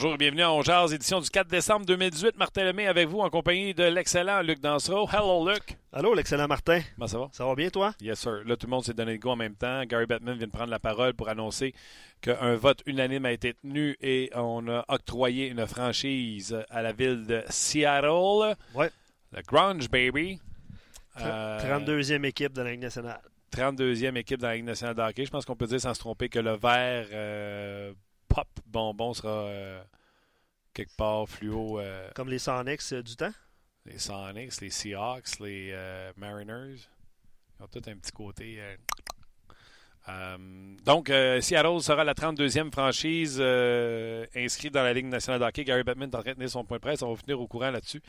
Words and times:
Bonjour 0.00 0.14
et 0.14 0.16
bienvenue 0.16 0.42
à 0.42 0.52
On 0.52 0.62
Jazz, 0.62 0.92
édition 0.92 1.18
du 1.18 1.28
4 1.28 1.48
décembre 1.48 1.84
2018. 1.84 2.38
Martin 2.38 2.62
Lemay 2.62 2.86
avec 2.86 3.08
vous 3.08 3.18
en 3.18 3.28
compagnie 3.30 3.74
de 3.74 3.82
l'excellent 3.82 4.42
Luc 4.42 4.60
Dansereau. 4.60 5.08
Hello, 5.12 5.50
Luc. 5.50 5.76
Allô, 5.92 6.14
l'excellent 6.14 6.46
Martin. 6.46 6.82
Comment 6.94 7.08
ça 7.08 7.18
va? 7.18 7.28
Ça 7.32 7.44
va 7.44 7.56
bien, 7.56 7.68
toi? 7.68 7.92
Yes, 8.00 8.20
sir. 8.20 8.44
Là, 8.46 8.56
tout 8.56 8.68
le 8.68 8.70
monde 8.70 8.84
s'est 8.84 8.94
donné 8.94 9.14
le 9.14 9.18
go 9.18 9.30
en 9.30 9.34
même 9.34 9.56
temps. 9.56 9.82
Gary 9.86 10.06
Bettman 10.06 10.38
vient 10.38 10.46
de 10.46 10.52
prendre 10.52 10.70
la 10.70 10.78
parole 10.78 11.14
pour 11.14 11.28
annoncer 11.28 11.74
qu'un 12.20 12.54
vote 12.54 12.80
unanime 12.86 13.26
a 13.26 13.32
été 13.32 13.54
tenu 13.54 13.96
et 14.00 14.30
on 14.36 14.68
a 14.68 14.84
octroyé 14.86 15.48
une 15.48 15.66
franchise 15.66 16.56
à 16.70 16.80
la 16.80 16.92
ville 16.92 17.26
de 17.26 17.42
Seattle. 17.48 18.54
Ouais. 18.76 18.92
Le 19.32 19.42
Grunge 19.48 19.90
Baby. 19.90 20.38
Euh, 21.20 21.58
32e 21.58 22.24
équipe 22.24 22.52
de 22.52 22.62
la 22.62 22.70
Ligue 22.70 22.82
nationale. 22.82 23.20
32e 23.50 24.14
équipe 24.14 24.38
dans 24.38 24.46
la 24.46 24.54
Ligue 24.54 24.64
nationale 24.64 24.94
de 24.94 25.02
hockey. 25.02 25.24
Je 25.24 25.30
pense 25.32 25.44
qu'on 25.44 25.56
peut 25.56 25.66
dire 25.66 25.80
sans 25.80 25.92
se 25.92 25.98
tromper 25.98 26.28
que 26.28 26.38
le 26.38 26.52
vert 26.52 27.06
euh, 27.12 27.92
pop 28.28 28.48
bonbon 28.66 29.14
sera 29.14 29.28
euh, 29.46 29.82
quelque 30.74 30.94
part 30.96 31.28
fluo. 31.28 31.80
euh, 31.80 32.08
Comme 32.14 32.28
les 32.28 32.38
Sonics 32.38 32.80
euh, 32.92 33.02
du 33.02 33.16
temps? 33.16 33.32
les 33.86 33.98
Sonics, 33.98 34.60
les 34.60 34.70
Seahawks, 34.70 35.40
les 35.40 35.70
euh, 35.72 36.12
Mariners. 36.16 36.76
Ils 37.58 37.62
ont 37.64 37.68
tous 37.68 37.88
un 37.90 37.96
petit 37.96 38.12
côté. 38.12 38.58
donc, 40.84 41.10
euh, 41.10 41.40
Seattle 41.40 41.80
sera 41.82 42.04
la 42.04 42.14
32e 42.14 42.70
franchise 42.72 43.36
euh, 43.40 44.26
inscrite 44.34 44.72
dans 44.72 44.82
la 44.82 44.92
Ligue 44.94 45.06
nationale 45.06 45.40
de 45.40 45.44
hockey. 45.44 45.64
Gary 45.64 45.82
Bettman 45.82 46.10
est 46.10 46.14
en 46.14 46.20
train 46.22 46.30
de 46.30 46.36
tenir 46.36 46.50
son 46.50 46.64
point 46.64 46.78
de 46.78 46.82
presse. 46.82 47.02
On 47.02 47.08
va 47.08 47.14
vous 47.14 47.22
tenir 47.22 47.40
au 47.40 47.46
courant 47.46 47.70
là-dessus. 47.70 48.02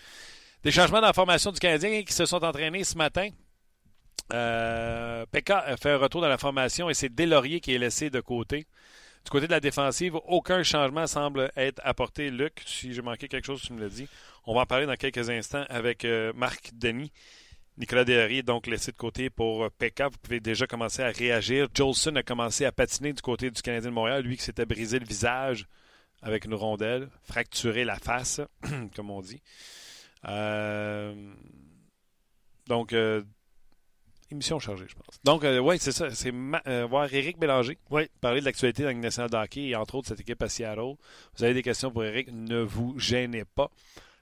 Des 0.64 0.72
changements 0.72 1.02
dans 1.02 1.08
la 1.08 1.14
formation 1.14 1.52
du 1.52 1.60
Canadien 1.60 2.04
qui 2.04 2.14
se 2.14 2.26
sont 2.26 2.44
entraînés 2.44 2.84
ce 2.84 2.98
matin. 2.98 3.30
Euh, 4.34 5.26
Pekka 5.32 5.60
a 5.60 5.78
fait 5.78 5.92
un 5.92 5.98
retour 5.98 6.22
dans 6.22 6.28
la 6.30 6.38
formation 6.38 6.90
et 6.90 6.94
c'est 6.94 7.10
Delaurier 7.10 7.60
qui 7.62 7.74
est 7.74 7.80
laissé 7.80 8.10
de 8.10 8.20
côté. 8.22 8.68
Du 9.26 9.32
côté 9.32 9.48
de 9.48 9.52
la 9.52 9.60
défensive, 9.60 10.16
aucun 10.28 10.64
changement 10.64 11.06
semble 11.06 11.52
être 11.56 11.82
apporté. 11.84 12.32
Luc, 12.32 12.64
si 12.66 12.94
j'ai 12.94 13.02
manqué 13.02 13.28
quelque 13.28 13.46
chose, 13.46 13.62
tu 13.62 13.74
me 13.74 13.82
l'as 13.82 13.90
dit. 13.90 14.08
On 14.46 14.56
va 14.56 14.62
en 14.62 14.66
parler 14.66 14.86
dans 14.86 14.96
quelques 14.96 15.30
instants 15.30 15.66
avec 15.70 16.06
euh, 16.06 16.34
Marc 16.36 16.72
Denis. 16.74 17.12
Nicolas 17.78 18.04
Delaurier 18.04 18.40
est 18.40 18.44
donc 18.44 18.68
laissé 18.68 18.92
de 18.92 18.98
côté 18.98 19.30
pour 19.30 19.64
euh, 19.66 19.70
Pekka. 19.78 20.08
Vous 20.08 20.18
pouvez 20.18 20.40
déjà 20.40 20.68
commencer 20.68 21.04
à 21.04 21.10
réagir. 21.10 21.68
Jolson 21.74 22.16
a 22.16 22.24
commencé 22.24 22.66
à 22.66 22.72
patiner 22.72 23.14
du 23.14 23.22
côté 23.22 23.52
du 23.52 23.62
Canadien 23.62 23.90
de 23.90 23.96
Montréal. 23.96 24.24
Lui 24.24 24.38
qui 24.38 24.44
s'était 24.44 24.66
brisé 24.66 25.00
le 25.00 25.06
visage 25.06 25.68
avec 26.22 26.46
une 26.46 26.56
rondelle, 26.56 27.10
fracturé 27.24 27.86
la 27.86 27.96
face, 27.96 28.42
comme 28.96 29.12
on 29.12 29.22
dit. 29.22 29.42
Euh, 30.26 31.14
donc, 32.68 32.94
émission 34.32 34.60
chargée, 34.60 34.86
je 34.88 34.96
pense. 34.96 35.20
Donc, 35.24 35.44
euh, 35.44 35.60
oui, 35.60 35.78
c'est 35.80 35.92
ça. 35.92 36.10
C'est 36.12 36.34
euh, 36.68 36.86
voir 36.86 37.14
Éric 37.14 37.38
Bélanger 37.38 37.78
Oui. 37.90 38.04
parler 38.22 38.40
de 38.42 38.46
l'actualité 38.46 38.84
dans 38.84 38.90
le 38.90 38.96
nationale 38.96 39.30
de 39.30 39.38
hockey 39.38 39.68
et 39.68 39.76
entre 39.76 39.96
autres 39.96 40.08
cette 40.10 40.20
équipe 40.20 40.42
à 40.42 40.50
Seattle. 40.50 40.96
Vous 41.36 41.44
avez 41.44 41.54
des 41.54 41.64
questions 41.64 41.92
pour 41.92 42.04
Éric, 42.04 42.30
ne 42.32 42.62
vous 42.62 42.98
gênez 43.00 43.46
pas. 43.46 43.70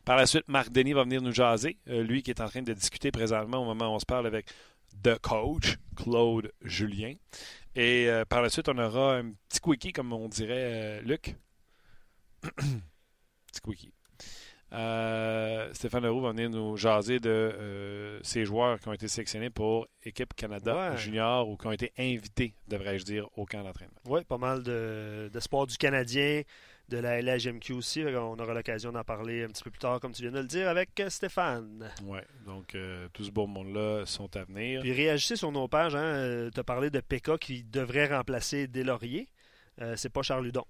Par 0.05 0.15
la 0.15 0.25
suite, 0.25 0.47
Marc 0.47 0.71
Denis 0.71 0.93
va 0.93 1.03
venir 1.03 1.21
nous 1.21 1.33
jaser. 1.33 1.77
Euh, 1.89 2.03
lui 2.03 2.23
qui 2.23 2.31
est 2.31 2.41
en 2.41 2.47
train 2.47 2.61
de 2.61 2.73
discuter 2.73 3.11
présentement 3.11 3.61
au 3.61 3.65
moment 3.65 3.91
où 3.91 3.95
on 3.95 3.99
se 3.99 4.05
parle 4.05 4.27
avec 4.27 4.47
The 5.03 5.19
Coach, 5.19 5.77
Claude 5.95 6.51
Julien. 6.61 7.13
Et 7.75 8.09
par 8.27 8.41
la 8.41 8.49
suite, 8.49 8.69
on 8.69 8.77
aura 8.79 9.17
un 9.17 9.33
petit 9.49 9.59
quickie, 9.59 9.93
comme 9.93 10.11
on 10.11 10.27
dirait, 10.27 10.99
Luc. 11.03 11.35
petit 12.41 13.61
quickie. 13.63 13.91
Euh, 14.73 15.69
Stéphane 15.73 16.03
Leroux 16.03 16.21
va 16.21 16.31
venir 16.31 16.49
nous 16.49 16.75
jaser 16.75 17.19
de 17.19 17.29
euh, 17.29 18.19
ces 18.21 18.43
joueurs 18.45 18.79
qui 18.79 18.87
ont 18.89 18.93
été 18.93 19.07
sélectionnés 19.07 19.49
pour 19.49 19.87
Équipe 20.03 20.33
Canada 20.35 20.91
Ouais. 20.91 20.97
Junior 20.97 21.47
ou 21.47 21.55
qui 21.55 21.67
ont 21.67 21.71
été 21.71 21.93
invités, 21.97 22.53
devrais-je 22.67 23.05
dire, 23.05 23.27
au 23.37 23.45
camp 23.45 23.63
d'entraînement. 23.63 23.95
Oui, 24.05 24.23
pas 24.25 24.37
mal 24.37 24.63
de, 24.63 25.29
de 25.33 25.39
sports 25.39 25.67
du 25.67 25.77
Canadien, 25.77 26.41
de 26.89 26.97
la 26.97 27.21
LHMQ 27.21 27.73
aussi. 27.73 28.03
On 28.05 28.37
aura 28.39 28.53
l'occasion 28.53 28.91
d'en 28.91 29.03
parler 29.03 29.43
un 29.43 29.47
petit 29.47 29.63
peu 29.63 29.71
plus 29.71 29.79
tard, 29.79 29.99
comme 30.01 30.11
tu 30.11 30.21
viens 30.21 30.31
de 30.31 30.39
le 30.39 30.47
dire, 30.47 30.67
avec 30.67 30.99
euh, 30.99 31.09
Stéphane. 31.09 31.89
Ouais, 32.03 32.25
donc 32.45 32.75
euh, 32.75 33.07
tout 33.13 33.23
ce 33.23 33.31
beau 33.31 33.47
monde-là 33.47 34.05
sont 34.05 34.35
à 34.35 34.43
venir. 34.43 34.81
Puis 34.81 34.91
réagissez 34.91 35.37
sur 35.37 35.51
nos 35.51 35.67
pages. 35.69 35.95
Hein, 35.95 36.49
tu 36.53 36.59
as 36.59 36.63
parlé 36.63 36.89
de 36.89 36.99
PK 36.99 37.37
qui 37.39 37.63
devrait 37.63 38.07
remplacer 38.13 38.67
Delaurier. 38.67 39.27
Euh, 39.81 39.93
c'est 39.95 40.09
pas 40.09 40.23
Charles 40.23 40.47
Hudon. 40.47 40.65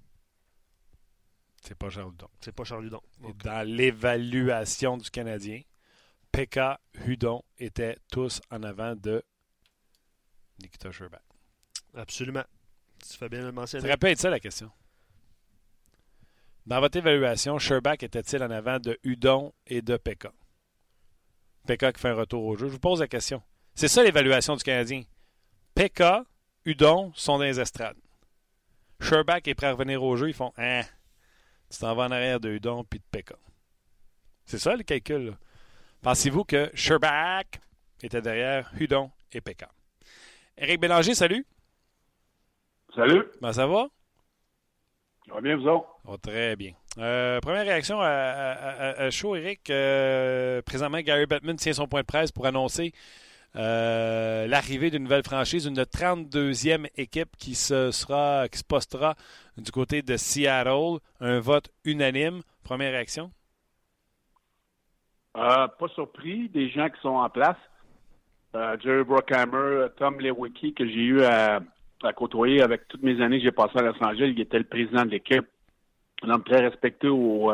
C'est 1.62 1.76
pas 1.78 1.90
Charles 1.90 2.14
Hudon. 2.14 2.30
C'est 2.42 2.52
pas 2.54 2.64
Charles 2.64 2.86
Hudon. 2.86 3.02
Dans 3.44 3.68
l'évaluation 3.68 4.98
du 4.98 5.10
Canadien, 5.10 5.62
Pekka, 6.32 6.80
Hudon 7.06 7.44
étaient 7.58 7.98
tous 8.12 8.42
en 8.52 8.64
avant 8.64 8.96
de 8.96 9.24
Nikita 10.62 10.90
absolument. 11.96 12.44
Tu 13.08 13.18
fais 13.18 13.30
bien 13.30 13.40
le 13.40 13.46
Ça 13.48 13.52
mentionner. 13.52 13.90
être 13.90 14.20
ça 14.20 14.30
la 14.30 14.40
question. 14.40 14.72
Dans 16.66 16.80
votre 16.80 16.98
évaluation, 16.98 17.58
Sherbak 17.60 18.04
était-il 18.04 18.44
en 18.44 18.52
avant 18.52 18.80
de 18.80 19.00
Hudon 19.04 19.54
et 19.68 19.82
de 19.82 19.98
Pekka? 19.98 20.32
Pekka 21.66 21.94
qui 21.94 22.02
fait 22.02 22.10
un 22.10 22.16
retour 22.16 22.44
au 22.44 22.56
jeu. 22.58 22.68
Je 22.68 22.74
vous 22.74 22.80
pose 22.80 23.00
la 23.00 23.08
question. 23.08 23.42
C'est 23.76 23.88
ça 23.88 24.04
l'évaluation 24.04 24.56
du 24.56 24.64
Canadien. 24.64 25.04
Pekka, 25.76 26.26
Hudon 26.66 27.14
sont 27.16 27.38
dans 27.38 27.44
les 27.44 27.60
estrades. 27.60 27.98
Sherbak 29.00 29.48
est 29.48 29.56
prêt 29.56 29.68
à 29.68 29.72
revenir 29.74 30.04
au 30.04 30.16
jeu. 30.18 30.28
Ils 30.28 30.34
font 30.34 30.52
Hein, 30.58 30.82
tu 31.70 31.80
t'en 31.80 31.96
vas 31.96 32.06
en 32.06 32.12
arrière 32.12 32.40
de 32.40 32.50
Hudon 32.50 32.84
puis 32.84 33.00
de 33.00 33.06
Pekka. 33.12 33.36
C'est 34.46 34.60
ça 34.60 34.76
le 34.76 34.84
calcul. 34.84 35.34
Pensez-vous 36.02 36.44
que 36.46 36.70
Sherbak 36.74 37.60
était 38.02 38.22
derrière 38.22 38.72
Hudon 38.80 39.12
et 39.32 39.42
Pekka? 39.42 39.70
Éric 40.58 40.80
Bélanger, 40.80 41.14
salut. 41.16 41.46
Salut, 42.96 43.24
Comment 43.40 43.54
ça 43.54 43.68
va? 43.68 43.88
ça 45.28 45.34
va 45.36 45.42
bien, 45.42 45.58
vous 45.58 45.68
autres? 45.68 45.88
Oh, 46.06 46.18
très 46.18 46.56
bien. 46.56 46.74
Euh, 46.98 47.40
première 47.42 47.64
réaction 47.66 48.00
à, 48.00 48.08
à, 48.08 48.52
à- 48.54 49.02
à 49.04 49.10
chaud, 49.12 49.36
Eric. 49.36 49.70
Euh, 49.70 50.62
présentement, 50.64 51.00
Gary 51.02 51.26
Bettman 51.26 51.58
tient 51.58 51.74
son 51.74 51.88
point 51.88 52.02
de 52.02 52.06
presse 52.08 52.32
pour 52.32 52.46
annoncer 52.48 52.94
euh, 53.56 54.46
l'arrivée 54.48 54.92
d'une 54.92 55.04
nouvelle 55.04 55.24
franchise, 55.24 55.66
une 55.66 55.76
32e 55.76 56.88
équipe 56.96 57.36
qui 57.38 57.56
se 57.56 57.92
sera, 57.92 58.48
qui 58.50 58.60
se 58.60 58.64
postera 58.64 59.16
du 59.58 59.72
côté 59.72 60.02
de 60.02 60.16
Seattle. 60.18 61.00
Un 61.20 61.40
vote 61.40 61.70
unanime. 61.86 62.42
Première 62.64 62.92
réaction? 62.92 63.32
Euh, 65.38 65.68
pas 65.68 65.88
surpris 65.90 66.50
des 66.50 66.70
gens 66.70 66.90
qui 66.90 67.00
sont 67.02 67.10
en 67.10 67.30
place. 67.30 67.58
Euh, 68.56 68.76
Jerry 68.84 69.04
Bruckheimer, 69.04 69.88
Tom 69.98 70.20
Lewicki, 70.20 70.74
que 70.74 70.86
j'ai 70.86 70.94
eu 71.04 71.24
à, 71.24 71.60
côtoyer 72.16 72.62
avec 72.62 72.88
toutes 72.88 73.04
mes 73.04 73.22
années 73.22 73.38
que 73.40 73.46
j'ai 73.46 73.52
passées 73.52 73.78
à 73.78 73.82
Los 73.84 74.04
Angeles, 74.04 74.32
il 74.36 74.40
était 74.42 74.58
le 74.58 74.64
président 74.64 75.04
de 75.06 75.12
l'équipe. 75.12 75.46
Un 76.24 76.30
homme 76.30 76.44
très 76.44 76.62
respecté 76.62 77.08
au- 77.08 77.52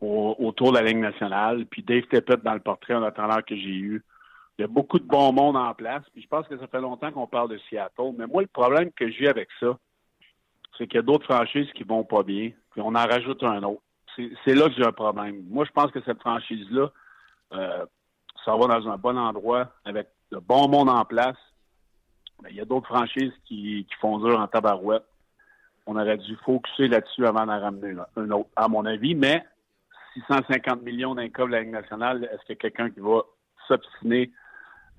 autour 0.00 0.72
de 0.72 0.78
la 0.78 0.82
Ligue 0.84 0.98
nationale. 0.98 1.66
Puis 1.66 1.82
Dave 1.82 2.02
Tippett 2.10 2.42
dans 2.42 2.54
le 2.54 2.60
portrait 2.60 2.94
en 2.94 3.02
attendant 3.02 3.40
que 3.46 3.54
j'ai 3.56 3.74
eu. 3.74 4.02
Il 4.58 4.62
y 4.62 4.64
a 4.64 4.68
beaucoup 4.68 4.98
de 4.98 5.04
bon 5.04 5.32
monde 5.32 5.56
en 5.56 5.74
place. 5.74 6.04
Puis 6.12 6.22
je 6.22 6.28
pense 6.28 6.46
que 6.46 6.58
ça 6.58 6.66
fait 6.66 6.80
longtemps 6.80 7.10
qu'on 7.10 7.26
parle 7.26 7.50
de 7.50 7.58
Seattle. 7.68 8.12
Mais 8.16 8.26
moi, 8.26 8.42
le 8.42 8.48
problème 8.48 8.92
que 8.92 9.10
j'ai 9.10 9.28
avec 9.28 9.48
ça, 9.58 9.76
c'est 10.78 10.86
qu'il 10.86 10.96
y 10.96 10.98
a 10.98 11.02
d'autres 11.02 11.24
franchises 11.24 11.70
qui 11.74 11.82
vont 11.82 12.04
pas 12.04 12.22
bien. 12.22 12.50
Puis 12.70 12.80
on 12.80 12.94
en 12.94 13.06
rajoute 13.06 13.42
un 13.42 13.62
autre. 13.62 13.82
C'est 14.16 14.54
là 14.54 14.68
que 14.68 14.74
j'ai 14.76 14.86
un 14.86 14.92
problème. 14.92 15.42
Moi, 15.48 15.64
je 15.64 15.72
pense 15.72 15.90
que 15.90 16.00
cette 16.02 16.20
franchise-là, 16.20 16.90
euh, 17.52 17.86
ça 18.44 18.56
va 18.56 18.66
dans 18.66 18.88
un 18.88 18.96
bon 18.96 19.18
endroit 19.18 19.72
avec 19.84 20.08
de 20.30 20.38
bon 20.38 20.68
monde 20.68 20.88
en 20.88 21.04
place. 21.04 21.36
Mais 22.42 22.50
il 22.50 22.56
y 22.56 22.60
a 22.60 22.64
d'autres 22.64 22.86
franchises 22.86 23.32
qui, 23.46 23.86
font 24.00 24.18
dur 24.18 24.38
en 24.38 24.46
tabarouette. 24.46 25.04
On 25.86 25.96
aurait 25.96 26.18
dû 26.18 26.36
focuser 26.44 26.88
là-dessus 26.88 27.26
avant 27.26 27.46
d'en 27.46 27.60
ramener 27.60 27.94
un- 28.16 28.30
autre, 28.30 28.50
à 28.54 28.68
mon 28.68 28.84
avis. 28.86 29.14
Mais 29.14 29.44
650 30.14 30.82
millions 30.82 31.14
d'un 31.14 31.26
de 31.26 31.44
la 31.46 31.60
Ligue 31.60 31.72
nationale, 31.72 32.24
est-ce 32.32 32.52
a 32.52 32.56
quelqu'un 32.56 32.90
qui 32.90 33.00
va 33.00 33.22
s'obstiner 33.66 34.30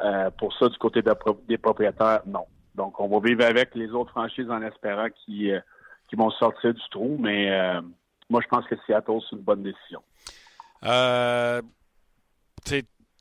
euh, 0.01 0.29
pour 0.31 0.53
ça 0.57 0.67
du 0.69 0.77
côté 0.77 1.01
des 1.47 1.57
propriétaires? 1.57 2.21
Non. 2.25 2.45
Donc, 2.75 2.99
on 2.99 3.07
va 3.07 3.19
vivre 3.25 3.45
avec 3.45 3.73
les 3.75 3.89
autres 3.91 4.11
franchises 4.11 4.49
en 4.49 4.61
espérant 4.61 5.07
qu'ils 5.09 5.51
euh, 5.51 5.59
vont 6.13 6.31
sortir 6.31 6.73
du 6.73 6.81
trou. 6.91 7.17
Mais 7.19 7.51
euh, 7.51 7.81
moi, 8.29 8.41
je 8.41 8.47
pense 8.47 8.65
que 8.67 8.75
Seattle, 8.85 9.19
c'est 9.29 9.35
une 9.35 9.43
bonne 9.43 9.63
décision. 9.63 10.01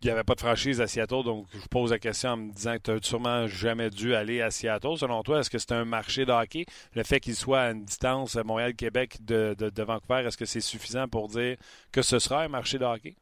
Il 0.05 0.09
n'y 0.09 0.12
avait 0.12 0.25
pas 0.25 0.35
de 0.35 0.41
franchise 0.41 0.82
à 0.82 0.87
Seattle, 0.87 1.23
donc 1.25 1.47
je 1.55 1.67
pose 1.69 1.91
la 1.91 1.99
question 1.99 2.31
en 2.31 2.37
me 2.37 2.53
disant 2.53 2.75
que 2.75 2.82
tu 2.82 2.91
n'as 2.91 3.00
sûrement 3.00 3.47
jamais 3.47 3.88
dû 3.88 4.15
aller 4.15 4.43
à 4.43 4.50
Seattle. 4.50 4.99
Selon 4.99 5.23
toi, 5.23 5.38
est-ce 5.38 5.49
que 5.49 5.56
c'est 5.56 5.73
un 5.73 5.87
marché 5.87 6.27
de 6.27 6.32
hockey? 6.32 6.67
Le 6.94 7.03
fait 7.05 7.20
qu'il 7.20 7.35
soit 7.35 7.61
à 7.61 7.70
une 7.70 7.87
distance 7.87 8.37
Montréal-Québec 8.37 9.25
de, 9.25 9.55
de, 9.59 9.70
de 9.70 9.82
Vancouver, 9.82 10.25
est-ce 10.27 10.37
que 10.37 10.44
c'est 10.44 10.61
suffisant 10.61 11.09
pour 11.09 11.29
dire 11.29 11.56
que 11.91 12.03
ce 12.03 12.19
sera 12.19 12.43
un 12.43 12.49
marché 12.49 12.77
de 12.77 12.85
hockey? 12.85 13.17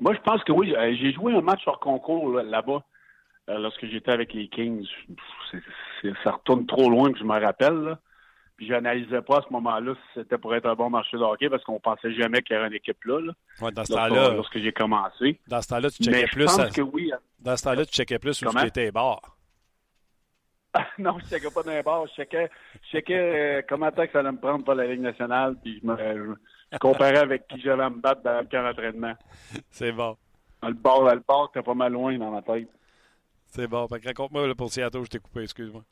Moi, 0.00 0.14
je 0.14 0.20
pense 0.20 0.42
que 0.44 0.52
oui. 0.52 0.74
Euh, 0.74 0.94
J'ai 0.98 1.12
joué 1.12 1.34
un 1.34 1.40
match 1.42 1.62
hors 1.66 1.78
concours 1.80 2.30
là- 2.32 2.42
là-bas 2.42 2.82
euh, 3.48 3.58
lorsque 3.58 3.86
j'étais 3.86 4.10
avec 4.12 4.32
les 4.32 4.48
Kings. 4.48 4.86
Ça 6.24 6.32
retourne 6.32 6.66
trop 6.66 6.88
loin 6.90 7.12
que 7.12 7.18
je 7.18 7.24
me 7.24 7.38
rappelle. 7.38 7.74
Là. 7.74 7.98
Puis 8.56 8.66
j'analysais 8.66 9.22
pas 9.22 9.38
à 9.38 9.42
ce 9.46 9.52
moment-là 9.52 9.94
si 9.94 10.20
c'était 10.20 10.36
pour 10.38 10.54
être 10.54 10.66
un 10.66 10.74
bon 10.74 10.90
marché 10.90 11.16
de 11.16 11.22
hockey 11.22 11.48
parce 11.48 11.64
qu'on 11.64 11.80
pensait 11.80 12.12
jamais 12.12 12.42
qu'il 12.42 12.56
y 12.56 12.58
aurait 12.58 12.68
une 12.68 12.74
équipe 12.74 13.02
là, 13.04 13.20
là, 13.20 13.32
Ouais, 13.62 13.72
dans 13.72 13.84
ce 13.84 13.92
temps-là, 13.94 14.34
lorsque 14.34 14.58
j'ai 14.58 14.72
commencé. 14.72 15.40
dans 15.48 15.62
ce 15.62 15.68
temps-là, 15.68 15.90
tu 15.90 16.02
Mais 16.06 16.12
checkais 16.12 16.26
je 16.26 16.32
plus. 16.32 16.44
pense 16.44 16.58
à- 16.58 16.68
que 16.70 16.82
oui. 16.82 17.10
Dans 17.38 17.56
ce 17.56 17.62
temps-là, 17.64 17.86
tu 17.86 17.92
checkais 17.92 18.18
plus 18.18 18.42
où 18.42 18.50
tu 18.50 18.66
étais 18.66 18.90
bord. 18.92 19.22
non, 20.98 21.18
je 21.18 21.26
checkais 21.26 21.50
pas 21.52 21.62
dans 21.62 21.72
les 21.72 21.82
bars. 21.82 22.06
Je 22.08 22.12
checkais, 22.14 22.50
je 22.82 22.88
checkais 22.90 23.14
euh, 23.58 23.62
comment 23.68 23.90
que 23.90 24.06
ça 24.12 24.20
allait 24.20 24.30
me 24.32 24.38
prendre 24.38 24.64
pour 24.64 24.74
la 24.74 24.86
Ligue 24.86 25.00
nationale. 25.00 25.56
Puis 25.62 25.80
je 25.82 25.86
me 25.86 26.36
je 26.72 26.78
comparais 26.78 27.18
avec 27.18 27.46
qui 27.48 27.60
j'allais 27.60 27.90
me 27.90 28.00
battre 28.00 28.22
dans 28.22 28.40
le 28.40 28.46
camp 28.46 28.62
d'entraînement. 28.62 29.14
C'est 29.70 29.92
bon. 29.92 30.16
Le 30.62 30.74
bord, 30.74 31.04
le 31.04 31.22
bord, 31.26 31.50
t'es 31.52 31.62
pas 31.62 31.74
mal 31.74 31.92
loin 31.92 32.16
dans 32.18 32.30
ma 32.30 32.42
tête. 32.42 32.68
C'est 33.46 33.66
bon. 33.66 33.86
Raconte-moi 33.86 34.54
pour 34.54 34.70
Seattle, 34.70 35.04
je 35.04 35.10
t'ai 35.10 35.18
coupé, 35.18 35.42
excuse-moi. 35.42 35.82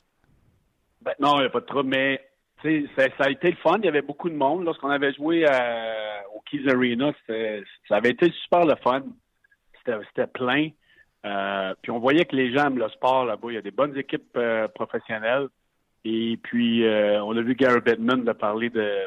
Ben, 1.01 1.13
non, 1.19 1.37
il 1.37 1.41
n'y 1.41 1.45
a 1.45 1.49
pas 1.49 1.61
de 1.61 1.65
trouble, 1.65 1.89
mais 1.89 2.21
ça, 2.63 3.03
ça 3.17 3.23
a 3.25 3.29
été 3.29 3.51
le 3.51 3.57
fun. 3.57 3.77
Il 3.79 3.85
y 3.85 3.89
avait 3.89 4.01
beaucoup 4.01 4.29
de 4.29 4.35
monde. 4.35 4.63
Lorsqu'on 4.63 4.89
avait 4.89 5.13
joué 5.13 5.45
au 6.35 6.41
Keys 6.41 6.69
Arena, 6.69 7.11
ça 7.87 7.95
avait 7.95 8.11
été 8.11 8.31
super 8.43 8.65
le 8.65 8.75
fun. 8.75 9.03
C'était 9.85 10.27
plein. 10.27 10.69
Euh, 11.25 11.73
puis 11.81 11.91
on 11.91 11.99
voyait 11.99 12.25
que 12.25 12.35
les 12.35 12.53
gens 12.53 12.67
aiment 12.67 12.77
le 12.77 12.89
sport 12.89 13.25
là-bas. 13.25 13.47
Il 13.49 13.55
y 13.55 13.57
a 13.57 13.61
des 13.61 13.71
bonnes 13.71 13.97
équipes 13.97 14.37
euh, 14.37 14.67
professionnelles. 14.67 15.47
Et 16.05 16.37
puis, 16.41 16.85
euh, 16.85 17.21
on 17.23 17.35
a 17.35 17.41
vu 17.41 17.55
Gary 17.55 17.81
Bettman 17.81 18.23
de 18.23 18.31
parler 18.31 18.69
de 18.69 19.05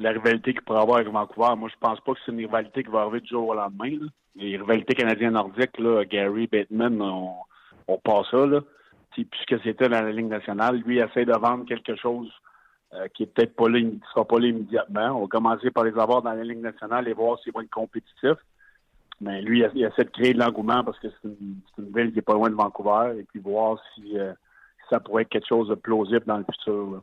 la 0.00 0.10
rivalité 0.10 0.52
qu'il 0.52 0.62
pourrait 0.62 0.80
avoir 0.80 0.98
avec 0.98 1.08
Vancouver. 1.08 1.54
Moi, 1.56 1.68
je 1.68 1.78
pense 1.78 2.00
pas 2.00 2.14
que 2.14 2.18
c'est 2.24 2.32
une 2.32 2.38
rivalité 2.38 2.82
qui 2.82 2.90
va 2.90 3.02
arriver 3.02 3.20
du 3.20 3.28
jour 3.28 3.48
au 3.48 3.54
lendemain. 3.54 4.08
Les 4.34 4.56
rivalités 4.56 4.94
canadiennes-nordiques, 4.94 5.80
Gary 6.08 6.46
Bettman, 6.46 7.00
on, 7.00 7.34
on 7.86 7.98
passe 7.98 8.30
ça. 8.30 8.46
Là. 8.46 8.60
Puisque 9.10 9.62
c'était 9.62 9.88
dans 9.88 10.02
la 10.02 10.12
Ligue 10.12 10.28
nationale, 10.28 10.76
lui 10.86 10.98
essaie 10.98 11.24
de 11.24 11.32
vendre 11.32 11.66
quelque 11.66 11.96
chose 11.96 12.32
qui 13.14 13.22
est 13.22 13.26
peut-être 13.26 13.54
pas 13.54 13.68
là, 13.68 13.80
qui 13.80 14.00
sera 14.12 14.24
pas 14.24 14.38
là 14.38 14.48
immédiatement. 14.48 15.16
On 15.16 15.22
va 15.22 15.26
commencer 15.28 15.70
par 15.70 15.84
les 15.84 15.96
avoir 15.98 16.22
dans 16.22 16.32
la 16.32 16.42
Ligue 16.42 16.60
nationale 16.60 17.06
et 17.06 17.12
voir 17.12 17.38
s'ils 17.38 17.52
vont 17.52 17.60
être 17.60 17.70
compétitifs. 17.70 18.38
Mais 19.20 19.42
lui, 19.42 19.62
il 19.74 19.84
essaie 19.84 20.04
de 20.04 20.10
créer 20.10 20.32
de 20.32 20.38
l'engouement 20.38 20.82
parce 20.82 20.98
que 20.98 21.08
c'est 21.08 21.28
une, 21.28 21.60
ville 21.94 22.10
qui 22.10 22.16
n'est 22.16 22.22
pas 22.22 22.32
loin 22.32 22.48
de 22.48 22.54
Vancouver 22.54 23.18
et 23.18 23.24
puis 23.24 23.38
voir 23.38 23.78
si, 23.94 24.18
euh, 24.18 24.32
ça 24.88 24.98
pourrait 24.98 25.22
être 25.22 25.28
quelque 25.28 25.48
chose 25.48 25.68
de 25.68 25.74
plausible 25.74 26.24
dans 26.26 26.38
le 26.38 26.44
futur. 26.44 27.02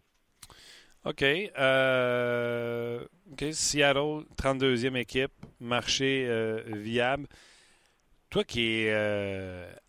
OK. 1.07 1.23
Euh, 1.23 3.05
OK. 3.31 3.45
Seattle, 3.51 4.25
32e 4.35 4.97
équipe, 4.97 5.31
marché 5.59 6.25
euh, 6.27 6.61
viable. 6.67 7.27
Toi 8.29 8.43
qui 8.43 8.81
es 8.81 8.93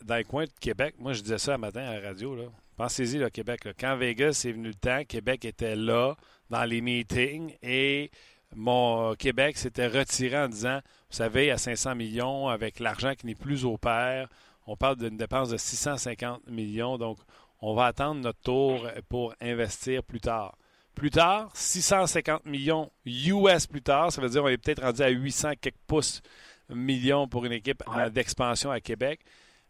dans 0.04 0.16
le 0.16 0.22
coin 0.22 0.44
de 0.44 0.50
Québec, 0.60 0.94
moi 0.98 1.12
je 1.12 1.22
disais 1.22 1.38
ça 1.38 1.54
un 1.54 1.58
matin 1.58 1.80
à 1.80 1.98
la 1.98 2.08
radio. 2.08 2.36
Pensez-y, 2.76 3.18
le 3.18 3.30
Québec. 3.30 3.68
Quand 3.80 3.96
Vegas 3.96 4.44
est 4.46 4.52
venu 4.52 4.68
le 4.68 4.74
temps, 4.74 5.02
Québec 5.04 5.44
était 5.44 5.74
là 5.74 6.14
dans 6.48 6.64
les 6.64 6.80
meetings 6.80 7.56
et 7.64 8.12
mon 8.54 9.16
Québec 9.16 9.58
s'était 9.58 9.88
retiré 9.88 10.38
en 10.38 10.48
disant, 10.48 10.80
vous 11.10 11.16
savez, 11.16 11.50
à 11.50 11.58
500 11.58 11.96
millions, 11.96 12.46
avec 12.46 12.78
l'argent 12.78 13.14
qui 13.16 13.26
n'est 13.26 13.34
plus 13.34 13.64
au 13.64 13.76
pair, 13.76 14.28
on 14.68 14.76
parle 14.76 14.96
d'une 14.96 15.16
dépense 15.16 15.50
de 15.50 15.56
650 15.56 16.46
millions, 16.48 16.96
donc 16.96 17.18
on 17.60 17.74
va 17.74 17.86
attendre 17.86 18.20
notre 18.20 18.40
tour 18.40 18.86
pour 19.08 19.34
investir 19.40 20.04
plus 20.04 20.20
tard. 20.20 20.56
Plus 20.98 21.10
tard, 21.10 21.50
650 21.54 22.44
millions 22.44 22.90
US 23.06 23.68
plus 23.68 23.82
tard, 23.82 24.10
ça 24.10 24.20
veut 24.20 24.28
dire 24.28 24.42
qu'on 24.42 24.48
est 24.48 24.58
peut-être 24.58 24.82
rendu 24.82 25.00
à 25.00 25.10
800 25.10 25.50
quelques 25.60 25.76
pouces 25.86 26.22
millions 26.68 27.28
pour 27.28 27.44
une 27.44 27.52
équipe 27.52 27.84
d'expansion 28.12 28.72
à 28.72 28.80
Québec. 28.80 29.20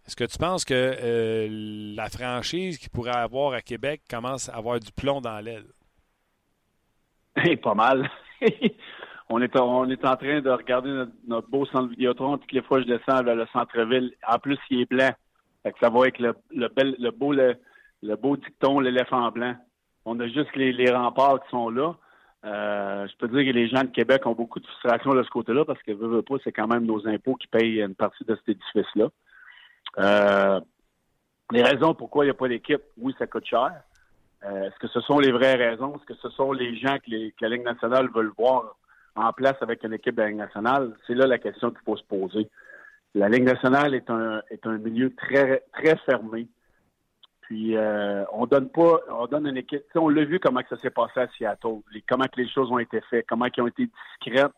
Est-ce 0.07 0.17
que 0.17 0.25
tu 0.25 0.39
penses 0.39 0.65
que 0.65 0.73
euh, 0.75 1.95
la 1.95 2.09
franchise 2.09 2.79
qu'il 2.79 2.89
pourrait 2.89 3.15
avoir 3.15 3.53
à 3.53 3.61
Québec 3.61 4.01
commence 4.09 4.49
à 4.49 4.55
avoir 4.55 4.81
du 4.81 4.91
plomb 4.91 5.21
dans 5.21 5.39
l'aile? 5.41 5.67
pas 7.63 7.75
mal. 7.75 8.09
on, 9.29 9.43
est, 9.43 9.55
on 9.55 9.91
est 9.91 10.07
en 10.07 10.17
train 10.17 10.41
de 10.41 10.49
regarder 10.49 11.05
notre, 11.27 11.51
beau 11.51 11.67
centre 11.67 11.91
Vidéotron. 11.91 12.39
Toutes 12.39 12.53
les 12.53 12.63
fois 12.63 12.79
que 12.79 12.85
je 12.85 12.97
descends 12.97 13.23
vers 13.23 13.37
le 13.37 13.47
centre-ville, 13.53 14.15
en 14.27 14.39
plus, 14.39 14.59
il 14.71 14.81
est 14.81 14.91
blanc. 14.91 15.11
ça 15.79 15.91
va 15.91 16.01
avec 16.01 16.19
le, 16.21 16.35
bel, 16.75 16.97
le 16.99 17.11
beau, 17.11 17.35
le, 17.35 18.17
beau 18.17 18.39
dicton, 18.39 18.81
l'éléphant 18.81 19.31
blanc. 19.31 19.55
On 20.11 20.19
a 20.21 20.27
juste 20.27 20.57
les, 20.57 20.91
remparts 20.91 21.45
qui 21.45 21.51
sont 21.51 21.69
là. 21.69 21.95
Euh, 22.45 23.07
je 23.07 23.17
peux 23.19 23.29
dire 23.29 23.53
que 23.53 23.55
les 23.55 23.69
gens 23.69 23.83
de 23.83 23.91
Québec 23.91 24.25
ont 24.25 24.35
beaucoup 24.35 24.59
de 24.59 24.67
frustration 24.67 25.13
de 25.13 25.23
ce 25.23 25.29
côté-là 25.29 25.67
parce 25.67 25.83
que, 25.83 25.93
veut, 25.93 26.23
pas, 26.23 26.37
c'est 26.43 26.53
quand 26.53 26.67
même 26.67 26.87
nos 26.87 27.07
impôts 27.07 27.35
qui 27.35 27.47
payent 27.47 27.83
une 27.83 27.95
partie 27.95 28.25
de 28.25 28.35
cet 28.37 28.49
édifice-là. 28.49 29.09
Euh, 29.99 30.61
les 31.51 31.63
raisons 31.63 31.95
pourquoi 31.95 32.25
il 32.25 32.29
n'y 32.29 32.31
a 32.31 32.35
pas 32.35 32.49
d'équipe, 32.49 32.81
oui, 32.97 33.15
ça 33.19 33.27
coûte 33.27 33.45
cher. 33.45 33.73
Euh, 34.45 34.69
est-ce 34.69 34.79
que 34.79 34.89
ce 34.89 35.01
sont 35.01 35.19
les 35.19 35.31
vraies 35.31 35.57
raisons? 35.57 35.97
Est-ce 35.97 36.07
que 36.07 36.15
ce 36.15 36.31
sont 36.31 36.53
les 36.53 36.79
gens 36.79 36.97
que, 36.99 37.11
la 37.43 37.49
Ligue 37.51 37.65
nationale 37.65 38.09
veut 38.15 38.33
voir 38.39 38.77
en 39.15 39.33
place 39.35 39.57
avec 39.61 39.85
une 39.85 39.93
équipe 39.93 40.15
de 40.15 40.23
la 40.23 40.29
Ligue 40.29 40.39
nationale? 40.39 40.95
C'est 41.07 41.15
là 41.15 41.27
la 41.27 41.39
question 41.39 41.71
qu'il 41.71 41.83
faut 41.85 41.99
se 41.99 42.05
poser. 42.05 42.49
La 43.15 43.29
Ligue 43.29 43.45
nationale 43.45 43.95
est 43.95 44.09
un, 44.09 44.41
est 44.49 44.65
un 44.67 44.79
milieu 44.79 45.15
très, 45.15 45.65
très 45.75 45.97
fermé. 46.07 46.49
Puis 47.49 47.79
euh, 47.79 48.27
on 48.31 48.45
donne 48.45 48.69
pas, 48.69 49.01
on 49.09 49.27
donne 49.27 49.47
une 49.47 49.57
équipe. 49.57 49.83
on 49.95 50.11
l'a 50.11 50.27
vu 50.27 50.39
comment 50.39 50.61
que 50.61 50.69
ça 50.69 50.77
s'est 50.77 50.91
passé 50.91 51.21
à 51.21 51.29
Seattle, 51.29 51.81
comment 52.07 52.27
que 52.27 52.43
les 52.43 52.49
choses 52.49 52.71
ont 52.71 52.79
été 52.79 53.01
faites, 53.09 53.25
comment 53.27 53.47
ils 53.47 53.63
ont 53.63 53.67
été 53.67 53.89
discrètes, 54.21 54.53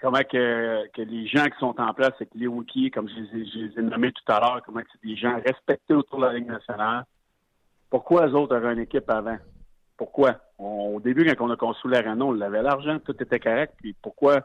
comment 0.00 0.20
que, 0.20 0.84
les 0.96 1.26
gens 1.26 1.46
qui 1.46 1.58
sont 1.58 1.74
en 1.80 1.92
place 1.92 2.12
avec 2.14 2.28
les 2.36 2.46
wikis, 2.46 2.92
comme 2.92 3.08
je, 3.08 3.36
les 3.36 3.76
ai 3.76 3.82
nommés 3.82 4.12
tout 4.12 4.32
à 4.32 4.38
l'heure, 4.38 4.62
comment 4.64 4.78
que 4.78 4.86
c'est 4.92 5.08
des 5.08 5.16
gens 5.16 5.40
respectés 5.44 5.92
autour 5.92 6.20
de 6.20 6.26
la 6.26 6.34
Ligue 6.34 6.46
nationale. 6.46 7.04
Pourquoi 7.90 8.28
eux 8.28 8.34
autres 8.34 8.54
avaient 8.54 8.74
une 8.74 8.78
équipe 8.78 9.10
avant? 9.10 9.38
Pourquoi? 9.96 10.36
au 10.56 11.00
début, 11.00 11.24
quand 11.24 11.44
on 11.44 11.50
a 11.50 11.56
construit 11.56 11.90
l'arena, 11.90 12.24
on 12.24 12.40
avait 12.40 12.62
l'argent, 12.62 13.00
tout 13.00 13.20
était 13.20 13.40
correct. 13.40 13.74
Puis 13.78 13.92
pourquoi, 14.00 14.42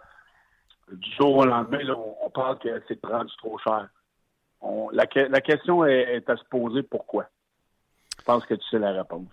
du 0.91 1.11
jour 1.11 1.35
au 1.35 1.45
lendemain, 1.45 1.87
on, 2.23 2.31
parle 2.31 2.57
que 2.57 2.81
c'est 2.87 2.99
rendu 3.05 3.31
trop 3.37 3.59
cher? 3.59 3.89
la, 4.91 5.05
question 5.41 5.85
est, 5.85 6.27
à 6.27 6.35
se 6.35 6.43
poser 6.45 6.81
pourquoi? 6.81 7.27
Je 8.19 8.23
pense 8.23 8.45
que 8.45 8.53
tu 8.53 8.67
sais 8.69 8.79
la 8.79 8.91
réponse. 8.91 9.29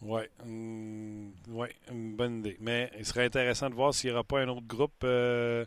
Oui, 0.00 0.22
mm, 0.44 1.30
ouais, 1.48 1.74
une 1.90 2.16
bonne 2.16 2.38
idée. 2.38 2.56
Mais 2.60 2.90
il 2.98 3.04
serait 3.04 3.24
intéressant 3.24 3.68
de 3.68 3.74
voir 3.74 3.92
s'il 3.92 4.10
n'y 4.10 4.14
aura 4.14 4.24
pas 4.24 4.40
un 4.40 4.48
autre 4.48 4.66
groupe 4.66 5.02
euh, 5.04 5.64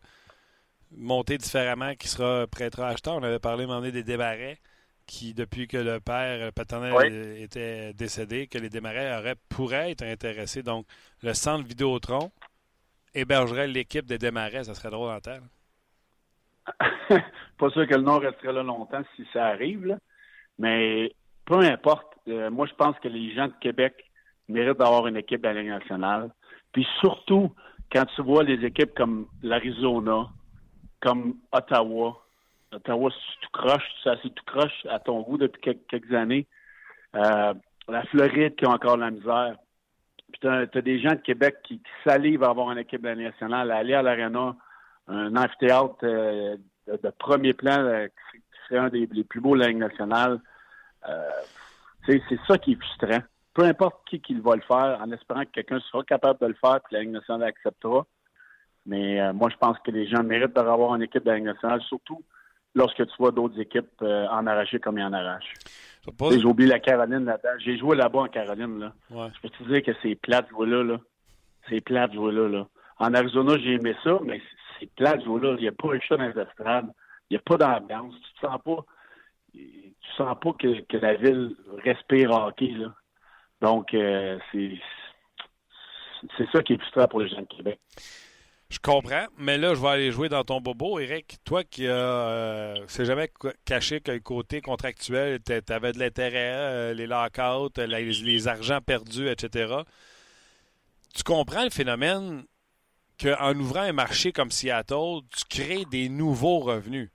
monté 0.91 1.37
différemment 1.37 1.95
qui 1.95 2.07
sera 2.07 2.47
prêt 2.47 2.69
à 2.79 2.87
acheter. 2.87 3.09
On 3.09 3.23
avait 3.23 3.39
parlé 3.39 3.65
m'emmener 3.65 3.91
des 3.91 4.03
débarrais 4.03 4.59
qui, 5.05 5.33
depuis 5.33 5.67
que 5.67 5.77
le 5.77 5.99
père 5.99 6.53
paternel 6.53 7.37
était 7.41 7.93
décédé, 7.93 8.47
que 8.47 8.57
les 8.57 8.69
démarrais 8.69 9.17
auraient, 9.17 9.35
pourraient 9.49 9.91
être 9.91 10.03
intéressés. 10.03 10.63
Donc, 10.63 10.85
le 11.21 11.33
centre 11.33 11.67
Vidéotron 11.67 12.31
hébergerait 13.13 13.67
l'équipe 13.67 14.05
des 14.05 14.17
démarrais. 14.17 14.63
Ça 14.63 14.73
serait 14.73 14.89
drôle 14.89 15.11
en 15.11 15.19
terre. 15.19 15.41
Pas 17.57 17.69
sûr 17.71 17.87
que 17.87 17.95
le 17.95 18.01
nom 18.01 18.19
resterait 18.19 18.53
là 18.53 18.63
longtemps 18.63 19.03
si 19.15 19.27
ça 19.33 19.47
arrive, 19.47 19.97
mais 20.57 21.13
peu 21.45 21.59
importe. 21.59 22.10
Euh, 22.27 22.49
moi, 22.49 22.67
je 22.67 22.73
pense 22.75 22.97
que 22.99 23.07
les 23.07 23.33
gens 23.33 23.47
de 23.47 23.53
Québec 23.59 24.05
méritent 24.47 24.77
d'avoir 24.77 25.07
une 25.07 25.17
équipe 25.17 25.41
de 25.41 25.47
la 25.47 25.53
Ligue 25.53 25.69
nationale. 25.69 26.29
Puis 26.71 26.87
surtout, 26.99 27.51
quand 27.91 28.05
tu 28.15 28.21
vois 28.21 28.43
les 28.43 28.65
équipes 28.65 28.93
comme 28.95 29.27
l'Arizona, 29.41 30.29
comme 31.01 31.35
Ottawa, 31.51 32.21
Ottawa, 32.71 33.09
c'est 33.11 33.41
tout 33.41 33.51
croche, 33.51 33.83
assez 34.05 34.29
tout 34.29 34.43
croche 34.45 34.85
à 34.89 34.99
ton 34.99 35.21
goût 35.21 35.37
depuis 35.37 35.75
quelques, 35.89 36.13
années. 36.13 36.47
Euh, 37.15 37.53
la 37.89 38.03
Floride 38.03 38.55
qui 38.55 38.65
a 38.65 38.69
encore 38.69 38.97
la 38.97 39.11
misère. 39.11 39.55
Puis 40.31 40.39
tu 40.41 40.47
as, 40.47 40.81
des 40.81 41.01
gens 41.01 41.11
de 41.11 41.21
Québec 41.21 41.57
qui, 41.63 41.81
salivent 42.05 42.43
à 42.43 42.49
avoir 42.49 42.71
une 42.71 42.77
équipe 42.77 43.03
nationale, 43.03 43.71
aller 43.71 43.93
à 43.93 44.01
l'Arena, 44.01 44.55
un 45.07 45.35
amphithéâtre 45.35 45.97
euh, 46.03 46.55
de, 46.87 47.09
premier 47.09 47.53
plan 47.53 48.07
qui 48.31 48.39
serait 48.67 48.79
un 48.79 48.89
des, 48.89 49.07
plus 49.25 49.41
beaux 49.41 49.55
de 49.55 49.61
la 49.61 49.67
Ligue 49.67 49.79
nationale. 49.79 50.39
C'est 52.05 52.39
ça 52.47 52.57
qui 52.57 52.73
est 52.73 52.75
frustrant. 52.75 53.21
Peu 53.53 53.63
importe 53.63 54.07
qui, 54.07 54.21
qui 54.21 54.33
va 54.35 54.55
le 54.55 54.61
faire, 54.61 54.99
en 55.01 55.11
espérant 55.11 55.43
que 55.43 55.51
quelqu'un 55.51 55.79
sera 55.91 56.03
capable 56.03 56.39
de 56.39 56.47
le 56.47 56.53
faire, 56.53 56.79
que 56.81 56.93
la 56.93 57.01
Ligue 57.01 57.11
nationale 57.11 57.49
acceptera. 57.49 58.05
Mais 58.85 59.33
moi, 59.33 59.49
je 59.51 59.57
pense 59.57 59.77
que 59.79 59.91
les 59.91 60.07
gens 60.07 60.23
méritent 60.23 60.53
d'avoir 60.53 60.95
une 60.95 61.03
équipe 61.03 61.23
de 61.23 61.29
la 61.29 61.35
Ligue 61.35 61.45
nationale, 61.45 61.81
surtout 61.81 62.23
lorsque 62.75 63.05
tu 63.05 63.13
vois 63.19 63.31
d'autres 63.31 63.59
équipes 63.59 63.89
euh, 64.01 64.27
en 64.27 64.47
arracher 64.47 64.79
comme 64.79 64.97
ils 64.97 65.03
en 65.03 65.13
arrachent. 65.13 65.53
J'ai 66.31 66.45
oublié 66.45 66.69
la 66.69 66.79
Caroline 66.79 67.25
là-dedans. 67.25 67.49
J'ai 67.59 67.77
joué 67.77 67.95
là-bas 67.95 68.21
en 68.21 68.27
Caroline. 68.27 68.79
Là. 68.79 68.93
Je 69.11 69.41
peux 69.41 69.49
te 69.49 69.63
dire 69.63 69.83
que 69.83 69.91
c'est 70.01 70.15
plate 70.15 70.45
de 70.45 70.49
jouer 70.51 70.67
là. 70.67 70.83
là. 70.83 70.97
C'est 71.69 71.81
plate 71.81 72.11
de 72.11 72.15
jouer 72.15 72.31
là, 72.31 72.47
là. 72.47 72.67
En 72.97 73.13
Arizona, 73.13 73.57
j'ai 73.57 73.73
aimé 73.73 73.95
ça, 74.03 74.19
mais 74.23 74.41
c'est 74.79 74.89
plate 74.95 75.19
de 75.19 75.25
jouer 75.25 75.41
là. 75.41 75.55
Il 75.57 75.61
n'y 75.61 75.67
a 75.67 75.71
pas 75.71 75.93
un 75.93 75.99
chat 75.99 76.17
dans 76.17 76.23
les 76.27 76.41
estrades. 76.41 76.89
Il 77.29 77.33
n'y 77.33 77.37
a 77.37 77.41
pas 77.41 77.57
d'ambiance. 77.57 78.13
Tu 78.15 78.33
te 78.33 78.47
sens 78.47 78.59
pas. 78.63 78.85
Tu 79.53 79.93
sens 80.17 80.37
pas 80.41 80.53
que, 80.53 80.97
la 80.97 81.15
ville 81.15 81.55
respire 81.83 82.31
hockey. 82.31 82.71
Là. 82.71 82.93
Donc, 83.61 83.93
euh, 83.93 84.37
c'est 84.51 84.79
c'est 86.37 86.49
ça 86.51 86.61
qui 86.61 86.73
est 86.73 86.77
frustrant 86.77 87.07
pour 87.07 87.21
les 87.21 87.29
gens 87.29 87.41
de 87.41 87.47
Québec. 87.47 87.79
Je 88.69 88.79
comprends, 88.79 89.25
mais 89.37 89.57
là, 89.57 89.73
je 89.75 89.81
vais 89.81 89.89
aller 89.89 90.11
jouer 90.11 90.29
dans 90.29 90.45
ton 90.45 90.61
bobo. 90.61 90.97
Eric, 90.97 91.39
toi 91.43 91.63
qui 91.65 91.87
euh, 91.87 92.87
c'est 92.87 93.03
jamais 93.03 93.29
caché 93.65 93.99
que 93.99 94.11
le 94.11 94.21
côté 94.21 94.61
contractuel, 94.61 95.39
tu 95.43 95.73
avais 95.73 95.91
de 95.91 95.99
l'intérêt, 95.99 96.53
euh, 96.53 96.93
les 96.93 97.05
lockouts, 97.05 97.73
les, 97.77 98.05
les, 98.05 98.47
argents 98.47 98.79
perdus, 98.79 99.27
etc. 99.27 99.73
Tu 101.13 101.23
comprends 101.23 101.65
le 101.65 101.69
phénomène 101.69 102.45
qu'en 103.21 103.53
ouvrant 103.55 103.81
un 103.81 103.91
marché 103.91 104.31
comme 104.31 104.51
Seattle, 104.51 105.19
tu 105.35 105.43
crées 105.49 105.85
des 105.91 106.07
nouveaux 106.07 106.59
revenus. 106.59 107.09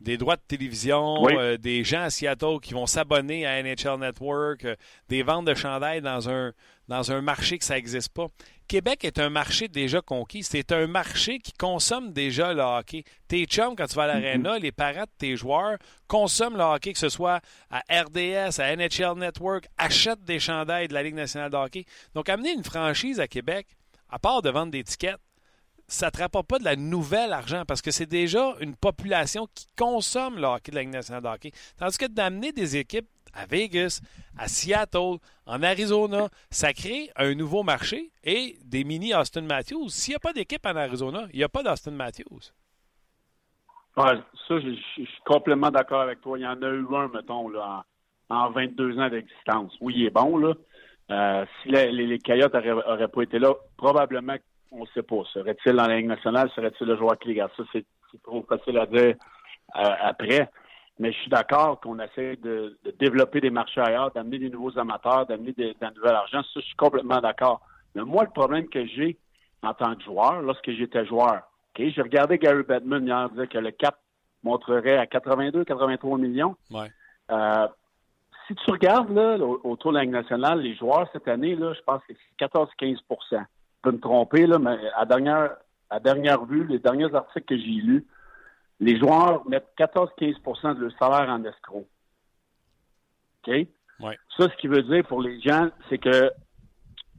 Des 0.00 0.16
droits 0.16 0.36
de 0.36 0.42
télévision, 0.46 1.28
euh, 1.28 1.56
des 1.56 1.84
gens 1.84 2.02
à 2.02 2.10
Seattle 2.10 2.58
qui 2.62 2.72
vont 2.72 2.86
s'abonner 2.86 3.46
à 3.46 3.62
NHL 3.62 3.98
Network, 3.98 4.64
euh, 4.64 4.74
des 5.08 5.22
ventes 5.22 5.44
de 5.44 5.54
chandails 5.54 6.00
dans 6.00 6.30
un, 6.30 6.52
dans 6.88 7.12
un 7.12 7.20
marché 7.20 7.58
que 7.58 7.64
ça 7.64 7.74
n'existe 7.74 8.12
pas. 8.12 8.26
Québec 8.66 9.04
est 9.04 9.18
un 9.18 9.30
marché 9.30 9.68
déjà 9.68 10.00
conquis. 10.00 10.42
C'est 10.42 10.72
un 10.72 10.86
marché 10.86 11.38
qui 11.40 11.52
consomme 11.52 12.12
déjà 12.12 12.54
le 12.54 12.62
hockey. 12.62 13.04
Tes 13.28 13.44
chums, 13.44 13.74
quand 13.76 13.86
tu 13.86 13.96
vas 13.96 14.04
à 14.04 14.06
l'aréna, 14.06 14.58
les 14.58 14.72
parents 14.72 15.02
de 15.02 15.10
tes 15.18 15.36
joueurs 15.36 15.76
consomment 16.06 16.56
le 16.56 16.62
hockey, 16.62 16.92
que 16.92 16.98
ce 16.98 17.08
soit 17.08 17.40
à 17.70 17.80
RDS, 17.90 18.60
à 18.60 18.74
NHL 18.76 19.18
Network, 19.18 19.66
achètent 19.76 20.24
des 20.24 20.38
chandails 20.38 20.88
de 20.88 20.94
la 20.94 21.02
Ligue 21.02 21.16
nationale 21.16 21.50
de 21.50 21.56
hockey. 21.56 21.84
Donc, 22.14 22.28
amener 22.28 22.52
une 22.52 22.64
franchise 22.64 23.20
à 23.20 23.26
Québec, 23.26 23.66
à 24.08 24.18
part 24.18 24.40
de 24.40 24.50
vendre 24.50 24.70
des 24.70 24.84
tickets, 24.84 25.18
ça 25.90 26.06
ne 26.06 26.10
te 26.10 26.18
rapporte 26.18 26.46
pas 26.46 26.58
de 26.58 26.64
la 26.64 26.76
nouvelle 26.76 27.32
argent 27.32 27.64
parce 27.66 27.82
que 27.82 27.90
c'est 27.90 28.06
déjà 28.06 28.54
une 28.60 28.76
population 28.76 29.46
qui 29.54 29.66
consomme 29.76 30.36
le 30.36 30.44
hockey 30.44 30.70
de 30.70 30.76
la 30.76 30.82
Ligue 30.82 30.92
nationale 30.92 31.22
de 31.22 31.28
hockey. 31.28 31.52
Tandis 31.78 31.98
que 31.98 32.06
d'amener 32.06 32.52
des 32.52 32.76
équipes 32.76 33.08
à 33.34 33.46
Vegas, 33.46 34.00
à 34.38 34.48
Seattle, 34.48 35.18
en 35.46 35.62
Arizona, 35.62 36.28
ça 36.50 36.72
crée 36.72 37.10
un 37.16 37.34
nouveau 37.34 37.62
marché 37.62 38.10
et 38.24 38.56
des 38.64 38.84
mini 38.84 39.14
Austin 39.14 39.42
Matthews. 39.42 39.88
S'il 39.88 40.12
n'y 40.12 40.16
a 40.16 40.20
pas 40.20 40.32
d'équipe 40.32 40.64
en 40.64 40.76
Arizona, 40.76 41.26
il 41.32 41.38
n'y 41.38 41.44
a 41.44 41.48
pas 41.48 41.62
d'Austin 41.62 41.92
Matthews. 41.92 42.52
Ça, 43.96 44.14
je, 44.48 44.74
suis 44.94 45.08
complètement 45.26 45.70
d'accord 45.70 46.02
avec 46.02 46.20
toi. 46.20 46.38
Il 46.38 46.42
y 46.42 46.46
en 46.46 46.62
a 46.62 46.68
eu 46.68 46.86
un, 46.94 47.08
mettons, 47.08 47.50
en, 48.30 48.50
22 48.50 48.98
ans 48.98 49.08
d'existence. 49.08 49.72
Oui, 49.80 49.94
il 49.96 50.06
est 50.06 50.10
bon, 50.10 50.38
là. 50.38 50.54
Euh, 51.10 51.44
si 51.62 51.70
les, 51.70 52.18
Coyotes 52.20 52.54
n'auraient 52.54 53.08
pas 53.08 53.22
été 53.22 53.40
là, 53.40 53.52
probablement, 53.76 54.36
on 54.70 54.80
ne 54.80 54.86
sait 54.94 55.02
pas. 55.02 55.22
Serait-il 55.32 55.72
dans 55.72 55.86
la 55.86 55.96
Ligue 55.96 56.06
nationale? 56.06 56.50
Serait-il 56.54 56.86
le 56.86 56.96
joueur 56.96 57.18
qui 57.18 57.34
Ça, 57.36 57.62
c'est 57.72 57.84
trop 58.22 58.42
facile 58.48 58.78
à 58.78 58.86
dire 58.86 59.14
euh, 59.76 59.94
après. 60.00 60.50
Mais 60.98 61.12
je 61.12 61.18
suis 61.18 61.30
d'accord 61.30 61.80
qu'on 61.80 61.98
essaie 61.98 62.36
de, 62.36 62.78
développer 62.98 63.40
des 63.40 63.50
marchés 63.50 63.80
ailleurs, 63.80 64.10
d'amener 64.10 64.38
des 64.38 64.50
nouveaux 64.50 64.78
amateurs, 64.78 65.26
d'amener 65.26 65.52
de, 65.52 65.74
de 65.80 65.94
nouvel 65.94 66.14
argent. 66.14 66.42
Ça, 66.42 66.60
je 66.60 66.60
suis 66.60 66.76
complètement 66.76 67.20
d'accord. 67.20 67.62
Mais 67.94 68.02
moi, 68.02 68.24
le 68.24 68.30
problème 68.30 68.68
que 68.68 68.86
j'ai 68.86 69.16
en 69.62 69.74
tant 69.74 69.94
que 69.94 70.02
joueur, 70.04 70.42
lorsque 70.42 70.70
j'étais 70.70 71.06
joueur, 71.06 71.42
j'ai 71.88 72.02
regardé 72.02 72.38
Gary 72.38 72.62
Bettman 72.62 73.06
hier 73.06 73.30
dire 73.30 73.48
que 73.48 73.58
le 73.58 73.70
cap 73.70 73.98
montrerait 74.42 74.98
à 74.98 75.06
82, 75.06 75.64
83 75.64 76.18
millions. 76.18 76.56
Ouais. 76.70 76.90
Euh, 77.30 77.66
si 78.46 78.54
tu 78.54 78.70
regardes 78.70 79.10
là, 79.10 79.36
autour 79.38 79.92
de 79.92 79.98
la 79.98 80.02
Ligue 80.02 80.12
nationale, 80.12 80.60
les 80.60 80.74
joueurs 80.74 81.08
cette 81.12 81.28
année, 81.28 81.54
là, 81.54 81.72
je 81.72 81.80
pense 81.82 82.02
que 82.08 82.14
c'est 82.14 82.46
14-15 82.46 82.98
Je 82.98 83.36
peux 83.82 83.92
me 83.92 84.00
tromper, 84.00 84.46
là, 84.46 84.58
mais 84.58 84.76
à 84.96 85.06
dernière, 85.06 85.56
à 85.88 86.00
dernière 86.00 86.44
vue, 86.44 86.66
les 86.66 86.78
derniers 86.78 87.14
articles 87.14 87.46
que 87.46 87.56
j'ai 87.56 87.64
lus, 87.64 88.06
les 88.80 88.98
joueurs 88.98 89.46
mettent 89.48 89.68
14-15% 89.78 90.76
de 90.76 90.80
leur 90.80 90.92
salaire 90.98 91.28
en 91.28 91.44
escroc. 91.44 91.86
OK? 93.46 93.54
Ouais. 94.00 94.18
Ça, 94.36 94.48
ce 94.48 94.56
qui 94.56 94.68
veut 94.68 94.82
dire 94.82 95.04
pour 95.06 95.20
les 95.20 95.40
gens, 95.40 95.68
c'est 95.88 95.98
que 95.98 96.30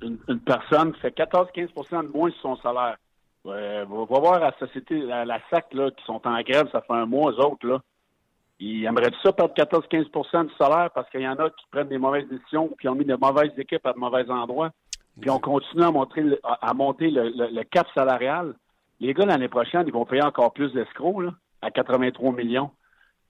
une, 0.01 0.17
personne 0.39 0.95
fait 0.95 1.15
14-15% 1.15 2.07
de 2.07 2.11
moins 2.11 2.31
sur 2.31 2.41
son 2.41 2.55
salaire. 2.57 2.97
Euh, 3.45 3.85
va, 3.87 4.19
voir 4.19 4.39
la 4.39 4.55
société, 4.59 4.99
la, 4.99 5.39
SAC, 5.49 5.73
là, 5.73 5.91
qui 5.91 6.03
sont 6.05 6.21
en 6.27 6.41
grève, 6.41 6.69
ça 6.71 6.81
fait 6.81 6.93
un 6.93 7.05
mois, 7.05 7.31
eux 7.31 7.39
autres, 7.39 7.67
là. 7.67 7.81
Ils 8.59 8.85
aimeraient 8.85 9.11
ça 9.23 9.33
perdre 9.33 9.55
14-15% 9.55 10.47
du 10.47 10.53
salaire 10.55 10.91
parce 10.93 11.09
qu'il 11.09 11.21
y 11.21 11.27
en 11.27 11.35
a 11.37 11.49
qui 11.49 11.65
prennent 11.71 11.87
des 11.87 11.97
mauvaises 11.97 12.27
décisions, 12.27 12.69
puis 12.77 12.87
ont 12.87 12.95
mis 12.95 13.05
de 13.05 13.15
mauvaises 13.15 13.51
équipes 13.57 13.85
à 13.87 13.93
de 13.93 13.97
mauvais 13.97 14.29
endroits. 14.29 14.69
Puis 15.19 15.29
on 15.29 15.39
continue 15.39 15.83
à, 16.43 16.73
monter 16.73 17.09
le, 17.11 17.63
cap 17.63 17.87
salarial. 17.93 18.55
Les 18.99 19.13
gars, 19.13 19.25
l'année 19.25 19.49
prochaine, 19.49 19.83
ils 19.87 19.93
vont 19.93 20.05
payer 20.05 20.23
encore 20.23 20.53
plus 20.53 20.71
d'escrocs, 20.73 21.33
à 21.61 21.71
83 21.71 22.31
millions. 22.31 22.71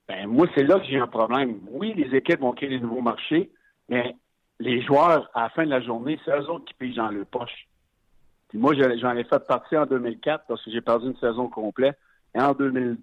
Ben, 0.08 0.26
moi, 0.26 0.46
c'est 0.54 0.62
là 0.62 0.78
que 0.78 0.86
j'ai 0.86 0.98
un 0.98 1.06
problème. 1.06 1.60
Oui, 1.70 1.94
les 1.94 2.16
équipes 2.16 2.40
vont 2.40 2.52
créer 2.52 2.68
des 2.68 2.80
nouveaux 2.80 3.00
marchés, 3.00 3.50
mais 3.88 4.16
les 4.58 4.82
joueurs, 4.82 5.30
à 5.34 5.42
la 5.42 5.48
fin 5.50 5.64
de 5.64 5.70
la 5.70 5.80
journée, 5.80 6.18
c'est 6.24 6.30
eux 6.30 6.50
autres 6.50 6.64
qui 6.66 6.74
payent 6.74 6.94
dans 6.94 7.08
le 7.08 7.24
poche. 7.24 7.66
Puis 8.48 8.58
moi, 8.58 8.74
j'en 8.74 9.16
ai 9.16 9.24
fait 9.24 9.46
partie 9.46 9.76
en 9.76 9.86
2004 9.86 10.44
parce 10.46 10.62
que 10.62 10.70
j'ai 10.70 10.80
perdu 10.80 11.06
une 11.06 11.16
saison 11.16 11.48
complète. 11.48 11.98
Et 12.34 12.40
en 12.40 12.52
2010, 12.52 12.98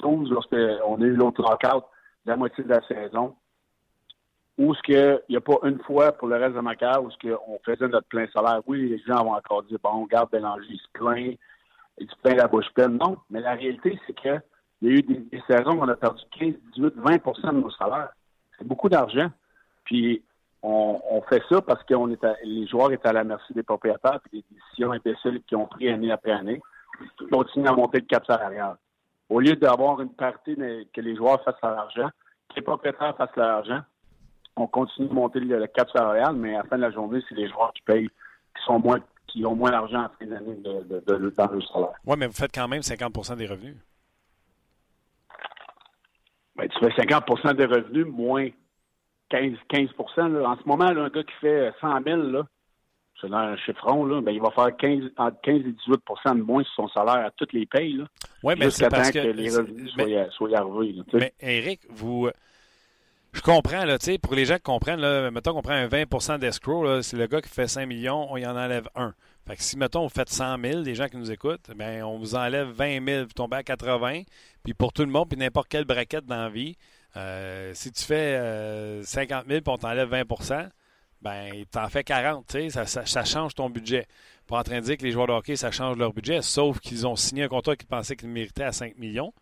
2012, 0.00 0.30
lorsqu'on 0.30 1.00
a 1.00 1.04
eu 1.04 1.14
l'autre 1.14 1.42
lockout, 1.42 1.84
la 2.26 2.36
moitié 2.36 2.64
de 2.64 2.68
la 2.68 2.86
saison, 2.86 3.34
où 4.56 4.74
ce 4.74 4.82
qu'il 4.82 5.20
n'y 5.28 5.36
a 5.36 5.40
pas 5.40 5.58
une 5.64 5.80
fois 5.80 6.12
pour 6.12 6.28
le 6.28 6.36
reste 6.36 6.54
de 6.54 6.60
ma 6.60 6.76
carrière 6.76 7.02
où 7.02 7.10
ce 7.10 7.18
qu'on 7.18 7.58
faisait 7.64 7.88
notre 7.88 8.06
plein 8.06 8.26
salaire. 8.32 8.60
Oui, 8.66 8.88
les 8.88 8.98
gens 8.98 9.24
vont 9.24 9.34
encore 9.34 9.64
dire, 9.64 9.78
bon, 9.82 10.04
garde 10.04 10.30
Bélanger, 10.30 10.66
il 10.70 10.78
se 10.78 10.88
plaint, 10.92 11.36
et 11.98 12.06
tu 12.06 12.14
plein 12.22 12.34
la 12.34 12.46
bouche 12.46 12.70
pleine. 12.74 12.98
Non, 12.98 13.16
mais 13.30 13.40
la 13.40 13.54
réalité, 13.54 13.98
c'est 14.06 14.12
qu'il 14.14 14.40
y 14.82 14.88
a 14.88 14.90
eu 14.90 15.02
des, 15.02 15.42
saisons 15.48 15.72
où 15.72 15.82
on 15.82 15.88
a 15.88 15.96
perdu 15.96 16.22
15, 16.38 16.54
18, 16.76 16.96
20% 16.96 17.46
de 17.52 17.60
nos 17.60 17.70
salaires. 17.70 18.10
C'est 18.58 18.66
beaucoup 18.66 18.88
d'argent. 18.88 19.28
Puis 19.84 20.22
on, 20.62 21.20
fait 21.28 21.42
ça 21.48 21.60
parce 21.60 21.82
que 21.84 21.94
les 22.44 22.66
joueurs 22.66 22.92
étaient 22.92 23.08
à 23.08 23.12
la 23.12 23.24
merci 23.24 23.52
des 23.52 23.62
propriétaires 23.62 24.20
et 24.32 24.38
des 24.38 24.44
décisions 24.50 24.92
imbéciles 24.92 25.42
qui 25.46 25.56
ont 25.56 25.66
pris 25.66 25.90
année 25.90 26.10
après 26.10 26.32
année. 26.32 26.60
Ils 27.20 27.28
continuent 27.28 27.68
à 27.68 27.72
monter 27.72 27.98
le 27.98 28.06
cap 28.06 28.24
salarial. 28.24 28.76
Au 29.28 29.40
lieu 29.40 29.56
d'avoir 29.56 30.00
une 30.00 30.14
partie 30.14 30.56
que 30.56 31.00
les 31.00 31.16
joueurs 31.16 31.42
fassent 31.44 31.60
leur 31.62 31.78
argent, 31.78 32.08
que 32.48 32.56
les 32.56 32.62
propriétaires 32.62 33.16
fassent 33.16 33.36
leur 33.36 33.58
argent, 33.58 33.80
on 34.56 34.66
continue 34.66 35.08
de 35.08 35.14
monter 35.14 35.40
le, 35.40 35.66
cap 35.66 35.88
salarial, 35.90 36.34
mais 36.36 36.54
à 36.54 36.58
la 36.58 36.64
fin 36.64 36.76
de 36.76 36.82
la 36.82 36.90
journée, 36.90 37.20
c'est 37.28 37.34
les 37.34 37.48
joueurs 37.48 37.72
qui 37.72 37.82
payent, 37.82 38.08
qui 38.08 38.64
sont 38.64 38.78
moins 38.78 39.00
qui 39.26 39.44
ont 39.44 39.56
moins 39.56 39.70
d'argent 39.70 40.02
à 40.02 40.12
fin 40.18 40.26
d'année 40.26 40.54
de, 40.54 40.82
de, 40.84 41.00
de, 41.00 41.30
dans 41.30 41.50
le 41.50 41.60
salaire. 41.62 41.94
Oui, 42.04 42.16
mais 42.16 42.26
vous 42.26 42.34
faites 42.34 42.54
quand 42.54 42.68
même 42.68 42.82
50% 42.82 43.36
des 43.36 43.46
revenus. 43.46 43.76
Ben, 46.54 46.68
tu 46.68 46.78
fais 46.78 47.02
50% 47.02 47.54
des 47.54 47.64
revenus 47.64 48.06
moins 48.06 48.48
15, 49.30 49.56
15 49.68 49.88
là. 50.16 50.50
En 50.50 50.56
ce 50.56 50.68
moment, 50.68 50.90
là, 50.92 51.04
un 51.04 51.08
gars 51.08 51.24
qui 51.24 51.34
fait 51.40 51.72
100 51.80 52.02
000, 52.04 52.22
là, 52.22 52.42
c'est 53.20 53.32
un 53.32 53.56
chiffron, 53.56 54.04
là, 54.04 54.20
ben, 54.20 54.32
il 54.32 54.40
va 54.40 54.50
faire 54.50 54.76
15, 54.76 55.10
entre 55.16 55.40
15 55.40 55.62
et 55.62 55.90
18% 55.90 56.36
de 56.36 56.42
moins 56.42 56.62
sur 56.62 56.74
son 56.74 56.88
salaire 56.88 57.26
à 57.26 57.30
toutes 57.32 57.52
les 57.52 57.66
payes. 57.66 58.04
Oui, 58.42 58.54
mais 58.56 58.70
c'est 58.70 58.88
parce 58.88 59.10
que, 59.10 59.18
que, 59.18 59.28
les 59.28 59.50
revenus 59.50 59.90
soient, 59.92 60.30
soient 60.30 60.58
arrivés. 60.58 61.02
mais 61.14 61.32
Eric, 61.40 61.80
vous, 61.90 62.28
je 63.34 63.40
comprends, 63.40 63.84
là, 63.84 63.98
pour 64.22 64.34
les 64.34 64.46
gens 64.46 64.56
qui 64.56 64.62
comprennent, 64.62 65.30
mettons 65.30 65.52
qu'on 65.52 65.62
prend 65.62 65.74
un 65.74 65.88
20% 65.88 66.38
d'escrow, 66.38 67.02
c'est 67.02 67.16
le 67.16 67.26
gars 67.26 67.40
qui 67.40 67.48
fait 67.48 67.68
5 67.68 67.86
millions, 67.86 68.26
on 68.30 68.36
y 68.36 68.46
en 68.46 68.56
enlève 68.56 68.88
un. 68.94 69.14
Fait 69.46 69.56
que 69.56 69.62
si, 69.62 69.76
mettons, 69.76 70.04
vous 70.04 70.08
faites 70.14 70.30
100 70.30 70.58
000, 70.58 70.80
les 70.82 70.94
gens 70.94 71.08
qui 71.08 71.18
nous 71.18 71.30
écoutent, 71.30 71.70
ben, 71.76 72.02
on 72.02 72.18
vous 72.18 72.34
enlève 72.34 72.68
20 72.68 73.06
000, 73.06 73.24
vous 73.26 73.32
tombez 73.32 73.58
à 73.58 73.62
80 73.62 74.22
Puis 74.62 74.72
pour 74.72 74.92
tout 74.92 75.02
le 75.02 75.10
monde, 75.10 75.28
puis 75.28 75.38
n'importe 75.38 75.68
quelle 75.68 75.84
braquette 75.84 76.24
dans 76.24 76.44
la 76.44 76.48
vie, 76.48 76.76
euh, 77.16 77.72
si 77.74 77.92
tu 77.92 78.04
fais 78.04 79.02
50 79.02 79.46
000 79.46 79.60
puis 79.60 79.72
on 79.72 79.76
t'enlève 79.76 80.10
20% 80.10 80.70
ben, 81.24 81.64
t'en 81.70 81.88
fais 81.88 82.04
40, 82.04 82.46
tu 82.46 82.70
sais, 82.70 82.84
ça, 82.86 83.06
ça, 83.06 83.24
change 83.24 83.54
ton 83.54 83.70
budget. 83.70 84.06
Pas 84.46 84.58
en 84.58 84.62
train 84.62 84.80
de 84.80 84.84
dire 84.84 84.98
que 84.98 85.04
les 85.04 85.10
joueurs 85.10 85.26
de 85.26 85.32
hockey, 85.32 85.56
ça 85.56 85.70
change 85.70 85.96
leur 85.96 86.12
budget, 86.12 86.42
sauf 86.42 86.80
qu'ils 86.80 87.06
ont 87.06 87.16
signé 87.16 87.44
un 87.44 87.48
contrat 87.48 87.76
qu'ils 87.76 87.88
pensaient 87.88 88.14
qu'ils 88.14 88.28
méritaient 88.28 88.64
à 88.64 88.72
5 88.72 88.98
millions. 88.98 89.32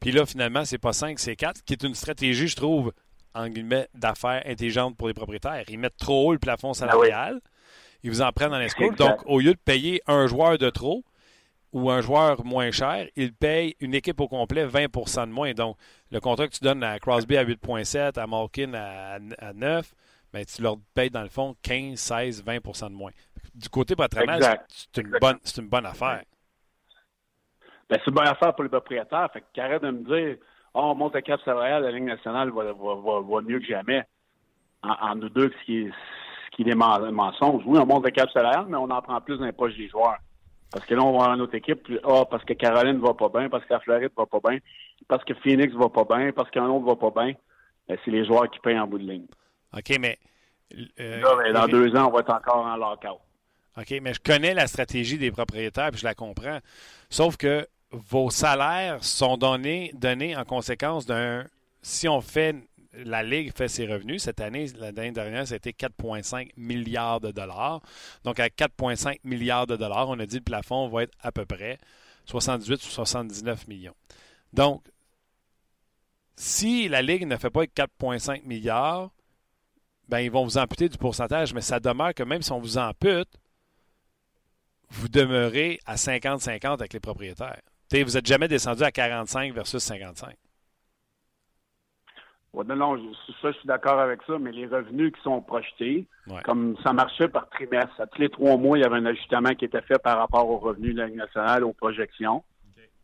Puis 0.00 0.12
là, 0.12 0.26
finalement, 0.26 0.66
c'est 0.66 0.78
pas 0.78 0.92
5, 0.92 1.18
c'est 1.18 1.34
4, 1.34 1.62
qui 1.64 1.72
est 1.72 1.82
une 1.82 1.94
stratégie, 1.94 2.46
je 2.46 2.56
trouve, 2.56 2.92
en 3.34 3.48
guillemets, 3.48 3.88
d'affaires 3.94 4.42
intelligentes 4.46 4.96
pour 4.96 5.08
les 5.08 5.14
propriétaires. 5.14 5.64
Ils 5.68 5.78
mettent 5.78 5.96
trop 5.96 6.28
haut 6.28 6.32
le 6.32 6.38
plafond 6.38 6.70
ah 6.70 6.74
salarial. 6.74 7.40
Ils 8.02 8.10
vous 8.10 8.22
en 8.22 8.30
prennent 8.32 8.50
dans 8.50 8.58
l'escope. 8.58 8.96
Donc, 8.96 9.20
au 9.26 9.40
lieu 9.40 9.54
de 9.54 9.58
payer 9.58 10.02
un 10.06 10.26
joueur 10.26 10.58
de 10.58 10.70
trop 10.70 11.04
ou 11.72 11.90
un 11.90 12.00
joueur 12.00 12.44
moins 12.44 12.70
cher, 12.70 13.08
ils 13.16 13.34
payent 13.34 13.74
une 13.80 13.94
équipe 13.94 14.20
au 14.20 14.28
complet 14.28 14.66
20% 14.66 15.26
de 15.26 15.32
moins. 15.32 15.52
Donc, 15.52 15.76
le 16.10 16.20
contrat 16.20 16.46
que 16.46 16.52
tu 16.52 16.62
donnes 16.62 16.84
à 16.84 16.98
Crosby 16.98 17.36
à 17.36 17.44
8,7, 17.44 18.18
à 18.18 18.26
Malkin 18.26 18.74
à, 18.74 19.52
9, 19.52 19.92
ben, 20.32 20.44
tu 20.44 20.62
leur 20.62 20.76
payes 20.94 21.10
dans 21.10 21.22
le 21.22 21.28
fond 21.28 21.56
15, 21.62 21.98
16, 21.98 22.44
20% 22.44 22.90
de 22.90 22.94
moins. 22.94 23.10
Du 23.54 23.68
côté 23.68 23.96
patronal, 23.96 24.64
c'est 24.68 25.00
une, 25.00 25.16
bonne, 25.20 25.38
une 25.56 25.68
bonne 25.68 25.86
affaire. 25.86 26.22
Ben, 27.88 27.98
c'est 27.98 28.08
une 28.08 28.14
bonne 28.14 28.28
affaire 28.28 28.54
pour 28.54 28.64
les 28.64 28.70
propriétaires. 28.70 29.30
Fait 29.32 29.44
qu'arrête 29.52 29.82
de 29.82 29.90
me 29.90 30.04
dire 30.04 30.36
oh, 30.74 30.80
on 30.90 30.94
monte 30.94 31.14
le 31.14 31.20
cap 31.20 31.40
salarial, 31.44 31.82
la 31.82 31.92
Ligue 31.92 32.04
nationale 32.04 32.50
va, 32.50 32.64
va, 32.72 33.40
mieux 33.42 33.60
que 33.60 33.66
jamais. 33.66 34.02
En, 34.82 35.14
nous 35.14 35.30
deux, 35.30 35.50
ce 35.50 35.64
qui 35.64 35.78
est, 35.78 35.90
ce 35.90 36.56
qui 36.56 36.62
est 36.62 36.66
des 36.66 36.74
mensonges. 36.74 37.62
Oui, 37.64 37.78
on 37.78 37.86
monte 37.86 38.04
le 38.04 38.10
cap 38.10 38.28
salarial, 38.30 38.66
mais 38.68 38.76
on 38.76 38.90
en 38.90 39.00
prend 39.00 39.20
plus 39.20 39.38
dans 39.38 39.46
les 39.46 39.52
poches 39.52 39.76
des 39.76 39.88
joueurs. 39.88 40.18
Parce 40.70 40.84
que 40.86 40.94
là, 40.94 41.02
on 41.02 41.16
va 41.16 41.24
avoir 41.24 41.36
notre 41.36 41.54
équipe, 41.54 41.84
puis, 41.84 41.98
oh, 42.02 42.24
parce 42.28 42.44
que 42.44 42.52
Caroline 42.52 42.98
va 42.98 43.14
pas 43.14 43.28
bien, 43.28 43.48
parce 43.48 43.64
que 43.64 43.72
la 43.72 43.80
Floride 43.80 44.10
va 44.16 44.26
pas 44.26 44.40
bien, 44.50 44.58
parce 45.08 45.24
que 45.24 45.32
Phoenix 45.34 45.72
va 45.74 45.88
pas 45.88 46.04
bien, 46.04 46.32
parce 46.32 46.50
qu'un 46.50 46.66
autre 46.66 46.84
va 46.84 46.96
pas 46.96 47.22
bien. 47.22 47.34
Ben, 47.88 47.96
c'est 48.04 48.10
les 48.10 48.26
joueurs 48.26 48.50
qui 48.50 48.58
payent 48.58 48.78
en 48.78 48.86
bout 48.86 48.98
de 48.98 49.10
ligne. 49.10 49.26
OK, 49.72 49.96
mais. 50.00 50.18
Euh, 50.98 51.22
ben, 51.22 51.52
dans 51.52 51.68
deux 51.68 51.94
ans, 51.94 52.08
on 52.08 52.12
va 52.12 52.20
être 52.20 52.34
encore 52.34 52.66
en 52.66 52.76
lockout. 52.76 53.20
OK, 53.76 53.94
mais 54.02 54.14
je 54.14 54.20
connais 54.20 54.54
la 54.54 54.66
stratégie 54.66 55.18
des 55.18 55.30
propriétaires, 55.30 55.90
puis 55.90 56.00
je 56.00 56.04
la 56.04 56.14
comprends. 56.14 56.58
Sauf 57.08 57.36
que 57.36 57.66
vos 57.94 58.30
salaires 58.30 59.02
sont 59.04 59.36
donnés, 59.36 59.92
en 60.36 60.44
conséquence 60.44 61.06
d'un. 61.06 61.46
Si 61.82 62.08
on 62.08 62.20
fait. 62.20 62.56
La 62.96 63.24
Ligue 63.24 63.52
fait 63.56 63.66
ses 63.66 63.88
revenus. 63.88 64.22
Cette 64.22 64.40
année, 64.40 64.68
l'année 64.78 65.10
dernière, 65.10 65.48
c'était 65.48 65.72
4,5 65.72 66.50
milliards 66.56 67.20
de 67.20 67.32
dollars. 67.32 67.80
Donc, 68.22 68.38
à 68.38 68.46
4,5 68.46 69.18
milliards 69.24 69.66
de 69.66 69.74
dollars, 69.74 70.08
on 70.08 70.18
a 70.20 70.26
dit 70.26 70.36
le 70.36 70.42
plafond 70.42 70.86
va 70.86 71.02
être 71.02 71.12
à 71.20 71.32
peu 71.32 71.44
près 71.44 71.78
78 72.26 72.74
ou 72.74 72.88
79 72.88 73.66
millions. 73.66 73.96
Donc, 74.52 74.84
si 76.36 76.88
la 76.88 77.02
Ligue 77.02 77.26
ne 77.26 77.36
fait 77.36 77.50
pas 77.50 77.64
4,5 77.64 78.44
milliards, 78.44 79.10
ben 80.08 80.20
ils 80.20 80.30
vont 80.30 80.44
vous 80.44 80.58
amputer 80.58 80.88
du 80.88 80.96
pourcentage, 80.96 81.52
mais 81.52 81.62
ça 81.62 81.80
demeure 81.80 82.14
que 82.14 82.22
même 82.22 82.42
si 82.42 82.52
on 82.52 82.60
vous 82.60 82.78
ampute, 82.78 83.28
vous 84.90 85.08
demeurez 85.08 85.80
à 85.84 85.96
50-50 85.96 86.74
avec 86.74 86.92
les 86.92 87.00
propriétaires. 87.00 87.62
Vous 87.92 87.98
n'êtes 87.98 88.26
jamais 88.26 88.48
descendu 88.48 88.82
à 88.82 88.90
45 88.90 89.52
versus 89.52 89.82
55. 89.82 90.34
non, 92.54 92.76
non, 92.76 93.12
ça, 93.42 93.50
je 93.50 93.58
suis 93.58 93.66
d'accord 93.66 93.98
avec 93.98 94.20
ça, 94.26 94.38
mais 94.38 94.52
les 94.52 94.66
revenus 94.66 95.12
qui 95.12 95.20
sont 95.22 95.40
projetés, 95.42 96.06
comme 96.44 96.76
ça 96.82 96.92
marchait 96.92 97.28
par 97.28 97.48
trimestre, 97.50 98.00
à 98.00 98.06
tous 98.06 98.20
les 98.20 98.28
trois 98.28 98.56
mois, 98.56 98.78
il 98.78 98.82
y 98.82 98.84
avait 98.84 98.96
un 98.96 99.06
ajustement 99.06 99.54
qui 99.54 99.64
était 99.64 99.82
fait 99.82 99.98
par 99.98 100.18
rapport 100.18 100.48
aux 100.48 100.58
revenus 100.58 100.94
de 100.94 101.00
la 101.00 101.08
nationale, 101.08 101.64
aux 101.64 101.72
projections, 101.72 102.44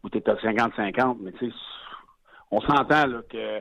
où 0.02 0.08
tu 0.08 0.18
étais 0.18 0.30
à 0.30 0.37
50-50, 0.37 1.18
mais 1.20 1.32
tu 1.32 1.50
sais, 1.50 1.56
on 2.50 2.60
s'entend 2.60 3.04
que 3.28 3.60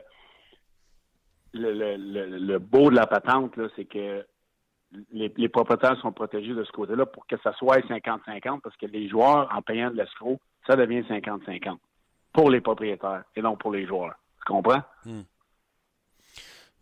le, 1.52 2.58
beau 2.58 2.90
de 2.90 2.96
la 2.96 3.06
patente, 3.06 3.58
c'est 3.76 3.84
que 3.84 4.24
les, 5.12 5.48
propriétaires 5.48 5.98
sont 6.00 6.12
protégés 6.12 6.54
de 6.54 6.64
ce 6.64 6.72
côté-là 6.72 7.06
pour 7.06 7.26
que 7.26 7.36
ça 7.42 7.52
soit 7.54 7.78
50-50, 7.86 8.60
parce 8.60 8.76
que 8.76 8.86
les 8.86 9.08
joueurs, 9.08 9.48
en 9.54 9.62
payant 9.62 9.90
de 9.90 9.96
l'escroc, 9.96 10.40
ça 10.66 10.76
devient 10.76 11.00
50-50 11.00 11.78
pour 12.32 12.50
les 12.50 12.60
propriétaires 12.60 13.24
et 13.36 13.42
non 13.42 13.56
pour 13.56 13.72
les 13.72 13.86
joueurs. 13.86 14.14
Tu 14.38 14.52
comprends? 14.52 14.82
Hmm. 15.04 15.22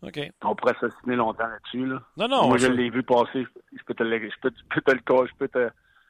OK. 0.01 0.19
On 0.43 0.55
pourrait 0.55 0.75
s'assiner 0.79 1.15
longtemps 1.15 1.47
là-dessus. 1.47 1.85
Là. 1.85 2.01
Non, 2.17 2.27
non. 2.27 2.47
Moi, 2.47 2.57
je 2.57 2.67
l'ai 2.67 2.89
vu 2.89 3.03
passer. 3.03 3.45
Je 3.73 3.83
peux 3.85 3.93
te 3.93 4.03
le, 4.03 4.17
je 4.19 4.39
peux, 4.41 4.51
te 4.51 4.59
je 4.59 5.35
peux 5.37 5.47
te, 5.47 5.69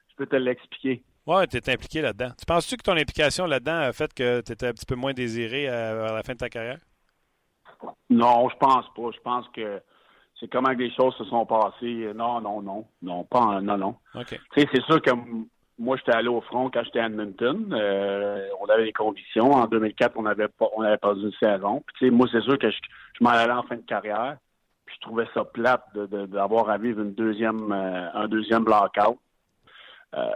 je 0.09 0.15
peux 0.15 0.27
te 0.27 0.35
l'expliquer. 0.35 1.03
Oui, 1.25 1.47
tu 1.47 1.57
es 1.57 1.69
impliqué 1.69 2.01
là-dedans. 2.01 2.31
Tu 2.37 2.45
penses-tu 2.45 2.77
que 2.77 2.83
ton 2.83 2.97
implication 2.97 3.45
là-dedans 3.45 3.79
a 3.79 3.93
fait 3.93 4.13
que 4.13 4.41
tu 4.41 4.51
étais 4.51 4.67
un 4.67 4.73
petit 4.73 4.85
peu 4.85 4.95
moins 4.95 5.13
désiré 5.13 5.67
à, 5.67 6.07
à 6.07 6.13
la 6.13 6.23
fin 6.23 6.33
de 6.33 6.37
ta 6.37 6.49
carrière? 6.49 6.79
Non, 8.09 8.49
je 8.49 8.57
pense 8.57 8.85
pas. 8.95 9.09
Je 9.13 9.21
pense 9.21 9.47
que 9.49 9.81
c'est 10.39 10.47
comment 10.47 10.69
les 10.69 10.91
choses 10.93 11.15
se 11.15 11.25
sont 11.25 11.45
passées. 11.45 12.11
Non, 12.15 12.41
non, 12.41 12.61
non. 12.61 12.87
Non, 13.01 13.23
pas 13.23 13.59
non, 13.61 13.77
non. 13.77 13.95
OK. 14.15 14.39
Tu 14.53 14.61
sais, 14.61 14.67
c'est 14.71 14.83
sûr 14.83 15.01
que 15.01 15.11
moi, 15.79 15.95
j'étais 15.97 16.11
allé 16.11 16.27
au 16.27 16.41
front 16.41 16.69
quand 16.69 16.83
j'étais 16.83 16.99
à 16.99 17.05
Edmonton. 17.05 17.73
Euh, 17.73 18.47
on 18.59 18.65
avait 18.65 18.83
des 18.83 18.93
conditions. 18.93 19.51
En 19.51 19.65
2004, 19.65 20.13
on 20.17 20.25
avait 20.25 20.49
pas, 20.49 20.67
on 20.75 20.81
avait 20.81 20.97
pas 20.97 21.13
une 21.13 21.31
saison. 21.39 21.81
Puis, 21.87 21.95
tu 21.97 22.05
sais, 22.05 22.11
moi, 22.11 22.27
c'est 22.31 22.41
sûr 22.41 22.59
que 22.59 22.69
je, 22.69 22.77
m'en 23.21 23.29
allais 23.29 23.53
en 23.53 23.63
fin 23.63 23.77
de 23.77 23.81
carrière. 23.81 24.37
Puis, 24.85 24.97
je 24.97 25.07
trouvais 25.07 25.27
ça 25.33 25.45
plate 25.45 25.85
d'avoir 25.95 26.65
de, 26.65 26.71
à 26.71 26.77
vivre 26.77 27.01
une 27.01 27.13
deuxième, 27.13 27.71
euh, 27.71 28.09
un 28.13 28.27
deuxième 28.27 28.65
blackout. 28.65 29.17
Euh, 30.15 30.27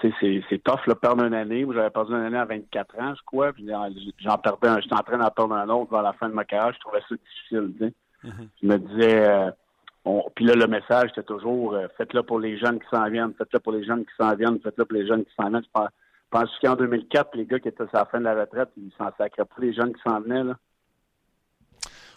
c'est 0.00 0.62
tough, 0.62 0.86
là, 0.86 0.94
perdre 0.94 1.24
une 1.24 1.34
année. 1.34 1.66
J'avais 1.74 1.90
perdu 1.90 2.12
une 2.12 2.22
année 2.22 2.38
à 2.38 2.44
24 2.46 2.98
ans, 3.00 3.14
je 3.16 3.22
crois. 3.26 3.52
Puis 3.52 3.66
j'en 4.20 4.38
perdais 4.38 4.68
un. 4.68 4.80
J'étais 4.80 4.94
en 4.94 5.02
train 5.02 5.18
d'en 5.18 5.30
perdre 5.30 5.54
un 5.56 5.68
autre 5.68 5.90
vers 5.90 6.02
la 6.02 6.12
fin 6.14 6.28
de 6.28 6.34
ma 6.34 6.44
carrière. 6.44 6.72
Je 6.72 6.78
trouvais 6.78 7.02
ça 7.08 7.14
difficile. 7.16 7.92
Mm-hmm. 8.24 8.48
Je 8.62 8.66
me 8.66 8.78
disais... 8.78 9.52
Puis 10.34 10.44
là, 10.44 10.54
le 10.54 10.66
message, 10.66 11.10
c'était 11.14 11.26
toujours 11.26 11.74
euh, 11.74 11.86
faites-le 11.96 12.22
pour 12.22 12.38
les 12.38 12.58
jeunes 12.58 12.78
qui 12.78 12.86
s'en 12.90 13.08
viennent, 13.10 13.34
faites-le 13.36 13.58
pour 13.60 13.72
les 13.72 13.84
jeunes 13.84 14.04
qui 14.04 14.12
s'en 14.18 14.34
viennent, 14.34 14.60
faites-le 14.60 14.84
pour 14.84 14.96
les 14.96 15.06
jeunes 15.06 15.24
qui 15.24 15.34
s'en 15.34 15.48
viennent. 15.48 15.64
Je 15.64 15.88
pense, 16.30 16.50
qu'en 16.62 16.76
2004, 16.76 17.36
les 17.36 17.46
gars 17.46 17.58
qui 17.58 17.68
étaient 17.68 17.82
à 17.82 17.98
la 17.98 18.04
fin 18.06 18.18
de 18.18 18.24
la 18.24 18.34
retraite, 18.34 18.68
ils 18.76 18.92
s'en 18.96 19.10
sacraient 19.16 19.44
pas 19.44 19.54
les 19.58 19.72
jeunes 19.72 19.94
qui 19.94 20.02
s'en 20.06 20.20
venaient. 20.20 20.44
Là. 20.44 20.58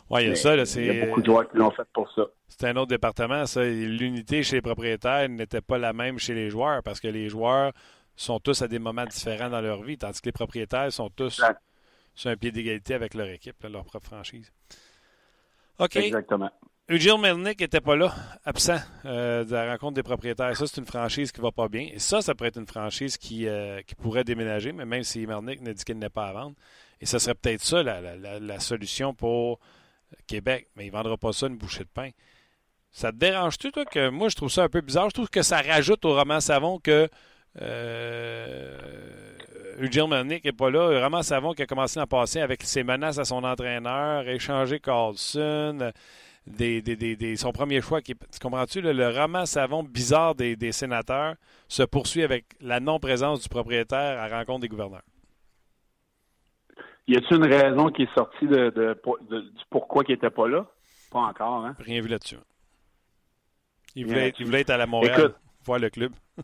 Oui, 0.10 0.24
il 0.24 0.30
y 0.30 0.32
a 0.32 0.36
ça. 0.36 0.56
Il 0.56 0.86
y 0.86 1.02
a 1.02 1.06
beaucoup 1.06 1.22
de 1.22 1.26
joueurs 1.26 1.50
qui 1.50 1.58
l'ont 1.58 1.72
fait 1.72 1.88
pour 1.94 2.12
ça. 2.12 2.24
C'est 2.48 2.68
un 2.68 2.76
autre 2.76 2.88
département, 2.88 3.46
ça. 3.46 3.64
L'unité 3.64 4.44
chez 4.44 4.58
les 4.58 4.62
propriétaires 4.62 5.30
n'était 5.30 5.62
pas 5.62 5.78
la 5.78 5.94
même 5.94 6.20
chez 6.20 6.34
les 6.34 6.50
joueurs 6.50 6.84
parce 6.84 7.00
que 7.00 7.08
les 7.08 7.30
joueurs 7.30 7.72
sont 8.18 8.40
tous 8.40 8.62
à 8.62 8.68
des 8.68 8.80
moments 8.80 9.06
différents 9.06 9.50
dans 9.50 9.62
leur 9.62 9.82
vie, 9.82 9.98
tandis 9.98 10.20
que 10.20 10.26
les 10.26 10.34
propriétaires 10.34 10.92
sont 10.92 11.10
tous 11.10 11.42
sur 12.14 12.30
un 12.30 12.36
pied 12.36 12.52
d'égalité 12.52 12.94
avec 12.94 13.14
leur 13.14 13.28
équipe, 13.28 13.56
leur 13.64 13.86
propre 13.86 14.08
franchise. 14.08 14.52
OK. 15.80 15.96
Exactement. 15.96 16.52
Eugene 16.90 17.22
Melnick 17.22 17.60
n'était 17.60 17.80
pas 17.80 17.96
là, 17.96 18.14
absent 18.44 18.80
euh, 19.06 19.46
de 19.46 19.54
la 19.54 19.72
rencontre 19.72 19.94
des 19.94 20.04
propriétaires. 20.04 20.56
Ça, 20.58 20.68
c'est 20.68 20.82
une 20.82 20.86
franchise 20.88 21.32
qui 21.32 21.40
va 21.40 21.52
pas 21.52 21.70
bien. 21.70 21.88
Et 21.94 22.00
ça, 22.00 22.22
ça 22.22 22.36
pourrait 22.36 22.50
être 22.50 22.60
une 22.60 22.68
franchise 22.68 23.18
qui, 23.18 23.48
euh, 23.48 23.82
pourrait 24.02 24.24
déménager, 24.24 24.72
mais 24.72 24.86
même 24.86 25.04
si 25.04 25.26
Melnick 25.26 25.62
ne 25.62 25.72
dit 25.74 25.84
qu'il 25.84 25.98
n'est 26.00 26.10
pas 26.10 26.28
à 26.28 26.34
vendre. 26.34 26.56
Et 27.00 27.06
ce 27.06 27.18
serait 27.18 27.36
peut-être 27.36 27.64
ça 27.64 27.82
la, 27.82 28.60
solution 28.60 29.14
pour 29.14 29.60
Québec. 30.28 30.68
Mais 30.76 30.86
il 30.86 30.88
ne 30.88 30.94
vendra 30.94 31.18
pas 31.18 31.32
ça 31.34 31.48
une 31.48 31.58
bouchée 31.58 31.84
de 31.84 31.90
pain. 31.94 32.10
Ça 32.92 33.12
te 33.12 33.18
dérange-tu, 33.18 33.72
toi, 33.72 33.86
que 33.86 34.10
moi, 34.10 34.28
je 34.28 34.36
trouve 34.36 34.52
ça 34.52 34.64
un 34.64 34.70
peu 34.70 34.82
bizarre? 34.82 35.10
Je 35.10 35.14
trouve 35.14 35.30
que 35.30 35.44
ça 35.44 35.62
rajoute 35.62 36.04
au 36.04 36.14
roman 36.14 36.42
Savon 36.42 36.78
que 36.78 37.08
euh, 37.62 38.78
Eugene 39.80 40.10
Melnick 40.10 40.44
n'est 40.44 40.52
pas 40.52 40.70
là. 40.70 41.02
Roman 41.02 41.24
Savon 41.24 41.54
qui 41.54 41.62
a 41.62 41.66
commencé 41.66 42.00
à 42.02 42.06
passer 42.06 42.42
avec 42.42 42.64
ses 42.64 42.84
menaces 42.84 43.18
à 43.18 43.24
son 43.24 43.46
entraîneur, 43.46 44.28
échanger 44.28 44.82
Carlson 44.82 45.92
des, 46.48 47.36
son 47.36 47.52
premier 47.52 47.82
choix. 47.82 48.02
Qui, 48.02 48.16
tu 48.16 48.40
comprends-tu? 48.42 48.82
Le, 48.82 48.94
le, 48.94 49.10
roman 49.10 49.46
savon 49.46 49.84
bizarre 49.84 50.36
des, 50.36 50.72
sénateurs 50.72 51.36
se 51.68 51.84
poursuit 51.84 52.24
avec 52.24 52.46
la 52.60 52.80
non-présence 52.80 53.42
du 53.42 53.50
propriétaire 53.50 54.20
à 54.20 54.28
rencontre 54.28 54.62
des 54.62 54.68
gouverneurs. 54.68 55.04
Y 57.08 57.18
a-t-il 57.18 57.38
une 57.38 57.46
raison 57.46 57.90
qui 57.90 58.04
est 58.04 58.14
sortie 58.16 58.48
de, 58.48 58.70
du 58.70 59.64
pourquoi 59.70 60.04
il 60.08 60.12
n'était 60.12 60.30
pas 60.30 60.48
là? 60.48 60.66
Pas 61.12 61.20
encore, 61.20 61.66
hein? 61.66 61.76
Rien 61.80 62.02
vu 62.02 62.08
là-dessus. 62.08 62.38
Il 63.96 64.06
voulait, 64.06 64.30
être, 64.30 64.70
à 64.70 64.78
la 64.78 64.86
Montréal, 64.86 65.34
voir 65.66 65.80
le 65.80 65.90
club. 65.90 66.14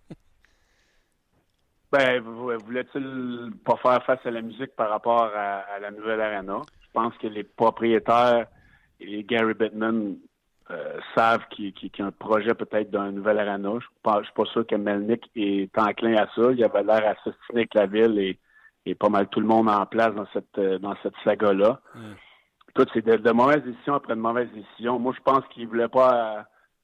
ben, 1.92 2.20
voulait-il 2.20 3.52
pas 3.64 3.78
faire 3.78 4.04
face 4.04 4.20
à 4.26 4.32
la 4.32 4.42
musique 4.42 4.76
par 4.76 4.90
rapport 4.90 5.32
à, 5.34 5.60
à 5.60 5.80
la 5.80 5.92
nouvelle 5.92 6.20
arena? 6.20 6.62
Je 6.82 6.88
pense 6.92 7.18
que 7.20 7.28
les 7.28 7.44
propriétaires 7.44 8.48
et 9.00 9.24
Gary 9.24 9.54
Bettman 9.54 10.18
euh, 10.70 11.00
savent 11.16 11.48
qu'il 11.50 11.74
y 11.82 12.02
a 12.02 12.06
un 12.06 12.12
projet 12.12 12.54
peut-être 12.54 12.92
d'un 12.92 13.12
nouvel 13.12 13.40
arena. 13.40 13.70
Je 13.70 13.76
ne 13.76 14.24
suis 14.24 14.34
pas 14.34 14.46
sûr 14.46 14.68
que 14.68 14.76
Melnick 14.76 15.30
est 15.36 15.78
enclin 15.78 16.16
à 16.16 16.28
ça. 16.36 16.52
Il 16.52 16.64
avait 16.64 16.84
l'air 16.84 17.16
à 17.16 17.30
avec 17.54 17.74
la 17.74 17.86
ville 17.86 18.20
et, 18.20 18.38
et, 18.86 18.96
pas 18.96 19.10
mal 19.10 19.28
tout 19.28 19.40
le 19.40 19.48
monde 19.48 19.70
en 19.70 19.86
place 19.86 20.14
dans 20.14 20.28
cette 20.34 20.58
euh, 20.58 20.78
dans 20.80 20.96
cette 21.04 21.14
saga-là. 21.24 21.80
Mm. 21.96 22.00
Écoute, 22.70 22.90
c'est 22.94 23.06
de, 23.06 23.32
mauvaises 23.32 23.64
décisions 23.64 23.96
après 23.96 24.16
de 24.16 24.20
mauvaises 24.20 24.52
décisions. 24.52 25.00
Moi, 25.00 25.14
je 25.16 25.24
pense 25.24 25.46
qu'il 25.50 25.64
ne 25.64 25.68
voulait 25.70 25.88
pas 25.88 26.38
euh, 26.38 26.42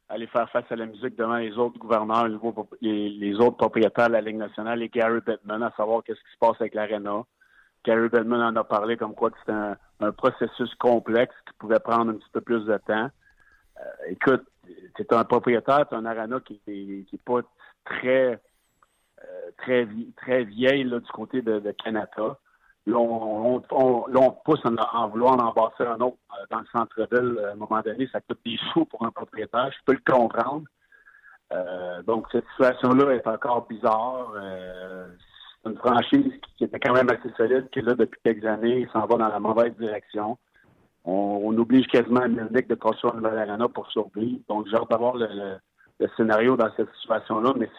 aller 0.10 0.28
faire 0.28 0.50
face 0.50 0.66
à 0.72 0.76
la 0.76 0.86
musique 0.86 1.18
devant 1.18 1.36
les 1.36 1.58
autres 1.58 1.78
gouverneurs, 1.78 2.28
les, 2.82 3.10
les, 3.10 3.36
autres 3.36 3.58
propriétaires 3.58 4.08
de 4.08 4.14
la 4.14 4.22
Ligue 4.22 4.38
nationale 4.38 4.82
et 4.82 4.90
Gary 4.90 5.20
Bettman 5.26 5.62
à 5.62 5.72
savoir 5.76 6.04
qu'est-ce 6.04 6.20
qui 6.20 6.34
se 6.34 6.40
passe 6.40 6.56
avec 6.62 6.74
l'arena. 6.74 7.26
Gary 7.84 8.10
Bettman 8.10 8.42
en 8.42 8.56
a 8.56 8.64
parlé 8.64 8.98
comme 8.98 9.14
quoi 9.14 9.32
que 9.32 9.38
c'était 9.40 9.52
un, 9.52 10.12
processus 10.12 10.74
complexe 10.76 11.36
qui 11.48 11.54
pouvait 11.60 11.80
prendre 11.80 12.12
un 12.12 12.16
petit 12.16 12.30
peu 12.32 12.42
plus 12.42 12.66
de 12.66 12.78
temps. 12.78 13.10
Euh, 13.80 14.10
écoute, 14.10 14.44
c'est 14.98 15.12
un 15.14 15.24
propriétaire, 15.24 15.86
c'est 15.90 15.96
un 15.96 16.06
arena 16.06 16.40
qui 16.42 16.62
n'est 16.68 17.20
pas 17.26 17.40
très 17.86 18.42
euh, 19.22 19.52
très 19.58 19.88
très 20.18 20.44
vieille 20.44 20.86
du 20.86 21.12
côté 21.14 21.42
de, 21.42 21.72
Canada. 21.84 22.38
Là, 22.86 22.98
on, 22.98 23.62
pousse 24.44 24.60
en, 24.66 25.08
vouloir 25.08 25.40
en 25.40 25.54
bâtir 25.54 25.90
un 25.92 26.02
autre 26.02 26.18
euh, 26.34 26.46
dans 26.52 26.60
le 26.60 26.66
centre-ville. 26.72 27.40
À 27.46 27.52
un 27.52 27.56
moment 27.56 27.82
donné, 27.82 28.10
ça 28.12 28.20
coûte 28.20 28.40
des 28.46 28.60
sous 28.74 28.86
pour 28.86 29.06
un 29.06 29.12
propriétaire. 29.12 29.72
Je 29.72 29.84
peux 29.86 29.94
le 29.94 30.12
comprendre. 30.12 30.66
donc, 32.06 32.28
cette 32.32 32.46
situation-là 32.56 33.14
est 33.14 33.28
encore 33.28 33.68
bizarre 33.68 34.34
une 35.66 35.78
franchise 35.78 36.34
qui 36.58 36.66
était 36.66 36.80
quand 36.80 36.94
même 36.94 37.10
assez 37.10 37.30
solide, 37.38 37.70
qui 37.72 37.82
là, 37.82 37.94
depuis 37.94 38.20
quelques 38.24 38.46
années, 38.46 38.88
s'en 38.92 39.06
va 39.06 39.18
dans 39.18 39.28
la 39.30 39.40
mauvaise 39.40 39.76
direction. 39.78 40.38
On, 41.06 41.56
oblige 41.58 41.88
quasiment 41.88 42.22
à 42.22 42.28
Melnick 42.28 42.68
de 42.68 42.76
construire 42.76 43.18
une 43.18 43.26
arena 43.26 43.68
pour 43.68 43.90
survivre. 43.92 44.40
Donc, 44.48 44.68
j'ai 44.68 44.76
hâte 44.76 44.90
d'avoir 44.90 45.16
le, 45.16 45.58
scénario 46.18 46.58
dans 46.58 46.70
cette 46.76 46.92
situation-là, 47.02 47.54
mais 47.58 47.70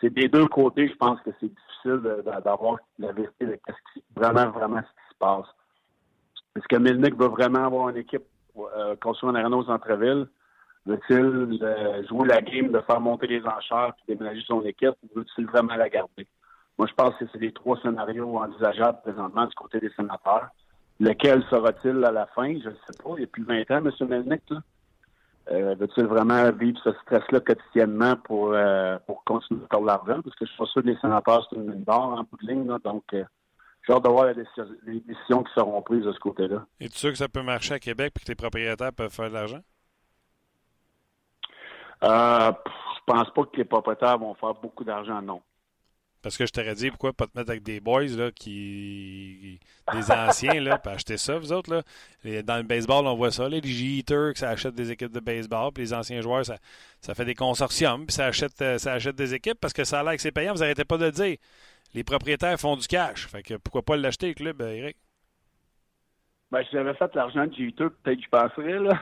c'est 0.00 0.10
des 0.10 0.28
deux 0.28 0.46
côtés, 0.46 0.88
je 0.88 0.94
pense 0.94 1.20
que 1.22 1.30
c'est 1.40 1.48
difficile 1.48 2.22
d'avoir 2.24 2.76
la 2.98 3.12
vérité 3.12 3.46
de 3.46 3.58
ce 3.66 3.92
qui, 3.92 4.04
vraiment, 4.14 4.50
vraiment 4.50 4.78
ce 4.78 4.82
qui 4.82 5.08
se 5.10 5.18
passe. 5.18 5.46
Est-ce 6.56 6.68
que 6.68 6.76
Melnick 6.76 7.16
veut 7.16 7.28
vraiment 7.28 7.64
avoir 7.64 7.88
une 7.88 7.96
équipe 7.96 8.24
euh, 8.56 8.94
construire 8.96 9.32
un 9.32 9.36
arena 9.36 9.56
aux 9.56 9.64
centre-ville? 9.64 10.26
Veut-il 10.84 11.58
euh, 11.62 12.06
jouer 12.08 12.28
la 12.28 12.42
game 12.42 12.70
de 12.70 12.80
faire 12.80 13.00
monter 13.00 13.28
les 13.28 13.42
enchères 13.46 13.92
et 14.06 14.14
déménager 14.14 14.42
son 14.46 14.62
équipe? 14.62 14.94
Ou 15.02 15.20
veut-il 15.20 15.46
vraiment 15.46 15.76
la 15.76 15.88
garder? 15.88 16.26
Moi, 16.78 16.88
je 16.88 16.94
pense 16.94 17.14
que 17.16 17.24
c'est 17.32 17.40
les 17.40 17.52
trois 17.52 17.78
scénarios 17.80 18.38
envisageables 18.38 19.00
présentement 19.02 19.46
du 19.46 19.54
côté 19.54 19.78
des 19.80 19.90
sénateurs. 19.90 20.48
Lequel 21.00 21.42
sera-t-il 21.50 22.04
à 22.04 22.12
la 22.12 22.26
fin? 22.26 22.48
Je 22.60 22.68
ne 22.68 22.74
sais 22.74 23.02
pas. 23.02 23.10
Il 23.16 23.20
y 23.20 23.24
a 23.24 23.26
plus 23.26 23.42
de 23.42 23.48
20 23.48 23.70
ans, 23.70 23.84
M. 23.84 24.08
Melnick. 24.08 24.42
Là. 24.50 24.58
Euh, 25.50 25.74
Veut-il 25.74 26.06
vraiment 26.06 26.50
vivre 26.52 26.78
ce 26.84 26.92
stress-là 27.02 27.40
quotidiennement 27.40 28.16
pour, 28.16 28.52
euh, 28.52 28.98
pour 29.06 29.24
continuer 29.24 29.62
à 29.64 29.68
faire 29.68 29.80
de 29.80 29.86
l'argent? 29.86 30.22
Parce 30.22 30.36
que 30.36 30.46
je 30.46 30.50
suis 30.50 30.58
pas 30.58 30.66
sûr 30.66 30.82
que 30.82 30.86
les 30.86 30.98
sénateurs, 30.98 31.46
c'est 31.50 31.56
une 31.56 31.82
barre 31.82 32.12
en 32.12 32.22
bout 32.22 32.38
de 32.42 32.46
ligne. 32.46 32.66
Là, 32.68 32.78
donc, 32.84 33.02
euh, 33.12 33.24
j'ai 33.86 33.92
hâte 33.92 34.04
de 34.04 34.08
voir 34.08 34.26
les 34.26 35.00
décisions 35.00 35.42
qui 35.42 35.52
seront 35.54 35.82
prises 35.82 36.04
de 36.04 36.12
ce 36.12 36.20
côté-là. 36.20 36.64
Es-tu 36.80 36.96
sûr 36.96 37.10
que 37.10 37.18
ça 37.18 37.28
peut 37.28 37.42
marcher 37.42 37.74
à 37.74 37.78
Québec 37.80 38.12
et 38.16 38.24
que 38.24 38.28
les 38.28 38.36
propriétaires 38.36 38.92
peuvent 38.92 39.12
faire 39.12 39.28
de 39.28 39.34
l'argent? 39.34 39.60
Euh, 42.04 42.52
je 42.96 43.12
pense 43.12 43.30
pas 43.30 43.44
que 43.44 43.56
les 43.56 43.64
propriétaires 43.64 44.18
vont 44.18 44.34
faire 44.34 44.54
beaucoup 44.54 44.84
d'argent, 44.84 45.20
non. 45.20 45.42
Parce 46.22 46.36
que 46.36 46.46
je 46.46 46.52
t'aurais 46.52 46.74
dit, 46.74 46.90
pourquoi 46.90 47.12
pas 47.12 47.26
te 47.26 47.36
mettre 47.36 47.50
avec 47.50 47.64
des 47.64 47.80
boys, 47.80 48.04
là, 48.04 48.30
qui. 48.30 49.58
des 49.92 50.10
anciens, 50.12 50.60
là, 50.60 50.78
puis 50.78 50.92
acheter 50.92 51.16
ça, 51.16 51.36
vous 51.36 51.52
autres, 51.52 51.74
là. 51.74 51.82
dans 52.42 52.58
le 52.58 52.62
baseball, 52.62 53.06
on 53.06 53.16
voit 53.16 53.32
ça, 53.32 53.48
les 53.48 53.60
G-Eaters, 53.60 54.36
ça 54.36 54.50
achète 54.50 54.74
des 54.74 54.92
équipes 54.92 55.12
de 55.12 55.20
baseball, 55.20 55.72
puis 55.72 55.82
les 55.82 55.94
anciens 55.94 56.20
joueurs, 56.20 56.46
ça, 56.46 56.58
ça 57.00 57.14
fait 57.14 57.24
des 57.24 57.34
consortiums, 57.34 58.06
puis 58.06 58.14
ça 58.14 58.26
achète, 58.26 58.62
euh, 58.62 58.78
ça 58.78 58.92
achète 58.92 59.16
des 59.16 59.34
équipes 59.34 59.58
parce 59.60 59.72
que 59.72 59.82
ça 59.82 59.98
a 60.00 60.04
l'air 60.04 60.14
que 60.14 60.22
c'est 60.22 60.30
payant, 60.30 60.54
vous 60.54 60.60
n'arrêtez 60.60 60.84
pas 60.84 60.98
de 60.98 61.06
le 61.06 61.12
dire. 61.12 61.36
Les 61.94 62.04
propriétaires 62.04 62.58
font 62.58 62.76
du 62.76 62.86
cash. 62.86 63.26
Fait 63.26 63.42
que 63.42 63.54
pourquoi 63.54 63.82
pas 63.82 63.96
l'acheter, 63.96 64.28
le 64.28 64.34
club, 64.34 64.62
euh, 64.62 64.70
Eric? 64.70 64.96
Ben, 66.52 66.62
si 66.64 66.70
j'avais 66.72 66.94
fait 66.94 67.12
l'argent 67.14 67.46
de 67.46 67.54
G-Eater, 67.54 67.90
peut-être 68.02 68.18
que 68.18 68.24
je 68.24 68.30
passerais, 68.30 68.78
là. 68.78 68.98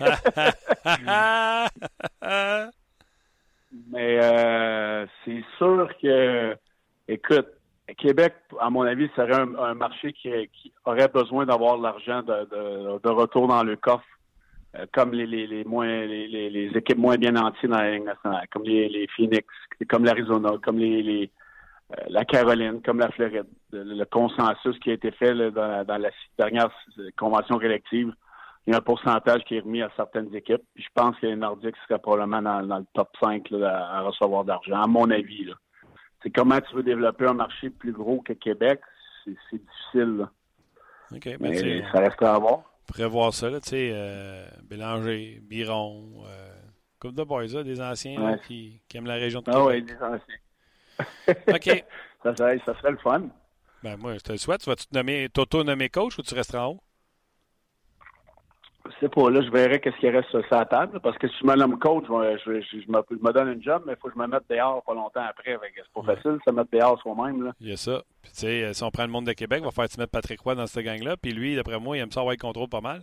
Mais 3.90 4.18
euh, 4.22 5.06
c'est 5.24 5.44
sûr 5.58 5.88
que 6.00 6.56
Écoute, 7.06 7.46
Québec, 7.98 8.34
à 8.60 8.70
mon 8.70 8.82
avis, 8.82 9.10
serait 9.14 9.34
un, 9.34 9.74
marché 9.74 10.12
qui, 10.14 10.30
aurait 10.86 11.08
besoin 11.08 11.44
d'avoir 11.44 11.76
l'argent 11.76 12.22
de, 12.22 13.08
retour 13.08 13.46
dans 13.48 13.62
le 13.62 13.76
coffre, 13.76 14.04
euh, 14.76 14.86
comme 14.92 15.12
les, 15.12 15.64
moins, 15.64 16.06
les, 16.06 16.70
équipes 16.74 16.98
moins 16.98 17.16
bien 17.16 17.32
nanties 17.32 17.68
dans 17.68 17.76
la 17.76 17.92
Ligue 17.92 18.04
nationale, 18.04 18.46
comme 18.50 18.64
les, 18.64 19.06
Phoenix, 19.14 19.46
comme 19.90 20.04
l'Arizona, 20.04 20.52
comme 20.62 20.78
les, 20.78 21.30
euh, 21.92 22.02
la 22.08 22.24
Caroline, 22.24 22.80
comme 22.80 23.00
la 23.00 23.10
Floride. 23.10 23.46
Le, 23.70 24.04
consensus 24.04 24.78
qui 24.78 24.90
a 24.90 24.94
été 24.94 25.10
fait 25.10 25.34
dans, 25.34 25.84
la, 25.86 26.10
dernière 26.38 26.70
convention 27.18 27.58
collective, 27.58 28.14
il 28.66 28.72
y 28.72 28.74
a 28.74 28.78
un 28.78 28.80
pourcentage 28.80 29.44
qui 29.44 29.56
est 29.56 29.60
remis 29.60 29.82
à 29.82 29.90
certaines 29.94 30.34
équipes. 30.34 30.62
je 30.74 30.86
pense 30.94 31.18
que 31.18 31.26
les 31.26 31.36
Nordiques 31.36 31.76
seraient 31.86 32.00
probablement 32.00 32.40
dans, 32.40 32.78
le 32.78 32.86
top 32.94 33.10
5 33.20 33.52
à, 33.62 34.00
recevoir 34.00 34.44
d'argent, 34.44 34.80
à 34.80 34.86
mon 34.86 35.10
avis. 35.10 35.44
Là 35.44 35.54
c'est 36.24 36.30
comment 36.30 36.60
tu 36.60 36.74
veux 36.74 36.82
développer 36.82 37.26
un 37.26 37.34
marché 37.34 37.70
plus 37.70 37.92
gros 37.92 38.22
que 38.22 38.32
Québec, 38.32 38.80
c'est 39.24 39.32
difficile. 39.52 40.16
Là. 40.18 40.30
OK, 41.12 41.24
ben, 41.24 41.38
mais 41.40 41.82
ça 41.92 42.00
reste 42.00 42.22
à 42.22 42.38
voir. 42.38 42.62
Prévoir 42.88 43.32
ça, 43.32 43.48
tu 43.60 43.68
sais, 43.68 43.90
euh, 43.92 44.46
Bélanger, 44.64 45.40
Biron, 45.42 46.24
euh, 46.26 46.54
Coupe 46.98 47.14
de 47.14 47.22
Boys, 47.22 47.62
des 47.62 47.80
anciens 47.80 48.38
qui, 48.46 48.80
aiment 48.94 49.06
la 49.06 49.14
région 49.14 49.40
de 49.40 49.44
Québec. 49.44 49.60
Ah 49.60 49.66
oui, 49.66 49.82
des 49.82 49.94
anciens. 49.94 51.44
OK. 51.54 51.84
ça, 52.22 52.36
serait, 52.36 52.60
ça 52.64 52.74
serait 52.78 52.90
le 52.90 52.98
fun. 52.98 53.28
Ben 53.82 53.96
moi, 53.98 54.14
je 54.14 54.20
te 54.20 54.32
le 54.32 54.38
souhaite. 54.38 54.62
Tu 54.62 54.70
vas-tu 54.70 54.86
te 54.86 54.96
nommer, 54.96 55.28
t'auto-nommer 55.28 55.90
coach 55.90 56.18
ou 56.18 56.22
tu 56.22 56.34
resteras 56.34 56.64
en 56.64 56.70
haut? 56.72 56.80
Je 58.86 58.92
sais 59.00 59.08
pas, 59.08 59.30
là, 59.30 59.40
je 59.40 59.50
verrai 59.50 59.80
qu'est-ce 59.80 59.96
qui 59.96 60.10
reste 60.10 60.28
sur 60.28 60.46
sa 60.48 60.66
table, 60.66 61.00
parce 61.00 61.16
que 61.16 61.26
si 61.28 61.34
je 61.40 61.46
me 61.46 61.56
nomme 61.56 61.78
coach, 61.78 62.04
je, 62.06 62.60
je, 62.60 62.80
je, 62.80 62.90
me, 62.90 63.32
donne 63.32 63.48
une 63.48 63.62
job, 63.62 63.82
mais 63.86 63.94
il 63.94 63.96
faut 63.96 64.08
que 64.08 64.14
je 64.14 64.18
me 64.18 64.26
mette 64.26 64.42
dehors 64.48 64.82
pas 64.82 64.94
longtemps 64.94 65.24
après. 65.26 65.58
C'est 65.74 66.02
pas 66.02 66.14
facile 66.14 66.32
de 66.32 66.40
se 66.46 66.50
mettre 66.50 66.70
dehors 66.70 67.00
soi-même. 67.00 67.52
Il 67.60 67.70
y 67.70 67.72
a 67.72 67.76
ça. 67.78 68.02
Puis, 68.22 68.32
tu 68.32 68.40
sais, 68.40 68.74
si 68.74 68.82
on 68.82 68.90
prend 68.90 69.04
le 69.04 69.10
monde 69.10 69.26
de 69.26 69.32
Québec, 69.32 69.62
on 69.64 69.70
va 69.70 69.88
tu 69.88 69.98
mettre 69.98 70.12
Patrick 70.12 70.40
Roy 70.40 70.54
dans 70.54 70.66
cette 70.66 70.84
gang-là, 70.84 71.16
puis 71.16 71.32
lui, 71.32 71.56
d'après 71.56 71.80
moi, 71.80 71.96
il 71.96 72.00
aime 72.00 72.10
ça 72.10 72.20
avoir 72.20 72.34
le 72.34 72.38
contrôle 72.38 72.68
pas 72.68 72.82
mal. 72.82 73.02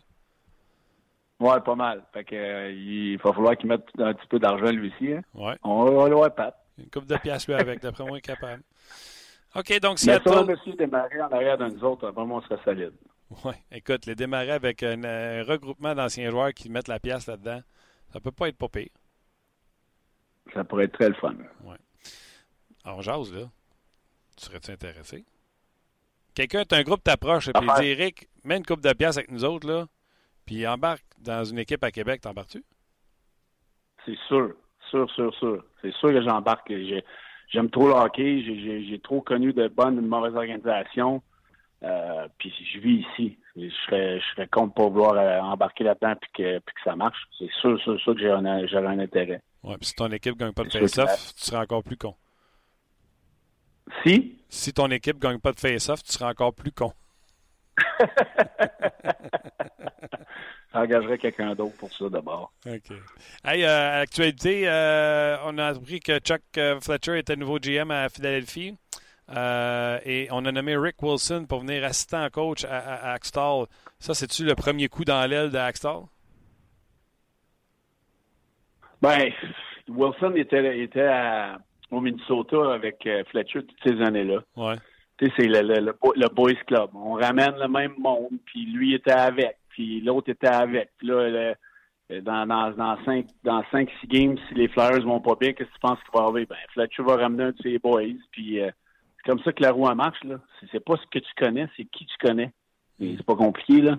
Ouais, 1.42 1.60
pas 1.60 1.76
mal. 1.76 2.04
Fait 2.14 2.24
que, 2.24 2.36
euh, 2.36 2.72
il 2.72 3.18
va 3.18 3.34
falloir 3.34 3.58
qu'il 3.58 3.68
mette 3.68 3.86
un 3.98 4.14
petit 4.14 4.28
peu 4.28 4.38
d'argent 4.38 4.72
lui 4.72 4.90
aussi. 4.94 5.12
Hein? 5.12 5.22
Ouais. 5.34 5.56
On 5.64 6.06
le 6.06 6.14
voir, 6.14 6.34
Pat. 6.36 6.56
Une 6.78 6.90
coupe 6.90 7.08
de 7.08 7.18
pièces 7.18 7.48
lui 7.48 7.56
avec, 7.56 7.82
d'après 7.82 8.04
moi, 8.04 8.14
il 8.14 8.20
est 8.20 8.22
capable. 8.22 8.62
OK, 9.56 9.80
donc 9.80 9.98
si 9.98 10.08
Mais 10.08 10.20
ça, 10.24 10.44
on 10.44 10.48
aussi 10.48 10.74
démarrer 10.74 11.22
en 11.22 11.30
arrière 11.30 11.58
de 11.58 11.66
nous 11.66 11.84
autres, 11.84 12.10
vraiment, 12.12 12.36
on 12.36 12.42
serait 12.42 12.60
solide. 12.64 12.94
Oui, 13.46 13.54
écoute, 13.72 14.06
les 14.06 14.16
démarrer 14.16 14.52
avec 14.52 14.84
un, 14.84 15.44
regroupement 15.44 15.96
d'anciens 15.96 16.30
joueurs 16.30 16.54
qui 16.54 16.70
mettent 16.70 16.88
la 16.88 17.00
pièce 17.00 17.28
là-dedans, 17.28 17.62
ça 18.12 18.20
peut 18.20 18.32
pas 18.32 18.50
être 18.50 18.58
pas 18.58 18.68
pire. 18.68 18.90
Ça 20.54 20.64
pourrait 20.64 20.86
être 20.86 20.94
très 20.94 21.10
le 21.10 21.16
fun. 21.16 21.36
Oui. 21.64 21.76
Alors, 22.84 23.02
jase, 23.02 23.34
là. 23.34 23.50
Tu 24.38 24.46
serais-tu 24.46 24.72
intéressé? 24.72 25.24
Quelqu'un, 26.34 26.64
tu 26.66 26.76
un 26.76 26.84
groupe 26.84 27.04
t'approche 27.04 27.48
et 27.48 27.54
puis 27.54 27.68
dit 27.80 27.88
Eric, 27.88 28.28
mets 28.44 28.58
une 28.58 28.66
coupe 28.66 28.82
de 28.82 28.94
pièces 28.94 29.18
avec 29.18 29.32
nous 29.32 29.46
autres, 29.46 29.68
là, 29.68 29.88
puis 30.46 30.66
embarque 30.66 31.06
dans 31.20 31.44
une 31.44 31.60
équipe 31.60 31.84
à 31.84 31.92
Québec, 31.92 32.22
t'embarques-tu? 32.22 32.64
C'est 34.06 34.18
sûr, 34.28 34.54
sûr, 34.90 35.10
sûr, 35.12 35.34
sûr. 35.36 35.64
C'est 35.82 35.94
sûr 35.94 36.10
que 36.10 36.22
j'embarque. 36.22 36.72
J'aime 37.50 37.70
trop 37.70 37.88
le 37.88 37.94
hockey, 37.94 38.42
j'ai 38.44 39.00
trop 39.00 39.22
connu 39.22 39.54
de 39.54 39.68
bonnes 39.68 40.00
et 40.00 40.02
de 40.02 40.08
mauvaises 40.08 40.36
organisations. 40.36 41.22
Euh, 41.84 42.28
puis 42.38 42.54
je 42.74 42.80
vis 42.80 43.06
ici. 43.12 43.38
Je 43.56 43.70
serais, 43.86 44.20
je 44.20 44.26
serais 44.36 44.48
contre 44.48 44.74
pour 44.76 44.92
vouloir 44.92 45.14
euh, 45.14 45.40
embarquer 45.40 45.84
là-dedans 45.84 46.14
puis 46.22 46.30
que, 46.36 46.60
puis 46.60 46.76
que 46.76 46.82
ça 46.84 46.96
marche. 46.96 47.18
C'est 47.38 47.50
sûr, 47.60 47.80
sûr, 47.82 48.00
sûr 48.00 48.16
que 48.16 48.22
j'aurais 48.22 48.88
un, 48.88 49.00
un, 49.00 49.00
intérêt. 49.00 49.42
Ouais, 49.64 49.76
puis 49.78 49.88
si 49.88 49.96
ton 49.96 50.12
équipe 50.12 50.38
gagne 50.38 50.54
pas 50.54 50.64
de 50.64 50.72
face-off, 50.72 51.34
tu 51.36 51.44
seras 51.44 51.64
encore 51.64 51.84
plus 51.84 51.98
con. 51.98 52.16
Si? 54.04 54.38
Si 54.48 54.74
ton 54.74 54.90
équipe 54.92 55.20
gagne 55.20 55.40
pas 55.40 55.52
de 55.52 55.60
face-off, 55.60 56.04
tu 56.04 56.12
seras 56.12 56.30
encore 56.32 56.54
plus 56.54 56.72
con. 56.72 56.94
J'engagerais 60.74 61.18
quelqu'un 61.18 61.54
d'autre 61.54 61.76
pour 61.78 61.92
ça 61.92 62.08
d'abord. 62.10 62.54
OK. 62.66 62.94
Hey, 63.44 63.66
euh, 63.66 64.02
actualité, 64.02 64.70
euh, 64.70 65.36
on 65.46 65.58
a 65.58 65.68
appris 65.68 66.00
que 66.00 66.20
Chuck 66.20 66.42
Fletcher 66.82 67.20
était 67.20 67.36
nouveau 67.36 67.60
GM 67.60 67.92
à 67.92 68.08
Philadelphie. 68.08 68.78
Euh, 69.36 70.00
et 70.06 70.28
on 70.32 70.46
a 70.46 70.52
nommé 70.52 70.76
Rick 70.76 71.02
Wilson 71.02 71.46
pour 71.48 71.60
venir 71.60 71.84
assistant 71.84 72.28
coach 72.30 72.66
à, 72.66 73.14
Axtall. 73.14 73.66
Ça, 74.00 74.14
c'est-tu 74.14 74.44
le 74.44 74.56
premier 74.56 74.88
coup 74.88 75.06
dans 75.06 75.28
l'aile 75.30 75.50
d'Axtall? 75.50 76.04
Ben, 79.02 79.32
Wilson 79.88 80.34
était, 80.36 80.80
était 80.80 81.10
au 81.90 82.02
Minnesota 82.02 82.74
avec 82.74 83.06
euh, 83.08 83.24
Fletcher 83.32 83.64
toutes 83.64 83.84
ces 83.84 84.02
années-là. 84.02 84.40
Ouais. 84.56 84.76
Tu 85.18 85.28
sais, 85.28 85.34
c'est 85.38 85.48
le, 85.48 85.62
le, 85.62 86.28
Boys 86.30 86.54
Club. 86.68 86.90
On 86.94 87.14
ramène 87.14 87.56
le 87.60 87.68
même 87.68 87.96
monde, 87.98 88.38
puis 88.46 88.66
lui 88.66 88.94
était 88.94 89.12
avec, 89.12 89.58
puis 89.70 90.02
l'autre 90.02 90.30
était 90.30 90.48
avec. 90.48 90.90
Puis 90.98 91.08
là, 91.08 91.56
dans, 92.20 92.46
dans, 92.46 92.72
dans, 92.72 93.04
cinq, 93.06 93.28
dans 93.44 93.64
cinq, 93.72 93.90
six 94.02 94.08
games, 94.08 94.38
si 94.48 94.56
les 94.56 94.68
Flyers 94.68 95.06
vont 95.06 95.22
pas 95.22 95.36
bien, 95.40 95.54
qu'est-ce 95.54 95.70
que 95.70 95.74
tu 95.76 95.80
penses 95.80 96.00
qu'il 96.00 96.20
va 96.20 96.26
arriver? 96.26 96.46
Ben, 96.46 96.58
Fletcher 96.74 97.04
va 97.04 97.16
ramener 97.16 97.44
un 97.46 97.52
de 97.52 97.62
ses 97.62 97.80
boys, 97.80 98.18
puis 98.32 98.60
euh, 98.60 98.70
c'est 99.22 99.32
comme 99.32 99.44
ça 99.44 99.52
que 99.52 99.62
la 99.62 99.72
roue 99.72 99.94
marche. 99.94 100.24
Là. 100.24 100.38
C'est 100.72 100.84
pas 100.84 100.96
ce 100.98 101.06
que 101.12 101.20
tu 101.20 101.32
connais, 101.38 101.68
c'est 101.78 101.86
qui 101.86 102.06
tu 102.06 102.18
connais. 102.20 102.52
C'est 103.00 103.26
pas 103.26 103.36
compliqué. 103.36 103.82
Là. 103.82 103.98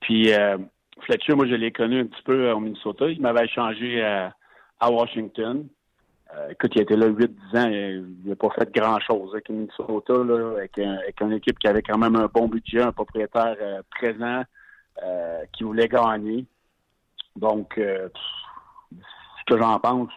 Puis 0.00 0.32
euh, 0.32 0.58
Fletcher, 1.00 1.34
moi, 1.34 1.46
je 1.46 1.54
l'ai 1.54 1.72
connu 1.72 2.00
un 2.00 2.06
petit 2.06 2.22
peu 2.22 2.50
au 2.50 2.60
Minnesota. 2.60 3.08
Il 3.08 3.20
m'avait 3.20 3.44
échangé 3.44 4.02
à, 4.02 4.34
Washington. 4.90 5.66
Euh, 6.34 6.48
écoute, 6.50 6.72
il 6.74 6.82
était 6.82 6.96
là 6.96 7.06
8-10 7.06 7.28
ans. 7.58 7.70
Il 7.70 8.28
n'a 8.28 8.36
pas 8.36 8.50
fait 8.50 8.72
grand-chose 8.72 9.30
avec 9.32 9.48
Minnesota, 9.48 10.14
là, 10.14 10.56
avec, 10.58 10.78
avec, 10.78 11.20
une 11.20 11.32
équipe 11.32 11.58
qui 11.58 11.68
avait 11.68 11.82
quand 11.82 11.98
même 11.98 12.16
un 12.16 12.26
bon 12.26 12.48
budget, 12.48 12.82
un 12.82 12.92
propriétaire 12.92 13.56
euh, 13.60 13.82
présent 13.90 14.42
qui 15.54 15.64
voulait 15.64 15.88
gagner. 15.88 16.44
Donc, 17.34 17.72
ce 17.76 19.44
que 19.46 19.58
j'en 19.58 19.80
pense, 19.80 20.10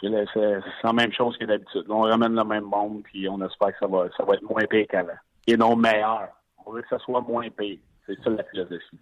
c'est 0.00 0.60
la 0.84 0.92
même 0.92 1.12
chose 1.12 1.36
que 1.38 1.44
d'habitude. 1.44 1.84
On 1.88 2.02
ramène 2.02 2.34
le 2.34 2.44
même 2.44 2.64
monde, 2.64 3.02
puis 3.04 3.28
on 3.28 3.40
espère 3.44 3.68
que 3.68 3.78
ça 3.80 3.86
va, 3.86 4.06
être 4.06 4.42
moins 4.42 4.64
pire 4.68 4.86
qu'avant. 4.88 5.12
Et 5.46 5.56
non 5.56 5.76
meilleur. 5.76 6.28
On 6.64 6.72
veut 6.72 6.82
que 6.82 6.88
ça 6.88 6.98
soit 6.98 7.20
moins 7.20 7.48
pire. 7.50 7.78
C'est 8.06 8.20
ça 8.22 8.30
la 8.30 8.44
philosophie. 8.44 8.98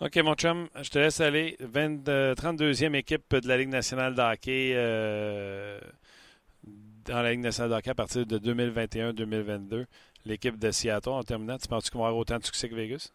OK, 0.00 0.16
mon 0.18 0.34
chum, 0.34 0.68
je 0.80 0.90
te 0.90 0.98
laisse 0.98 1.20
aller. 1.20 1.56
32e 1.60 2.94
équipe 2.94 3.34
de 3.34 3.48
la 3.48 3.56
Ligue 3.56 3.70
nationale 3.70 4.14
de 4.14 4.22
hockey 4.22 4.72
euh, 4.74 5.80
dans 7.06 7.22
la 7.22 7.32
Ligue 7.32 7.40
nationale 7.40 7.82
de 7.82 7.90
à 7.90 7.94
partir 7.94 8.24
de 8.24 8.38
2021-2022. 8.38 9.86
L'équipe 10.24 10.58
de 10.58 10.70
Seattle, 10.70 11.08
en 11.08 11.22
terminant, 11.22 11.58
tu 11.58 11.68
penses 11.68 11.90
qu'on 11.90 12.00
va 12.00 12.08
avoir 12.08 12.20
autant 12.20 12.38
de 12.38 12.44
succès 12.44 12.68
que 12.68 12.74
Vegas? 12.74 13.12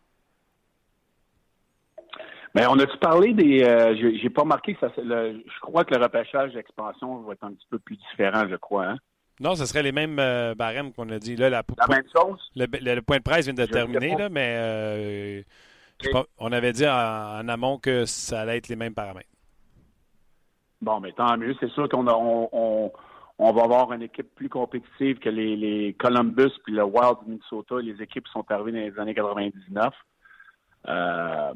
Mais 2.56 2.68
on 2.68 2.78
a-tu 2.78 2.98
parlé 3.00 3.34
des. 3.34 3.64
Euh, 3.64 3.96
j'ai 3.96 4.30
pas 4.30 4.44
marqué 4.44 4.76
que 4.76 4.80
ça. 4.80 4.92
je 4.96 5.60
crois 5.60 5.84
que 5.86 5.96
le 5.96 6.02
repêchage 6.02 6.54
d'expansion 6.54 7.22
va 7.22 7.34
être 7.34 7.44
un 7.44 7.54
petit 7.54 7.68
peu 7.70 7.80
plus 7.80 7.98
différent, 7.98 8.48
je 8.48 8.56
crois. 8.56 8.86
Hein? 8.86 8.98
Non, 9.40 9.56
ce 9.56 9.66
serait 9.66 9.82
les 9.82 9.92
mêmes 9.92 10.20
euh, 10.20 10.54
barèmes 10.54 10.94
qu'on 10.94 11.10
a 11.10 11.18
dit. 11.18 11.36
Là, 11.36 11.50
la, 11.50 11.64
même 11.90 12.04
chose? 12.16 12.40
Le, 12.56 13.00
point 13.02 13.18
de 13.18 13.24
presse 13.24 13.46
vient 13.46 13.54
de 13.54 13.66
terminer, 13.66 14.16
là, 14.16 14.30
mais 14.30 14.56
euh, 14.58 15.42
on 16.38 16.52
avait 16.52 16.74
dit 16.74 16.88
en, 16.88 17.48
amont 17.48 17.80
que 17.80 18.06
ça 18.06 18.42
allait 18.42 18.58
être 18.58 18.68
les 18.68 18.76
mêmes 18.76 18.94
paramètres. 18.94 19.30
Bon, 20.82 21.00
mais 21.00 21.14
tant 21.14 21.36
mieux. 21.38 21.56
C'est 21.60 21.72
sûr 21.72 21.90
qu'on 21.90 22.06
on, 22.08 22.92
on, 23.40 23.52
va 23.52 23.64
avoir 23.64 23.92
une 23.94 24.04
équipe 24.04 24.36
plus 24.36 24.50
compétitive 24.50 25.18
que 25.18 25.30
les, 25.30 25.56
les 25.56 25.94
Columbus 25.94 26.52
puis 26.64 26.74
le 26.74 26.84
Wild 26.84 27.18
Minnesota. 27.26 27.76
Les 27.82 28.00
équipes 28.04 28.28
sont 28.28 28.46
arrivées 28.52 28.72
dans 28.74 28.94
les 28.96 29.00
années 29.00 29.16
99. 29.16 29.94
Euh, 30.90 31.54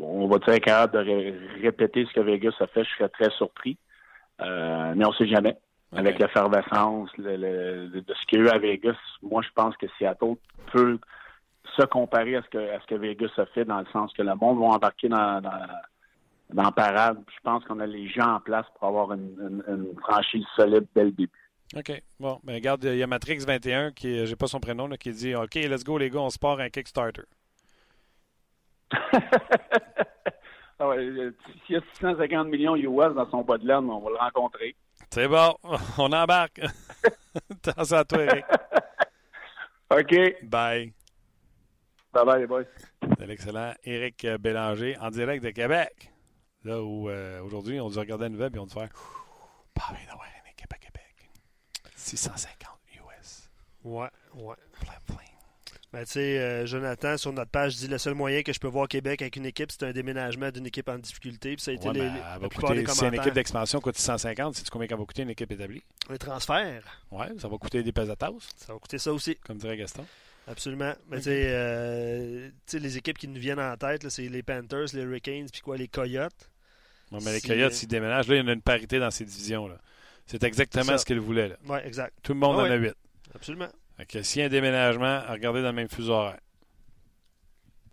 on 0.00 0.26
va 0.28 0.36
être 0.36 0.58
capable 0.58 1.04
de 1.04 1.62
répéter 1.62 2.06
ce 2.06 2.12
que 2.14 2.20
Vegas 2.20 2.54
a 2.60 2.66
fait, 2.66 2.84
je 2.84 2.90
serais 2.96 3.08
très 3.08 3.30
surpris. 3.30 3.76
Euh, 4.40 4.94
mais 4.96 5.04
on 5.04 5.10
ne 5.10 5.14
sait 5.14 5.28
jamais. 5.28 5.56
Avec 5.92 6.18
l'effervescence 6.18 7.10
de 7.16 8.04
ce 8.08 8.26
qu'il 8.26 8.40
y 8.40 8.42
a 8.42 8.44
eu 8.44 8.48
à 8.48 8.58
Vegas, 8.58 8.96
moi, 9.22 9.40
je 9.42 9.48
pense 9.54 9.76
que 9.76 9.86
Seattle 9.96 10.34
peut 10.72 10.98
se 11.76 11.82
comparer 11.86 12.36
à 12.36 12.42
ce 12.42 12.48
que, 12.48 12.58
à 12.58 12.80
ce 12.80 12.86
que 12.86 12.96
Vegas 12.96 13.30
a 13.38 13.46
fait, 13.46 13.64
dans 13.64 13.78
le 13.78 13.86
sens 13.92 14.12
que 14.12 14.22
le 14.22 14.34
monde 14.34 14.58
va 14.58 14.66
embarquer 14.66 15.08
dans, 15.08 15.40
dans, 15.40 15.68
dans 16.52 16.72
parade. 16.72 17.18
Je 17.34 17.40
pense 17.42 17.64
qu'on 17.64 17.80
a 17.80 17.86
les 17.86 18.08
gens 18.08 18.34
en 18.34 18.40
place 18.40 18.66
pour 18.78 18.88
avoir 18.88 19.12
une, 19.12 19.94
franchise 20.00 20.44
solide 20.56 20.86
dès 20.94 21.04
le 21.04 21.12
début. 21.12 21.30
OK. 21.76 22.02
Bon, 22.20 22.40
ben 22.44 22.54
regarde, 22.54 22.84
il 22.84 22.96
y 22.96 23.02
a 23.02 23.06
Matrix21 23.06 23.92
qui, 23.92 24.26
j'ai 24.26 24.36
pas 24.36 24.46
son 24.46 24.60
prénom, 24.60 24.86
là, 24.86 24.96
qui 24.96 25.10
dit 25.10 25.34
OK, 25.34 25.54
let's 25.54 25.84
go 25.84 25.98
les 25.98 26.10
gars, 26.10 26.20
on 26.20 26.30
se 26.30 26.38
part 26.38 26.60
un 26.60 26.68
Kickstarter. 26.68 27.24
Ah 30.78 30.88
ouais, 30.88 30.98
euh, 30.98 31.34
S'il 31.66 31.76
y 31.76 31.78
a 31.78 31.82
650 31.94 32.48
millions 32.48 32.76
US 32.76 33.14
dans 33.14 33.30
son 33.30 33.42
bas 33.42 33.58
de 33.58 33.66
laine, 33.66 33.90
on 33.90 34.00
va 34.00 34.10
le 34.10 34.16
rencontrer. 34.16 34.76
C'est 35.10 35.28
bon, 35.28 35.54
on 35.98 36.12
embarque. 36.12 36.60
Attention 37.66 37.96
à 37.96 38.04
toi, 38.04 38.22
Eric. 38.24 38.44
OK. 39.90 40.14
Bye. 40.44 40.92
Bye 42.12 42.24
bye, 42.24 42.40
les 42.40 42.46
boys. 42.46 42.64
C'est 43.18 43.26
l'excellent 43.26 43.74
Éric 43.84 44.26
Bélanger 44.40 44.96
en 45.00 45.10
direct 45.10 45.44
de 45.44 45.50
Québec. 45.50 46.10
Là 46.64 46.82
où 46.82 47.08
euh, 47.08 47.40
aujourd'hui, 47.42 47.80
on 47.80 47.88
dit 47.88 47.98
regarder 47.98 48.24
la 48.24 48.30
nouvelle 48.30 48.56
et 48.56 48.58
on 48.58 48.66
dit 48.66 48.74
faire 48.74 48.88
Pas 49.74 49.92
bien 49.94 50.06
d'avoir 50.08 50.26
à 50.72 50.78
Québec. 50.78 51.30
650 51.94 52.70
US. 52.94 53.50
Ouais, 53.84 54.08
ouais. 54.34 54.56
Plein, 54.80 54.94
plein. 55.06 55.25
Ben, 55.96 56.04
tu 56.04 56.12
sais, 56.12 56.38
euh, 56.38 56.66
Jonathan, 56.66 57.16
sur 57.16 57.32
notre 57.32 57.50
page, 57.50 57.76
dit 57.76 57.88
le 57.88 57.96
seul 57.96 58.12
moyen 58.12 58.42
que 58.42 58.52
je 58.52 58.60
peux 58.60 58.68
voir 58.68 58.86
Québec 58.86 59.22
avec 59.22 59.36
une 59.36 59.46
équipe, 59.46 59.72
c'est 59.72 59.82
un 59.82 59.92
déménagement 59.92 60.50
d'une 60.50 60.66
équipe 60.66 60.90
en 60.90 60.98
difficulté. 60.98 61.56
Puis 61.56 61.62
ça 61.62 61.70
a 61.70 61.74
été 61.74 61.88
Ouais, 61.88 61.94
les, 61.94 62.00
ben, 62.00 62.14
la 62.38 62.48
plupart 62.50 62.74
des 62.74 62.84
si 62.86 63.06
une 63.06 63.14
équipe 63.14 63.32
d'expansion 63.32 63.80
coûte 63.80 63.96
650, 63.96 64.56
sais-tu 64.56 64.68
combien 64.70 64.86
ça 64.86 64.94
va 64.96 65.04
coûter 65.06 65.22
une 65.22 65.30
équipe 65.30 65.50
établie? 65.50 65.82
Les 66.10 66.18
transferts, 66.18 66.82
Ouais, 67.10 67.28
ça 67.38 67.48
va 67.48 67.56
coûter 67.56 67.82
des 67.82 67.92
pesatas, 67.92 68.30
ça 68.58 68.74
va 68.74 68.78
coûter 68.78 68.98
ça 68.98 69.10
aussi. 69.10 69.36
comme 69.36 69.56
dirait 69.56 69.78
Gaston. 69.78 70.04
Absolument. 70.46 70.92
Mais 71.08 71.16
tu 71.16 71.22
sais, 71.22 71.44
euh, 71.46 72.50
les 72.74 72.98
équipes 72.98 73.16
qui 73.16 73.28
nous 73.28 73.40
viennent 73.40 73.58
en 73.58 73.74
tête, 73.78 74.04
là, 74.04 74.10
c'est 74.10 74.28
les 74.28 74.42
Panthers, 74.42 74.88
les 74.92 75.00
Hurricanes, 75.00 75.46
puis 75.50 75.62
quoi, 75.62 75.78
les 75.78 75.88
Coyotes. 75.88 76.50
Bon, 77.10 77.20
mais 77.24 77.32
les 77.32 77.40
Coyotes, 77.40 77.72
euh, 77.72 77.74
s'ils 77.74 77.88
déménagent, 77.88 78.28
là, 78.28 78.36
il 78.36 78.44
y 78.44 78.48
a 78.50 78.52
une 78.52 78.60
parité 78.60 78.98
dans 78.98 79.10
ces. 79.10 79.24
C'est 80.26 80.44
exactement 80.44 80.84
C'est 80.84 80.90
ça. 80.92 80.98
ce 80.98 81.06
qu'ils 81.06 81.20
voulaient. 81.20 81.48
Là. 81.48 81.56
Ouais, 81.66 81.86
exact. 81.86 82.12
Tout 82.22 82.34
le 82.34 82.38
monde 82.40 82.56
Ah 82.60 82.64
en 82.64 82.70
a. 82.70 82.74
8. 82.74 82.92
Absolument. 83.34 83.68
Que 84.04 84.22
s'il 84.22 84.40
y 84.40 84.42
a 84.42 84.46
un 84.46 84.50
déménagement, 84.50 85.22
regardez 85.28 85.62
dans 85.62 85.68
le 85.68 85.74
même 85.74 85.88
fuseau 85.88 86.12
horaire. 86.12 86.40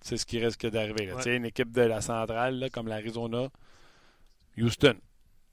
C'est 0.01 0.17
ce 0.17 0.25
qui 0.25 0.43
risque 0.43 0.67
d'arriver. 0.69 1.05
là. 1.05 1.15
Ouais. 1.15 1.35
Une 1.37 1.45
équipe 1.45 1.71
de 1.71 1.81
la 1.81 2.01
centrale, 2.01 2.59
là, 2.59 2.69
comme 2.69 2.87
l'Arizona, 2.87 3.47
Houston. 4.57 4.95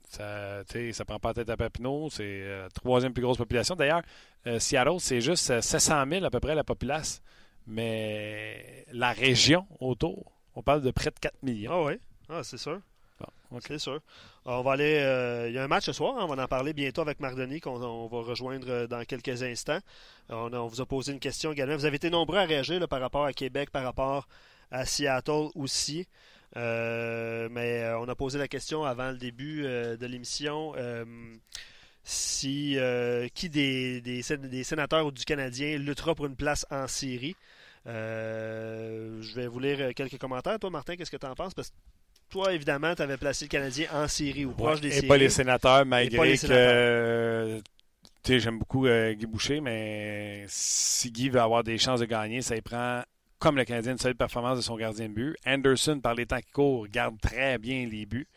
Ça, 0.09 0.63
ça 0.91 1.05
prend 1.05 1.19
pas 1.19 1.29
la 1.29 1.33
tête 1.35 1.49
à 1.49 1.55
Papineau. 1.55 2.09
C'est 2.09 2.23
euh, 2.25 2.63
la 2.63 2.69
troisième 2.69 3.13
plus 3.13 3.21
grosse 3.23 3.37
population. 3.37 3.75
D'ailleurs, 3.75 4.01
euh, 4.45 4.59
Seattle, 4.59 4.99
c'est 4.99 5.21
juste 5.21 5.49
euh, 5.51 5.61
700 5.61 6.03
000 6.09 6.25
à 6.25 6.29
peu 6.29 6.41
près 6.41 6.53
la 6.53 6.65
populace. 6.65 7.21
Mais 7.65 8.85
la 8.91 9.13
région 9.13 9.65
autour, 9.79 10.33
on 10.55 10.63
parle 10.63 10.81
de 10.81 10.91
près 10.91 11.11
de 11.11 11.19
4 11.19 11.43
millions. 11.43 11.71
Ah 11.71 11.83
oui, 11.85 11.93
ah, 12.27 12.43
c'est 12.43 12.57
sûr. 12.57 12.81
Bon. 13.19 13.59
C'est 13.61 13.79
sûr. 13.79 14.01
On 14.45 14.63
va 14.63 14.71
aller. 14.73 14.95
euh, 14.99 15.49
il 15.49 15.53
y 15.53 15.59
a 15.59 15.63
un 15.63 15.67
match 15.67 15.85
ce 15.85 15.93
soir, 15.93 16.15
hein, 16.17 16.25
on 16.27 16.33
va 16.35 16.43
en 16.43 16.47
parler 16.47 16.73
bientôt 16.73 17.01
avec 17.01 17.19
Mardoni, 17.19 17.59
qu'on 17.59 17.81
on 17.81 18.07
va 18.07 18.21
rejoindre 18.21 18.67
euh, 18.69 18.87
dans 18.87 19.03
quelques 19.05 19.43
instants. 19.43 19.79
On, 20.29 20.67
vous 20.67 20.81
a 20.81 20.85
posé 20.85 21.11
une 21.11 21.19
question 21.19 21.51
également. 21.51 21.75
Vous 21.75 21.85
avez 21.85 21.97
été 21.97 22.09
nombreux 22.09 22.37
à 22.37 22.45
réagir 22.45 22.87
par 22.87 22.99
rapport 23.01 23.25
à 23.25 23.33
Québec, 23.33 23.69
par 23.69 23.83
rapport 23.83 24.27
à 24.71 24.85
Seattle 24.85 25.49
aussi. 25.55 26.07
Euh, 26.57 27.47
mais 27.51 27.85
on 27.99 28.07
a 28.09 28.15
posé 28.15 28.39
la 28.39 28.47
question 28.47 28.83
avant 28.83 29.11
le 29.11 29.17
début 29.17 29.61
de 29.63 30.05
l'émission. 30.07 30.73
si 32.03 32.77
qui 33.35 33.49
des, 33.49 34.01
des, 34.01 34.21
sén- 34.23 34.37
des 34.49 34.63
sénateurs 34.63 35.05
ou 35.05 35.11
du 35.11 35.23
Canadien 35.23 35.77
luttera 35.77 36.15
pour 36.15 36.25
une 36.25 36.35
place 36.35 36.65
en 36.71 36.87
série. 36.87 37.35
Je 37.85 39.35
vais 39.35 39.47
vous 39.47 39.59
lire 39.59 39.93
quelques 39.93 40.17
commentaires. 40.17 40.57
Toi, 40.59 40.69
Martin, 40.71 40.95
qu'est-ce 40.95 41.11
que 41.11 41.17
tu 41.17 41.27
en 41.27 41.35
penses? 41.35 41.53
Toi, 42.31 42.53
évidemment, 42.53 42.95
tu 42.95 43.01
avais 43.03 43.17
placé 43.17 43.45
le 43.45 43.49
Canadien 43.49 43.87
en 43.93 44.07
série 44.07 44.45
ou 44.45 44.53
proche 44.55 44.79
Ouais, 44.79 44.81
des 44.81 44.87
et 44.89 44.91
séries. 44.91 45.07
pas 45.07 45.17
les 45.17 45.29
sénateurs, 45.29 45.85
malgré 45.85 46.25
les 46.25 46.37
que. 46.37 46.47
sénateurs. 46.47 47.61
tu 48.23 48.33
sais, 48.33 48.39
j'aime 48.39 48.59
beaucoup 48.59 48.87
euh, 48.87 49.13
Guy 49.13 49.25
Boucher, 49.27 49.61
mais 49.61 50.45
si 50.47 51.11
Guy 51.11 51.29
veut 51.29 51.41
avoir 51.41 51.63
des 51.63 51.77
chances 51.77 51.99
de 51.99 52.05
gagner, 52.05 52.41
ça 52.41 52.55
y 52.55 52.61
prend, 52.61 53.03
comme 53.39 53.57
le 53.57 53.65
Canadien, 53.65 53.93
une 53.93 53.97
solide 53.97 54.17
performance 54.17 54.57
de 54.57 54.61
son 54.63 54.75
gardien 54.77 55.09
de 55.09 55.13
but. 55.13 55.35
Anderson, 55.45 55.99
par 56.01 56.15
les 56.15 56.25
temps 56.25 56.39
qui 56.39 56.51
courent, 56.51 56.87
garde 56.87 57.19
très 57.19 57.57
bien 57.57 57.87
les 57.87 58.05
buts. 58.05 58.27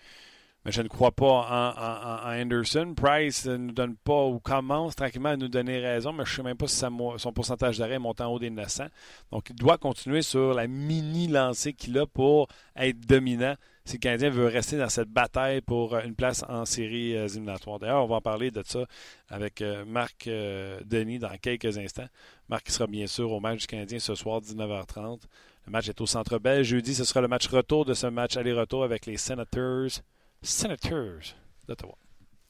Mais 0.65 0.73
je 0.73 0.83
ne 0.83 0.89
crois 0.89 1.13
pas 1.13 1.27
en, 1.27 2.41
Anderson. 2.41 2.95
Price 2.97 3.47
ne 3.47 3.57
nous 3.57 3.73
donne 3.73 3.97
pas 3.97 4.25
ou 4.25 4.41
commence 4.41 4.97
tranquillement 4.97 5.31
à 5.31 5.37
nous 5.37 5.49
donner 5.49 5.79
raison, 5.79 6.13
mais 6.13 6.25
je 6.25 6.33
ne 6.33 6.37
sais 6.37 6.43
même 6.43 6.57
pas 6.57 6.69
si 6.69 6.77
son 6.77 7.33
pourcentage 7.33 7.79
d'arrêt 7.79 7.99
monte 7.99 8.21
en 8.21 8.33
haut 8.33 8.39
des 8.39 8.51
900. 8.51 8.87
Donc, 9.31 9.51
il 9.51 9.57
doit 9.57 9.79
continuer 9.79 10.23
sur 10.23 10.55
la 10.55 10.67
mini-lancée 10.67 11.75
qu'il 11.75 11.99
a 11.99 12.07
pour 12.07 12.49
être 12.77 13.01
dominant 13.01 13.57
si 13.87 13.97
le 13.97 14.01
Canadien 14.01 14.31
veut 14.31 14.47
rester 14.47 14.79
dans 14.79 14.89
cette 14.89 15.11
bataille 15.11 15.61
pour 15.61 15.99
une 15.99 16.15
place 16.15 16.43
en 16.49 16.65
série 16.65 17.15
euh, 17.17 17.29
éliminatoire. 17.29 17.79
D'ailleurs, 17.79 18.05
on 18.05 18.07
va 18.07 18.17
en 18.17 18.21
parler 18.23 18.51
de 18.51 18.63
ça 18.65 18.87
avec 19.29 19.61
euh, 19.61 19.85
Marc 19.85 20.27
euh, 20.27 20.81
Denis 20.87 21.19
dans 21.19 21.37
quelques 21.37 21.77
instants. 21.77 22.09
Marc 22.49 22.71
sera 22.71 22.87
bien 22.87 23.07
sûr 23.07 23.31
au 23.31 23.41
match 23.41 23.61
du 23.61 23.67
Canadien 23.67 23.99
ce 23.99 24.15
soir, 24.15 24.41
19h30. 24.41 25.21
Le 25.67 25.73
match 25.73 25.89
est 25.89 26.01
au 26.01 26.07
Centre 26.07 26.39
Bell. 26.39 26.63
Jeudi, 26.63 26.95
ce 26.95 27.05
sera 27.05 27.21
le 27.21 27.29
match 27.29 27.47
retour 27.49 27.85
de 27.85 27.93
ce 27.93 28.07
match 28.07 28.39
aller-retour 28.39 28.85
avec 28.85 29.05
les 29.05 29.19
Senators. 29.19 30.01
Senators 30.45 31.35
d'Ottawa. 31.67 31.97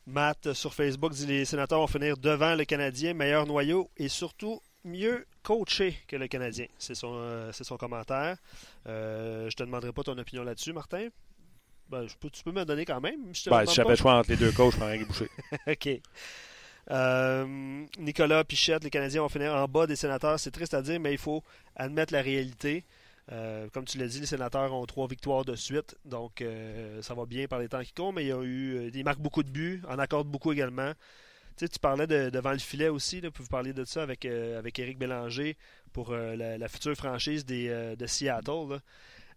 Matt 0.07 0.49
euh, 0.49 0.55
sur 0.55 0.75
Facebook 0.75 1.13
dit 1.13 1.27
les 1.27 1.45
sénateurs 1.45 1.79
vont 1.79 1.87
finir 1.87 2.17
devant 2.17 2.55
le 2.55 2.65
Canadien, 2.65 3.15
meilleur 3.15 3.47
noyau 3.47 3.89
et 3.97 4.09
surtout 4.09 4.61
mieux 4.85 5.25
coaché 5.43 5.97
que 6.09 6.17
le 6.17 6.27
Canadien. 6.27 6.67
C'est 6.77 6.95
son, 6.95 7.15
euh, 7.15 7.53
c'est 7.53 7.65
son 7.65 7.77
commentaire. 7.77 8.37
Euh, 8.87 9.49
je 9.49 9.57
te 9.57 9.63
demanderai 9.63 9.93
pas 9.93 10.03
ton 10.03 10.19
opinion 10.19 10.43
là-dessus, 10.43 10.73
Martin. 10.73 11.09
Ben, 11.89 12.07
je 12.07 12.15
peux, 12.17 12.31
tu 12.31 12.43
peux 12.43 12.53
me 12.53 12.65
donner 12.65 12.85
quand 12.85 13.01
même. 13.01 13.33
Je 13.33 13.49
Ben, 13.49 13.65
si 13.65 13.75
j'avais 13.77 13.91
le 13.91 13.97
choix 13.97 14.15
entre 14.15 14.31
les 14.31 14.37
deux 14.37 14.53
coachs, 14.53 14.73
je 14.73 14.77
prendrais 14.77 14.99
Guy 14.99 15.05
Boucher. 15.05 15.31
OK. 15.67 15.89
Euh, 16.91 17.87
Nicolas 17.99 18.45
Pichette, 18.45 18.85
les 18.85 18.91
Canadiens 18.91 19.23
vont 19.23 19.29
finir 19.29 19.55
en 19.55 19.67
bas 19.67 19.87
des 19.87 19.97
sénateurs. 19.97 20.39
C'est 20.39 20.51
triste 20.51 20.75
à 20.75 20.83
dire, 20.83 21.01
mais 21.01 21.13
il 21.13 21.19
faut 21.19 21.43
admettre 21.77 22.13
la 22.13 22.23
réalité. 22.23 22.85
Euh, 23.33 23.69
comme 23.73 23.85
tu 23.87 23.97
l'as 23.99 24.07
dit, 24.07 24.21
les 24.21 24.27
sénateurs 24.27 24.73
ont 24.75 24.85
trois 24.85 25.07
victoires 25.09 25.45
de 25.47 25.55
suite, 25.57 25.97
donc 26.05 26.43
euh, 26.43 27.01
ça 27.01 27.15
va 27.15 27.25
bien 27.25 27.47
par 27.47 27.59
les 27.59 27.69
temps 27.69 27.83
qui 27.83 27.93
courent, 27.95 28.13
mais 28.13 28.25
il 28.25 28.29
y 28.29 28.33
a 28.33 28.43
eu, 28.43 28.75
euh, 28.77 28.91
ils 28.93 29.03
marquent 29.05 29.21
beaucoup 29.23 29.43
de 29.43 29.49
buts, 29.49 29.81
en 29.89 29.99
accordent 29.99 30.29
beaucoup 30.29 30.53
également. 30.53 30.93
Tu 31.57 31.65
sais, 31.65 31.69
tu 31.69 31.79
parlais 31.79 32.07
de, 32.07 32.29
devant 32.31 32.53
le 32.53 32.59
filet 32.59 32.89
aussi, 32.89 33.21
là, 33.23 33.31
puis 33.31 33.43
vous 33.43 33.49
parliez 33.49 33.73
de 33.73 33.85
ça 33.85 34.03
avec, 34.03 34.25
euh, 34.27 34.59
avec 34.59 34.79
Éric 34.79 34.99
Bélanger 34.99 35.57
pour 35.93 36.13
la, 36.13 36.59
la 36.59 36.69
future 36.69 36.95
franchise 36.97 37.47
des, 37.47 37.69
de 37.97 38.07
Seattle. 38.07 38.81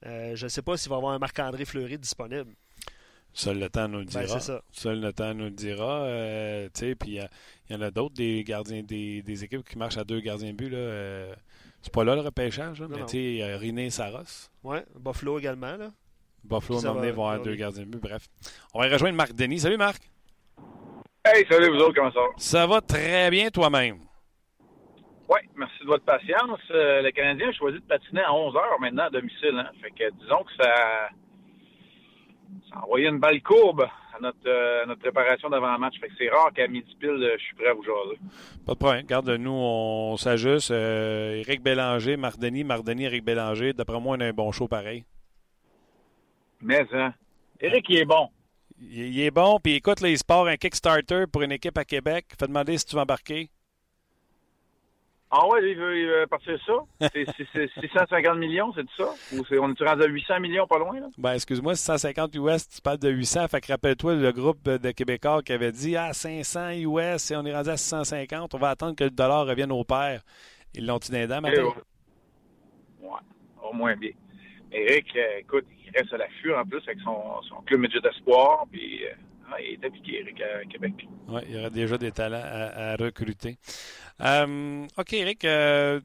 je 0.03 0.43
ne 0.43 0.49
sais 0.49 0.61
pas 0.63 0.75
s'il 0.75 0.89
va 0.89 0.95
y 0.95 0.97
avoir 0.97 1.13
un 1.13 1.19
Marc-André 1.19 1.63
Fleury 1.65 1.97
disponible. 1.99 2.51
Seul 3.33 3.59
le 3.59 3.69
temps 3.69 3.87
nous 3.87 3.99
le 3.99 4.05
Ben, 4.05 4.25
dira. 4.25 4.39
ça. 4.39 4.63
Seul 4.71 4.99
le 4.99 5.13
temps 5.13 5.35
nous 5.35 5.43
le 5.45 5.51
dira. 5.51 6.05
Euh, 6.05 6.69
puis 6.73 7.19
il 7.19 7.29
y 7.69 7.75
en 7.75 7.81
a 7.81 7.91
d'autres 7.91 8.15
des 8.15 8.43
gardiens, 8.43 8.81
des, 8.81 9.21
des 9.21 9.43
équipes 9.43 9.63
qui 9.67 9.77
marchent 9.77 9.97
à 9.97 10.03
deux 10.03 10.19
gardiens 10.19 10.51
de 10.53 10.57
but. 10.57 10.69
Là, 10.69 10.77
euh, 10.79 11.35
c'est 11.87 11.93
pas 11.93 12.03
là 12.03 12.15
le 12.15 12.21
repêchage, 12.21 12.81
là, 12.81 12.87
Non, 12.89 12.97
mais 12.97 13.05
tu 13.05 13.37
sais, 13.37 13.43
a 13.43 13.57
Riné 13.57 13.89
Saros. 13.89 14.49
Ouais, 14.61 14.83
Buffalo 14.99 15.39
également. 15.39 15.77
Là. 15.77 15.91
Buffalo 16.43 16.81
m'a 16.81 16.91
emmené 16.91 17.11
voir 17.11 17.41
deux 17.41 17.55
gardiens 17.55 17.83
de 17.83 17.87
but. 17.87 18.01
Bref. 18.01 18.27
On 18.73 18.81
va 18.81 18.89
rejoindre 18.89 19.15
Marc 19.15 19.33
Denis. 19.33 19.59
Salut 19.59 19.77
Marc. 19.77 20.01
Hey, 21.23 21.45
salut 21.49 21.69
vous 21.69 21.79
autres, 21.79 21.95
comment 21.95 22.11
ça 22.11 22.19
va? 22.19 22.27
Ça 22.35 22.67
va 22.67 22.81
très 22.81 23.29
bien 23.29 23.49
toi-même. 23.49 23.99
Oui, 25.29 25.39
merci 25.55 25.79
de 25.79 25.87
votre 25.87 26.03
patience. 26.03 26.59
Euh, 26.71 27.01
le 27.01 27.11
Canadien 27.11 27.47
a 27.47 27.53
choisi 27.53 27.77
de 27.77 27.83
patiner 27.83 28.21
à 28.21 28.33
11 28.33 28.55
heures 28.57 28.79
maintenant 28.81 29.03
à 29.05 29.09
domicile. 29.09 29.57
Hein? 29.57 29.69
Fait 29.81 29.91
que 29.91 30.11
disons 30.21 30.43
que 30.43 30.61
ça, 30.61 31.09
ça 32.69 32.79
a 32.79 32.83
envoyé 32.83 33.07
une 33.07 33.19
balle 33.19 33.41
courbe 33.41 33.87
à 34.15 34.19
notre, 34.21 34.37
euh, 34.47 34.85
notre 34.85 35.01
préparation 35.01 35.49
d'avant 35.49 35.71
le 35.71 35.79
match. 35.79 35.99
Fait 35.99 36.07
que 36.07 36.13
c'est 36.17 36.29
rare 36.29 36.51
qu'à 36.53 36.67
midi 36.67 36.95
pile, 36.99 37.09
euh, 37.09 37.35
je 37.37 37.43
suis 37.43 37.55
prêt 37.55 37.67
à 37.67 37.73
vous 37.73 37.83
jaser. 37.83 38.19
Pas 38.65 38.73
de 38.73 38.77
problème. 38.77 39.05
Garde 39.05 39.29
nous, 39.29 39.51
on 39.51 40.17
s'ajuste. 40.17 40.71
Euh, 40.71 41.35
Éric 41.35 41.61
Bélanger, 41.61 42.17
Marc 42.17 42.39
Denis, 42.39 42.65
Éric 43.03 43.23
Bélanger. 43.23 43.73
D'après 43.73 43.99
moi, 43.99 44.17
on 44.17 44.21
a 44.21 44.25
un 44.25 44.33
bon 44.33 44.51
show 44.51 44.67
pareil. 44.67 45.03
Mais, 46.61 46.85
hein, 46.93 47.13
Eric, 47.59 47.85
il 47.89 47.97
est 47.97 48.05
bon. 48.05 48.29
Il, 48.79 49.15
il 49.15 49.21
est 49.21 49.31
bon. 49.31 49.59
Puis 49.61 49.75
écoute, 49.75 50.01
là, 50.01 50.09
il 50.09 50.17
se 50.17 50.23
part 50.23 50.45
un 50.45 50.57
Kickstarter 50.57 51.25
pour 51.31 51.43
une 51.43 51.51
équipe 51.51 51.77
à 51.77 51.85
Québec. 51.85 52.25
Fais 52.39 52.47
demander 52.47 52.77
si 52.77 52.85
tu 52.85 52.95
veux 52.95 53.01
embarquer. 53.01 53.49
Ah 55.29 55.45
ouais, 55.47 55.71
il 55.71 55.77
veut, 55.77 55.97
il 55.99 56.07
veut 56.07 56.25
partir 56.27 56.57
ça? 56.65 56.73
C'est 57.13 57.25
c'est- 57.35 57.47
c'est 57.53 57.69
650 57.81 58.37
millions, 58.37 58.71
c'est 58.73 58.85
ça? 58.95 59.09
Ou 59.33 59.41
on 59.61 59.73
est 59.73 59.83
rendu 59.85 60.03
à 60.03 60.07
800 60.07 60.39
millions 60.39 60.65
pas 60.67 60.77
loin, 60.79 60.99
là? 61.01 61.07
Ben, 61.17 61.33
excuse-moi, 61.33 61.75
150 61.75 62.33
US, 62.35 62.69
tu 62.69 62.81
parles 62.81 62.97
de 62.99 63.09
800. 63.09 63.47
Fait 63.49 63.59
que 63.59 63.67
rappelle-toi 63.71 64.15
le 64.15 64.31
groupe 64.31 64.63
de 64.63 64.91
Québécois 64.91 65.41
qui 65.43 65.51
avait 65.51 65.73
dit 65.73 65.97
Ah, 65.97 66.13
500 66.13 66.69
US 66.79 67.31
et 67.31 67.35
on 67.35 67.45
est 67.45 67.53
rendu 67.53 67.69
à 67.69 67.75
650. 67.77 68.55
On 68.55 68.57
va 68.57 68.69
attendre 68.69 68.95
que 68.95 69.03
le 69.03 69.09
dollar 69.09 69.45
revienne 69.45 69.71
au 69.73 69.83
pair. 69.83 70.21
Ils 70.73 70.85
l'ont-tu 70.85 71.11
dans 71.11 71.17
les 71.17 71.27
dents, 71.27 71.39
Eh 71.43 71.59
ouais. 71.61 71.73
Au 73.61 73.73
moins 73.73 73.95
bien. 73.95 74.11
Eric, 74.71 75.07
euh, 75.15 75.39
écoute, 75.39 75.65
il 75.85 75.91
reste 75.97 76.13
à 76.13 76.17
l'affût 76.17 76.53
en 76.53 76.63
plus 76.65 76.81
avec 76.87 76.99
son, 77.03 77.41
son 77.43 77.55
club 77.63 77.81
midget 77.81 77.99
d'espoir. 77.99 78.65
Puis, 78.71 79.05
euh, 79.05 79.09
est 79.59 79.85
appliqué, 79.85 80.19
Eric, 80.19 80.41
à 80.41 80.65
Québec. 80.65 80.93
Oui, 81.27 81.41
il 81.47 81.55
y 81.55 81.59
aurait 81.59 81.69
déjà 81.69 81.97
des 81.97 82.11
talents 82.11 82.43
à, 82.43 82.91
à 82.91 82.95
recruter. 82.95 83.57
Euh, 84.21 84.85
OK, 84.97 85.13
Eric, 85.13 85.45
euh, 85.45 85.99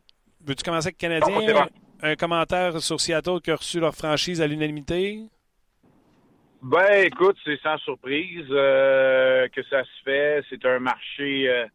veux-tu 0.45 0.63
commencer 0.63 0.89
avec 0.89 1.03
le 1.03 1.21
c'est 1.21 1.21
Canadien? 1.21 1.69
Un 2.03 2.17
commentaire 2.17 2.81
sur 2.81 3.01
Seattle 3.01 3.41
qui 3.43 3.51
a 3.51 3.57
reçu 3.57 3.79
leur 3.79 3.95
franchise 3.95 4.41
à 4.41 4.47
l'unanimité? 4.47 5.21
Ben, 6.63 7.05
écoute, 7.05 7.37
c'est 7.45 7.61
sans 7.61 7.79
surprise 7.79 8.47
euh, 8.51 9.49
que 9.49 9.63
ça 9.65 9.83
se 9.85 10.03
fait. 10.05 10.45
C'est 10.49 10.65
un 10.65 10.79
marché 10.79 11.49
euh, 11.49 11.67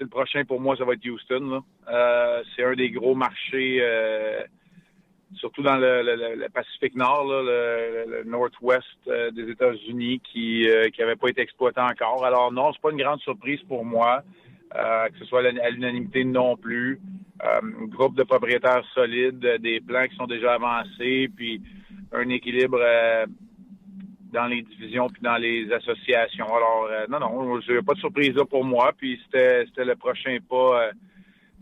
le 0.00 0.08
prochain 0.08 0.44
pour 0.44 0.60
moi, 0.60 0.76
ça 0.76 0.84
va 0.84 0.94
être 0.94 1.06
Houston. 1.06 1.62
Euh, 1.88 2.42
c'est 2.54 2.64
un 2.64 2.74
des 2.74 2.90
gros 2.90 3.14
marchés, 3.14 3.80
surtout 5.36 5.62
dans 5.62 5.76
le, 5.76 6.48
Pacifique 6.52 6.94
Nord, 6.94 7.26
le, 7.26 8.04
le, 8.08 8.24
Northwest 8.24 8.84
euh, 9.08 9.30
des 9.30 9.50
États-Unis, 9.50 10.20
qui 10.20 10.66
n'avait 10.98 11.16
pas 11.16 11.28
été 11.28 11.40
exploité 11.40 11.80
encore. 11.80 12.24
Alors 12.24 12.52
non, 12.52 12.72
c'est 12.72 12.80
pas 12.80 12.90
une 12.90 13.02
grande 13.02 13.20
surprise 13.20 13.60
pour 13.68 13.84
moi, 13.84 14.22
que 14.72 15.18
ce 15.18 15.24
soit 15.26 15.40
à 15.46 15.70
l'unanimité 15.70 16.24
non 16.24 16.56
plus. 16.56 17.00
un 17.40 17.86
groupe 17.86 18.16
de 18.16 18.24
propriétaires 18.24 18.84
solides, 18.94 19.58
des 19.60 19.80
plans 19.80 20.06
qui 20.08 20.16
sont 20.16 20.26
déjà 20.26 20.54
avancés, 20.54 21.30
puis 21.36 21.62
un 22.12 22.28
équilibre 22.28 22.80
dans 24.34 24.46
les 24.46 24.62
divisions 24.62 25.08
puis 25.08 25.22
dans 25.22 25.36
les 25.36 25.72
associations. 25.72 26.46
Alors, 26.46 26.88
euh, 26.90 27.06
non, 27.08 27.20
non, 27.20 27.60
j'ai 27.60 27.80
pas 27.80 27.94
de 27.94 28.00
surprise 28.00 28.34
là 28.34 28.44
pour 28.44 28.64
moi. 28.64 28.92
Puis 28.98 29.18
c'était, 29.24 29.64
le 29.78 29.94
prochain 29.94 30.36
pas 30.48 30.82
euh, 30.82 30.92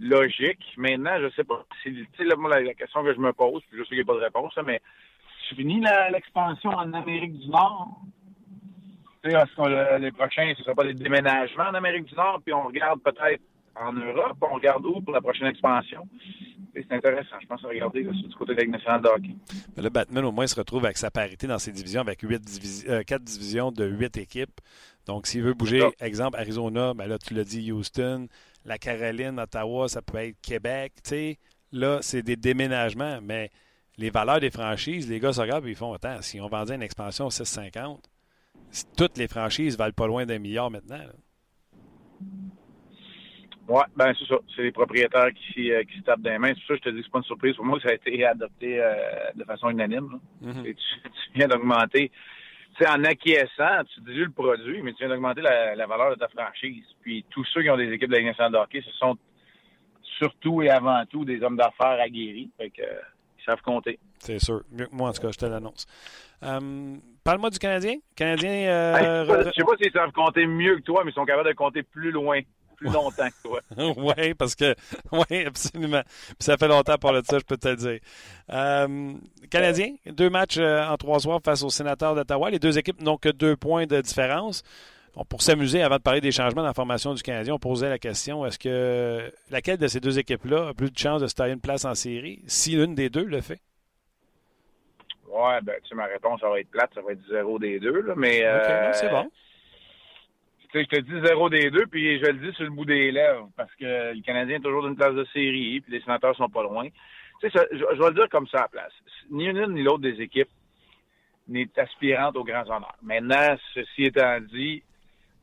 logique. 0.02 0.64
Maintenant, 0.76 1.18
je 1.20 1.30
sais 1.34 1.44
pas. 1.44 1.64
C'est, 1.82 1.92
la, 2.24 2.60
la 2.60 2.74
question 2.74 3.02
que 3.02 3.14
je 3.14 3.20
me 3.20 3.32
pose, 3.32 3.62
puis 3.68 3.78
je 3.78 3.84
sais 3.84 3.90
qu'il 3.90 3.98
n'y 3.98 4.02
a 4.02 4.06
pas 4.06 4.14
de 4.14 4.24
réponse, 4.24 4.52
mais 4.66 4.80
c'est 5.48 5.54
fini 5.54 5.82
l'expansion 6.10 6.70
en 6.70 6.92
Amérique 6.92 7.38
du 7.38 7.48
Nord? 7.48 8.00
Tu 9.22 9.30
sais, 9.30 9.98
les 10.00 10.10
prochains, 10.12 10.52
ce 10.54 10.60
ne 10.60 10.64
sera 10.64 10.74
pas 10.74 10.84
des 10.84 10.94
déménagements 10.94 11.68
en 11.70 11.74
Amérique 11.74 12.06
du 12.06 12.14
Nord, 12.14 12.40
puis 12.44 12.52
on 12.52 12.64
regarde 12.66 13.00
peut-être 13.02 13.42
en 13.76 13.92
Europe, 13.92 14.36
on 14.40 14.54
regarde 14.54 14.84
où 14.84 15.00
pour 15.00 15.14
la 15.14 15.20
prochaine 15.20 15.46
expansion? 15.46 16.06
C'est 16.74 16.90
intéressant. 16.90 17.36
Je 17.40 17.46
pense 17.46 17.62
à 17.64 17.68
regarder 17.68 18.02
là, 18.02 18.12
du 18.12 18.34
côté 18.34 18.54
de 18.54 18.60
la 18.62 18.66
nationale 18.66 19.02
de 19.02 19.08
hockey. 19.08 19.36
Mais 19.76 19.90
Batman, 19.90 20.24
au 20.24 20.32
moins, 20.32 20.46
se 20.46 20.56
retrouve 20.56 20.84
avec 20.86 20.96
sa 20.96 21.10
parité 21.10 21.46
dans 21.46 21.58
ses 21.58 21.70
divisions, 21.70 22.00
avec 22.00 22.24
euh, 22.24 23.02
quatre 23.02 23.22
divisions 23.22 23.70
de 23.70 23.84
huit 23.84 24.16
équipes. 24.16 24.58
Donc, 25.06 25.26
s'il 25.26 25.42
veut 25.42 25.52
bouger, 25.52 25.82
exemple, 26.00 26.38
Arizona, 26.38 26.94
ben 26.94 27.06
là, 27.06 27.18
tu 27.18 27.34
l'as 27.34 27.44
dit, 27.44 27.70
Houston, 27.72 28.26
la 28.64 28.79
Caroline, 28.79 29.38
Ottawa, 29.38 29.88
ça 29.88 30.03
peut 30.03 30.18
être 30.18 30.40
Québec. 30.40 30.92
Tu 31.05 31.11
sais, 31.11 31.38
là, 31.72 31.98
c'est 32.01 32.22
des 32.22 32.37
déménagements, 32.37 33.20
mais 33.22 33.51
les 33.98 34.11
valeurs 34.11 34.40
des 34.40 34.51
franchises, 34.51 35.09
les 35.09 35.20
gars 35.20 35.33
se 35.33 35.40
regardent 35.40 35.66
et 35.66 35.70
ils 35.70 35.77
font 35.77 35.92
Attends, 35.92 36.22
si 36.22 36.40
on 36.40 36.48
vendait 36.48 36.75
une 36.75 36.83
expansion 36.83 37.29
6,50, 37.29 37.98
toutes 38.96 39.18
les 39.18 39.29
franchises 39.29 39.77
valent 39.77 39.92
pas 39.92 40.07
loin 40.07 40.25
d'un 40.25 40.38
milliard 40.38 40.70
maintenant. 40.70 41.05
Oui, 43.68 43.83
ben 43.96 44.12
c'est 44.18 44.27
ça. 44.27 44.37
C'est 44.55 44.62
les 44.62 44.72
propriétaires 44.72 45.31
qui, 45.33 45.72
euh, 45.72 45.85
qui 45.85 45.98
se 45.98 46.03
tapent 46.03 46.22
des 46.22 46.37
mains. 46.37 46.53
C'est 46.55 46.66
ça, 46.66 46.75
je 46.75 46.81
te 46.81 46.88
dis 46.90 46.98
que 46.98 47.05
c'est 47.05 47.12
pas 47.12 47.18
une 47.18 47.25
surprise. 47.25 47.57
Pour 47.57 47.64
moi, 47.64 47.79
ça 47.81 47.90
a 47.90 47.94
été 47.94 48.25
adopté 48.25 48.83
euh, 48.83 48.92
de 49.35 49.44
façon 49.44 49.70
unanime. 49.70 50.18
Mm-hmm. 50.42 50.75
tu, 50.75 51.11
viens 51.35 51.48
d'augmenter. 51.48 52.11
Tu 52.76 52.85
sais, 52.85 52.90
en 52.90 53.04
acquiescent, 53.04 53.85
tu 53.94 54.00
dilues 54.00 54.26
le 54.26 54.30
produit, 54.30 54.82
mais 54.82 54.92
tu 54.92 54.98
viens 55.00 55.08
d'augmenter 55.08 55.42
la, 55.42 55.87
valeur 55.87 56.11
de 56.11 56.14
ta 56.16 56.28
franchise. 56.28 56.85
Puis 57.02 57.24
tous 57.30 57.44
ceux 57.52 57.62
qui 57.62 57.70
ont 57.70 57.76
des 57.76 57.90
équipes 57.92 58.11
de 58.11 58.16
la 58.16 58.22
nationale 58.22 58.52
de 58.52 58.56
hockey, 58.56 58.82
ce 58.85 58.92
sont 58.92 59.16
surtout 60.18 60.62
et 60.62 60.70
avant 60.70 61.04
tout 61.06 61.24
des 61.24 61.42
hommes 61.42 61.56
d'affaires 61.56 62.00
aguerris. 62.00 62.50
Fait 62.56 62.70
que, 62.70 62.82
euh, 62.82 63.00
ils 63.38 63.44
savent 63.44 63.62
compter. 63.62 63.98
C'est 64.18 64.38
sûr. 64.38 64.62
Mieux 64.70 64.87
que 64.87 64.94
moi, 64.94 65.11
en 65.11 65.12
tout 65.12 65.20
cas, 65.20 65.30
je 65.32 65.38
te 65.38 65.46
l'annonce. 65.46 65.87
Parle-moi 66.40 67.50
du 67.50 67.58
Canadien. 67.58 67.96
Canadien. 68.16 68.94
je 69.26 69.50
sais 69.54 69.64
pas 69.64 69.76
s'ils 69.80 69.92
savent 69.92 70.12
compter 70.12 70.46
mieux 70.46 70.76
que 70.76 70.82
toi, 70.82 71.02
mais 71.04 71.11
ils 71.11 71.14
sont 71.14 71.24
capables 71.24 71.48
de 71.48 71.54
compter 71.54 71.82
plus 71.82 72.11
loin 72.11 72.40
longtemps 72.90 73.29
que 73.29 73.49
toi. 73.49 73.61
oui, 73.97 74.35
parce 74.35 74.55
que, 74.55 74.75
oui, 75.12 75.45
absolument. 75.47 76.03
Puis 76.05 76.37
ça 76.40 76.57
fait 76.57 76.68
longtemps 76.68 76.99
pour 76.99 77.12
le 77.12 77.23
ça, 77.25 77.38
je 77.38 77.45
peux 77.45 77.57
te 77.57 77.68
le 77.68 77.77
dire. 77.77 78.01
Euh, 78.51 79.12
Canadien, 79.51 79.95
deux 80.07 80.31
matchs 80.31 80.59
euh, 80.59 80.85
en 80.87 80.97
trois 80.97 81.21
soirs 81.21 81.40
face 81.45 81.62
aux 81.62 81.71
sénateurs 81.71 82.14
d'Ottawa. 82.14 82.51
Les 82.51 82.59
deux 82.59 82.79
équipes 82.79 83.01
n'ont 83.01 83.16
que 83.16 83.29
deux 83.29 83.57
points 83.57 83.87
de 83.87 84.01
différence. 84.01 84.62
pour 85.29 85.42
s'amuser, 85.42 85.83
avant 85.83 85.97
de 85.97 86.03
parler 86.03 86.21
des 86.21 86.33
changements 86.33 86.62
dans 86.62 86.68
la 86.68 86.75
formation 86.75 87.14
du 87.14 87.23
Canadien, 87.23 87.55
on 87.55 87.59
posait 87.59 87.88
la 87.88 87.99
question 87.99 88.47
est-ce 88.47 88.59
que 88.59 89.33
laquelle 89.51 89.79
de 89.79 89.88
ces 89.88 90.01
deux 90.01 90.18
équipes-là 90.18 90.68
a 90.68 90.75
plus 90.75 90.90
de 90.90 90.99
chances 90.99 91.23
de 91.23 91.27
se 91.27 91.35
tailler 91.35 91.55
une 91.55 91.61
place 91.61 91.85
en 91.85 91.95
série 91.95 92.42
si 92.47 92.73
l'une 92.77 92.95
des 92.95 93.11
deux 93.11 93.25
le 93.25 93.40
fait? 93.40 93.61
Ouais, 95.29 95.61
ben, 95.62 95.77
tu 95.83 95.88
sais, 95.88 95.95
ma 95.95 96.05
réponse, 96.05 96.40
ça 96.40 96.49
va 96.51 96.61
être 96.61 96.71
plate, 96.71 96.90
ça 96.95 97.01
va 97.01 97.12
être 97.12 97.27
zéro 97.31 97.59
des 97.59 97.81
deux, 97.81 98.03
là, 98.03 98.14
mais. 98.16 98.45
c'est 98.92 99.09
bon 99.09 99.31
je 100.80 100.87
te 100.87 101.00
dis 101.00 101.26
zéro 101.26 101.50
des 101.50 101.70
deux, 101.70 101.87
puis 101.87 102.18
je 102.18 102.26
le 102.26 102.38
dis 102.38 102.54
sur 102.54 102.64
le 102.64 102.70
bout 102.70 102.85
des 102.85 103.11
lèvres, 103.11 103.50
parce 103.56 103.74
que 103.74 104.14
le 104.14 104.22
Canadien 104.22 104.56
est 104.56 104.61
toujours 104.61 104.82
d'une 104.85 104.96
place 104.96 105.14
de 105.14 105.24
série, 105.26 105.80
puis 105.80 105.92
les 105.92 106.00
sénateurs 106.00 106.37
sont 106.37 106.48
pas 106.48 106.62
loin. 106.62 106.88
Tu 107.40 107.50
sais, 107.50 107.68
je, 107.72 107.78
vais 107.78 108.08
le 108.08 108.14
dire 108.14 108.28
comme 108.30 108.46
ça 108.46 108.58
à 108.58 108.62
la 108.62 108.68
place. 108.68 108.92
Ni 109.30 109.52
l'une 109.52 109.74
ni 109.74 109.82
l'autre 109.82 110.02
des 110.02 110.20
équipes 110.20 110.48
n'est 111.48 111.68
aspirante 111.76 112.37
aux 112.37 112.44
grands 112.44 112.64
honneurs. 112.64 112.96
Maintenant, 113.02 113.56
ceci 113.74 114.04
étant 114.04 114.40
dit, 114.40 114.82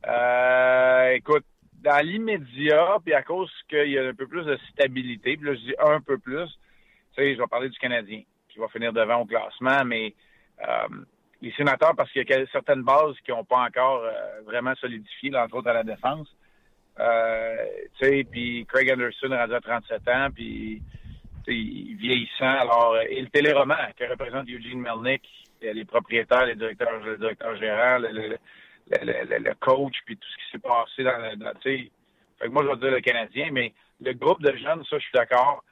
euh, 0.06 1.12
écoute, 1.12 1.44
dans 1.82 2.04
l'immédiat, 2.04 2.96
puis 3.04 3.14
à 3.14 3.22
cause 3.22 3.50
qu'il 3.68 3.90
y 3.90 3.98
a 3.98 4.08
un 4.08 4.14
peu 4.14 4.26
plus 4.26 4.44
de 4.44 4.58
stabilité, 4.72 5.36
puis 5.36 5.46
là, 5.46 5.54
je 5.54 5.60
dis 5.60 5.74
un 5.78 6.00
peu 6.00 6.18
plus, 6.18 6.46
tu 7.14 7.22
sais, 7.22 7.34
je 7.34 7.40
vais 7.40 7.46
parler 7.46 7.68
du 7.68 7.78
Canadien, 7.78 8.22
qui 8.48 8.58
va 8.58 8.68
finir 8.68 8.92
devant 8.92 9.20
au 9.20 9.26
classement, 9.26 9.84
mais 9.84 10.14
euh, 10.66 10.88
les 11.42 11.52
sénateurs 11.52 11.94
parce 11.96 12.10
qu'il 12.12 12.28
y 12.28 12.32
a 12.32 12.46
certaines 12.52 12.82
bases 12.82 13.16
qui 13.24 13.30
n'ont 13.30 13.44
pas 13.44 13.60
encore 13.60 14.02
euh, 14.04 14.42
vraiment 14.44 14.74
solidifié, 14.76 15.34
entre 15.36 15.56
autres 15.56 15.70
à 15.70 15.74
la 15.74 15.84
défense. 15.84 16.28
Euh, 16.98 17.56
tu 17.98 18.06
sais, 18.06 18.26
puis 18.30 18.66
Craig 18.66 18.92
Anderson 18.92 19.32
à 19.32 19.60
37 19.60 20.08
ans, 20.08 20.28
puis 20.34 20.82
vieillissant. 21.46 22.44
Alors, 22.44 22.92
euh, 22.94 23.04
et 23.08 23.20
le 23.20 23.28
téléroman 23.28 23.76
que 23.96 24.04
représente 24.04 24.48
Eugene 24.48 24.80
Melnick, 24.80 25.22
les 25.62 25.84
propriétaires, 25.84 26.46
les 26.46 26.54
directeurs, 26.54 27.00
le 27.00 27.16
directeur 27.16 27.56
général, 27.56 28.08
le, 28.90 29.54
coach, 29.54 29.94
puis 30.04 30.16
tout 30.16 30.28
ce 30.28 30.36
qui 30.36 30.52
s'est 30.52 30.58
passé 30.58 31.04
dans, 31.04 31.18
le... 31.18 31.60
tu 31.60 31.90
sais, 32.40 32.48
moi, 32.48 32.62
je 32.64 32.68
vais 32.68 32.76
dire 32.76 32.90
le 32.90 33.00
Canadien, 33.00 33.48
mais 33.52 33.72
le 34.00 34.12
groupe 34.12 34.42
de 34.42 34.56
jeunes, 34.56 34.84
ça, 34.84 34.98
je 34.98 35.02
suis 35.02 35.12
d'accord. 35.14 35.64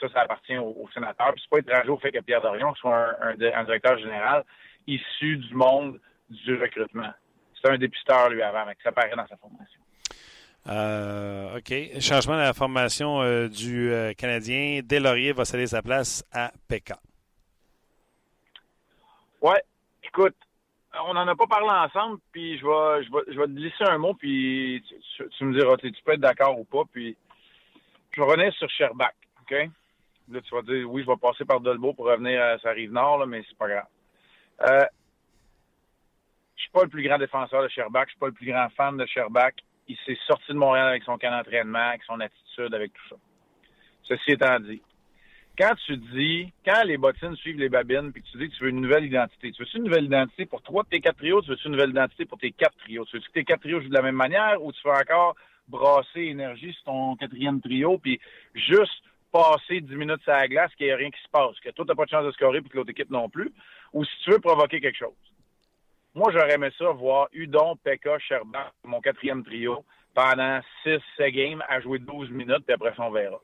Ça, 0.00 0.08
ça 0.12 0.22
appartient 0.22 0.58
aux, 0.58 0.88
sénateurs. 0.92 1.32
Puis 1.32 1.42
c'est 1.42 1.50
pas 1.50 1.58
étranger 1.58 1.88
au 1.88 1.98
fait 1.98 2.10
que 2.10 2.18
Pierre 2.18 2.42
Dorion 2.42 2.74
soit 2.74 3.14
un 3.22 3.34
directeur 3.36 3.96
général 3.98 4.44
issu 4.88 5.36
du 5.36 5.54
monde 5.54 6.00
du 6.30 6.56
recrutement. 6.56 7.12
C'est 7.60 7.70
un 7.70 7.78
dépisteur, 7.78 8.30
lui, 8.30 8.42
avant, 8.42 8.66
mais 8.66 8.76
ça 8.82 8.90
paraît 8.90 9.14
dans 9.14 9.26
sa 9.26 9.36
formation. 9.36 9.80
Euh, 10.68 11.58
OK. 11.58 12.00
Changement 12.00 12.34
de 12.34 12.42
la 12.42 12.52
formation 12.52 13.22
euh, 13.22 13.48
du 13.48 13.90
euh, 13.90 14.12
Canadien. 14.12 14.80
Delaurier 14.82 15.32
va 15.32 15.44
céder 15.44 15.66
sa 15.66 15.82
place 15.82 16.24
à 16.32 16.52
PK. 16.68 16.92
Ouais. 19.40 19.62
Écoute, 20.02 20.36
on 21.06 21.14
n'en 21.14 21.26
a 21.28 21.36
pas 21.36 21.46
parlé 21.46 21.68
ensemble, 21.68 22.18
puis 22.32 22.58
je 22.58 22.66
vais, 22.66 23.04
je 23.04 23.38
vais, 23.38 23.46
te 23.46 23.50
glisser 23.50 23.84
un 23.84 23.98
mot, 23.98 24.14
puis 24.14 24.82
tu, 25.36 25.44
me 25.44 25.58
diras, 25.58 25.76
tu 25.76 25.92
peux 26.04 26.12
être 26.12 26.20
d'accord 26.20 26.58
ou 26.58 26.64
pas, 26.64 26.82
puis 26.90 27.16
je 28.12 28.20
vais 28.20 28.26
revenir 28.26 28.52
sur 28.54 28.68
Sherbach, 28.70 29.12
OK? 29.42 29.70
Là, 30.30 30.40
tu 30.40 30.54
vas 30.54 30.62
dire, 30.62 30.90
oui, 30.90 31.02
je 31.02 31.06
vais 31.10 31.16
passer 31.16 31.44
par 31.44 31.60
Dolbeau 31.60 31.92
pour 31.92 32.06
revenir 32.06 32.42
à 32.42 32.58
sa 32.58 32.70
rive 32.70 32.90
nord, 32.90 33.18
là, 33.18 33.26
mais 33.26 33.44
c'est 33.48 33.56
pas 33.56 33.68
grave. 33.68 33.86
Euh, 34.62 34.84
je 36.56 36.62
suis 36.62 36.70
pas 36.70 36.82
le 36.82 36.88
plus 36.88 37.02
grand 37.02 37.18
défenseur 37.18 37.62
de 37.62 37.68
Sherbach, 37.68 38.06
je 38.06 38.10
suis 38.10 38.18
pas 38.18 38.26
le 38.26 38.32
plus 38.32 38.46
grand 38.46 38.68
fan 38.70 38.96
de 38.96 39.06
Sherbach. 39.06 39.54
Il 39.86 39.96
s'est 40.04 40.18
sorti 40.26 40.52
de 40.52 40.58
Montréal 40.58 40.88
avec 40.88 41.02
son 41.04 41.16
camp 41.16 41.30
d'entraînement, 41.30 41.88
avec 41.90 42.02
son 42.04 42.20
attitude, 42.20 42.74
avec 42.74 42.92
tout 42.92 43.08
ça. 43.10 43.16
Ceci 44.02 44.32
étant 44.32 44.60
dit, 44.60 44.82
quand 45.58 45.74
tu 45.86 45.96
dis, 45.96 46.52
quand 46.64 46.82
les 46.84 46.98
bottines 46.98 47.36
suivent 47.36 47.58
les 47.58 47.68
babines, 47.68 48.12
puis 48.12 48.22
tu 48.22 48.38
dis 48.38 48.48
que 48.48 48.54
tu 48.54 48.64
veux 48.64 48.70
une 48.70 48.80
nouvelle 48.80 49.04
identité, 49.04 49.50
tu 49.52 49.62
veux 49.62 49.76
une 49.76 49.84
nouvelle 49.84 50.04
identité 50.04 50.46
pour 50.46 50.62
trois 50.62 50.82
de 50.84 50.88
tes 50.88 51.00
quatre 51.00 51.16
trios, 51.16 51.42
tu 51.42 51.50
veux 51.50 51.56
une 51.64 51.72
nouvelle 51.72 51.90
identité 51.90 52.26
pour 52.26 52.38
tes 52.38 52.52
quatre 52.52 52.76
trios? 52.78 53.04
Tu 53.06 53.16
veux 53.16 53.22
que 53.22 53.32
tes 53.32 53.44
quatre 53.44 53.60
trios 53.60 53.80
jouent 53.80 53.88
de 53.88 53.94
la 53.94 54.02
même 54.02 54.14
manière 54.14 54.62
ou 54.62 54.72
tu 54.72 54.80
veux 54.84 54.92
encore 54.94 55.34
brasser 55.68 56.20
énergie 56.20 56.72
sur 56.74 56.84
ton 56.84 57.16
quatrième 57.16 57.60
trio, 57.60 57.98
puis 57.98 58.20
juste 58.54 59.02
passer 59.32 59.80
10 59.80 59.94
minutes 59.94 60.22
sur 60.22 60.32
la 60.32 60.48
glace, 60.48 60.74
qu'il 60.74 60.86
n'y 60.86 60.92
a 60.92 60.96
rien 60.96 61.10
qui 61.10 61.20
se 61.22 61.28
passe, 61.28 61.58
que 61.60 61.70
toi, 61.70 61.84
tu 61.84 61.90
n'as 61.90 61.94
pas 61.94 62.04
de 62.04 62.10
chance 62.10 62.24
de 62.24 62.32
scorer, 62.32 62.60
puis 62.60 62.70
que 62.70 62.76
l'autre 62.76 62.90
équipe 62.90 63.10
non 63.10 63.28
plus, 63.28 63.52
ou 63.92 64.04
si 64.04 64.12
tu 64.24 64.30
veux 64.30 64.40
provoquer 64.40 64.80
quelque 64.80 64.98
chose. 64.98 65.12
Moi, 66.14 66.32
j'aurais 66.32 66.54
aimé 66.54 66.70
ça 66.76 66.90
voir 66.90 67.28
Udon, 67.32 67.76
Pekka, 67.76 68.18
Sherbach, 68.18 68.72
mon 68.84 69.00
quatrième 69.00 69.44
trio, 69.44 69.84
pendant 70.14 70.60
6 70.82 71.00
games 71.30 71.62
à 71.68 71.80
jouer 71.80 71.98
12 71.98 72.30
minutes, 72.30 72.64
puis 72.66 72.74
après 72.74 72.94
ça, 72.96 73.02
on 73.02 73.10
verra. 73.10 73.40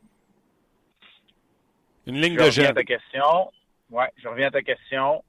Une 2.06 2.20
ligne 2.20 2.36
de 2.36 2.50
jeu. 2.50 2.64
ta 2.72 2.84
question. 2.84 3.50
Ouais, 3.90 4.10
je 4.16 4.28
reviens 4.28 4.48
à 4.48 4.50
ta 4.50 4.62
question. 4.62 5.22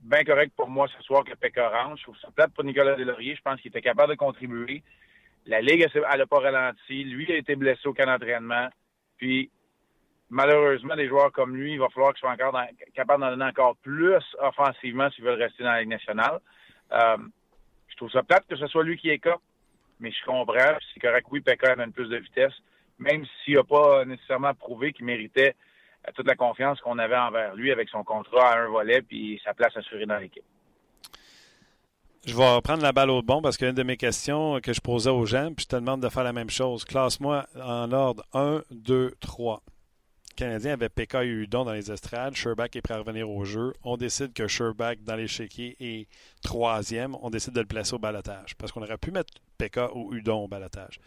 Bien 0.00 0.24
correct 0.24 0.52
pour 0.56 0.68
moi 0.68 0.88
ce 0.88 1.02
soir 1.04 1.24
que 1.24 1.34
Pekka 1.34 1.68
rentre. 1.68 1.98
Je 1.98 2.02
trouve 2.04 2.16
ça 2.18 2.28
plate 2.34 2.52
pour 2.54 2.64
Nicolas 2.64 2.96
Delaurier. 2.96 3.36
Je 3.36 3.42
pense 3.42 3.60
qu'il 3.60 3.68
était 3.68 3.82
capable 3.82 4.12
de 4.12 4.16
contribuer. 4.16 4.82
La 5.46 5.60
Ligue, 5.60 5.88
elle 5.94 6.18
n'a 6.18 6.26
pas 6.26 6.40
ralenti. 6.40 7.04
Lui 7.04 7.30
a 7.32 7.36
été 7.36 7.54
blessé 7.54 7.86
au 7.86 7.94
camp 7.94 8.06
d'entraînement. 8.06 8.68
Puis, 9.16 9.50
malheureusement, 10.32 10.96
des 10.96 11.08
joueurs 11.08 11.30
comme 11.30 11.54
lui, 11.54 11.74
il 11.74 11.78
va 11.78 11.90
falloir 11.90 12.14
qu'ils 12.14 12.20
soient 12.20 12.32
encore 12.32 12.58
capables 12.94 13.20
d'en 13.20 13.30
donner 13.30 13.44
encore 13.44 13.76
plus 13.76 14.16
offensivement 14.40 15.10
s'ils 15.10 15.24
veulent 15.24 15.40
rester 15.40 15.62
dans 15.62 15.72
la 15.72 15.80
Ligue 15.80 15.90
nationale. 15.90 16.40
Euh, 16.90 17.18
je 17.88 17.96
trouve 17.96 18.10
ça 18.10 18.22
plate 18.22 18.46
que 18.48 18.56
ce 18.56 18.66
soit 18.66 18.82
lui 18.82 18.96
qui 18.96 19.10
est 19.10 19.18
cas, 19.18 19.36
mais 20.00 20.10
je 20.10 20.24
comprends. 20.24 20.78
C'est 20.92 21.00
correct, 21.00 21.26
oui, 21.30 21.42
Pekka 21.42 21.74
une 21.76 21.92
plus 21.92 22.08
de 22.08 22.16
vitesse, 22.16 22.54
même 22.98 23.26
s'il 23.44 23.56
n'a 23.56 23.62
pas 23.62 24.06
nécessairement 24.06 24.54
prouvé 24.54 24.94
qu'il 24.94 25.04
méritait 25.04 25.54
euh, 26.08 26.12
toute 26.14 26.26
la 26.26 26.34
confiance 26.34 26.80
qu'on 26.80 26.98
avait 26.98 27.16
envers 27.16 27.54
lui 27.54 27.70
avec 27.70 27.90
son 27.90 28.02
contrat 28.02 28.54
à 28.54 28.60
un 28.60 28.68
volet 28.68 29.02
puis 29.02 29.38
sa 29.44 29.52
place 29.52 29.76
assurée 29.76 30.06
dans 30.06 30.16
l'équipe. 30.16 30.44
Je 32.24 32.34
vais 32.34 32.54
reprendre 32.54 32.82
la 32.82 32.92
balle 32.92 33.10
au 33.10 33.20
bon 33.20 33.42
parce 33.42 33.58
qu'une 33.58 33.72
de 33.72 33.82
mes 33.82 33.98
questions 33.98 34.60
que 34.60 34.72
je 34.72 34.80
posais 34.80 35.10
aux 35.10 35.26
gens, 35.26 35.52
puis 35.54 35.64
je 35.64 35.68
te 35.68 35.76
demande 35.76 36.00
de 36.00 36.08
faire 36.08 36.24
la 36.24 36.32
même 36.32 36.50
chose. 36.50 36.84
Classe-moi 36.84 37.44
en 37.62 37.92
ordre 37.92 38.24
1, 38.32 38.62
2, 38.70 39.10
3. 39.20 39.62
Canadien 40.36 40.72
avait 40.72 40.88
PK 40.88 41.14
et 41.16 41.26
Udon 41.26 41.64
dans 41.64 41.72
les 41.72 41.90
estrades. 41.90 42.34
Sherbach 42.34 42.68
est 42.74 42.82
prêt 42.82 42.94
à 42.94 42.98
revenir 42.98 43.28
au 43.30 43.44
jeu. 43.44 43.72
On 43.84 43.96
décide 43.96 44.32
que 44.32 44.48
Sherbach, 44.48 44.96
dans 45.00 45.16
l'échiquier, 45.16 45.76
est 45.80 46.08
troisième. 46.42 47.16
On 47.22 47.30
décide 47.30 47.54
de 47.54 47.60
le 47.60 47.66
placer 47.66 47.94
au 47.94 47.98
balotage. 47.98 48.56
Parce 48.56 48.72
qu'on 48.72 48.82
aurait 48.82 48.98
pu 48.98 49.10
mettre 49.10 49.34
PK 49.58 49.94
ou 49.94 50.14
Udon 50.14 50.44
au 50.44 50.48
balotage. 50.48 51.00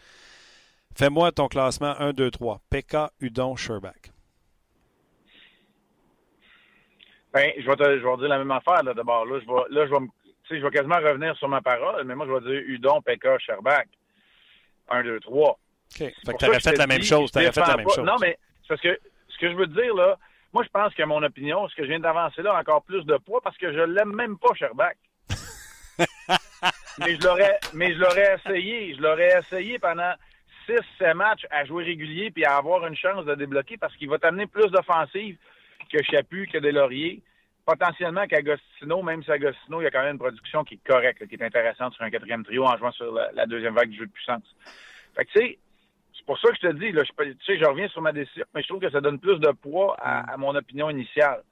Fais-moi 0.94 1.32
ton 1.32 1.48
classement 1.48 1.94
1, 1.98 2.12
2, 2.12 2.30
3. 2.30 2.60
PK, 2.70 2.96
Udon, 3.20 3.56
Sherbach. 3.56 4.12
Ben, 7.32 7.52
je 7.58 7.66
vais 7.66 7.76
te, 7.76 7.84
je 7.84 8.06
vais 8.06 8.16
dire 8.16 8.28
la 8.28 8.38
même 8.38 8.50
affaire, 8.50 8.82
là, 8.82 8.94
d'abord. 8.94 9.26
Là, 9.26 9.38
je 9.40 9.46
vais, 9.46 9.74
là, 9.74 9.86
je 9.86 9.90
vais 9.92 10.06
je 10.48 10.64
vais 10.64 10.70
quasiment 10.70 10.96
revenir 10.96 11.36
sur 11.36 11.48
ma 11.48 11.60
parole, 11.60 12.04
mais 12.04 12.14
moi, 12.14 12.26
je 12.26 12.32
vais 12.32 12.40
dire 12.40 12.62
Udon, 12.68 13.02
Pekka, 13.02 13.38
Sherbach. 13.38 13.84
1, 14.88 15.02
2, 15.02 15.20
3. 15.20 15.50
OK. 15.50 15.58
Fait 15.98 16.12
que 16.12 16.58
fait 16.60 16.76
la 16.76 16.86
même 16.86 17.02
chose. 17.02 17.30
Fait 17.32 17.54
la 17.54 17.76
même 17.76 17.88
chose. 17.88 18.04
Non, 18.04 18.16
mais 18.20 18.38
c'est 18.62 18.68
parce 18.68 18.80
que 18.80 18.98
ce 19.36 19.40
que 19.40 19.50
je 19.50 19.56
veux 19.56 19.66
dire, 19.66 19.94
là, 19.94 20.18
moi, 20.52 20.64
je 20.64 20.70
pense 20.70 20.94
que 20.94 21.02
mon 21.02 21.22
opinion, 21.22 21.68
ce 21.68 21.74
que 21.74 21.82
je 21.82 21.88
viens 21.88 22.00
d'avancer 22.00 22.42
là, 22.42 22.54
a 22.54 22.60
encore 22.60 22.82
plus 22.82 23.04
de 23.04 23.16
poids 23.18 23.40
parce 23.42 23.58
que 23.58 23.72
je 23.72 23.80
l'aime 23.80 24.14
même 24.14 24.38
pas, 24.38 24.54
Sherbach. 24.54 24.94
mais 26.98 27.14
je 27.16 27.26
l'aurais, 27.26 27.58
mais 27.74 27.94
je 27.94 27.98
l'aurais 27.98 28.36
essayé. 28.36 28.94
Je 28.94 29.02
l'aurais 29.02 29.38
essayé 29.38 29.78
pendant 29.78 30.14
6-7 30.68 31.14
matchs 31.14 31.46
à 31.50 31.64
jouer 31.64 31.84
régulier 31.84 32.30
puis 32.30 32.44
à 32.44 32.56
avoir 32.56 32.86
une 32.86 32.96
chance 32.96 33.24
de 33.26 33.34
débloquer 33.34 33.76
parce 33.76 33.94
qu'il 33.96 34.08
va 34.08 34.18
t'amener 34.18 34.46
plus 34.46 34.70
d'offensives 34.70 35.36
que 35.92 36.02
Chapu, 36.02 36.48
que 36.50 36.58
Lauriers 36.58 37.22
potentiellement 37.66 38.26
qu'Agostino, 38.28 39.02
même 39.02 39.24
si 39.24 39.30
Agostino, 39.30 39.80
il 39.80 39.84
y 39.84 39.86
a 39.88 39.90
quand 39.90 40.02
même 40.02 40.12
une 40.12 40.18
production 40.18 40.62
qui 40.62 40.74
est 40.74 40.86
correcte, 40.86 41.26
qui 41.26 41.34
est 41.34 41.42
intéressante 41.42 41.94
sur 41.94 42.04
un 42.04 42.10
quatrième 42.10 42.44
trio 42.44 42.64
en 42.64 42.76
jouant 42.78 42.92
sur 42.92 43.12
la, 43.12 43.46
deuxième 43.46 43.74
vague 43.74 43.90
du 43.90 43.98
jeu 43.98 44.06
de 44.06 44.12
puissance. 44.12 44.44
Fait 45.16 45.24
que, 45.24 45.32
tu 45.32 45.40
sais, 45.40 45.58
pour 46.26 46.38
ça 46.38 46.48
que 46.50 46.56
je 46.56 46.68
te 46.68 46.72
dis, 46.74 46.92
là, 46.92 47.02
je, 47.04 47.24
tu 47.24 47.44
sais, 47.44 47.58
je 47.58 47.64
reviens 47.64 47.88
sur 47.88 48.02
ma 48.02 48.12
décision, 48.12 48.44
mais 48.54 48.62
je 48.62 48.68
trouve 48.68 48.80
que 48.80 48.90
ça 48.90 49.00
donne 49.00 49.18
plus 49.18 49.38
de 49.38 49.50
poids 49.52 49.96
à, 50.00 50.36
mon 50.36 50.54
opinion 50.54 50.90
initiale. 50.90 51.42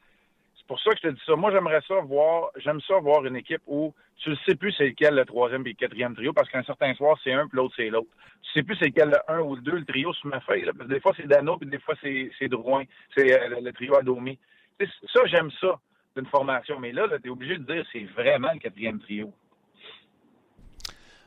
C'est 0.57 0.67
pour 0.67 0.81
ça 0.81 0.91
que 0.91 0.97
je 0.97 1.09
te 1.09 1.15
dis 1.15 1.21
ça. 1.27 1.37
Moi, 1.37 1.53
j'aimerais 1.53 1.81
ça 1.87 2.01
voir, 2.01 2.51
j'aime 2.57 2.81
ça 2.81 2.99
voir 2.99 3.25
une 3.25 3.37
équipe 3.37 3.63
où 3.67 3.95
tu 4.19 4.31
ne 4.31 4.37
sais 4.47 4.55
plus 4.55 4.73
c'est 4.73 4.89
lequel 4.89 5.15
le 5.15 5.25
troisième 5.25 5.67
et 5.67 5.71
le 5.71 5.75
quatrième 5.75 6.15
trio, 6.15 6.33
parce 6.33 6.49
qu'un 6.49 6.63
certain 6.63 6.95
soir, 6.95 7.19
c'est 7.23 7.33
un, 7.33 7.47
puis 7.47 7.57
l'autre, 7.57 7.75
c'est 7.77 7.91
l'autre. 7.91 8.09
Tu 8.43 8.53
sais 8.53 8.63
plus 8.63 8.77
c'est 8.77 8.87
lequel 8.87 9.11
le 9.11 9.33
un 9.33 9.41
ou 9.41 9.57
le 9.57 9.63
deux, 9.63 9.77
le 9.77 9.85
trio 9.85 10.13
sur 10.15 10.29
ma 10.29 10.41
feuille. 10.41 10.65
parce 10.65 10.77
que 10.79 10.95
des 10.95 11.01
fois, 11.01 11.13
c'est 11.17 11.27
Dano, 11.27 11.57
puis 11.57 11.69
des 11.69 11.79
fois, 11.79 11.95
c'est 12.03 12.49
Drouin. 12.49 12.85
C'est 13.17 13.33
euh, 13.33 13.61
le, 13.61 13.73
trio 13.73 13.97
à 13.97 14.03
Domi. 14.03 14.39
Ça, 14.81 15.21
j'aime 15.27 15.51
ça 15.61 15.79
d'une 16.17 16.27
formation. 16.27 16.79
Mais 16.81 16.93
là, 16.93 17.09
tu 17.21 17.29
es 17.29 17.31
obligé 17.31 17.59
de 17.59 17.73
dire 17.73 17.85
c'est 17.93 18.05
vraiment 18.05 18.53
le 18.53 18.59
quatrième 18.59 19.01
trio. 19.01 19.33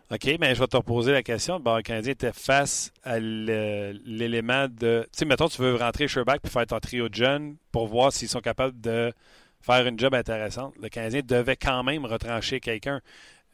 OK, 0.09 0.37
mais 0.39 0.55
je 0.55 0.59
vais 0.61 0.67
te 0.67 0.77
reposer 0.77 1.11
la 1.11 1.21
question. 1.21 1.59
Bon, 1.59 1.75
le 1.75 1.81
Canadien 1.81 2.13
était 2.13 2.31
face 2.31 2.93
à 3.03 3.19
l'élément 3.19 4.67
de. 4.69 5.03
Tu 5.11 5.19
sais, 5.19 5.25
mettons, 5.25 5.49
tu 5.49 5.61
veux 5.61 5.75
rentrer 5.75 6.07
Sherback 6.07 6.41
puis 6.41 6.51
faire 6.51 6.65
ton 6.65 6.79
trio 6.79 7.09
de 7.09 7.15
jeunes 7.15 7.57
pour 7.73 7.87
voir 7.87 8.13
s'ils 8.13 8.29
sont 8.29 8.39
capables 8.39 8.79
de 8.79 9.11
faire 9.59 9.85
une 9.85 9.99
job 9.99 10.13
intéressante. 10.13 10.73
Le 10.81 10.87
Canadien 10.87 11.21
devait 11.25 11.57
quand 11.57 11.83
même 11.83 12.05
retrancher 12.05 12.61
quelqu'un. 12.61 13.01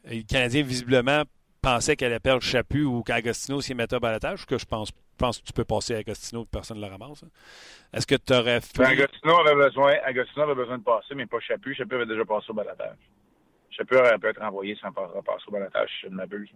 Le 0.04 0.22
Canadien, 0.22 0.62
visiblement, 0.62 1.24
pensait 1.60 1.96
qu'elle 1.96 2.12
allait 2.12 2.20
perdre 2.20 2.42
Chapu 2.42 2.84
ou 2.84 3.02
qu'Agostino 3.02 3.60
s'y 3.60 3.74
mettait 3.74 3.96
à 3.96 4.10
la 4.10 4.20
tâche, 4.20 4.46
que 4.46 4.58
je 4.58 4.66
pense, 4.66 4.90
pense 5.18 5.40
que 5.40 5.46
tu 5.46 5.52
peux 5.52 5.64
passer 5.64 5.94
à 5.94 5.98
Agostino 5.98 6.42
et 6.42 6.46
personne 6.46 6.78
ne 6.78 6.86
le 6.86 6.92
ramasse. 6.92 7.24
Hein. 7.24 7.30
Est-ce 7.92 8.06
que 8.06 8.14
tu 8.14 8.32
aurais 8.32 8.60
fait. 8.60 8.78
Ben, 8.78 8.90
Agostino, 8.90 9.38
avait 9.38 9.54
besoin, 9.54 9.94
Agostino 10.04 10.42
avait 10.42 10.54
besoin 10.54 10.78
de 10.78 10.84
passer, 10.84 11.14
mais 11.16 11.26
pas 11.26 11.40
Chapu. 11.40 11.74
Chapu 11.74 11.94
avait 11.94 12.06
déjà 12.06 12.24
passé 12.24 12.46
au 12.50 12.54
balatage. 12.54 12.98
Aurait 13.80 14.18
pu 14.18 14.26
être 14.28 14.42
envoyé 14.42 14.76
sans 14.76 14.92
passer 14.92 15.44
au 15.46 15.50
balatage, 15.50 15.90
je 16.02 16.08
ne 16.08 16.14
m'abuse. 16.14 16.50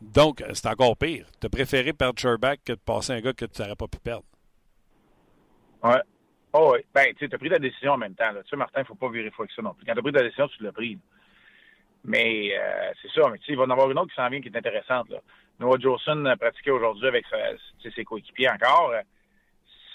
Donc, 0.00 0.42
c'est 0.52 0.66
encore 0.66 0.96
pire. 0.96 1.26
Tu 1.40 1.46
as 1.46 1.50
préféré 1.50 1.92
perdre 1.92 2.18
Sherback 2.18 2.60
que 2.64 2.72
de 2.72 2.78
passer 2.78 3.12
un 3.12 3.20
gars 3.20 3.32
que 3.32 3.44
tu 3.44 3.62
n'aurais 3.62 3.76
pas 3.76 3.86
pu 3.86 3.98
perdre. 3.98 4.24
Ouais. 5.82 6.00
Oh, 6.52 6.72
oui. 6.74 6.80
Ben, 6.94 7.14
tu 7.14 7.28
as 7.32 7.38
pris 7.38 7.48
ta 7.48 7.58
décision 7.58 7.92
en 7.92 7.98
même 7.98 8.14
temps. 8.14 8.30
Tu 8.42 8.50
sais, 8.50 8.56
Martin, 8.56 8.80
il 8.80 8.82
ne 8.82 8.86
faut 8.86 8.94
pas 8.94 9.08
virer 9.10 9.30
que 9.30 9.54
ça 9.54 9.62
non 9.62 9.74
plus. 9.74 9.86
Quand 9.86 9.92
tu 9.92 9.98
as 9.98 10.02
pris 10.02 10.12
ta 10.12 10.22
décision, 10.22 10.48
tu 10.48 10.62
l'as 10.62 10.72
prise. 10.72 10.98
Mais 12.04 12.52
euh, 12.56 12.92
c'est 13.00 13.12
ça. 13.12 13.28
Mais 13.30 13.38
il 13.46 13.56
va 13.56 13.62
y 13.62 13.66
en 13.66 13.70
avoir 13.70 13.90
une 13.90 13.98
autre 13.98 14.10
qui 14.10 14.16
s'en 14.16 14.28
vient 14.28 14.40
qui 14.40 14.48
est 14.48 14.56
intéressante. 14.56 15.08
Là. 15.08 15.18
Noah 15.60 15.78
Jolson 15.78 16.24
a 16.26 16.36
pratiqué 16.36 16.70
aujourd'hui 16.70 17.06
avec 17.06 17.24
ses 17.82 18.04
coéquipiers 18.04 18.50
encore. 18.50 18.92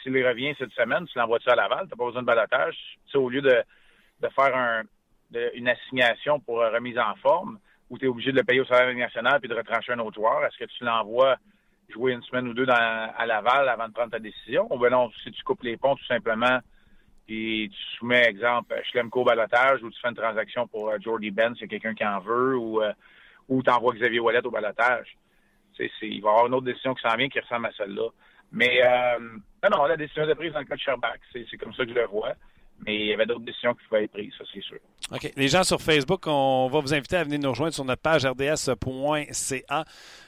S'il 0.01 0.25
revient 0.25 0.55
cette 0.57 0.71
semaine, 0.71 1.05
tu 1.07 1.17
l'envoies-tu 1.17 1.49
à 1.49 1.55
Laval? 1.55 1.85
Tu 1.85 1.89
n'as 1.89 1.97
pas 1.97 2.05
besoin 2.05 2.21
de 2.21 2.27
balotage. 2.27 2.77
Au 3.13 3.29
lieu 3.29 3.41
de, 3.41 3.61
de 4.21 4.29
faire 4.29 4.55
un, 4.55 4.83
une 5.53 5.67
assignation 5.67 6.39
pour 6.39 6.57
remise 6.57 6.97
en 6.97 7.15
forme, 7.15 7.59
où 7.89 7.97
tu 7.97 8.05
es 8.05 8.07
obligé 8.07 8.31
de 8.31 8.37
le 8.37 8.43
payer 8.43 8.61
au 8.61 8.65
salaire 8.65 8.93
national 8.95 9.39
puis 9.39 9.49
de 9.49 9.55
retrancher 9.55 9.93
un 9.93 9.99
autre 9.99 10.15
joueur, 10.15 10.43
est-ce 10.45 10.57
que 10.57 10.65
tu 10.65 10.83
l'envoies 10.83 11.35
jouer 11.89 12.13
une 12.13 12.23
semaine 12.23 12.47
ou 12.47 12.53
deux 12.53 12.67
à 12.69 13.25
Laval 13.25 13.69
avant 13.69 13.87
de 13.87 13.93
prendre 13.93 14.11
ta 14.11 14.19
décision? 14.19 14.67
Ou 14.73 14.77
bien 14.79 14.89
non, 14.89 15.09
si 15.23 15.31
tu 15.31 15.43
coupes 15.43 15.63
les 15.63 15.77
ponts 15.77 15.95
tout 15.95 16.05
simplement 16.05 16.59
puis 17.27 17.69
tu 17.69 17.97
soumets, 17.97 18.25
exemple, 18.25 18.73
Schlemko 18.89 19.21
au 19.21 19.25
balotage 19.25 19.83
ou 19.83 19.91
tu 19.91 19.99
fais 19.99 20.07
une 20.07 20.15
transaction 20.15 20.65
pour 20.65 20.89
euh, 20.89 20.97
Jordy 20.99 21.29
Ben, 21.29 21.53
c'est 21.59 21.67
quelqu'un 21.67 21.93
qui 21.93 22.05
en 22.05 22.19
veut, 22.19 22.57
ou, 22.57 22.81
euh, 22.81 22.93
ou 23.49 23.61
tu 23.61 23.69
envoies 23.69 23.95
Xavier 23.95 24.21
Wallet 24.21 24.45
au 24.45 24.49
balotage. 24.49 25.17
il 25.77 25.87
va 25.99 26.07
y 26.07 26.17
avoir 26.31 26.47
une 26.47 26.53
autre 26.53 26.65
décision 26.65 26.93
qui 26.95 27.01
s'en 27.01 27.15
vient 27.17 27.27
qui 27.27 27.41
ressemble 27.41 27.65
à 27.65 27.71
celle-là. 27.73 28.07
Mais 28.53 28.81
euh, 28.81 29.19
non, 29.69 29.85
la 29.85 29.97
décision 29.97 30.23
est 30.23 30.35
prise 30.35 30.53
dans 30.53 30.59
le 30.59 30.65
cas 30.65 30.75
de 30.75 30.79
Sherbach. 30.79 31.19
C'est 31.33 31.57
comme 31.57 31.73
ça 31.73 31.83
que 31.83 31.89
je 31.89 31.95
le 31.95 32.05
vois. 32.05 32.33
Mais 32.85 32.95
il 32.95 33.05
y 33.07 33.13
avait 33.13 33.25
d'autres 33.25 33.45
décisions 33.45 33.73
qui 33.73 33.83
pouvaient 33.87 34.03
être 34.03 34.11
prises, 34.11 34.33
ça 34.37 34.43
c'est 34.53 34.61
sûr. 34.61 34.77
OK. 35.11 35.31
Les 35.35 35.47
gens 35.47 35.63
sur 35.63 35.81
Facebook, 35.81 36.27
on 36.27 36.69
va 36.71 36.79
vous 36.79 36.93
inviter 36.93 37.15
à 37.15 37.23
venir 37.23 37.39
nous 37.39 37.49
rejoindre 37.49 37.73
sur 37.73 37.85
notre 37.85 38.01
page 38.01 38.25
rds.ca. 38.25 39.85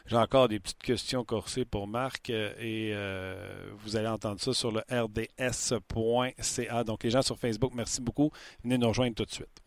J'ai 0.08 0.16
encore 0.16 0.48
des 0.48 0.60
petites 0.60 0.82
questions 0.82 1.24
corsées 1.24 1.66
pour 1.66 1.88
Marc 1.88 2.30
euh, 2.30 2.52
et 2.60 2.92
euh, 2.94 3.72
vous 3.78 3.96
allez 3.96 4.08
entendre 4.08 4.40
ça 4.40 4.54
sur 4.54 4.72
le 4.72 4.82
rds.ca. 4.92 6.84
Donc 6.84 7.04
les 7.04 7.12
gens 7.12 7.22
sur 7.22 7.38
Facebook, 7.38 7.74
merci 7.76 8.02
beaucoup. 8.02 8.32
Venez 8.64 8.78
nous 8.78 8.88
rejoindre 8.88 9.16
tout 9.16 9.26
de 9.26 9.32
suite. 9.32 9.62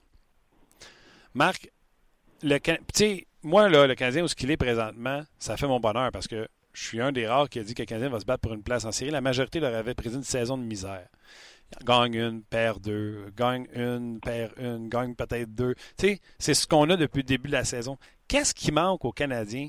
Marc, 1.35 1.71
le 2.43 2.59
moi, 3.45 3.69
là, 3.69 3.87
le 3.87 3.95
Canadien, 3.95 4.23
où 4.23 4.29
ce 4.29 4.35
qu'il 4.35 4.51
est 4.51 4.57
présentement, 4.57 5.23
ça 5.39 5.57
fait 5.57 5.67
mon 5.67 5.81
bonheur 5.81 6.13
parce 6.13 6.29
que 6.29 6.49
je 6.73 6.83
suis 6.83 7.01
un 7.01 7.13
des 7.13 7.27
rares 7.27 7.49
qui 7.49 7.59
a 7.59 7.63
dit 7.63 7.75
que 7.75 7.83
le 7.83 7.87
Canadien 7.87 8.09
va 8.09 8.21
se 8.21 8.25
battre 8.25 8.41
pour 8.41 8.55
une 8.55 8.63
place 8.63 8.85
en 8.85 8.93
série. 8.93 9.11
La 9.11 9.21
majorité 9.21 9.61
leur 9.61 9.75
avait 9.75 9.95
pris 9.95 10.15
une 10.15 10.23
saison 10.23 10.57
de 10.57 10.63
misère 10.63 11.09
gagne 11.85 12.15
une, 12.15 12.43
perd 12.43 12.81
deux, 12.83 13.31
gagne 13.37 13.67
une, 13.75 14.21
perd 14.21 14.53
une, 14.59 14.89
gagne 14.89 15.15
peut-être 15.15 15.55
deux. 15.55 15.75
Tu 15.97 16.09
sais, 16.09 16.21
c'est 16.39 16.55
ce 16.55 16.67
qu'on 16.67 16.89
a 16.91 16.97
depuis 16.97 17.19
le 17.19 17.25
début 17.25 17.49
de 17.49 17.55
la 17.55 17.65
saison. 17.65 17.99
Qu'est-ce 18.29 18.55
qui 18.55 18.73
manque 18.73 19.05
aux 19.05 19.13
Canadiens 19.13 19.69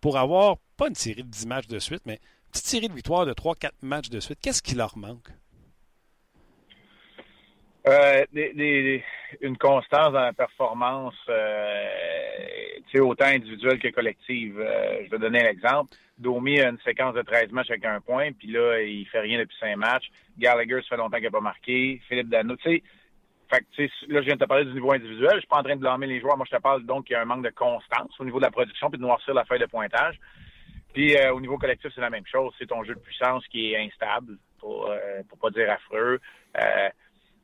pour 0.00 0.18
avoir, 0.18 0.56
pas 0.76 0.88
une 0.88 0.94
série 0.94 1.24
de 1.24 1.28
10 1.28 1.46
matchs 1.46 1.66
de 1.66 1.78
suite, 1.78 2.02
mais 2.06 2.14
une 2.14 2.50
petite 2.52 2.66
série 2.66 2.88
de 2.88 2.94
victoires 2.94 3.26
de 3.26 3.32
3-4 3.32 3.70
matchs 3.82 4.10
de 4.10 4.20
suite? 4.20 4.38
Qu'est-ce 4.40 4.62
qui 4.62 4.74
leur 4.74 4.96
manque? 4.96 5.30
Euh, 7.88 8.24
une 9.40 9.56
constance 9.58 10.12
dans 10.12 10.20
la 10.20 10.32
performance, 10.32 11.14
euh, 11.28 13.00
autant 13.00 13.26
individuelle 13.26 13.78
que 13.78 13.88
collective. 13.88 14.58
Euh, 14.58 15.04
je 15.04 15.10
vais 15.10 15.18
donner 15.18 15.46
un 15.46 15.50
exemple. 15.50 15.94
Domi 16.18 16.58
a 16.60 16.70
une 16.70 16.78
séquence 16.80 17.14
de 17.14 17.22
13 17.22 17.52
matchs 17.52 17.70
avec 17.70 17.84
un 17.84 18.00
point, 18.00 18.32
puis 18.32 18.48
là, 18.48 18.80
il 18.80 19.06
fait 19.06 19.20
rien 19.20 19.38
depuis 19.38 19.56
5 19.60 19.76
matchs. 19.76 20.10
Gallagher, 20.38 20.80
ça 20.82 20.88
fait 20.88 20.96
longtemps 20.96 21.18
qu'il 21.18 21.26
n'a 21.26 21.30
pas 21.30 21.40
marqué. 21.40 22.00
Philippe 22.08 22.28
Dano, 22.28 22.56
tu 22.56 22.70
sais. 22.70 22.82
Fait 23.50 23.60
que, 23.60 23.82
là, 24.12 24.20
je 24.22 24.26
viens 24.26 24.34
de 24.34 24.40
te 24.40 24.48
parler 24.48 24.64
du 24.64 24.72
niveau 24.72 24.92
individuel. 24.92 25.34
Je 25.34 25.40
suis 25.40 25.46
pas 25.46 25.58
en 25.58 25.62
train 25.62 25.76
de 25.76 25.80
blâmer 25.80 26.08
les 26.08 26.20
joueurs. 26.20 26.36
Moi, 26.36 26.46
je 26.50 26.56
te 26.56 26.60
parle 26.60 26.84
donc 26.84 27.04
qu'il 27.04 27.14
y 27.14 27.16
a 27.16 27.22
un 27.22 27.26
manque 27.26 27.44
de 27.44 27.50
constance 27.50 28.18
au 28.18 28.24
niveau 28.24 28.38
de 28.38 28.44
la 28.44 28.50
production 28.50 28.90
puis 28.90 28.98
de 28.98 29.04
noircir 29.04 29.34
la 29.34 29.44
feuille 29.44 29.60
de 29.60 29.66
pointage. 29.66 30.18
Puis 30.92 31.14
au 31.30 31.40
niveau 31.40 31.58
collectif, 31.58 31.92
c'est 31.94 32.00
la 32.00 32.10
même 32.10 32.26
chose. 32.26 32.52
C'est 32.58 32.66
ton 32.66 32.82
jeu 32.82 32.94
de 32.94 33.00
puissance 33.00 33.46
qui 33.48 33.72
est 33.72 33.78
instable, 33.78 34.38
pour, 34.58 34.90
pour 35.28 35.38
pas 35.38 35.50
dire 35.50 35.70
affreux 35.70 36.18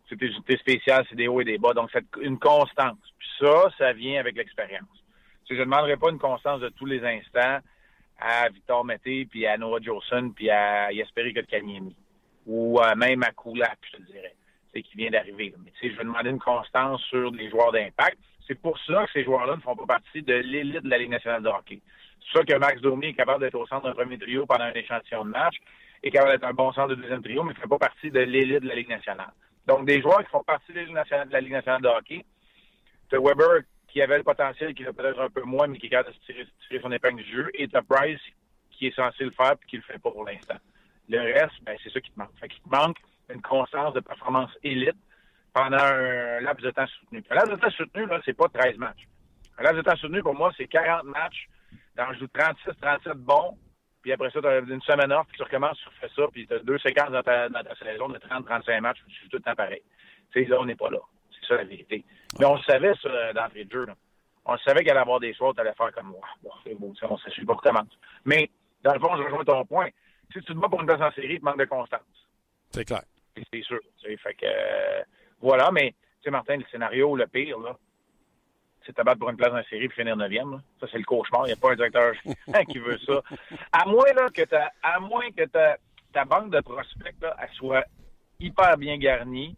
c'est 0.09 0.59
spéciales, 0.59 1.07
c'est 1.09 1.17
des 1.17 1.29
hauts 1.29 1.41
et 1.41 1.45
des 1.45 1.59
bas. 1.59 1.73
Donc, 1.73 1.91
c'est 1.93 2.05
une 2.21 2.39
constance. 2.39 2.99
Puis 3.19 3.29
ça, 3.41 3.71
ça 3.79 3.93
vient 3.93 4.21
avec 4.21 4.37
l'expérience. 4.37 4.89
je 5.49 5.55
ne 5.55 5.61
demanderai 5.61 5.97
pas 5.97 6.11
une 6.11 6.19
constance 6.19 6.61
de 6.61 6.69
tous 6.71 6.87
les 6.87 7.05
instants 7.05 7.59
à 8.19 8.49
Victor 8.49 8.85
Mété, 8.85 9.27
puis 9.27 9.47
à 9.47 9.57
Noah 9.57 9.81
Jolson, 9.81 10.33
puis 10.35 10.49
à 10.51 10.93
Yasperi 10.93 11.35
Kotkaniemi. 11.35 11.97
Ou 12.47 12.81
même 12.97 13.23
à 13.23 13.31
Kulak, 13.33 13.79
je 13.91 13.97
te 13.97 14.03
dirais. 14.03 14.35
C'est 14.73 14.83
qui 14.83 14.97
vient 14.97 15.11
d'arriver. 15.11 15.55
Mais 15.65 15.71
tu 15.73 15.81
sais, 15.81 15.93
je 15.93 15.99
vais 15.99 16.05
demander 16.05 16.31
une 16.31 16.39
constance 16.39 17.03
sur 17.03 17.31
des 17.33 17.51
joueurs 17.51 17.73
d'impact. 17.73 18.19
C'est 18.47 18.61
pour 18.61 18.79
ça 18.87 19.05
que 19.07 19.13
ces 19.13 19.25
joueurs-là 19.25 19.57
ne 19.57 19.61
font 19.61 19.77
pas 19.77 19.87
partie 19.87 20.23
de 20.23 20.35
l'élite 20.35 20.83
de 20.83 20.89
la 20.89 20.99
Ligue 20.99 21.11
nationale 21.11 21.43
de 21.43 21.49
hockey. 21.49 21.81
C'est 22.21 22.39
ça 22.39 22.45
que 22.45 22.59
Max 22.59 22.81
Domi 22.81 23.07
est 23.07 23.15
capable 23.15 23.41
d'être 23.41 23.55
au 23.55 23.67
centre 23.67 23.87
d'un 23.87 23.95
premier 23.95 24.19
trio 24.19 24.47
pendant 24.47 24.65
un 24.65 24.73
échantillon 24.73 25.25
de 25.25 25.31
match, 25.31 25.57
est 26.03 26.11
capable 26.11 26.33
d'être 26.33 26.45
un 26.45 26.55
bon 26.55 26.73
centre 26.73 26.89
de 26.89 26.95
deuxième 26.97 27.23
trio, 27.23 27.43
mais 27.43 27.53
ne 27.53 27.59
fait 27.59 27.69
pas 27.69 27.79
partie 27.79 28.11
de 28.11 28.21
l'élite 28.21 28.61
de 28.61 28.69
la 28.69 28.75
Ligue 28.75 28.89
nationale. 28.89 29.33
Donc, 29.67 29.87
des 29.87 30.01
joueurs 30.01 30.25
qui 30.25 30.31
font 30.31 30.43
partie 30.43 30.73
de 30.73 30.79
la 30.79 31.41
Ligue 31.41 31.53
nationale 31.53 31.83
de, 31.83 31.89
hockey. 31.89 32.25
Tu 33.09 33.17
Weber 33.17 33.63
qui 33.89 34.01
avait 34.01 34.19
le 34.19 34.25
potentiel, 34.25 34.75
qui 34.75 34.85
l'a 34.85 34.93
peut-être 34.93 35.21
un 35.21 35.29
peu 35.29 35.43
moins, 35.43 35.67
mais 35.67 35.79
qui 35.79 35.87
est 35.87 35.91
capable 35.91 36.17
de 36.17 36.25
tirer, 36.25 36.81
son 36.81 36.93
épingle 36.93 37.23
du 37.23 37.31
jeu. 37.31 37.51
Et 37.55 37.69
tu 37.69 37.79
Price 37.89 38.21
qui 38.71 38.87
est 38.87 38.97
censé 38.97 39.25
le 39.25 39.31
faire 39.31 39.57
puis 39.59 39.69
qui 39.69 39.77
le 39.77 39.83
fait 39.83 39.99
pas 39.99 40.11
pour 40.11 40.25
l'instant. 40.25 40.57
Le 41.09 41.19
reste, 41.19 41.63
ben, 41.63 41.77
c'est 41.83 41.93
ça 41.93 42.01
qui 42.01 42.11
te 42.11 42.19
manque. 42.19 42.31
Fait 42.41 42.49
qu'il 42.49 42.63
te 42.63 42.69
manque 42.69 42.97
une 43.29 43.43
constance 43.43 43.93
de 43.95 44.01
performance 44.01 44.51
élite 44.63 44.97
pendant 45.53 45.77
un 45.77 46.41
laps 46.41 46.65
de 46.65 46.71
temps 46.71 46.87
soutenu. 46.87 47.23
Un 47.31 47.35
laps 47.35 47.51
de 47.51 47.57
temps 47.57 47.71
soutenu, 47.71 48.07
là, 48.07 48.21
c'est 48.25 48.37
pas 48.37 48.49
13 48.49 48.79
matchs. 48.79 49.07
Un 49.59 49.69
résultat 49.69 49.97
soutenu, 49.97 50.23
pour 50.23 50.35
moi, 50.35 50.53
c'est 50.57 50.67
40 50.67 51.05
matchs. 51.05 51.49
T'en 51.97 52.13
joues 52.15 52.27
36, 52.29 52.71
37 52.81 53.13
bons. 53.19 53.59
Puis 54.03 54.13
après 54.13 54.31
ça, 54.31 54.41
tu 54.41 54.47
as 54.47 54.59
une 54.59 54.83
semaine 54.83 55.13
off, 55.13 55.27
puis 55.29 55.37
tu 55.37 55.45
recommences, 55.45 55.79
tu 55.79 55.89
refais 55.89 56.13
ça, 56.15 56.23
puis 56.33 56.47
tu 56.47 56.55
as 56.55 56.59
deux 56.59 56.79
séquences 56.79 57.11
dans 57.11 57.23
ta, 57.23 57.49
dans 57.49 57.63
ta 57.63 57.75
saison 57.77 58.09
de 58.09 58.19
30, 58.19 58.45
35 58.45 58.81
matchs, 58.81 58.99
puis 59.05 59.15
tu 59.15 59.23
joues 59.23 59.29
tout 59.31 59.37
le 59.37 59.43
temps 59.43 59.55
pareil. 59.55 59.83
Tu 60.33 60.43
sais, 60.43 60.49
là, 60.51 60.59
on 60.61 60.65
n'est 60.65 60.75
pas 60.75 60.91
là. 60.91 60.99
C'est 61.31 61.47
ça 61.47 61.57
la 61.57 61.65
vérité. 61.65 62.05
Mais 62.39 62.47
on 62.47 62.57
le 62.57 62.63
savait, 62.63 62.93
ça, 63.01 63.33
d'entrée 63.33 63.65
de 63.65 63.73
jeu. 63.73 63.87
Là. 63.87 63.95
On 64.45 64.59
savait 64.59 64.81
qu'il 64.81 64.91
allait 64.91 65.01
avoir 65.01 65.21
des 65.21 65.33
choix, 65.35 65.53
tu 65.55 65.61
allais 65.61 65.75
faire 65.75 65.93
comme 65.93 66.09
moi. 66.09 66.21
Bon, 66.43 66.51
c'est 66.65 66.75
beau, 66.75 66.93
on 67.03 67.17
sait 67.19 67.45
pas 67.45 67.57
comment. 67.63 67.83
Mais, 68.25 68.51
dans 68.83 68.93
le 68.93 69.01
fond, 69.01 69.17
je 69.17 69.23
rejoins 69.23 69.45
ton 69.45 69.65
point. 69.65 69.89
Si 70.33 70.41
tu 70.41 70.47
te 70.47 70.53
bats 70.55 70.69
pour 70.69 70.81
une 70.81 70.87
place 70.87 71.01
en 71.01 71.13
série, 71.13 71.39
tu 71.39 71.45
manques 71.45 71.59
de 71.59 71.65
constance. 71.67 72.01
C'est 72.71 72.85
clair. 72.85 73.03
C'est 73.53 73.63
sûr. 73.63 73.81
Fait 74.01 74.35
que, 74.35 74.47
euh, 74.47 75.03
voilà, 75.41 75.71
mais, 75.71 75.91
tu 75.91 76.25
sais, 76.25 76.31
Martin, 76.31 76.57
le 76.57 76.65
scénario, 76.71 77.15
le 77.15 77.27
pire, 77.27 77.59
là, 77.61 77.77
c'est 78.87 78.95
te 78.95 79.03
battre 79.03 79.19
pour 79.19 79.31
une 79.31 79.37
place 79.37 79.53
en 79.53 79.63
série 79.69 79.85
et 79.85 79.89
finir 79.89 80.17
neuvième. 80.17 80.63
Ça, 80.81 80.87
c'est 80.91 80.99
le 80.99 81.05
cauchemar. 81.05 81.45
Il 81.45 81.49
n'y 81.49 81.53
a 81.53 81.57
pas 81.57 81.73
un 81.73 81.77
directeur 81.77 82.15
qui 82.71 82.79
veut 82.79 82.99
ça. 82.99 83.23
À 83.73 83.87
moins, 83.87 84.13
là, 84.15 84.29
que, 84.31 84.43
à 84.83 85.01
moins 85.01 85.31
que 85.31 85.45
ta 85.45 86.25
banque 86.25 86.51
de 86.51 86.61
prospects, 86.61 87.15
là, 87.21 87.37
elle 87.41 87.49
soit 87.55 87.85
hyper 88.41 88.77
bien 88.77 88.99
garnie, 88.99 89.57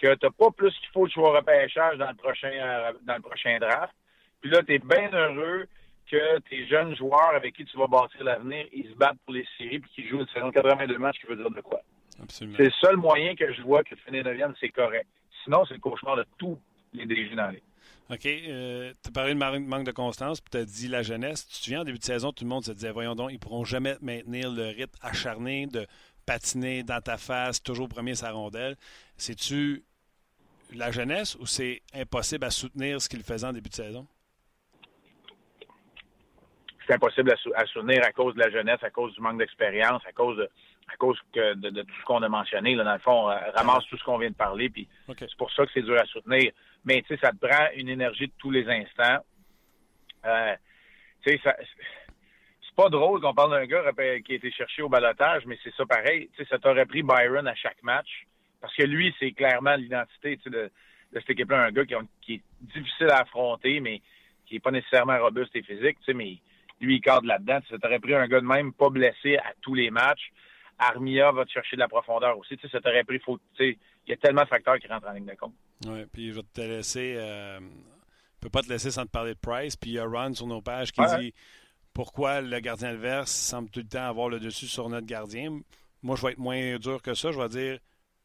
que 0.00 0.14
tu 0.14 0.26
n'as 0.26 0.30
pas 0.30 0.50
plus 0.50 0.72
qu'il 0.78 0.88
faut 0.92 1.06
de 1.06 1.12
choix 1.12 1.36
repêchage 1.36 1.98
dans 1.98 2.08
le 2.08 2.16
prochain, 2.16 2.50
euh, 2.52 2.92
dans 3.02 3.16
le 3.16 3.22
prochain 3.22 3.58
draft. 3.58 3.94
Puis 4.40 4.50
là, 4.50 4.62
tu 4.62 4.74
es 4.74 4.78
bien 4.78 5.10
heureux 5.12 5.66
que 6.10 6.38
tes 6.40 6.66
jeunes 6.66 6.94
joueurs 6.94 7.34
avec 7.34 7.54
qui 7.54 7.64
tu 7.64 7.76
vas 7.76 7.86
bâtir 7.86 8.22
l'avenir, 8.22 8.66
ils 8.72 8.88
se 8.90 8.94
battent 8.94 9.18
pour 9.24 9.34
les 9.34 9.46
séries 9.58 9.80
puis 9.80 9.90
qu'ils 9.90 10.08
jouent 10.08 10.20
une 10.20 10.28
saison 10.28 10.48
de 10.48 10.52
82 10.52 10.98
matchs, 10.98 11.18
qui 11.18 11.26
veut 11.26 11.36
dire 11.36 11.50
de 11.50 11.60
quoi. 11.60 11.80
C'est 12.28 12.44
le 12.44 12.70
seul 12.70 12.96
moyen 12.96 13.34
que 13.34 13.52
je 13.52 13.62
vois 13.62 13.82
que 13.82 13.96
finir 13.96 14.24
9 14.24 14.54
c'est 14.60 14.68
correct. 14.68 15.06
Sinon, 15.44 15.64
c'est 15.66 15.74
le 15.74 15.80
cauchemar 15.80 16.16
de 16.16 16.24
tous 16.38 16.58
les 16.92 17.06
DG 17.06 17.34
dans 17.34 17.48
les. 17.48 17.62
OK. 18.10 18.26
Euh, 18.26 18.92
tu 19.02 19.08
as 19.08 19.12
parlé 19.12 19.34
de 19.34 19.38
manque 19.38 19.84
de 19.84 19.92
constance, 19.92 20.40
puis 20.40 20.50
tu 20.50 20.58
as 20.58 20.64
dit 20.64 20.88
la 20.88 21.02
jeunesse. 21.02 21.46
Tu 21.46 21.54
te 21.54 21.64
souviens, 21.64 21.80
en 21.80 21.84
début 21.84 21.98
de 21.98 22.04
saison, 22.04 22.32
tout 22.32 22.44
le 22.44 22.50
monde 22.50 22.64
se 22.64 22.72
disait 22.72 22.90
voyons 22.90 23.14
donc, 23.14 23.30
ils 23.30 23.34
ne 23.34 23.38
pourront 23.38 23.64
jamais 23.64 23.96
maintenir 24.00 24.50
le 24.50 24.66
rythme 24.66 24.96
acharné 25.02 25.66
de 25.66 25.86
patiner 26.24 26.82
dans 26.82 27.00
ta 27.00 27.16
face, 27.16 27.62
toujours 27.62 27.88
premier 27.88 28.14
sa 28.14 28.32
rondelle. 28.32 28.76
C'est-tu 29.16 29.84
la 30.74 30.90
jeunesse 30.90 31.36
ou 31.36 31.46
c'est 31.46 31.82
impossible 31.94 32.44
à 32.44 32.50
soutenir 32.50 33.00
ce 33.00 33.08
qu'il 33.08 33.22
faisait 33.22 33.46
en 33.46 33.52
début 33.52 33.70
de 33.70 33.74
saison? 33.74 34.06
C'est 36.86 36.94
impossible 36.94 37.34
à, 37.56 37.66
soutenir 37.66 38.04
à 38.04 38.12
cause 38.12 38.34
de 38.34 38.40
la 38.40 38.50
jeunesse, 38.50 38.78
à 38.82 38.90
cause 38.90 39.12
du 39.14 39.20
manque 39.20 39.38
d'expérience, 39.38 40.02
à 40.06 40.12
cause 40.12 40.36
de, 40.36 40.48
à 40.92 40.96
cause 40.96 41.18
de, 41.34 41.82
tout 41.82 41.94
ce 42.00 42.04
qu'on 42.04 42.22
a 42.22 42.28
mentionné. 42.28 42.76
Là, 42.76 42.84
dans 42.84 42.92
le 42.92 43.00
fond, 43.00 43.28
euh, 43.28 43.36
ramasse 43.54 43.84
tout 43.86 43.96
ce 43.98 44.04
qu'on 44.04 44.18
vient 44.18 44.30
de 44.30 44.36
parler, 44.36 44.70
puis 44.70 44.88
c'est 45.18 45.36
pour 45.36 45.50
ça 45.52 45.66
que 45.66 45.72
c'est 45.74 45.82
dur 45.82 46.00
à 46.00 46.06
soutenir. 46.06 46.52
Mais 46.86 47.02
tu 47.02 47.08
sais, 47.08 47.20
ça 47.20 47.32
te 47.32 47.46
prend 47.46 47.66
une 47.74 47.88
énergie 47.88 48.28
de 48.28 48.32
tous 48.38 48.50
les 48.50 48.66
instants. 48.68 49.18
Euh, 50.24 50.54
tu 51.22 51.32
sais, 51.32 51.40
c'est 51.44 52.74
pas 52.76 52.88
drôle 52.88 53.20
qu'on 53.20 53.34
parle 53.34 53.50
d'un 53.50 53.66
gars 53.66 53.92
qui 54.24 54.32
a 54.32 54.36
été 54.36 54.50
cherché 54.52 54.82
au 54.82 54.88
balotage, 54.88 55.44
mais 55.46 55.58
c'est 55.62 55.74
ça 55.74 55.84
pareil. 55.84 56.30
Tu 56.34 56.42
sais, 56.42 56.48
ça 56.48 56.58
t'aurait 56.58 56.86
pris 56.86 57.02
Byron 57.02 57.46
à 57.46 57.54
chaque 57.54 57.82
match. 57.82 58.26
Parce 58.60 58.74
que 58.74 58.84
lui, 58.84 59.14
c'est 59.18 59.32
clairement 59.32 59.74
l'identité 59.74 60.38
de, 60.46 60.50
de 61.12 61.20
cette 61.20 61.30
équipe-là, 61.30 61.64
un 61.64 61.72
gars 61.72 61.84
qui, 62.22 62.34
est 62.34 62.42
difficile 62.60 63.10
à 63.10 63.20
affronter, 63.20 63.80
mais 63.80 64.00
qui 64.46 64.54
n'est 64.54 64.60
pas 64.60 64.70
nécessairement 64.70 65.18
robuste 65.18 65.54
et 65.56 65.62
physique, 65.62 65.98
mais 66.08 66.38
lui, 66.80 66.96
il 66.96 67.00
cadre 67.00 67.26
là-dedans. 67.26 67.58
Ça 67.68 67.78
t'aurait 67.78 67.98
pris 67.98 68.14
un 68.14 68.28
gars 68.28 68.40
de 68.40 68.46
même, 68.46 68.72
pas 68.72 68.90
blessé 68.90 69.36
à 69.36 69.52
tous 69.60 69.74
les 69.74 69.90
matchs. 69.90 70.30
Armia 70.78 71.32
va 71.32 71.44
te 71.44 71.50
chercher 71.50 71.76
de 71.76 71.80
la 71.80 71.88
profondeur 71.88 72.38
aussi. 72.38 72.56
Ça 72.70 72.80
t'aurait 72.80 73.04
pris, 73.04 73.20
il 73.58 73.76
y 74.06 74.12
a 74.12 74.16
tellement 74.16 74.42
de 74.42 74.48
facteurs 74.48 74.78
qui 74.78 74.86
rentrent 74.86 75.08
en 75.08 75.12
ligne 75.12 75.26
de 75.26 75.34
compte. 75.34 75.54
Oui, 75.86 76.04
puis 76.12 76.30
je 76.30 76.36
vais 76.36 76.42
te 76.52 76.60
laisser. 76.60 77.14
Euh, 77.16 77.58
je 77.60 78.40
peux 78.40 78.50
pas 78.50 78.62
te 78.62 78.68
laisser 78.68 78.90
sans 78.90 79.04
te 79.04 79.10
parler 79.10 79.34
de 79.34 79.38
Price. 79.38 79.76
Puis 79.76 79.90
il 79.90 79.94
y 79.94 79.98
a 79.98 80.04
Ron 80.04 80.34
sur 80.34 80.46
nos 80.46 80.60
pages 80.60 80.92
qui 80.92 81.00
dit 81.18 81.34
pourquoi 81.94 82.42
le 82.42 82.60
gardien 82.60 82.90
adverse 82.90 83.30
semble 83.30 83.70
tout 83.70 83.80
le 83.80 83.88
temps 83.88 84.06
avoir 84.06 84.28
le 84.28 84.38
dessus 84.38 84.66
sur 84.66 84.88
notre 84.90 85.06
gardien. 85.06 85.60
Moi, 86.02 86.14
je 86.16 86.22
vais 86.22 86.32
être 86.32 86.38
moins 86.38 86.76
dur 86.78 87.00
que 87.00 87.14
ça. 87.14 87.32
Je 87.32 87.40
vais 87.40 87.48
dire 87.48 87.78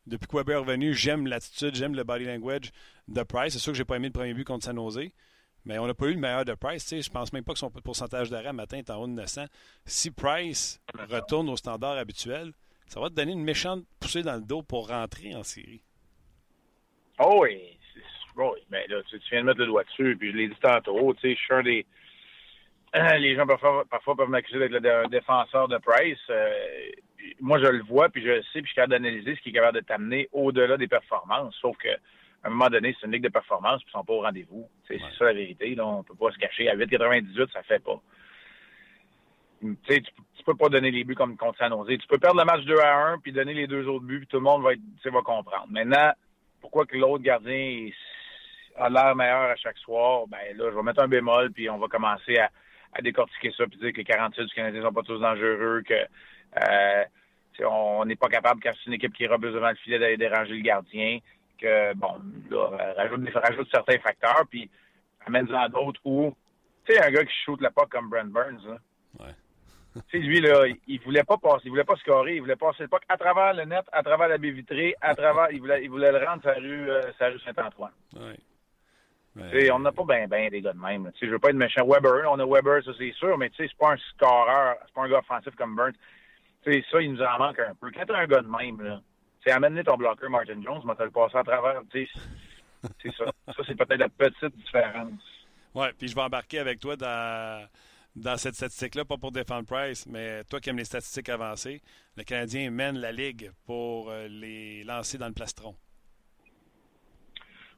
depuis 0.07 0.27
que 0.27 0.35
Weber 0.35 0.57
est 0.57 0.59
revenu, 0.59 0.93
j'aime 0.93 1.27
l'attitude, 1.27 1.75
j'aime 1.75 1.95
le 1.95 2.03
body 2.03 2.25
language 2.25 2.71
de 3.07 3.23
Price. 3.23 3.53
C'est 3.53 3.59
sûr 3.59 3.71
que 3.71 3.77
j'ai 3.77 3.85
pas 3.85 3.95
aimé 3.95 4.07
le 4.07 4.13
premier 4.13 4.33
but 4.33 4.43
contre 4.43 4.65
San 4.65 4.75
Jose, 4.75 5.11
mais 5.65 5.77
on 5.79 5.87
n'a 5.87 5.93
pas 5.93 6.07
eu 6.07 6.13
le 6.13 6.19
meilleur 6.19 6.45
de 6.45 6.53
Price. 6.53 6.89
Je 6.89 7.09
pense 7.09 7.31
même 7.33 7.43
pas 7.43 7.53
que 7.53 7.59
son 7.59 7.69
pourcentage 7.69 8.29
d'arrêt 8.29 8.53
matin 8.53 8.77
est 8.77 8.89
en 8.89 9.01
haut 9.01 9.07
de 9.07 9.13
900. 9.13 9.45
Si 9.85 10.11
Price 10.11 10.81
retourne 11.09 11.49
au 11.49 11.55
standard 11.55 11.97
habituel, 11.97 12.51
ça 12.87 12.99
va 12.99 13.09
te 13.09 13.15
donner 13.15 13.31
une 13.31 13.43
méchante 13.43 13.83
poussée 13.99 14.23
dans 14.23 14.35
le 14.35 14.41
dos 14.41 14.63
pour 14.63 14.89
rentrer 14.89 15.35
en 15.35 15.43
série. 15.43 15.81
Oh 17.19 17.39
oui, 17.41 17.77
oui. 18.35 18.59
Mais 18.69 18.85
là, 18.87 19.01
tu, 19.09 19.17
viens 19.29 19.41
de 19.41 19.45
mettre 19.45 19.59
le 19.59 19.67
doigt 19.67 19.83
dessus, 19.83 20.15
puis 20.17 20.31
je 20.31 20.37
l'ai 20.37 20.47
dit 20.47 20.55
tantôt, 20.61 21.15
je 21.23 21.35
suis 21.35 21.63
des. 21.63 21.85
les 23.19 23.35
gens 23.35 23.47
parfois, 23.47 23.85
parfois 23.89 24.15
peuvent 24.15 24.29
m'accuser 24.29 24.59
d'être 24.59 24.81
le 24.81 25.07
défenseur 25.07 25.67
de 25.67 25.77
Price. 25.77 26.19
Euh, 26.29 26.51
moi, 27.39 27.59
je 27.59 27.67
le 27.67 27.83
vois, 27.83 28.09
puis 28.09 28.21
je 28.23 28.29
le 28.29 28.43
sais, 28.43 28.61
puis 28.61 28.63
je 28.63 28.67
suis 28.67 28.75
capable 28.75 28.93
d'analyser 28.93 29.35
ce 29.35 29.41
qui 29.41 29.49
est 29.49 29.53
capable 29.53 29.79
de 29.79 29.85
t'amener 29.85 30.27
au-delà 30.31 30.77
des 30.77 30.87
performances. 30.87 31.55
Sauf 31.61 31.77
que 31.77 31.89
à 32.43 32.47
un 32.47 32.49
moment 32.49 32.69
donné, 32.69 32.95
c'est 32.99 33.05
une 33.05 33.13
ligue 33.13 33.23
de 33.23 33.29
performance, 33.29 33.83
puis 33.83 33.91
ils 33.93 33.97
sont 33.97 34.03
pas 34.03 34.13
au 34.13 34.21
rendez-vous. 34.21 34.67
C'est 34.87 34.99
ça 35.17 35.25
la 35.25 35.33
vérité. 35.33 35.75
Là. 35.75 35.85
On 35.85 36.03
peut 36.03 36.15
pas 36.15 36.31
se 36.31 36.37
cacher. 36.37 36.69
À 36.69 36.75
8,98, 36.75 37.51
ça 37.51 37.61
fait 37.63 37.83
pas. 37.83 37.99
Tu 39.61 40.01
tu 40.41 40.45
peux 40.45 40.55
pas 40.55 40.69
donner 40.69 40.89
les 40.89 41.03
buts 41.03 41.13
comme 41.13 41.37
contre 41.37 41.59
San 41.59 41.69
Jose. 41.69 41.99
Tu 41.99 42.07
peux 42.07 42.17
perdre 42.17 42.39
le 42.39 42.45
match 42.45 42.65
2 42.65 42.79
à 42.79 43.09
1, 43.11 43.19
puis 43.19 43.31
donner 43.31 43.53
les 43.53 43.67
deux 43.67 43.87
autres 43.87 44.05
buts, 44.05 44.19
puis 44.19 44.27
tout 44.27 44.37
le 44.37 44.43
monde 44.43 44.63
va, 44.63 44.73
être, 44.73 44.81
va 45.05 45.21
comprendre. 45.21 45.67
Maintenant, 45.69 46.13
pourquoi 46.61 46.87
que 46.87 46.97
l'autre 46.97 47.23
gardien 47.23 47.89
a 48.75 48.89
l'air 48.89 49.15
meilleur 49.15 49.51
à 49.51 49.55
chaque 49.55 49.77
soir? 49.77 50.25
Ben 50.27 50.57
là, 50.57 50.71
je 50.71 50.75
vais 50.75 50.81
mettre 50.81 51.03
un 51.03 51.07
bémol, 51.07 51.51
puis 51.51 51.69
on 51.69 51.77
va 51.77 51.87
commencer 51.87 52.39
à, 52.39 52.49
décortiquer 53.03 53.51
ça, 53.55 53.67
puis 53.67 53.77
dire 53.77 53.91
que 53.91 53.97
les 53.97 54.03
46 54.03 54.45
du 54.45 54.53
Canadien 54.55 54.81
sont 54.81 54.93
pas 54.93 55.03
tous 55.03 55.19
dangereux, 55.19 55.83
que 55.87 55.93
euh, 55.93 57.03
on 57.63 58.03
n'est 58.05 58.15
pas 58.15 58.29
capable, 58.29 58.61
quand 58.63 58.71
c'est 58.73 58.87
une 58.87 58.93
équipe 58.93 59.13
qui 59.13 59.25
est 59.25 59.27
robuste 59.27 59.53
devant 59.53 59.69
le 59.69 59.75
filet, 59.75 59.99
d'aller 59.99 60.17
déranger 60.17 60.55
le 60.55 60.61
gardien. 60.61 61.19
Que, 61.61 61.93
bon, 61.93 62.19
là, 62.49 62.93
rajoute, 62.97 63.29
rajoute 63.33 63.69
certains 63.71 63.99
facteurs, 63.99 64.45
puis 64.49 64.69
amène-en 65.27 65.69
d'autres 65.69 66.01
où, 66.03 66.33
tu 66.85 66.93
sais, 66.93 67.03
un 67.03 67.11
gars 67.11 67.23
qui 67.23 67.33
shoot 67.45 67.61
la 67.61 67.69
pas 67.69 67.85
comme 67.85 68.09
Brent 68.09 68.31
Burns, 68.31 68.65
là. 68.65 68.77
Ouais. 69.19 69.35
tu 70.09 70.19
sais, 70.19 70.25
lui, 70.25 70.39
là, 70.41 70.65
il 70.87 70.99
voulait 71.01 71.23
pas 71.23 71.37
passer, 71.37 71.63
il 71.65 71.69
voulait 71.69 71.83
pas 71.83 71.95
scorer, 71.97 72.35
il 72.35 72.41
voulait 72.41 72.55
passer 72.55 72.83
le 72.83 72.87
puck 72.87 73.03
à 73.09 73.17
travers 73.17 73.53
le 73.53 73.65
net, 73.65 73.85
à 73.91 74.01
travers 74.01 74.27
la 74.27 74.37
baie 74.37 74.51
vitrée, 74.51 74.95
à 75.01 75.13
travers, 75.13 75.51
il 75.51 75.59
voulait, 75.59 75.83
il 75.83 75.89
voulait 75.89 76.11
le 76.11 76.25
rendre 76.25 76.41
sa 76.43 76.53
rue, 76.53 76.89
euh, 76.89 77.01
sa 77.19 77.27
rue 77.27 77.39
Saint-Antoine. 77.41 77.91
Ouais. 78.15 79.71
on 79.71 79.79
n'a 79.79 79.91
pas 79.91 80.03
bien 80.03 80.27
ben 80.27 80.49
des 80.49 80.61
gars 80.61 80.73
de 80.73 80.79
même. 80.79 81.11
Je 81.21 81.27
veux 81.27 81.39
pas 81.39 81.49
être 81.49 81.55
méchant. 81.55 81.85
Weber, 81.85 82.29
on 82.31 82.39
a 82.39 82.45
Weber, 82.45 82.83
ça 82.83 82.91
c'est 82.97 83.13
sûr, 83.13 83.37
mais 83.37 83.49
tu 83.49 83.57
sais, 83.57 83.69
c'est 83.69 83.77
pas 83.77 83.93
un 83.93 83.97
scoreur, 83.97 84.77
c'est 84.85 84.93
pas 84.93 85.03
un 85.03 85.09
gars 85.09 85.19
offensif 85.19 85.55
comme 85.55 85.75
Burns. 85.75 85.93
Ça, 86.63 87.01
il 87.01 87.13
nous 87.13 87.21
en 87.21 87.37
manque 87.39 87.59
un 87.59 87.73
peu. 87.75 87.91
Quand 87.91 88.05
t'as 88.07 88.17
un 88.17 88.27
gars 88.27 88.41
de 88.41 88.47
même, 88.47 88.81
là, 88.81 89.01
c'est 89.43 89.51
amener 89.51 89.83
ton 89.83 89.97
bloqueur 89.97 90.29
Martin 90.29 90.61
Jones, 90.61 90.81
mais 90.85 90.93
t'as 90.95 91.05
le 91.05 91.11
passé 91.11 91.37
à 91.37 91.43
travers. 91.43 91.81
C'est 91.93 92.07
ça. 93.17 93.25
Ça, 93.47 93.63
c'est 93.65 93.75
peut-être 93.75 93.99
la 93.99 94.09
petite 94.09 94.55
différence. 94.55 95.21
Oui, 95.75 95.87
puis 95.97 96.07
je 96.07 96.15
vais 96.15 96.21
embarquer 96.21 96.59
avec 96.59 96.79
toi 96.79 96.95
dans, 96.95 97.67
dans 98.15 98.37
cette 98.37 98.55
statistique-là, 98.55 99.05
pas 99.05 99.17
pour 99.17 99.31
défendre 99.31 99.65
Price, 99.65 100.05
mais 100.07 100.43
toi 100.45 100.59
qui 100.59 100.69
aimes 100.69 100.77
les 100.77 100.85
statistiques 100.85 101.29
avancées, 101.29 101.81
le 102.17 102.23
Canadien 102.23 102.71
mène 102.71 102.97
la 102.97 103.11
Ligue 103.11 103.51
pour 103.65 104.09
euh, 104.09 104.27
les 104.27 104.83
lancer 104.83 105.17
dans 105.17 105.27
le 105.27 105.33
plastron. 105.33 105.75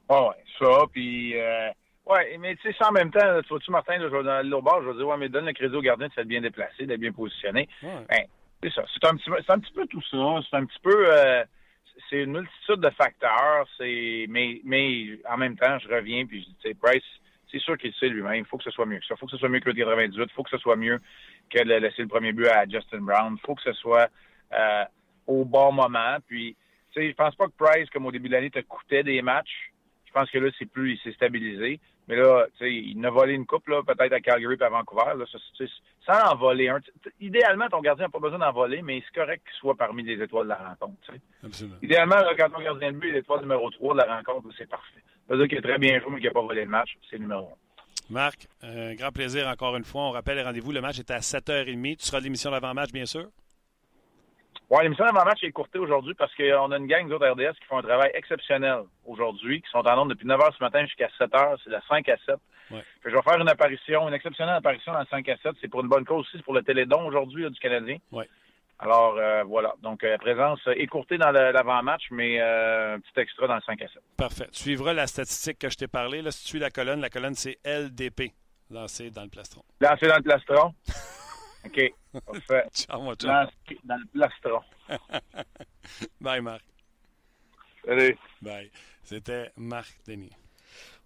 Ah 0.08 0.28
oui, 0.28 0.34
ça, 0.58 0.84
puis... 0.92 1.38
Euh, 1.38 1.70
oui, 2.06 2.18
mais 2.38 2.54
tu 2.56 2.62
sais, 2.62 2.76
ça 2.78 2.88
en 2.88 2.92
même 2.92 3.10
temps, 3.10 3.40
tu 3.42 3.48
vois-tu, 3.48 3.70
Martin, 3.70 3.96
là, 3.96 4.08
je 4.10 4.14
vais 4.14 4.50
dans 4.50 4.60
bord, 4.62 4.82
je 4.82 4.90
vais 4.90 4.96
dire, 4.96 5.06
ouais, 5.06 5.16
mais 5.16 5.30
donne 5.30 5.46
le 5.46 5.54
crédit 5.54 5.74
au 5.74 5.80
gardien 5.80 6.08
de 6.08 6.12
s'être 6.12 6.28
bien 6.28 6.42
déplacé, 6.42 6.84
d'être 6.84 7.00
bien 7.00 7.12
positionné. 7.12 7.66
Ben, 7.82 8.26
c'est 8.64 8.72
ça. 8.72 8.84
C'est 8.92 9.06
un 9.06 9.16
petit 9.16 9.30
peu, 9.30 9.36
un 9.48 9.58
petit 9.58 9.72
peu 9.72 9.86
tout 9.86 10.02
ça. 10.10 10.40
C'est 10.48 10.56
un 10.56 10.64
petit 10.64 10.78
peu, 10.82 11.12
euh, 11.12 11.44
c'est 12.08 12.22
une 12.22 12.32
multitude 12.32 12.80
de 12.80 12.90
facteurs. 12.90 13.66
C'est, 13.76 14.26
mais, 14.28 14.60
mais 14.64 15.18
en 15.30 15.36
même 15.36 15.56
temps, 15.56 15.78
je 15.78 15.88
reviens 15.88 16.24
puis 16.26 16.40
je 16.40 16.46
dis, 16.46 16.56
tu 16.62 16.68
sais, 16.68 16.74
Price, 16.74 17.04
c'est 17.50 17.58
sûr 17.58 17.76
qu'il 17.76 17.92
sait 17.94 18.08
lui-même. 18.08 18.36
Il 18.36 18.44
faut 18.46 18.56
que 18.56 18.64
ce 18.64 18.70
soit 18.70 18.86
mieux 18.86 18.98
que 18.98 19.06
ça. 19.06 19.14
Il 19.16 19.18
faut 19.18 19.26
que 19.26 19.32
ce 19.32 19.38
soit 19.38 19.48
mieux 19.48 19.60
que 19.60 19.68
le 19.68 19.74
98. 19.74 20.24
Il 20.24 20.32
faut 20.32 20.42
que 20.42 20.50
ce 20.50 20.58
soit 20.58 20.76
mieux 20.76 20.98
que 21.50 21.62
de 21.62 21.74
laisser 21.74 22.02
le 22.02 22.08
premier 22.08 22.32
but 22.32 22.48
à 22.48 22.64
Justin 22.66 23.00
Brown. 23.02 23.36
Il 23.36 23.46
faut 23.46 23.54
que 23.54 23.62
ce 23.62 23.72
soit 23.74 24.08
euh, 24.52 24.84
au 25.26 25.44
bon 25.44 25.72
moment. 25.72 26.16
Puis, 26.26 26.56
tu 26.92 27.00
sais, 27.00 27.08
je 27.10 27.14
pense 27.14 27.34
pas 27.34 27.46
que 27.46 27.52
Price, 27.56 27.90
comme 27.90 28.06
au 28.06 28.12
début 28.12 28.28
de 28.28 28.34
l'année, 28.34 28.50
te 28.50 28.60
coûtait 28.60 29.02
des 29.02 29.20
matchs. 29.20 29.72
Je 30.14 30.20
pense 30.20 30.30
que 30.30 30.38
là, 30.38 30.48
c'est 30.56 30.70
plus, 30.70 30.92
il 30.92 30.98
s'est 31.00 31.12
stabilisé. 31.12 31.80
Mais 32.06 32.14
là, 32.14 32.46
tu 32.56 32.64
sais, 32.64 32.72
il 32.72 33.04
a 33.04 33.10
volé 33.10 33.34
une 33.34 33.46
coupe, 33.46 33.66
là, 33.66 33.82
peut-être 33.82 34.12
à 34.12 34.20
Calgary 34.20 34.54
et 34.60 34.62
à 34.62 34.68
Vancouver. 34.68 35.12
Là, 35.18 35.24
sans 36.06 36.32
en 36.32 36.36
voler 36.36 36.68
un. 36.68 36.78
Idéalement, 37.20 37.66
ton 37.68 37.80
gardien 37.80 38.04
n'a 38.04 38.10
pas 38.10 38.20
besoin 38.20 38.38
d'en 38.38 38.52
voler, 38.52 38.80
mais 38.82 39.02
c'est 39.04 39.20
correct 39.20 39.42
qu'il 39.44 39.58
soit 39.58 39.74
parmi 39.74 40.04
les 40.04 40.22
étoiles 40.22 40.44
de 40.44 40.50
la 40.50 40.68
rencontre. 40.68 41.12
Absolument. 41.42 41.76
Idéalement, 41.82 42.16
là, 42.16 42.32
quand 42.38 42.50
ton 42.50 42.62
gardien 42.62 42.92
de 42.92 42.98
but 42.98 43.08
est 43.08 43.14
l'étoile 43.14 43.40
numéro 43.40 43.68
3 43.70 43.94
de 43.94 43.98
la 43.98 44.16
rencontre, 44.16 44.48
c'est 44.56 44.68
parfait. 44.68 45.02
Ça 45.26 45.34
veut 45.34 45.38
dire 45.38 45.48
qu'il 45.48 45.58
est 45.58 45.68
très 45.68 45.78
bien 45.78 45.98
joué, 45.98 46.10
mais 46.10 46.18
qu'il 46.18 46.28
n'a 46.28 46.32
pas 46.32 46.42
volé 46.42 46.64
le 46.64 46.70
match. 46.70 46.96
C'est 47.10 47.18
numéro 47.18 47.48
1. 48.10 48.12
Marc, 48.12 48.46
un 48.62 48.94
grand 48.94 49.10
plaisir 49.10 49.48
encore 49.48 49.74
une 49.76 49.84
fois. 49.84 50.02
On 50.02 50.10
rappelle 50.10 50.36
les 50.36 50.44
rendez-vous. 50.44 50.70
Le 50.70 50.80
match 50.80 51.00
est 51.00 51.10
à 51.10 51.18
7h30. 51.18 51.96
Tu 51.96 52.04
seras 52.04 52.18
à 52.18 52.20
l'émission 52.20 52.52
d'avant-match, 52.52 52.92
bien 52.92 53.06
sûr? 53.06 53.26
Oui, 54.70 54.82
l'émission 54.82 55.04
d'avant-match 55.04 55.42
est 55.42 55.52
courtée 55.52 55.78
aujourd'hui 55.78 56.14
parce 56.14 56.34
qu'on 56.34 56.72
a 56.72 56.78
une 56.78 56.86
gang 56.86 57.06
d'autres 57.08 57.28
RDS 57.28 57.58
qui 57.60 57.66
font 57.68 57.78
un 57.78 57.82
travail 57.82 58.10
exceptionnel 58.14 58.84
aujourd'hui, 59.04 59.60
qui 59.60 59.70
sont 59.70 59.86
en 59.86 59.96
nombre 59.96 60.14
depuis 60.14 60.26
9 60.26 60.40
h 60.40 60.56
ce 60.56 60.64
matin 60.64 60.84
jusqu'à 60.86 61.08
7 61.18 61.30
h. 61.30 61.56
C'est 61.62 61.70
de 61.70 61.76
5 61.88 62.08
à 62.08 62.16
7. 62.24 62.36
Ouais. 62.70 62.82
je 63.04 63.10
vais 63.10 63.22
faire 63.22 63.38
une 63.38 63.48
apparition, 63.48 64.08
une 64.08 64.14
exceptionnelle 64.14 64.54
apparition 64.54 64.92
dans 64.92 65.00
le 65.00 65.06
5 65.10 65.28
à 65.28 65.36
7. 65.36 65.52
C'est 65.60 65.68
pour 65.68 65.82
une 65.82 65.88
bonne 65.88 66.04
cause 66.06 66.20
aussi, 66.20 66.30
c'est 66.36 66.42
pour 66.42 66.54
le 66.54 66.62
Télédon 66.62 67.06
aujourd'hui 67.06 67.48
du 67.50 67.58
Canadien. 67.60 67.98
Ouais. 68.10 68.28
Alors, 68.78 69.16
euh, 69.18 69.44
voilà. 69.44 69.74
Donc, 69.82 70.02
euh, 70.02 70.16
présence 70.18 70.60
écourtée 70.76 71.18
dans 71.18 71.30
l'avant-match, 71.30 72.04
mais 72.10 72.40
euh, 72.40 72.96
un 72.96 73.00
petit 73.00 73.20
extra 73.20 73.46
dans 73.46 73.56
le 73.56 73.60
5 73.60 73.82
à 73.82 73.88
7. 73.88 74.02
Parfait. 74.16 74.48
Tu 74.50 74.62
suivras 74.62 74.94
la 74.94 75.06
statistique 75.06 75.58
que 75.58 75.68
je 75.68 75.76
t'ai 75.76 75.88
parlé. 75.88 76.22
Là, 76.22 76.30
si 76.30 76.42
tu 76.42 76.48
suis 76.48 76.58
la 76.58 76.70
colonne, 76.70 77.00
la 77.00 77.10
colonne, 77.10 77.34
c'est 77.34 77.58
LDP, 77.64 78.32
lancé 78.70 79.10
dans 79.10 79.22
le 79.22 79.28
plastron. 79.28 79.62
Lancé 79.80 80.06
dans 80.06 80.16
le 80.16 80.22
plastron. 80.22 80.74
OK. 81.66 81.94
Parfait. 82.26 82.64
Ciao, 82.74 83.00
mon 83.02 83.14
chum. 83.14 83.30
Lancé 83.30 83.52
dans 83.84 83.96
le 83.96 84.06
plastron. 84.12 84.60
Bye, 86.20 86.40
Marc. 86.40 86.62
Salut. 87.84 88.16
Bye. 88.40 88.70
C'était 89.02 89.50
Marc 89.56 89.94
Denis. 90.06 90.30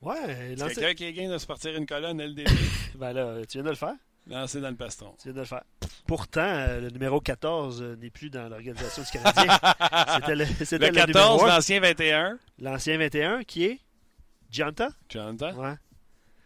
Ouais, 0.01 0.17
C'est 0.27 0.55
lancé- 0.57 0.75
quelqu'un 0.77 0.95
qui 0.95 1.05
est 1.07 1.13
gain 1.13 1.29
de 1.31 1.39
se 1.39 1.47
partir 1.47 1.75
une 1.77 1.87
colonne 1.87 2.21
LDP, 2.23 2.49
Ben 2.95 3.13
là, 3.13 3.45
tu 3.47 3.59
viens 3.59 3.65
de 3.65 3.71
le 3.71 3.75
faire. 3.75 3.95
lancé 4.29 4.61
dans 4.61 4.71
le 4.71 4.77
plastron. 4.77 5.15
Tu 5.19 5.25
viens 5.25 5.33
de 5.35 5.41
le 5.41 5.45
faire. 5.45 5.65
Pourtant, 6.07 6.41
euh, 6.43 6.81
le 6.83 6.91
numéro 6.91 7.21
14 7.21 7.83
euh, 7.83 7.97
n'est 7.97 8.11
plus 8.11 8.31
dans 8.31 8.49
l'organisation 8.49 9.03
du 9.03 9.11
Canadien. 9.11 9.59
C'était 10.15 10.37
le, 10.37 10.45
c'était 10.47 10.79
Le 10.79 10.87
le 10.87 11.07
numéro 11.07 11.07
14, 11.39 11.43
un. 11.43 11.47
l'ancien 11.49 11.81
21. 11.81 12.39
L'ancien 12.61 12.97
21 12.99 13.43
qui 13.43 13.65
est? 13.65 13.81
Gianta? 14.51 14.89
Jonathan. 15.09 15.53
Ouais, 15.57 15.75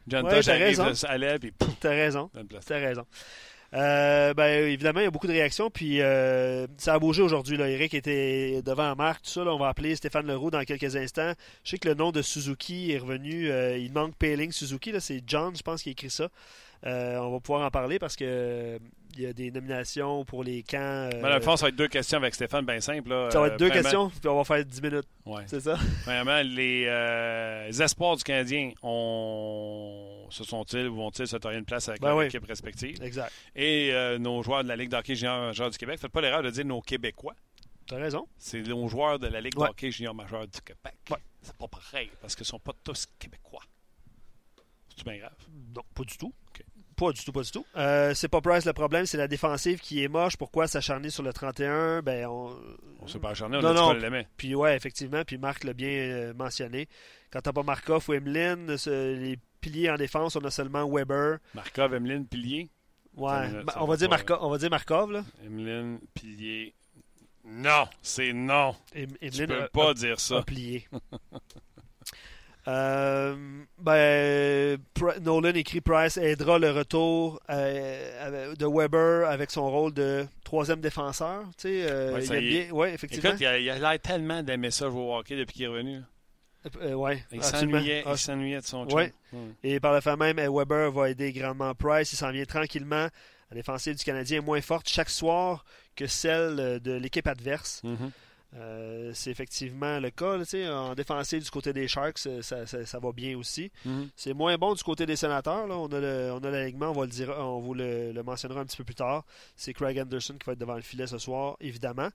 Jonathan, 0.08 0.36
Ouais, 0.36 0.42
t'as 0.42 0.54
raison. 0.54 0.92
l'aile, 1.16 1.38
puis 1.38 1.52
t'as 1.78 1.90
raison. 1.90 2.30
dans. 2.34 2.58
T'as 2.60 2.78
raison. 2.78 3.06
Euh, 3.74 4.34
ben, 4.34 4.68
évidemment, 4.68 5.00
il 5.00 5.04
y 5.04 5.06
a 5.06 5.10
beaucoup 5.10 5.26
de 5.26 5.32
réactions, 5.32 5.70
puis 5.70 6.02
euh, 6.02 6.66
ça 6.76 6.94
a 6.94 6.98
bougé 6.98 7.22
aujourd'hui. 7.22 7.56
Là. 7.56 7.68
Eric 7.68 7.94
était 7.94 8.60
devant 8.62 8.94
Marc, 8.96 9.22
tout 9.22 9.30
ça. 9.30 9.44
là. 9.44 9.54
on 9.54 9.58
va 9.58 9.68
appeler 9.68 9.96
Stéphane 9.96 10.26
Leroux 10.26 10.50
dans 10.50 10.62
quelques 10.64 10.96
instants. 10.96 11.32
Je 11.64 11.70
sais 11.70 11.78
que 11.78 11.88
le 11.88 11.94
nom 11.94 12.12
de 12.12 12.20
Suzuki 12.20 12.92
est 12.92 12.98
revenu. 12.98 13.50
euh, 13.50 13.78
il 13.78 13.92
manque 13.92 14.14
Payling 14.16 14.52
Suzuki. 14.52 14.92
là. 14.92 15.00
C'est 15.00 15.22
John, 15.26 15.56
je 15.56 15.62
pense, 15.62 15.82
qui 15.82 15.90
écrit 15.90 16.10
ça. 16.10 16.28
Euh, 16.84 17.16
on 17.18 17.30
va 17.30 17.40
pouvoir 17.40 17.64
en 17.66 17.70
parler 17.70 17.98
parce 18.00 18.16
que 18.16 18.24
euh, 18.26 18.78
il 19.14 19.22
y 19.22 19.26
a 19.26 19.32
des 19.32 19.50
nominations 19.52 20.24
pour 20.24 20.42
les 20.42 20.62
camps. 20.62 20.78
euh, 21.12 21.20
Mais 21.22 21.40
fond, 21.40 21.56
ça 21.56 21.66
va 21.66 21.68
être 21.68 21.76
deux 21.76 21.86
questions 21.88 22.18
avec 22.18 22.34
Stéphane, 22.34 22.64
bien 22.64 22.80
simple. 22.80 23.10
là. 23.10 23.30
ça 23.30 23.40
va 23.40 23.46
être 23.48 23.52
Euh, 23.54 23.56
deux 23.58 23.66
premièrement- 23.68 23.82
questions, 24.08 24.20
puis 24.20 24.28
on 24.28 24.36
va 24.36 24.44
faire 24.44 24.64
10 24.64 24.82
minutes. 24.82 25.06
Ouais. 25.26 25.44
C'est 25.46 25.60
ça? 25.60 25.76
Premièrement, 26.04 26.40
les, 26.42 26.86
euh, 26.88 27.66
les 27.68 27.82
espoirs 27.82 28.16
du 28.16 28.24
Canadien 28.24 28.72
ont... 28.82 30.26
se 30.30 30.44
sont-ils 30.44 30.88
ou 30.88 30.96
vont-ils 30.96 31.26
se 31.28 31.36
tailler 31.36 31.58
une 31.58 31.64
place 31.64 31.88
avec 31.88 32.00
Ben 32.00 32.08
leur 32.08 32.16
oui. 32.18 32.26
équipe 32.26 32.44
respective? 32.46 33.02
Exact. 33.02 33.32
Et 33.54 33.90
euh, 33.92 34.18
nos 34.18 34.42
joueurs 34.42 34.64
de 34.64 34.68
la 34.68 34.76
Ligue 34.76 34.88
d'hockey 34.90 35.14
junior 35.14 35.40
majeur 35.40 35.70
du 35.70 35.78
Québec, 35.78 36.00
faites 36.00 36.10
pas 36.12 36.20
l'erreur 36.20 36.42
de 36.42 36.50
dire 36.50 36.64
nos 36.64 36.80
Québécois. 36.80 37.34
T'as 37.86 37.96
raison. 37.98 38.26
C'est 38.38 38.62
nos 38.62 38.88
joueurs 38.88 39.18
de 39.18 39.26
la 39.26 39.40
Ligue 39.40 39.58
Ouais. 39.58 39.68
d'hockey 39.68 39.90
junior 39.90 40.14
majeur 40.14 40.46
du 40.48 40.60
Québec. 40.62 40.96
Ouais. 41.10 41.18
C'est 41.42 41.56
pas 41.56 41.68
pareil, 41.68 42.10
parce 42.20 42.34
qu'ils 42.34 42.46
sont 42.46 42.58
pas 42.60 42.72
tous 42.82 43.06
Québécois. 43.18 43.62
C'est 44.96 45.04
bien 45.04 45.18
grave? 45.18 45.32
Non, 45.74 45.82
pas 45.94 46.04
du 46.04 46.16
tout. 46.16 46.32
Pas 46.96 47.12
du 47.12 47.24
tout, 47.24 47.32
pas 47.32 47.42
du 47.42 47.50
tout. 47.50 47.64
Euh, 47.76 48.12
c'est 48.14 48.28
pas 48.28 48.40
Price 48.40 48.64
le 48.66 48.72
problème, 48.72 49.06
c'est 49.06 49.16
la 49.16 49.28
défensive 49.28 49.80
qui 49.80 50.02
est 50.04 50.08
moche. 50.08 50.36
Pourquoi 50.36 50.66
s'acharner 50.66 51.10
sur 51.10 51.22
le 51.22 51.32
31? 51.32 52.02
Ben, 52.02 52.26
on... 52.26 52.56
On 53.00 53.06
s'est 53.08 53.18
pas 53.18 53.30
acharné, 53.30 53.56
on 53.56 53.62
Non, 53.62 53.68
a 53.68 53.72
dit 53.72 53.78
non. 53.80 53.86
qu'on 53.88 53.92
l'aimait. 53.94 54.28
Puis 54.36 54.54
ouais, 54.54 54.76
effectivement, 54.76 55.22
puis 55.24 55.38
Marc 55.38 55.64
l'a 55.64 55.72
bien 55.72 55.88
euh, 55.88 56.34
mentionné. 56.34 56.88
Quand 57.32 57.40
t'as 57.40 57.52
pas 57.52 57.62
Markov 57.62 58.04
ou 58.08 58.12
Emeline, 58.12 58.76
ce- 58.76 59.14
les 59.14 59.38
piliers 59.60 59.90
en 59.90 59.96
défense, 59.96 60.36
on 60.36 60.44
a 60.44 60.50
seulement 60.50 60.88
Weber. 60.88 61.38
Markov, 61.54 61.94
Emeline, 61.94 62.26
Pilier? 62.26 62.68
Ouais, 63.16 63.30
Ça, 63.30 63.50
ça 63.50 63.62
Ben, 63.64 63.72
on 63.80 63.86
va 63.86 63.96
dire 63.96 64.08
pas, 64.08 64.16
Markov, 64.16 64.38
on 64.42 64.50
va 64.50 64.58
dire 64.58 64.70
Markov 64.70 65.12
là. 65.12 65.24
Emeline, 65.44 65.98
Pilier. 66.14 66.74
Non, 67.44 67.86
c'est 68.02 68.32
non. 68.32 68.76
Em- 68.94 69.06
Tu 69.18 69.26
Emeline 69.26 69.46
peux 69.48 69.62
a- 69.64 69.68
pas 69.68 69.90
a- 69.90 69.94
dire 69.94 70.14
a 70.14 70.18
ça. 70.18 70.42
plié. 70.42 70.86
Euh, 72.68 73.34
ben, 73.78 74.78
Nolan 75.20 75.50
écrit 75.54 75.80
Price 75.80 76.16
aidera 76.16 76.58
le 76.58 76.70
retour 76.70 77.40
euh, 77.50 78.54
de 78.54 78.66
Weber 78.66 79.28
avec 79.28 79.50
son 79.50 79.68
rôle 79.70 79.92
de 79.92 80.26
troisième 80.44 80.80
défenseur. 80.80 81.42
Tu 81.58 81.62
sais, 81.68 81.86
euh, 81.90 82.14
Ouais, 82.14 82.24
il 82.24 82.32
aime 82.32 82.38
est. 82.38 82.48
bien. 82.66 82.70
Ouais, 82.72 82.94
effectivement. 82.94 83.30
Écoute, 83.30 83.40
il 83.40 83.46
a 83.46 83.78
l'air 83.78 84.00
tellement 84.00 84.42
d'aimer 84.42 84.70
ça 84.70 84.88
jouer 84.88 85.00
au 85.00 85.16
hockey 85.16 85.36
depuis 85.36 85.54
qu'il 85.54 85.64
est 85.64 85.68
revenu. 85.68 86.00
Ouais, 86.94 87.24
Il 87.32 87.42
s'ennuyait, 87.42 88.04
Ah, 88.06 88.12
de 88.14 88.60
son. 88.64 88.86
Ouais. 88.92 89.12
Hum. 89.32 89.52
Et 89.64 89.80
par 89.80 89.92
le 89.92 90.00
fait 90.00 90.14
même, 90.16 90.36
Weber 90.36 90.92
va 90.92 91.10
aider 91.10 91.32
grandement 91.32 91.74
Price. 91.74 92.12
Il 92.12 92.16
s'en 92.16 92.30
vient 92.30 92.44
tranquillement. 92.44 93.08
La 93.50 93.56
défensive 93.56 93.96
du 93.96 94.04
Canadien 94.04 94.38
est 94.38 94.44
moins 94.44 94.60
forte 94.60 94.88
chaque 94.88 95.10
soir 95.10 95.64
que 95.96 96.06
celle 96.06 96.78
de 96.80 96.92
l'équipe 96.92 97.26
adverse. 97.26 97.80
Mhm. 97.82 98.12
Euh, 98.54 99.12
c'est 99.14 99.30
effectivement 99.30 99.98
le 99.98 100.10
cas. 100.10 100.36
là, 100.36 100.44
en 100.82 100.94
défensive 100.94 101.42
du 101.42 101.50
côté 101.50 101.72
des 101.72 101.88
Sharks, 101.88 102.26
euh, 102.26 102.42
ça, 102.42 102.66
ça- 102.66 102.84
ça 102.84 102.98
va 102.98 103.10
bien 103.12 103.36
aussi. 103.38 103.70
Mhm. 103.86 104.10
C'est 104.14 104.34
moins 104.34 104.56
bon 104.58 104.74
du 104.74 104.82
côté 104.82 105.06
des 105.06 105.16
sénateurs. 105.16 105.66
Là. 105.66 105.76
On 105.78 105.86
a 105.90 105.98
le- 106.00 106.32
on 106.34 106.38
a 106.44 106.50
l'alignement, 106.50 106.90
on 106.90 106.92
va 106.92 107.02
le 107.06 107.10
dire, 107.10 107.30
on 107.38 107.60
vous 107.60 107.72
le, 107.72 108.12
le 108.12 108.22
mentionnera 108.22 108.60
un 108.60 108.64
petit 108.66 108.76
peu 108.76 108.84
plus 108.84 108.94
tard. 108.94 109.24
C'est 109.56 109.72
Craig 109.72 109.98
Anderson 109.98 110.34
qui 110.38 110.44
va 110.46 110.52
être 110.52 110.58
devant 110.58 110.74
le 110.76 110.82
filet 110.82 111.06
ce 111.06 111.16
soir, 111.18 111.56
évidemment. 111.60 112.08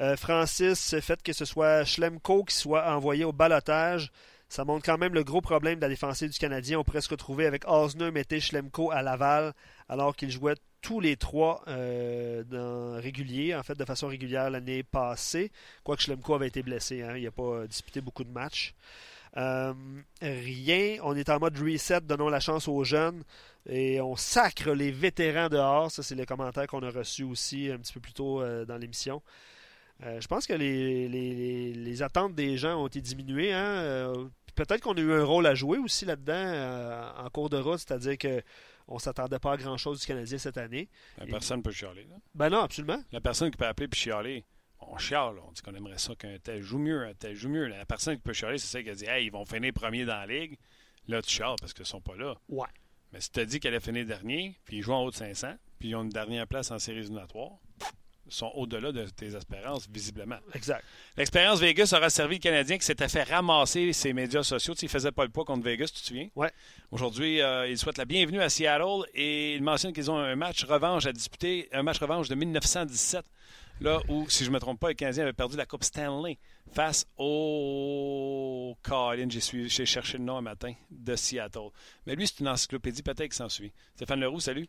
Euh, 0.00 0.16
Francis, 0.16 0.92
le 0.92 1.00
fait 1.00 1.22
que 1.22 1.32
ce 1.32 1.44
soit 1.44 1.84
Schlemko 1.84 2.42
qui 2.44 2.54
soit 2.56 2.92
envoyé 2.92 3.24
au 3.24 3.32
balotage, 3.32 4.10
ça 4.48 4.64
montre 4.64 4.84
quand 4.84 4.98
même 4.98 5.14
le 5.14 5.22
gros 5.24 5.40
problème 5.40 5.76
de 5.76 5.80
la 5.82 5.88
défensive 5.88 6.30
du 6.30 6.38
Canadien. 6.38 6.78
On 6.80 6.84
pourrait 6.84 7.00
se 7.00 7.08
retrouver 7.08 7.46
avec 7.46 7.62
Osner, 7.66 8.10
Mété, 8.10 8.40
Schlemko 8.40 8.90
à 8.90 9.02
Laval, 9.02 9.52
alors 9.88 10.14
qu'ils 10.16 10.30
jouaient 10.32 10.56
tous 10.86 11.00
les 11.00 11.16
trois 11.16 11.64
euh, 11.66 13.00
réguliers, 13.02 13.56
en 13.56 13.64
fait, 13.64 13.76
de 13.76 13.84
façon 13.84 14.06
régulière 14.06 14.50
l'année 14.50 14.84
passée. 14.84 15.50
Quoique 15.82 16.02
Schlemko 16.02 16.34
avait 16.34 16.46
été 16.46 16.62
blessé, 16.62 17.02
hein, 17.02 17.16
il 17.16 17.24
n'a 17.24 17.32
pas 17.32 17.66
disputé 17.66 18.00
beaucoup 18.00 18.22
de 18.22 18.30
matchs. 18.30 18.72
Euh, 19.36 19.74
rien. 20.22 20.98
On 21.02 21.16
est 21.16 21.28
en 21.28 21.40
mode 21.40 21.58
reset, 21.58 22.02
donnons 22.02 22.28
la 22.28 22.38
chance 22.38 22.68
aux 22.68 22.84
jeunes 22.84 23.24
et 23.68 24.00
on 24.00 24.14
sacre 24.14 24.70
les 24.70 24.92
vétérans 24.92 25.48
dehors. 25.48 25.90
Ça, 25.90 26.04
c'est 26.04 26.14
le 26.14 26.24
commentaire 26.24 26.68
qu'on 26.68 26.84
a 26.84 26.90
reçu 26.90 27.24
aussi 27.24 27.68
un 27.68 27.78
petit 27.78 27.92
peu 27.92 27.98
plus 28.00 28.12
tôt 28.12 28.40
euh, 28.40 28.64
dans 28.64 28.76
l'émission. 28.76 29.22
Euh, 30.04 30.20
je 30.20 30.28
pense 30.28 30.46
que 30.46 30.52
les, 30.54 32.02
attentes 32.02 32.36
des 32.36 32.56
gens 32.58 32.80
ont 32.80 32.86
été 32.86 33.00
diminuées. 33.00 33.52
hein. 33.52 33.80
Euh, 33.82 34.24
Peut-être 34.54 34.80
qu'on 34.80 34.94
a 34.94 35.00
eu 35.00 35.12
un 35.12 35.24
rôle 35.24 35.46
à 35.46 35.54
jouer 35.54 35.76
aussi 35.76 36.06
là-dedans 36.06 36.32
euh, 36.32 37.10
en 37.18 37.28
cours 37.28 37.50
de 37.50 37.58
route, 37.58 37.78
c'est-à-dire 37.78 38.16
que 38.16 38.40
on 38.88 38.98
s'attendait 38.98 39.38
pas 39.38 39.52
à 39.52 39.56
grand-chose 39.56 40.00
du 40.00 40.06
Canadien 40.06 40.38
cette 40.38 40.58
année. 40.58 40.88
La 41.18 41.26
personne 41.26 41.62
peut 41.62 41.72
chialer. 41.72 42.04
là. 42.04 42.16
Ben 42.34 42.48
non, 42.50 42.60
absolument. 42.60 43.02
La 43.12 43.20
personne 43.20 43.50
qui 43.50 43.56
peut 43.56 43.66
appeler 43.66 43.88
et 43.90 43.94
chialer, 43.96 44.44
on 44.80 44.96
chiale. 44.98 45.36
On 45.46 45.52
dit 45.52 45.62
qu'on 45.62 45.74
aimerait 45.74 45.98
ça 45.98 46.14
qu'un 46.14 46.38
tel 46.38 46.62
joue 46.62 46.78
mieux, 46.78 47.04
un 47.06 47.14
tel 47.14 47.34
joue 47.34 47.48
mieux. 47.48 47.66
La 47.66 47.84
personne 47.84 48.16
qui 48.16 48.22
peut 48.22 48.32
chialer, 48.32 48.58
c'est 48.58 48.66
celle 48.68 48.84
qui 48.84 48.90
a 48.90 48.94
dit 48.94 49.06
Hey, 49.06 49.26
ils 49.26 49.32
vont 49.32 49.44
finir 49.44 49.72
premier 49.72 50.04
dans 50.04 50.16
la 50.16 50.26
ligue. 50.26 50.56
Là, 51.08 51.22
tu 51.22 51.30
chiales 51.30 51.56
parce 51.60 51.72
qu'ils 51.72 51.82
ne 51.82 51.86
sont 51.86 52.00
pas 52.00 52.16
là. 52.16 52.34
Ouais. 52.48 52.66
Mais 53.12 53.20
si 53.20 53.30
tu 53.30 53.40
as 53.40 53.44
dit 53.44 53.60
qu'elle 53.60 53.72
allait 53.74 53.80
finir 53.80 54.04
dernier, 54.04 54.58
puis 54.64 54.78
ils 54.78 54.82
jouent 54.82 54.92
en 54.92 55.02
haut 55.04 55.10
de 55.10 55.16
500, 55.16 55.54
puis 55.78 55.90
ils 55.90 55.94
ont 55.94 56.02
une 56.02 56.10
dernière 56.10 56.46
place 56.46 56.70
en 56.70 56.78
séries 56.78 56.98
éliminatoires, 56.98 57.52
ils 57.64 57.65
sont 58.28 58.50
au-delà 58.54 58.92
de 58.92 59.04
tes 59.06 59.34
espérances, 59.34 59.88
visiblement. 59.90 60.38
Exact. 60.54 60.84
L'expérience 61.16 61.60
Vegas 61.60 61.92
aura 61.96 62.10
servi 62.10 62.36
le 62.36 62.40
Canadien 62.40 62.78
qui 62.78 62.84
s'était 62.84 63.08
fait 63.08 63.22
ramasser 63.22 63.92
ses 63.92 64.12
médias 64.12 64.42
sociaux. 64.42 64.74
Tu 64.74 64.80
sais, 64.80 64.86
il 64.86 64.88
faisait 64.88 65.12
pas 65.12 65.24
le 65.24 65.30
poids 65.30 65.44
contre 65.44 65.64
Vegas, 65.64 65.86
tu 65.94 66.00
te 66.00 66.06
souviens? 66.06 66.28
Ouais. 66.34 66.50
Aujourd'hui, 66.90 67.40
euh, 67.40 67.68
il 67.68 67.78
souhaite 67.78 67.98
la 67.98 68.04
bienvenue 68.04 68.40
à 68.40 68.48
Seattle 68.48 69.08
et 69.14 69.54
il 69.54 69.62
mentionne 69.62 69.92
qu'ils 69.92 70.10
ont 70.10 70.18
un 70.18 70.36
match 70.36 70.64
revanche 70.64 71.06
à 71.06 71.12
disputer, 71.12 71.68
un 71.72 71.82
match 71.82 71.98
revanche 71.98 72.28
de 72.28 72.34
1917, 72.34 73.24
là 73.80 74.00
où, 74.08 74.28
si 74.28 74.44
je 74.44 74.50
ne 74.50 74.54
me 74.54 74.60
trompe 74.60 74.80
pas, 74.80 74.88
le 74.88 74.94
Canadien 74.94 75.24
avait 75.24 75.32
perdu 75.32 75.56
la 75.56 75.66
Coupe 75.66 75.84
Stanley 75.84 76.38
face 76.72 77.06
au 77.16 78.76
Colin, 78.82 79.28
j'ai 79.28 79.86
cherché 79.86 80.18
le 80.18 80.24
nom 80.24 80.36
un 80.36 80.42
matin, 80.42 80.72
de 80.90 81.14
Seattle. 81.14 81.70
Mais 82.06 82.16
lui, 82.16 82.26
c'est 82.26 82.40
une 82.40 82.48
encyclopédie, 82.48 83.02
peut-être 83.02 83.22
qu'il 83.22 83.32
s'en 83.34 83.48
suit. 83.48 83.72
Stéphane 83.94 84.20
Leroux, 84.20 84.40
salut. 84.40 84.68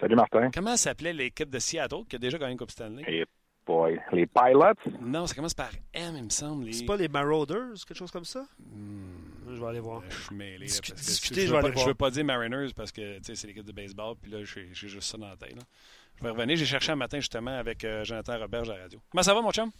Salut 0.00 0.14
Martin. 0.16 0.50
Comment 0.52 0.76
s'appelait 0.76 1.12
l'équipe 1.12 1.50
de 1.50 1.58
Seattle 1.58 2.04
qui 2.08 2.16
a 2.16 2.18
déjà 2.18 2.38
gagné 2.38 2.52
une 2.52 2.58
Coupe 2.58 2.70
Stanley? 2.70 3.02
Et 3.08 3.24
boy, 3.66 3.98
les 4.12 4.26
Pilots? 4.26 4.98
Non, 5.00 5.26
ça 5.26 5.34
commence 5.34 5.54
par 5.54 5.70
M, 5.92 6.14
il 6.16 6.24
me 6.24 6.30
semble. 6.30 6.64
les- 6.66 6.72
C'est 6.72 6.84
pas 6.84 6.96
les 6.96 7.08
Marauders, 7.08 7.74
quelque 7.86 7.96
chose 7.96 8.10
comme 8.10 8.24
ça? 8.24 8.46
Hmm. 8.58 9.50
Je 9.50 9.60
vais 9.60 9.66
aller 9.66 9.80
voir. 9.80 10.02
Je 10.08 10.16
suis 10.24 10.34
mêlé. 10.34 10.58
là, 10.58 10.64
Discu- 10.66 10.90
parce 10.90 11.00
que 11.02 11.06
discuter, 11.06 11.40
je, 11.42 11.46
je 11.46 11.50
veux 11.50 11.56
vais 11.56 11.60
pas, 11.62 11.66
aller 11.66 11.74
voir. 11.74 11.84
je 11.84 11.90
veux 11.90 11.94
pas 11.94 12.10
dire 12.10 12.24
Mariners 12.24 12.72
parce 12.76 12.92
que 12.92 13.18
c'est 13.22 13.46
l'équipe 13.46 13.64
de 13.64 13.72
baseball, 13.72 14.14
puis 14.20 14.30
là, 14.30 14.44
j'ai 14.44 14.68
j'ai 14.72 14.88
juste 14.88 15.10
ça 15.10 15.18
dans 15.18 15.28
la 15.28 15.36
tête. 15.36 15.56
là. 15.56 15.62
Je 16.16 16.22
vais 16.24 16.30
revenir. 16.30 16.56
J'ai 16.56 16.66
cherché 16.66 16.92
un 16.92 16.96
matin 16.96 17.18
justement 17.18 17.56
avec 17.56 17.84
euh, 17.84 18.04
Jonathan 18.04 18.38
Roberge 18.38 18.70
à 18.70 18.76
la 18.76 18.82
radio. 18.82 19.00
Comment 19.10 19.22
ça 19.22 19.34
va, 19.34 19.40
mon 19.40 19.52
chum? 19.52 19.70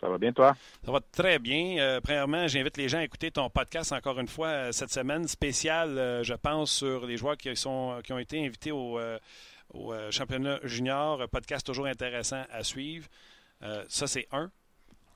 Ça 0.00 0.08
va 0.08 0.16
bien, 0.16 0.32
toi? 0.32 0.56
Ça 0.84 0.90
va 0.90 1.00
très 1.12 1.38
bien. 1.38 1.76
Euh, 1.78 2.00
premièrement, 2.00 2.48
j'invite 2.48 2.78
les 2.78 2.88
gens 2.88 2.98
à 2.98 3.04
écouter 3.04 3.30
ton 3.30 3.50
podcast 3.50 3.92
encore 3.92 4.18
une 4.18 4.28
fois 4.28 4.48
euh, 4.48 4.72
cette 4.72 4.90
semaine, 4.90 5.28
spécial, 5.28 5.98
euh, 5.98 6.22
je 6.22 6.32
pense, 6.32 6.70
sur 6.70 7.04
les 7.04 7.18
joueurs 7.18 7.36
qui, 7.36 7.54
sont, 7.54 8.00
qui 8.02 8.12
ont 8.14 8.18
été 8.18 8.42
invités 8.44 8.72
au, 8.72 8.98
euh, 8.98 9.18
au, 9.74 9.92
championnat 10.10 10.58
junior. 10.64 11.20
Un 11.20 11.28
podcast 11.28 11.66
toujours 11.66 11.86
intéressant 11.86 12.42
à 12.50 12.64
suivre. 12.64 13.06
Ça, 13.88 14.06
c'est 14.06 14.26
un. 14.32 14.50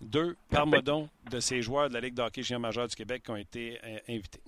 Deux, 0.02 0.36
parle-moi 0.50 0.82
donc 0.82 1.08
de 1.30 1.40
ces 1.40 1.62
joueurs 1.62 1.88
de 1.88 1.94
la 1.94 2.00
Ligue 2.00 2.14
de 2.14 2.20
hockey 2.20 2.42
junior 2.42 2.60
majeur 2.60 2.86
du 2.86 2.94
Québec 2.94 3.22
qui 3.24 3.30
ont 3.30 3.36
été 3.36 3.80
invités. 4.06 4.42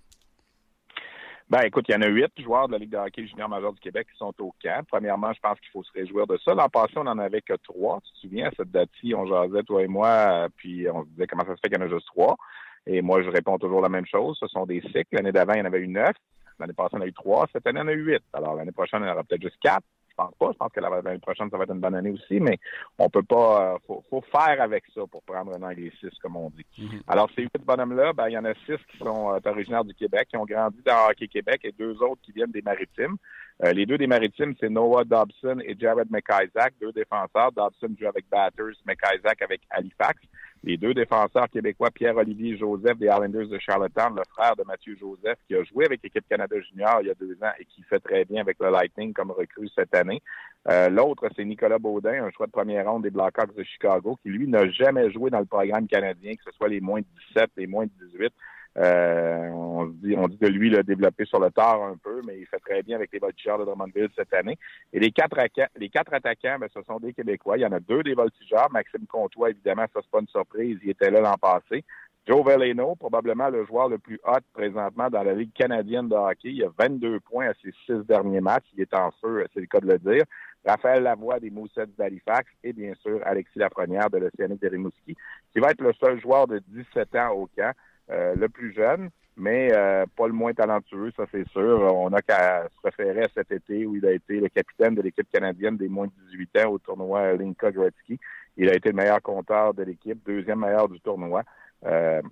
Ben, 1.48 1.60
écoute, 1.62 1.84
il 1.88 1.92
y 1.92 1.94
en 1.94 2.02
a 2.02 2.08
huit 2.08 2.32
joueurs 2.42 2.66
de 2.66 2.72
la 2.72 2.78
Ligue 2.78 2.90
de 2.90 2.96
hockey 2.96 3.24
junior 3.24 3.48
major 3.48 3.72
du 3.72 3.78
Québec 3.78 4.08
qui 4.10 4.18
sont 4.18 4.34
au 4.40 4.52
camp. 4.60 4.84
Premièrement, 4.88 5.32
je 5.32 5.38
pense 5.38 5.60
qu'il 5.60 5.70
faut 5.70 5.84
se 5.84 5.92
réjouir 5.92 6.26
de 6.26 6.36
ça. 6.44 6.54
L'an 6.54 6.68
passé, 6.68 6.94
on 6.96 7.04
n'en 7.04 7.18
avait 7.18 7.40
que 7.40 7.54
trois. 7.62 8.00
Tu 8.00 8.12
te 8.14 8.18
souviens, 8.18 8.48
à 8.48 8.50
cette 8.56 8.72
date-ci, 8.72 9.14
on 9.14 9.26
jasait, 9.26 9.62
toi 9.62 9.80
et 9.84 9.86
moi, 9.86 10.48
puis 10.56 10.90
on 10.90 11.04
se 11.04 11.08
disait 11.10 11.28
comment 11.28 11.44
ça 11.44 11.54
se 11.54 11.60
fait 11.60 11.68
qu'il 11.68 11.78
y 11.78 11.80
en 11.80 11.86
a 11.86 11.88
juste 11.88 12.08
trois. 12.08 12.36
Et 12.84 13.00
moi, 13.00 13.22
je 13.22 13.30
réponds 13.30 13.58
toujours 13.58 13.80
la 13.80 13.88
même 13.88 14.06
chose. 14.06 14.36
Ce 14.40 14.48
sont 14.48 14.66
des 14.66 14.80
cycles. 14.80 15.06
L'année 15.12 15.30
d'avant, 15.30 15.52
il 15.52 15.58
y 15.58 15.62
en 15.62 15.66
avait 15.66 15.78
eu 15.78 15.88
neuf. 15.88 16.16
L'année 16.58 16.72
passée, 16.72 16.96
on 16.96 17.00
a 17.00 17.06
eu 17.06 17.12
trois. 17.12 17.46
Cette 17.52 17.64
année, 17.68 17.80
on 17.80 17.88
a 17.88 17.92
eu 17.92 18.02
huit. 18.02 18.22
Alors, 18.32 18.56
l'année 18.56 18.72
prochaine, 18.72 19.02
il 19.02 19.06
y 19.06 19.08
en 19.08 19.12
aura 19.12 19.22
peut-être 19.22 19.42
juste 19.42 19.58
quatre. 19.62 19.86
Je 20.18 20.24
pense 20.24 20.34
pas. 20.38 20.50
Je 20.52 20.56
pense 20.56 20.72
que 20.72 20.80
l'année 20.80 21.18
prochaine, 21.18 21.50
ça 21.50 21.58
va 21.58 21.64
être 21.64 21.74
une 21.74 21.80
bonne 21.80 21.94
année 21.94 22.10
aussi, 22.10 22.40
mais 22.40 22.58
on 22.98 23.10
peut 23.10 23.22
pas. 23.22 23.74
Euh, 23.74 23.78
faut, 23.86 24.02
faut, 24.08 24.22
faire 24.22 24.62
avec 24.62 24.84
ça 24.94 25.02
pour 25.10 25.22
prendre 25.22 25.54
un 25.54 25.62
anglicisme, 25.62 26.16
comme 26.22 26.36
on 26.36 26.50
dit. 26.50 26.64
Mm-hmm. 26.78 27.02
Alors, 27.06 27.28
ces 27.36 27.42
huit 27.42 27.64
bonhommes-là, 27.64 28.14
ben, 28.14 28.28
il 28.28 28.32
y 28.32 28.38
en 28.38 28.44
a 28.46 28.54
six 28.54 28.78
qui 28.90 28.98
sont 28.98 29.34
euh, 29.34 29.38
originaires 29.44 29.84
du 29.84 29.94
Québec, 29.94 30.28
qui 30.30 30.36
ont 30.38 30.46
grandi 30.46 30.78
dans 30.86 31.10
Hockey 31.10 31.28
Québec, 31.28 31.60
et 31.64 31.72
deux 31.72 32.02
autres 32.02 32.22
qui 32.22 32.32
viennent 32.32 32.50
des 32.50 32.62
Maritimes. 32.62 33.16
Euh, 33.64 33.72
les 33.72 33.84
deux 33.84 33.98
des 33.98 34.06
Maritimes, 34.06 34.54
c'est 34.58 34.70
Noah 34.70 35.04
Dobson 35.04 35.60
et 35.64 35.76
Jared 35.78 36.10
McIsaac, 36.10 36.74
deux 36.80 36.92
défenseurs. 36.92 37.52
Dobson 37.52 37.94
joue 37.98 38.06
avec 38.06 38.26
Batters, 38.30 38.76
McIsaac 38.86 39.42
avec 39.42 39.62
Halifax. 39.70 40.20
Les 40.66 40.76
deux 40.76 40.94
défenseurs 40.94 41.48
québécois, 41.48 41.92
Pierre-Olivier 41.92 42.56
Joseph 42.56 42.98
des 42.98 43.06
Islanders 43.06 43.46
de 43.46 43.56
Charlottetown, 43.56 44.16
le 44.16 44.24
frère 44.28 44.56
de 44.56 44.64
Mathieu 44.64 44.96
Joseph, 44.98 45.38
qui 45.46 45.54
a 45.54 45.62
joué 45.62 45.84
avec 45.84 46.02
l'équipe 46.02 46.24
Canada 46.28 46.56
Junior 46.60 46.98
il 47.02 47.06
y 47.06 47.10
a 47.10 47.14
deux 47.14 47.38
ans 47.40 47.52
et 47.60 47.64
qui 47.66 47.84
fait 47.84 48.00
très 48.00 48.24
bien 48.24 48.40
avec 48.40 48.56
le 48.58 48.70
Lightning 48.70 49.12
comme 49.12 49.30
recrue 49.30 49.68
cette 49.76 49.94
année. 49.94 50.20
Euh, 50.68 50.88
l'autre, 50.88 51.28
c'est 51.36 51.44
Nicolas 51.44 51.78
Baudin, 51.78 52.24
un 52.24 52.30
choix 52.32 52.46
de 52.46 52.50
première 52.50 52.90
ronde 52.90 53.04
des 53.04 53.10
Blackhawks 53.10 53.54
de 53.54 53.62
Chicago, 53.62 54.18
qui 54.20 54.28
lui 54.28 54.48
n'a 54.48 54.68
jamais 54.68 55.08
joué 55.12 55.30
dans 55.30 55.38
le 55.38 55.46
programme 55.46 55.86
canadien, 55.86 56.34
que 56.34 56.42
ce 56.42 56.50
soit 56.56 56.66
les 56.66 56.80
moins 56.80 56.98
de 56.98 57.06
17, 57.36 57.50
les 57.58 57.68
moins 57.68 57.84
de 57.84 58.06
18. 58.08 58.32
Euh, 58.78 59.48
on, 59.52 59.86
dit, 59.86 60.14
on 60.16 60.28
dit 60.28 60.36
que 60.36 60.46
lui, 60.46 60.68
l'a 60.70 60.82
développé 60.82 61.24
sur 61.24 61.40
le 61.40 61.50
tard 61.50 61.82
un 61.82 61.96
peu, 61.96 62.20
mais 62.26 62.38
il 62.38 62.46
fait 62.46 62.58
très 62.58 62.82
bien 62.82 62.96
avec 62.96 63.10
les 63.12 63.18
voltigeurs 63.18 63.58
de 63.58 63.64
Drummondville 63.64 64.10
cette 64.14 64.34
année. 64.34 64.58
Et 64.92 65.00
les 65.00 65.10
quatre, 65.10 65.38
les 65.76 65.88
quatre 65.88 66.12
attaquants, 66.12 66.58
ben, 66.60 66.68
ce 66.72 66.82
sont 66.82 66.98
des 66.98 67.12
Québécois. 67.12 67.56
Il 67.56 67.62
y 67.62 67.66
en 67.66 67.72
a 67.72 67.80
deux 67.80 68.02
des 68.02 68.14
voltigeurs. 68.14 68.70
Maxime 68.70 69.06
Comtois, 69.06 69.50
évidemment, 69.50 69.86
ça 69.92 70.00
c'est 70.02 70.10
pas 70.10 70.20
une 70.20 70.28
surprise. 70.28 70.78
Il 70.82 70.90
était 70.90 71.10
là 71.10 71.20
l'an 71.20 71.36
passé. 71.40 71.84
Joe 72.28 72.44
Veleno, 72.44 72.96
probablement 72.96 73.48
le 73.50 73.64
joueur 73.64 73.88
le 73.88 73.98
plus 73.98 74.18
hot 74.24 74.40
présentement 74.52 75.08
dans 75.08 75.22
la 75.22 75.32
Ligue 75.32 75.52
canadienne 75.52 76.08
de 76.08 76.16
hockey. 76.16 76.50
Il 76.50 76.64
a 76.64 76.70
22 76.76 77.20
points 77.20 77.50
à 77.50 77.54
ses 77.62 77.72
six 77.86 78.04
derniers 78.06 78.40
matchs. 78.40 78.66
Il 78.74 78.80
est 78.82 78.94
en 78.94 79.12
feu, 79.22 79.46
c'est 79.54 79.60
le 79.60 79.66
cas 79.66 79.78
de 79.78 79.86
le 79.86 79.98
dire. 79.98 80.24
Raphaël 80.66 81.04
Lavoie 81.04 81.38
des 81.38 81.50
Moussets 81.50 81.86
d'Halifax 81.96 82.50
et 82.64 82.72
bien 82.72 82.92
sûr 83.00 83.20
Alexis 83.24 83.60
Lafrenière 83.60 84.10
de 84.10 84.18
l'Océanique 84.18 84.60
de 84.60 84.68
Rimouski, 84.68 85.14
qui 85.52 85.60
va 85.60 85.70
être 85.70 85.80
le 85.80 85.92
seul 85.92 86.20
joueur 86.20 86.48
de 86.48 86.60
17 86.66 87.14
ans 87.14 87.30
au 87.30 87.48
camp. 87.56 87.72
Euh, 88.10 88.36
le 88.36 88.48
plus 88.48 88.72
jeune, 88.72 89.10
mais 89.36 89.72
euh, 89.72 90.06
pas 90.16 90.28
le 90.28 90.32
moins 90.32 90.54
talentueux, 90.54 91.10
ça 91.16 91.24
c'est 91.32 91.46
sûr. 91.48 91.92
On 91.92 92.08
n'a 92.10 92.22
qu'à 92.22 92.68
se 92.68 92.80
référer 92.84 93.24
à 93.24 93.28
cet 93.34 93.50
été 93.50 93.84
où 93.84 93.96
il 93.96 94.06
a 94.06 94.12
été 94.12 94.38
le 94.38 94.48
capitaine 94.48 94.94
de 94.94 95.02
l'équipe 95.02 95.28
canadienne 95.28 95.76
des 95.76 95.88
moins 95.88 96.06
de 96.06 96.12
18 96.30 96.58
ans 96.64 96.70
au 96.70 96.78
tournoi 96.78 97.32
Linka 97.32 97.72
Gretzky. 97.72 98.20
Il 98.56 98.68
a 98.68 98.74
été 98.76 98.90
le 98.90 98.94
meilleur 98.94 99.20
compteur 99.20 99.74
de 99.74 99.82
l'équipe, 99.82 100.24
deuxième 100.24 100.60
meilleur 100.60 100.88
du 100.88 101.00
tournoi. 101.00 101.42
Euh, 101.84 102.22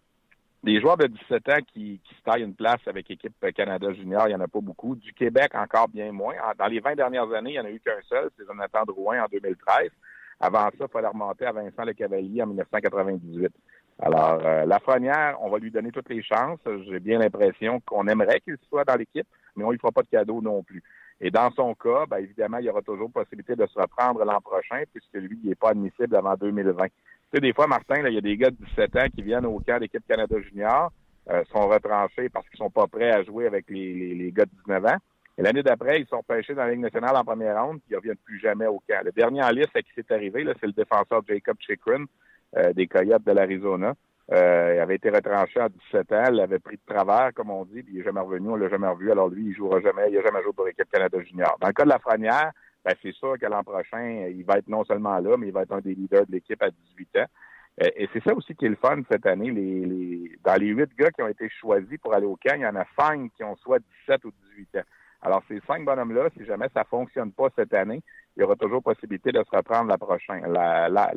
des 0.63 0.81
joueurs 0.81 0.97
de 0.97 1.09
17 1.09 1.49
ans 1.49 1.59
qui, 1.67 2.01
qui 2.05 2.15
se 2.15 2.23
taillent 2.23 2.45
une 2.45 2.55
place 2.55 2.81
avec 2.87 3.09
l'équipe 3.09 3.35
Canada 3.53 3.93
Junior, 3.93 4.29
il 4.29 4.31
n'y 4.31 4.37
en 4.37 4.41
a 4.41 4.49
pas 4.49 4.61
beaucoup. 4.61 4.95
Du 4.95 5.13
Québec, 5.13 5.57
encore 5.57 5.89
bien 5.89 6.13
moins. 6.13 6.37
Dans 6.57 6.67
les 6.67 6.79
20 6.79 6.95
dernières 6.95 7.31
années, 7.33 7.51
il 7.51 7.61
n'y 7.61 7.61
en 7.61 7.65
a 7.65 7.71
eu 7.71 7.81
qu'un 7.81 8.01
seul, 8.09 8.31
c'est 8.39 8.47
Jonathan 8.47 8.85
Drouin 8.85 9.25
en 9.25 9.27
2013. 9.27 9.91
Avant 10.39 10.71
ça, 10.71 10.71
il 10.81 10.89
fallait 10.89 11.09
remonter 11.09 11.47
à 11.47 11.53
Vincent 11.53 11.85
Le 11.85 11.93
Cavalier 11.93 12.43
en 12.43 12.47
1998. 12.47 13.53
Alors, 14.01 14.41
euh, 14.45 14.65
Lafrenière, 14.67 15.37
on 15.41 15.51
va 15.51 15.59
lui 15.59 15.71
donner 15.71 15.91
toutes 15.91 16.09
les 16.09 16.23
chances. 16.23 16.59
J'ai 16.89 17.01
bien 17.01 17.19
l'impression 17.19 17.81
qu'on 17.81 18.07
aimerait 18.09 18.41
qu'il 18.41 18.57
soit 18.69 18.85
dans 18.85 18.97
l'équipe, 18.97 19.27
mais 19.57 19.65
on 19.65 19.71
lui 19.71 19.79
fera 19.79 19.93
pas 19.93 20.03
de 20.03 20.09
cadeau 20.09 20.43
non 20.43 20.63
plus. 20.63 20.83
Et 21.21 21.31
dans 21.31 21.51
son 21.53 21.75
cas, 21.75 22.07
ben, 22.09 22.19
évidemment, 22.19 22.59
il 22.59 22.67
y 22.67 22.71
aura 22.71 22.83
toujours 22.83 23.11
possibilité 23.11 23.55
de 23.55 23.67
se 23.67 23.79
reprendre 23.79 24.25
l'an 24.25 24.41
prochain, 24.41 24.83
puisque 24.93 25.15
lui, 25.15 25.39
il 25.43 25.49
n'est 25.49 25.55
pas 25.55 25.71
admissible 25.71 26.17
avant 26.17 26.35
2020. 26.35 26.87
Tu 26.87 26.91
sais, 27.33 27.41
des 27.41 27.53
fois, 27.53 27.67
Martin, 27.67 28.03
il 28.07 28.15
y 28.15 28.19
a 28.19 28.21
des 28.21 28.37
gars 28.37 28.51
de 28.51 28.57
17 28.57 28.97
ans 28.97 29.07
qui 29.15 29.23
viennent 29.23 29.47
au 29.47 29.61
camp 29.61 29.79
d'équipe 29.79 30.07
Canada 30.07 30.37
Junior, 30.41 30.91
euh, 31.31 31.43
sont 31.53 31.69
retranchés 31.69 32.29
parce 32.29 32.47
qu'ils 32.49 32.59
sont 32.59 32.71
pas 32.71 32.87
prêts 32.87 33.11
à 33.11 33.23
jouer 33.23 33.47
avec 33.47 33.71
les, 33.71 34.15
les, 34.15 34.33
gars 34.33 34.45
de 34.45 34.51
19 34.67 34.85
ans. 34.85 34.99
Et 35.39 35.43
l'année 35.43 35.63
d'après, 35.63 36.01
ils 36.01 36.07
sont 36.07 36.23
pêchés 36.23 36.55
dans 36.55 36.65
la 36.65 36.73
Ligue 36.73 36.81
nationale 36.81 37.17
en 37.17 37.25
première 37.25 37.65
ronde, 37.65 37.79
puis 37.79 37.91
ils 37.91 37.93
ne 37.95 37.99
reviennent 37.99 38.17
plus 38.25 38.39
jamais 38.41 38.67
au 38.67 38.83
camp. 38.87 39.03
Le 39.05 39.11
dernier 39.13 39.43
en 39.43 39.49
liste 39.49 39.75
à 39.75 39.83
qui 39.83 39.89
c'est 39.97 40.11
arrivé, 40.13 40.45
c'est 40.61 40.67
le 40.67 40.73
défenseur 40.73 41.23
Jacob 41.27 41.57
Chikrin, 41.61 42.05
des 42.75 42.87
Coyotes 42.87 43.25
de 43.25 43.33
l'Arizona. 43.33 43.95
Euh, 44.33 44.73
il 44.77 44.81
avait 44.81 44.95
été 44.95 45.11
retranché 45.11 45.61
à 45.61 45.69
17 45.69 46.13
ans, 46.13 46.25
il 46.33 46.41
avait 46.41 46.59
pris 46.59 46.77
de 46.77 46.95
travers, 46.95 47.35
comme 47.35 47.51
on 47.51 47.65
dit, 47.67 47.83
puis 47.83 47.93
il 47.93 47.99
n'est 47.99 48.05
jamais 48.05 48.21
revenu, 48.21 48.49
on 48.49 48.57
l'a 48.57 48.69
jamais 48.69 48.89
revu. 48.89 49.11
Alors 49.11 49.29
lui, 49.29 49.47
il 49.47 49.55
jouera 49.55 49.81
jamais, 49.81 50.09
il 50.09 50.15
n'a 50.15 50.23
jamais 50.23 50.43
joué 50.43 50.53
pour 50.55 50.65
l'équipe 50.65 50.91
Canada 50.91 51.21
Junior. 51.21 51.57
Dans 51.61 51.67
le 51.67 51.75
cas 51.75 51.85
de 51.85 51.91
la 51.91 51.99
Franière, 51.99 52.53
ben, 52.85 52.95
c'est 53.03 53.13
sûr 53.13 53.39
que 53.39 53.47
l'an 53.47 53.63
prochain, 53.63 54.29
il 54.31 54.45
va 54.45 54.59
être 54.59 54.69
non 54.69 54.85
seulement 54.85 55.19
là, 55.19 55.37
mais 55.37 55.49
il 55.49 55.53
va 55.53 55.63
être 55.63 55.73
un 55.73 55.81
des 55.81 55.95
leaders 55.95 56.27
de 56.27 56.33
l'équipe 56.33 56.63
à 56.63 56.71
18 56.71 57.17
ans. 57.19 57.27
Euh, 57.83 57.89
et 57.97 58.09
c'est 58.13 58.23
ça 58.23 58.35
aussi 58.35 58.55
qui 58.55 58.65
est 58.65 58.71
le 58.71 58.77
fun 58.77 59.03
cette 59.11 59.27
année. 59.27 59.51
Les, 59.51 59.85
les, 59.85 60.39
dans 60.43 60.55
les 60.55 60.69
huit 60.69 60.91
gars 60.97 61.11
qui 61.11 61.23
ont 61.23 61.29
été 61.29 61.49
choisis 61.61 61.99
pour 61.99 62.15
aller 62.15 62.27
au 62.27 62.37
camp, 62.37 62.55
il 62.55 62.63
y 62.63 62.67
en 62.67 62.77
a 62.77 62.85
cinq 62.99 63.31
qui 63.37 63.45
ont 63.45 63.57
soit 63.57 63.81
17 64.07 64.25
ou 64.25 64.33
18 64.57 64.77
ans. 64.77 64.85
Alors, 65.21 65.43
ces 65.49 65.61
cinq 65.67 65.85
bonhommes-là, 65.85 66.29
si 66.37 66.45
jamais 66.45 66.69
ça 66.75 66.85
fonctionne 66.85 67.33
pas 67.33 67.49
cette 67.57 67.75
année, 67.75 68.03
il 68.37 68.41
y 68.41 68.43
aura 68.43 68.57
toujours 68.57 68.83
possibilité 68.83 69.31
de 69.31 69.43
se 69.45 69.57
reprendre 69.57 69.89
la 69.89 69.99
prochaine. 69.99 70.45
La, 70.53 70.89
la, 70.89 71.13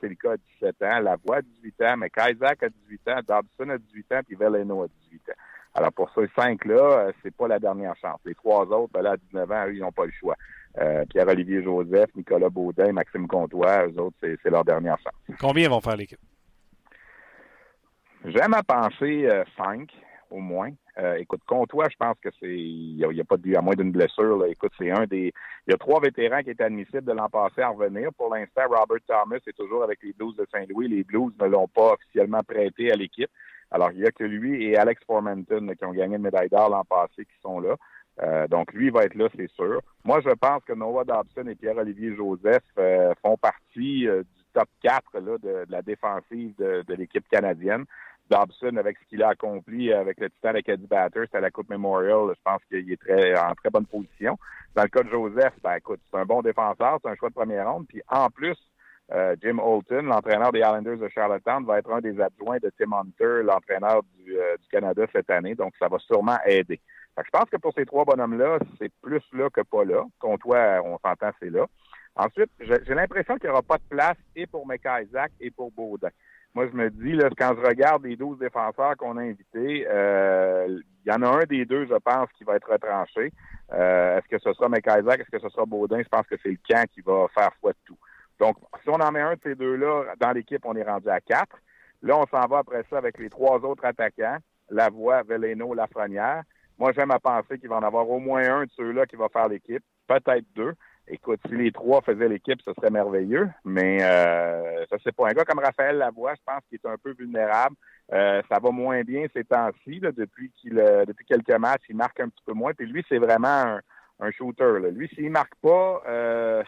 c'est 0.00 0.08
le 0.08 0.14
cas 0.14 0.32
à 0.32 0.36
17 0.60 0.82
ans. 0.82 1.00
La 1.00 1.16
Voix 1.16 1.36
à 1.36 1.42
18 1.42 1.82
ans. 1.82 1.96
Mais 1.98 2.08
Kaisak 2.08 2.62
a 2.62 2.68
18 2.68 3.08
ans. 3.08 3.20
Dobson 3.28 3.70
a 3.70 3.78
18 3.78 4.12
ans. 4.12 4.20
Puis 4.26 4.36
Veleno 4.36 4.84
a 4.84 4.86
18 5.10 5.30
ans. 5.30 5.34
Alors, 5.74 5.92
pour 5.92 6.10
ces 6.14 6.26
cinq-là, 6.34 6.74
euh, 6.74 7.12
c'est 7.22 7.34
pas 7.34 7.48
la 7.48 7.58
dernière 7.58 7.94
chance. 7.96 8.18
Les 8.24 8.34
trois 8.34 8.64
autres, 8.64 8.92
ben 8.94 9.02
là, 9.02 9.12
à 9.12 9.16
19 9.18 9.52
ans, 9.52 9.66
eux, 9.66 9.74
ils 9.74 9.80
n'ont 9.80 9.92
pas 9.92 10.06
le 10.06 10.12
choix. 10.12 10.34
Euh, 10.78 11.04
Pierre-Olivier 11.10 11.62
Joseph, 11.62 12.08
Nicolas 12.14 12.48
Baudin, 12.48 12.92
Maxime 12.92 13.28
Comtois, 13.28 13.86
eux 13.86 14.00
autres, 14.00 14.16
c'est 14.20 14.50
leur 14.50 14.64
dernière 14.64 14.96
chance. 14.98 15.36
Combien 15.38 15.68
vont 15.68 15.82
faire 15.82 15.96
l'équipe? 15.96 16.18
J'aime 18.24 18.54
à 18.54 18.62
penser 18.62 19.26
euh, 19.26 19.44
cinq, 19.56 19.90
au 20.30 20.38
moins. 20.38 20.70
Euh, 20.98 21.16
écoute, 21.16 21.42
Comtois, 21.46 21.88
je 21.90 21.96
pense 21.96 22.16
que 22.22 22.30
c'est. 22.40 22.56
Il 22.56 22.96
n'y 22.96 23.20
a, 23.20 23.24
pas 23.24 23.36
de 23.36 23.54
à 23.54 23.60
moins 23.60 23.74
d'une 23.74 23.92
blessure. 23.92 24.38
Là. 24.38 24.48
Écoute, 24.48 24.72
c'est 24.78 24.90
un 24.90 25.06
des. 25.06 25.32
Il 25.66 25.70
y 25.70 25.74
a 25.74 25.76
trois 25.76 26.00
vétérans 26.00 26.42
qui 26.42 26.50
étaient 26.50 26.64
admissibles 26.64 27.04
de 27.04 27.12
l'an 27.12 27.28
passé 27.28 27.60
à 27.60 27.68
revenir. 27.68 28.10
Pour 28.16 28.34
l'instant, 28.34 28.62
Robert 28.68 29.04
Thomas 29.06 29.38
est 29.46 29.56
toujours 29.56 29.84
avec 29.84 30.02
les 30.02 30.12
Blues 30.12 30.34
de 30.36 30.46
Saint-Louis. 30.50 30.88
Les 30.88 31.04
Blues 31.04 31.32
ne 31.40 31.46
l'ont 31.46 31.68
pas 31.68 31.92
officiellement 31.94 32.42
prêté 32.42 32.90
à 32.90 32.96
l'équipe. 32.96 33.30
Alors, 33.70 33.90
il 33.92 34.00
n'y 34.00 34.06
a 34.06 34.10
que 34.10 34.24
lui 34.24 34.64
et 34.64 34.76
Alex 34.76 35.02
Formanton 35.04 35.74
qui 35.76 35.84
ont 35.84 35.92
gagné 35.92 36.16
une 36.16 36.22
médaille 36.22 36.48
d'or 36.48 36.70
l'an 36.70 36.84
passé 36.84 37.24
qui 37.24 37.40
sont 37.42 37.60
là. 37.60 37.76
Euh, 38.22 38.48
donc, 38.48 38.72
lui 38.72 38.88
va 38.88 39.04
être 39.04 39.16
là, 39.16 39.28
c'est 39.36 39.50
sûr. 39.50 39.82
Moi, 40.04 40.20
je 40.24 40.30
pense 40.30 40.64
que 40.64 40.72
Noah 40.72 41.04
Dobson 41.04 41.46
et 41.48 41.54
Pierre-Olivier 41.54 42.14
Joseph 42.16 42.62
euh, 42.78 43.12
font 43.20 43.36
partie 43.36 44.06
du 44.06 44.44
top 44.54 44.68
4 44.82 45.18
là, 45.18 45.36
de, 45.36 45.66
la 45.68 45.82
défensive 45.82 46.54
de 46.56 46.94
l'équipe 46.94 47.28
canadienne. 47.28 47.84
Dobson, 48.30 48.76
avec 48.76 48.98
ce 48.98 49.08
qu'il 49.08 49.22
a 49.22 49.28
accompli 49.28 49.92
avec 49.92 50.20
le 50.20 50.30
Titan 50.30 50.54
Acadie 50.54 50.86
Batters 50.86 51.28
à 51.32 51.40
la 51.40 51.50
Coupe 51.50 51.70
Memorial, 51.70 52.34
je 52.34 52.42
pense 52.44 52.62
qu'il 52.68 52.90
est 52.90 53.00
très 53.00 53.38
en 53.38 53.54
très 53.54 53.70
bonne 53.70 53.86
position. 53.86 54.38
Dans 54.74 54.82
le 54.82 54.88
cas 54.88 55.02
de 55.02 55.10
Joseph, 55.10 55.54
ben 55.62 55.76
écoute, 55.76 56.00
c'est 56.10 56.18
un 56.18 56.24
bon 56.24 56.42
défenseur, 56.42 56.98
c'est 57.02 57.10
un 57.10 57.14
choix 57.14 57.28
de 57.28 57.34
première 57.34 57.70
ronde. 57.70 57.86
Puis 57.88 58.02
en 58.08 58.28
plus, 58.28 58.56
euh, 59.12 59.36
Jim 59.40 59.58
Holton, 59.58 60.06
l'entraîneur 60.06 60.50
des 60.50 60.58
Islanders 60.58 60.98
de 60.98 61.08
Charlottetown, 61.08 61.64
va 61.64 61.78
être 61.78 61.92
un 61.92 62.00
des 62.00 62.20
adjoints 62.20 62.58
de 62.58 62.70
Tim 62.76 62.92
Hunter, 62.92 63.42
l'entraîneur 63.44 64.02
du, 64.18 64.36
euh, 64.36 64.56
du, 64.56 64.68
Canada 64.68 65.06
cette 65.12 65.30
année. 65.30 65.54
Donc, 65.54 65.74
ça 65.78 65.88
va 65.88 65.98
sûrement 65.98 66.38
aider. 66.44 66.80
je 67.16 67.30
pense 67.30 67.48
que 67.48 67.56
pour 67.56 67.72
ces 67.74 67.86
trois 67.86 68.04
bonhommes-là, 68.04 68.58
c'est 68.80 68.92
plus 69.00 69.22
là 69.32 69.48
que 69.50 69.60
pas 69.60 69.84
là. 69.84 70.04
toi, 70.20 70.80
on 70.84 70.98
s'entend, 70.98 71.30
c'est 71.40 71.50
là. 71.50 71.66
Ensuite, 72.16 72.50
j'ai 72.58 72.94
l'impression 72.94 73.36
qu'il 73.36 73.50
n'y 73.50 73.52
aura 73.52 73.62
pas 73.62 73.76
de 73.76 73.84
place 73.88 74.16
et 74.34 74.46
pour 74.46 74.66
Isaac 74.72 75.32
et 75.38 75.50
pour 75.50 75.70
Baudin 75.70 76.08
moi, 76.56 76.66
je 76.72 76.74
me 76.74 76.88
dis, 76.88 77.12
là, 77.12 77.28
quand 77.36 77.54
je 77.54 77.60
regarde 77.60 78.02
les 78.06 78.16
12 78.16 78.38
défenseurs 78.38 78.96
qu'on 78.96 79.18
a 79.18 79.20
invités, 79.20 79.86
euh, 79.90 80.80
il 81.04 81.12
y 81.12 81.14
en 81.14 81.20
a 81.20 81.28
un 81.28 81.44
des 81.44 81.66
deux, 81.66 81.84
je 81.84 81.96
pense, 81.96 82.30
qui 82.32 82.44
va 82.44 82.56
être 82.56 82.72
retranché. 82.72 83.30
Euh, 83.74 84.16
est-ce 84.16 84.26
que 84.26 84.38
ce 84.38 84.54
sera 84.54 84.70
McIsaac? 84.70 85.20
Est-ce 85.20 85.30
que 85.30 85.38
ce 85.38 85.50
sera 85.50 85.66
Baudin? 85.66 86.02
Je 86.02 86.08
pense 86.08 86.26
que 86.26 86.36
c'est 86.42 86.48
le 86.48 86.58
camp 86.66 86.86
qui 86.94 87.02
va 87.02 87.26
faire 87.34 87.50
foi 87.60 87.72
de 87.72 87.78
tout. 87.84 87.98
Donc, 88.40 88.56
si 88.82 88.88
on 88.88 88.94
en 88.94 89.12
met 89.12 89.20
un 89.20 89.34
de 89.34 89.40
ces 89.42 89.54
deux-là 89.54 90.14
dans 90.18 90.32
l'équipe, 90.32 90.64
on 90.64 90.74
est 90.74 90.82
rendu 90.82 91.10
à 91.10 91.20
quatre. 91.20 91.58
Là, 92.00 92.16
on 92.16 92.26
s'en 92.26 92.46
va 92.46 92.60
après 92.60 92.84
ça 92.88 92.96
avec 92.96 93.18
les 93.18 93.28
trois 93.28 93.58
autres 93.58 93.84
attaquants, 93.84 94.38
Lavoie, 94.70 95.24
Veleno, 95.24 95.74
Lafrenière. 95.74 96.42
Moi, 96.78 96.92
j'aime 96.96 97.10
à 97.10 97.18
penser 97.18 97.58
qu'il 97.58 97.68
va 97.68 97.76
en 97.76 97.82
avoir 97.82 98.08
au 98.08 98.18
moins 98.18 98.48
un 98.48 98.64
de 98.64 98.70
ceux-là 98.78 99.04
qui 99.04 99.16
va 99.16 99.28
faire 99.28 99.48
l'équipe, 99.48 99.84
peut-être 100.08 100.46
deux. 100.54 100.72
Écoute, 101.08 101.40
si 101.48 101.54
les 101.54 101.70
trois 101.70 102.00
faisaient 102.00 102.28
l'équipe, 102.28 102.60
ce 102.62 102.72
serait 102.74 102.90
merveilleux. 102.90 103.48
Mais 103.64 103.98
euh, 104.02 104.84
ça, 104.90 104.96
c'est 105.04 105.14
pas 105.14 105.28
un 105.28 105.32
gars 105.32 105.44
comme 105.44 105.60
Raphaël 105.60 105.98
Lavoie, 105.98 106.34
je 106.34 106.42
pense 106.44 106.62
qu'il 106.68 106.78
est 106.82 106.88
un 106.88 106.96
peu 106.96 107.14
vulnérable. 107.16 107.76
Euh, 108.12 108.42
ça 108.48 108.58
va 108.58 108.70
moins 108.70 109.02
bien 109.02 109.26
ces 109.32 109.44
temps-ci, 109.44 110.00
depuis 110.00 110.50
qu'il 110.56 110.78
euh, 110.78 111.04
depuis 111.04 111.24
quelques 111.24 111.58
matchs, 111.58 111.84
il 111.88 111.96
marque 111.96 112.18
un 112.20 112.28
petit 112.28 112.42
peu 112.44 112.52
moins. 112.52 112.72
Puis 112.72 112.86
lui, 112.86 113.04
c'est 113.08 113.18
vraiment 113.18 113.78
un, 114.18 114.30
shooter. 114.32 114.80
Là. 114.80 114.90
Lui, 114.90 115.08
s'il 115.14 115.30
marque 115.30 115.54
pas, 115.62 116.02
euh, 116.08 116.62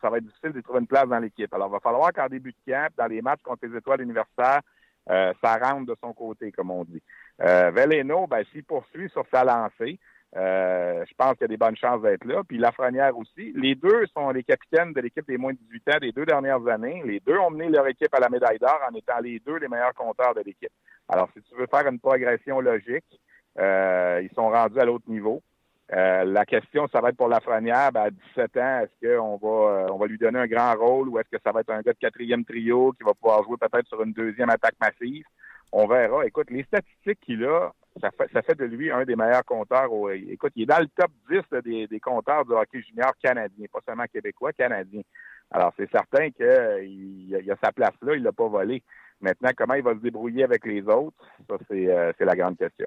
ça 0.00 0.10
va 0.10 0.18
être 0.18 0.26
difficile 0.26 0.52
de 0.52 0.60
trouver 0.60 0.80
une 0.80 0.86
place 0.86 1.08
dans 1.08 1.18
l'équipe. 1.18 1.52
Alors, 1.54 1.68
il 1.68 1.72
va 1.72 1.80
falloir 1.80 2.12
qu'en 2.12 2.28
début 2.28 2.52
de 2.52 2.72
camp, 2.72 2.88
dans 2.98 3.06
les 3.06 3.22
matchs 3.22 3.42
contre 3.42 3.66
les 3.66 3.78
étoiles 3.78 4.02
universitaires, 4.02 4.60
ça 5.06 5.56
rentre 5.56 5.86
de 5.86 5.96
son 6.02 6.12
côté, 6.12 6.52
comme 6.52 6.70
on 6.70 6.84
dit. 6.84 7.02
Euh, 7.40 7.70
Veleno, 7.70 8.26
ben, 8.26 8.44
s'il 8.52 8.64
poursuit 8.64 9.08
sur 9.10 9.24
sa 9.32 9.44
lancée, 9.44 9.98
euh, 10.36 11.04
je 11.08 11.14
pense 11.16 11.32
qu'il 11.32 11.42
y 11.42 11.44
a 11.44 11.48
des 11.48 11.56
bonnes 11.56 11.76
chances 11.76 12.02
d'être 12.02 12.24
là. 12.24 12.42
Puis 12.46 12.58
Lafrenière 12.58 13.16
aussi. 13.16 13.52
Les 13.54 13.74
deux 13.74 14.06
sont 14.14 14.30
les 14.30 14.42
capitaines 14.42 14.92
de 14.92 15.00
l'équipe 15.00 15.26
des 15.26 15.38
moins 15.38 15.52
de 15.52 15.58
18 15.58 15.94
ans 15.94 15.98
des 16.00 16.12
deux 16.12 16.26
dernières 16.26 16.66
années. 16.68 17.02
Les 17.04 17.20
deux 17.20 17.38
ont 17.38 17.50
mené 17.50 17.68
leur 17.68 17.86
équipe 17.86 18.14
à 18.14 18.20
la 18.20 18.28
médaille 18.28 18.58
d'or 18.58 18.78
en 18.90 18.94
étant 18.94 19.18
les 19.22 19.40
deux 19.40 19.56
les 19.56 19.68
meilleurs 19.68 19.94
compteurs 19.94 20.34
de 20.34 20.40
l'équipe. 20.40 20.72
Alors, 21.08 21.28
si 21.34 21.42
tu 21.42 21.54
veux 21.56 21.66
faire 21.66 21.86
une 21.86 21.98
progression 21.98 22.60
logique, 22.60 23.20
euh, 23.58 24.20
ils 24.22 24.34
sont 24.34 24.50
rendus 24.50 24.78
à 24.78 24.84
l'autre 24.84 25.08
niveau. 25.08 25.42
Euh, 25.90 26.24
la 26.24 26.44
question, 26.44 26.86
ça 26.92 27.00
va 27.00 27.08
être 27.08 27.16
pour 27.16 27.28
Lafrenière, 27.28 27.90
ben, 27.92 28.02
à 28.02 28.10
17 28.10 28.56
ans, 28.58 28.80
est-ce 28.80 29.16
qu'on 29.16 29.36
va, 29.38 29.86
on 29.90 29.96
va 29.96 30.06
lui 30.06 30.18
donner 30.18 30.38
un 30.38 30.46
grand 30.46 30.74
rôle 30.74 31.08
ou 31.08 31.18
est-ce 31.18 31.30
que 31.34 31.42
ça 31.42 31.50
va 31.50 31.60
être 31.60 31.70
un 31.70 31.80
gars 31.80 31.94
de 31.94 31.98
quatrième 31.98 32.44
trio 32.44 32.92
qui 32.92 33.04
va 33.04 33.14
pouvoir 33.14 33.42
jouer 33.44 33.56
peut-être 33.58 33.88
sur 33.88 34.02
une 34.02 34.12
deuxième 34.12 34.50
attaque 34.50 34.74
massive? 34.78 35.24
On 35.72 35.86
verra. 35.86 36.26
Écoute, 36.26 36.50
les 36.50 36.62
statistiques 36.64 37.20
qu'il 37.20 37.42
a, 37.44 37.72
ça 38.00 38.10
fait, 38.10 38.30
ça 38.32 38.42
fait 38.42 38.54
de 38.54 38.64
lui 38.64 38.90
un 38.90 39.04
des 39.04 39.16
meilleurs 39.16 39.44
compteurs. 39.44 39.92
Au, 39.92 40.10
écoute, 40.10 40.52
il 40.56 40.62
est 40.62 40.66
dans 40.66 40.78
le 40.78 40.88
top 40.88 41.10
10 41.30 41.60
des, 41.64 41.86
des 41.86 42.00
compteurs 42.00 42.44
du 42.44 42.52
hockey 42.52 42.82
junior 42.82 43.12
canadien, 43.22 43.66
pas 43.72 43.80
seulement 43.86 44.04
québécois, 44.12 44.52
canadien. 44.52 45.02
Alors, 45.50 45.72
c'est 45.76 45.90
certain 45.90 46.30
qu'il 46.30 47.28
il 47.30 47.50
a 47.50 47.56
sa 47.62 47.72
place 47.72 47.94
là, 48.02 48.14
il 48.14 48.22
l'a 48.22 48.32
pas 48.32 48.48
volé. 48.48 48.82
Maintenant, 49.20 49.50
comment 49.56 49.74
il 49.74 49.82
va 49.82 49.94
se 49.94 49.98
débrouiller 50.00 50.44
avec 50.44 50.64
les 50.64 50.82
autres, 50.82 51.16
ça, 51.48 51.56
c'est 51.68 51.88
euh, 51.88 52.12
la 52.20 52.36
grande 52.36 52.56
question. 52.56 52.86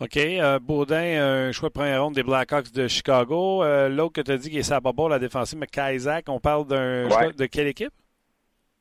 OK. 0.00 0.16
Euh, 0.16 0.58
Baudin, 0.58 1.48
un 1.48 1.52
choix 1.52 1.68
de 1.68 1.74
première 1.74 2.02
ronde 2.02 2.14
des 2.14 2.22
Blackhawks 2.22 2.70
de 2.72 2.86
Chicago. 2.86 3.62
Euh, 3.64 3.88
L'autre 3.88 4.14
que 4.14 4.20
tu 4.20 4.30
as 4.30 4.36
dit 4.36 4.50
qui 4.50 4.58
est 4.58 4.62
sa 4.62 4.80
la 4.80 5.18
défensive, 5.18 5.58
mais 5.58 5.66
Kaisak, 5.66 6.26
on 6.28 6.38
parle 6.38 6.66
d'un 6.66 7.08
ouais. 7.08 7.32
de 7.32 7.46
quelle 7.46 7.66
équipe? 7.66 7.92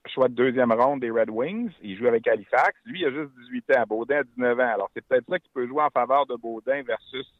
Choix 0.09 0.27
de 0.27 0.33
deuxième 0.33 0.71
ronde 0.71 1.01
des 1.01 1.11
Red 1.11 1.29
Wings. 1.29 1.71
Il 1.81 1.97
joue 1.97 2.07
avec 2.07 2.27
Halifax. 2.27 2.73
Lui, 2.85 3.01
il 3.01 3.05
a 3.05 3.11
juste 3.11 3.31
18 3.49 3.77
ans. 3.77 3.83
Baudin 3.87 4.17
a 4.17 4.23
19 4.23 4.59
ans. 4.59 4.73
Alors, 4.73 4.89
c'est 4.93 5.05
peut-être 5.05 5.25
ça 5.29 5.39
qui 5.39 5.49
peut 5.53 5.67
jouer 5.67 5.83
en 5.83 5.89
faveur 5.89 6.25
de 6.25 6.35
Baudin 6.35 6.81
versus 6.83 7.31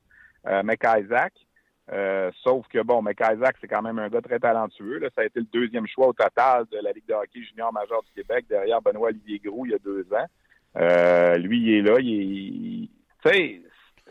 euh, 0.48 0.64
McIsaac. 0.64 1.34
Euh, 1.92 2.32
sauf 2.44 2.68
que, 2.68 2.82
bon, 2.82 3.02
McIsaac, 3.02 3.56
c'est 3.62 3.68
quand 3.68 3.82
même 3.82 4.00
un 4.00 4.10
gars 4.10 4.22
très 4.22 4.40
talentueux. 4.40 4.98
Là. 4.98 5.10
Ça 5.16 5.22
a 5.22 5.26
été 5.26 5.40
le 5.40 5.48
deuxième 5.52 5.88
choix 5.88 6.08
au 6.08 6.14
total 6.14 6.66
de 6.72 6.78
la 6.82 6.92
Ligue 6.92 7.08
de 7.08 7.14
hockey 7.14 7.44
junior 7.44 7.72
major 7.72 8.04
du 8.04 8.12
Québec 8.12 8.46
derrière 8.50 8.82
Benoît-Olivier 8.82 9.40
Groux 9.40 9.66
il 9.66 9.72
y 9.72 9.76
a 9.76 9.80
deux 9.80 10.06
ans. 10.12 10.26
Euh, 10.78 11.36
lui, 11.38 11.60
il 11.60 11.76
est 11.76 11.82
là. 11.82 11.96
Il 12.00 12.84
est... 12.84 12.90
Tu 13.24 13.30
sais, 13.30 13.62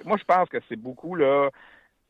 moi, 0.04 0.16
je 0.18 0.24
pense 0.24 0.48
que 0.48 0.58
c'est 0.68 0.76
beaucoup, 0.76 1.14
là... 1.16 1.50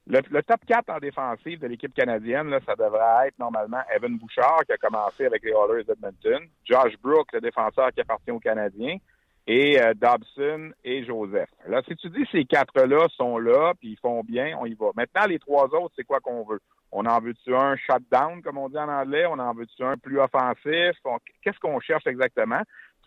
Le, 0.06 0.42
top 0.42 0.60
4 0.66 0.90
en 0.90 0.98
défensive 0.98 1.60
de 1.60 1.66
l'équipe 1.66 1.94
canadienne, 1.94 2.54
ça 2.66 2.74
devrait 2.76 3.28
être 3.28 3.38
normalement 3.38 3.80
Evan 3.94 4.18
Bouchard, 4.18 4.60
qui 4.66 4.72
a 4.72 4.76
commencé 4.76 5.24
avec 5.24 5.42
les 5.42 5.52
Oilers 5.52 5.84
d'Edmonton, 5.84 6.46
Josh 6.64 6.94
Brook, 7.02 7.28
le 7.32 7.40
défenseur 7.40 7.90
qui 7.90 8.02
appartient 8.02 8.30
aux 8.30 8.38
Canadiens, 8.38 8.98
et 9.46 9.80
euh, 9.80 9.94
Dobson 9.94 10.72
et 10.84 11.04
Joseph. 11.04 11.48
Là, 11.66 11.82
si 11.88 11.96
tu 11.96 12.10
dis 12.10 12.24
ces 12.30 12.44
quatre-là 12.44 13.06
sont 13.16 13.38
là, 13.38 13.72
puis 13.78 13.92
ils 13.92 13.98
font 13.98 14.22
bien, 14.22 14.56
on 14.60 14.66
y 14.66 14.74
va. 14.74 14.90
Maintenant, 14.94 15.26
les 15.26 15.38
trois 15.38 15.64
autres, 15.74 15.94
c'est 15.96 16.04
quoi 16.04 16.20
qu'on 16.20 16.44
veut? 16.44 16.60
On 16.92 17.06
en 17.06 17.20
veut-tu 17.20 17.54
un 17.54 17.74
shutdown, 17.76 18.42
comme 18.42 18.58
on 18.58 18.68
dit 18.68 18.78
en 18.78 18.88
anglais? 18.88 19.26
On 19.26 19.38
en 19.38 19.52
veut-tu 19.52 19.82
un 19.82 19.96
plus 19.96 20.20
offensif? 20.20 20.96
Qu'est-ce 21.42 21.58
qu'on 21.58 21.80
cherche 21.80 22.06
exactement? 22.06 22.62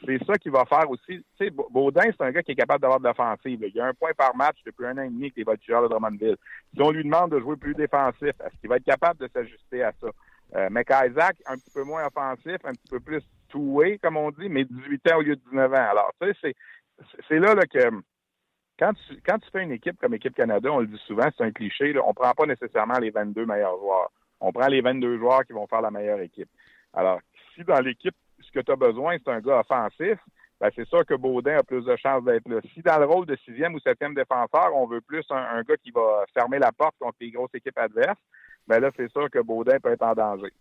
C'est 0.06 0.24
ça 0.26 0.38
qui 0.38 0.50
va 0.50 0.66
faire 0.66 0.90
aussi. 0.90 1.02
Tu 1.08 1.26
sais, 1.38 1.50
Baudin, 1.50 2.04
c'est 2.04 2.22
un 2.22 2.32
gars 2.32 2.44
qui 2.44 2.52
est 2.52 2.56
capable 2.56 2.82
d'avoir 2.82 3.00
de 3.00 3.06
l'offensive. 3.06 3.64
Il 3.64 3.76
y 3.76 3.80
a 3.80 3.86
un 3.86 3.94
point 3.94 4.12
par 4.16 4.36
match 4.36 4.58
depuis 4.66 4.86
un 4.86 4.98
an 4.98 5.02
et 5.02 5.10
demi 5.10 5.26
avec 5.26 5.36
les 5.38 5.44
voltigeurs 5.44 5.84
de 5.84 5.88
Drummondville. 5.88 6.38
Si 6.74 6.82
on 6.82 6.92
lui 6.92 7.04
demande 7.04 7.32
de 7.32 7.40
jouer 7.40 7.56
plus 7.56 7.74
défensif, 7.74 8.22
est-ce 8.22 8.60
qu'il 8.60 8.70
va 8.70 8.78
être 8.78 8.86
capable 8.86 9.20
de 9.20 9.28
s'ajuster 9.34 9.84
à 9.84 9.92
ça? 10.00 10.08
Euh, 10.56 10.70
Isaac, 10.70 11.38
un 11.46 11.56
petit 11.56 11.72
peu 11.74 11.84
moins 11.84 12.06
offensif, 12.06 12.58
un 12.64 12.72
petit 12.72 12.90
peu 12.90 13.00
plus 13.00 13.22
two-way, 13.50 13.98
comme 13.98 14.18
on 14.18 14.32
dit, 14.32 14.50
mais 14.50 14.66
18 14.66 15.12
ans 15.12 15.18
au 15.18 15.22
lieu 15.22 15.36
de 15.36 15.42
19 15.50 15.74
ans. 15.74 15.90
Alors, 15.90 16.12
tu 16.22 16.34
sais, 16.42 16.56
c'est 17.28 17.40
là, 17.40 17.56
que 17.56 17.90
quand 18.80 18.94
tu, 18.94 19.22
quand 19.26 19.40
tu 19.40 19.50
fais 19.52 19.64
une 19.64 19.72
équipe 19.72 20.00
comme 20.00 20.14
Équipe 20.14 20.36
Canada, 20.36 20.72
on 20.72 20.80
le 20.80 20.88
dit 20.88 21.02
souvent, 21.06 21.28
c'est 21.36 21.44
un 21.44 21.52
cliché, 21.52 21.98
on 22.00 22.14
prend 22.14 22.32
pas 22.34 22.46
nécessairement 22.46 23.00
les 23.00 23.10
22 23.10 23.46
meilleurs 23.46 23.78
joueurs. 23.78 24.12
On 24.40 24.52
prend 24.52 24.68
les 24.68 24.82
22 24.82 25.18
joueurs 25.18 25.44
qui 25.46 25.54
vont 25.54 25.68
faire 25.68 25.82
la 25.82 25.92
meilleure 25.92 26.20
équipe. 26.20 26.50
Alors, 26.94 27.20
si 27.54 27.64
dans 27.64 27.80
l'équipe 27.80 28.16
que 28.58 28.66
tu 28.66 28.72
as 28.72 28.76
besoin, 28.76 29.18
c'est 29.24 29.32
un 29.32 29.40
gars 29.40 29.60
offensif, 29.60 30.18
ben 30.60 30.70
c'est 30.76 30.88
sûr 30.88 31.06
que 31.06 31.14
Baudin 31.14 31.58
a 31.58 31.64
plus 31.64 31.86
de 31.86 31.96
chances 31.96 32.24
d'être 32.24 32.48
là. 32.50 32.60
Si 32.74 32.82
dans 32.82 32.98
le 32.98 33.06
rôle 33.06 33.26
de 33.28 33.36
sixième 33.46 33.76
ou 33.76 33.80
septième 33.80 34.16
défenseur, 34.16 34.76
on 34.76 34.88
veut 34.88 35.02
plus 35.02 35.24
un, 35.30 35.62
gars 35.62 35.78
qui 35.78 35.92
va 35.92 36.26
fermer 36.34 36.58
la 36.58 36.72
porte 36.72 36.96
contre 37.00 37.18
les 37.22 37.32
grosses 37.32 37.54
équipes 37.54 37.78
adverses, 37.78 38.20
ben 38.68 38.80
là, 38.80 38.90
c'est 38.96 39.12
sûr 39.12 39.30
que 39.30 39.40
Baudin 39.40 39.80
peut 39.80 39.92
être 39.92 40.02
en 40.02 40.14
danger. 40.14 40.52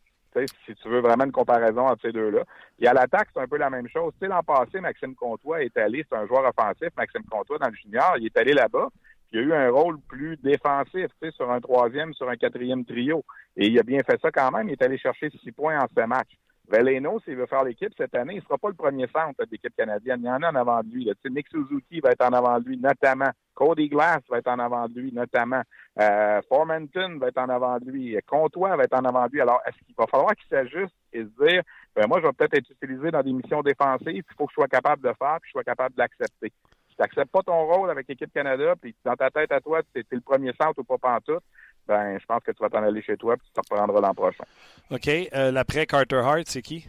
si 0.66 0.74
tu 0.74 0.88
veux 0.88 1.00
vraiment 1.00 1.24
une 1.24 1.32
comparaison 1.32 1.86
entre 1.86 2.02
ces 2.02 2.12
deux-là. 2.12 2.44
Puis 2.76 2.86
à 2.86 2.92
l'attaque, 2.92 3.28
c'est 3.32 3.40
un 3.40 3.48
peu 3.48 3.56
la 3.56 3.70
même 3.70 3.88
chose. 3.88 4.12
Tu 4.20 4.26
sais, 4.26 4.28
l'an 4.28 4.42
passé, 4.42 4.80
Maxime 4.80 5.14
Comtois 5.14 5.62
est 5.62 5.76
allé, 5.78 6.04
c'est 6.08 6.16
un 6.16 6.26
joueur 6.26 6.44
offensif, 6.44 6.88
Maxime 6.96 7.24
Comtois 7.30 7.58
dans 7.58 7.68
le 7.68 7.74
junior, 7.74 8.16
il 8.18 8.26
est 8.26 8.36
allé 8.36 8.52
là-bas. 8.52 8.88
Il 9.32 9.40
a 9.40 9.42
eu 9.42 9.52
un 9.54 9.70
rôle 9.70 9.98
plus 10.08 10.36
défensif, 10.36 11.08
tu 11.20 11.28
sais, 11.28 11.30
sur 11.32 11.50
un 11.50 11.60
troisième, 11.60 12.12
sur 12.14 12.28
un 12.28 12.36
quatrième 12.36 12.84
trio. 12.84 13.24
Et 13.56 13.66
il 13.66 13.78
a 13.78 13.82
bien 13.82 14.00
fait 14.08 14.20
ça 14.20 14.30
quand 14.30 14.50
même. 14.50 14.68
Il 14.68 14.72
est 14.72 14.82
allé 14.82 14.98
chercher 14.98 15.30
six 15.30 15.52
points 15.52 15.80
en 15.80 15.86
ce 15.88 16.06
match. 16.06 16.28
Veleno, 16.68 17.20
s'il 17.20 17.36
veut 17.36 17.46
faire 17.46 17.64
l'équipe 17.64 17.92
cette 17.96 18.14
année, 18.14 18.34
il 18.34 18.38
ne 18.38 18.42
sera 18.42 18.58
pas 18.58 18.68
le 18.68 18.74
premier 18.74 19.06
centre 19.08 19.38
de 19.38 19.48
l'équipe 19.50 19.74
canadienne. 19.76 20.20
Il 20.20 20.26
y 20.26 20.30
en 20.30 20.42
a 20.42 20.50
en 20.50 20.54
avant 20.54 20.82
de 20.82 20.88
lui. 20.88 21.04
Là. 21.04 21.12
Nick 21.30 21.48
Suzuki 21.48 22.00
va 22.00 22.10
être 22.10 22.24
en 22.24 22.32
avant 22.32 22.58
de 22.58 22.64
lui, 22.64 22.78
notamment. 22.78 23.30
Cody 23.54 23.88
Glass 23.88 24.18
va 24.28 24.38
être 24.38 24.48
en 24.48 24.58
avant 24.58 24.88
de 24.88 25.00
lui, 25.00 25.12
notamment. 25.12 25.62
Euh, 26.00 26.40
Formanton 26.48 27.18
va 27.18 27.28
être 27.28 27.38
en 27.38 27.48
avant 27.48 27.78
de 27.78 27.90
lui. 27.90 28.18
Comtois 28.26 28.76
va 28.76 28.84
être 28.84 28.98
en 28.98 29.04
avant 29.04 29.26
de 29.26 29.32
lui. 29.32 29.40
Alors, 29.40 29.60
est-ce 29.66 29.78
qu'il 29.86 29.94
va 29.96 30.06
falloir 30.06 30.34
qu'il 30.34 30.48
s'ajuste 30.48 30.94
et 31.12 31.22
se 31.22 31.46
dire, 31.46 31.62
ben, 31.94 32.06
moi, 32.08 32.20
je 32.20 32.26
vais 32.26 32.32
peut-être 32.32 32.54
être 32.54 32.70
utilisé 32.70 33.10
dans 33.10 33.22
des 33.22 33.32
missions 33.32 33.62
défensives, 33.62 34.24
il 34.28 34.34
faut 34.36 34.46
que 34.46 34.50
je 34.50 34.54
sois 34.54 34.68
capable 34.68 35.02
de 35.02 35.12
faire, 35.18 35.38
puis 35.40 35.48
je 35.48 35.52
sois 35.52 35.64
capable 35.64 35.94
de 35.94 36.00
l'accepter? 36.00 36.52
Tu 36.96 37.02
n'acceptes 37.02 37.30
pas 37.30 37.42
ton 37.42 37.66
rôle 37.66 37.90
avec 37.90 38.08
l'équipe 38.08 38.32
Canada, 38.32 38.74
puis 38.80 38.94
dans 39.04 39.14
ta 39.14 39.30
tête 39.30 39.52
à 39.52 39.60
toi, 39.60 39.82
tu 39.94 40.00
es, 40.00 40.04
le 40.10 40.20
premier 40.20 40.52
centre 40.60 40.78
ou 40.78 40.84
pas 40.84 40.96
pantoute, 40.96 41.44
ben, 41.86 42.18
je 42.18 42.24
pense 42.26 42.42
que 42.42 42.52
tu 42.52 42.62
vas 42.62 42.70
t'en 42.70 42.82
aller 42.82 43.02
chez 43.02 43.16
toi 43.16 43.36
puis 43.36 43.46
tu 43.46 43.52
te 43.52 43.60
reprendras 43.60 44.00
l'an 44.00 44.14
prochain. 44.14 44.44
OK. 44.90 45.08
Euh, 45.08 45.52
L'après 45.52 45.86
Carter 45.86 46.16
Hart, 46.16 46.46
c'est 46.46 46.62
qui? 46.62 46.86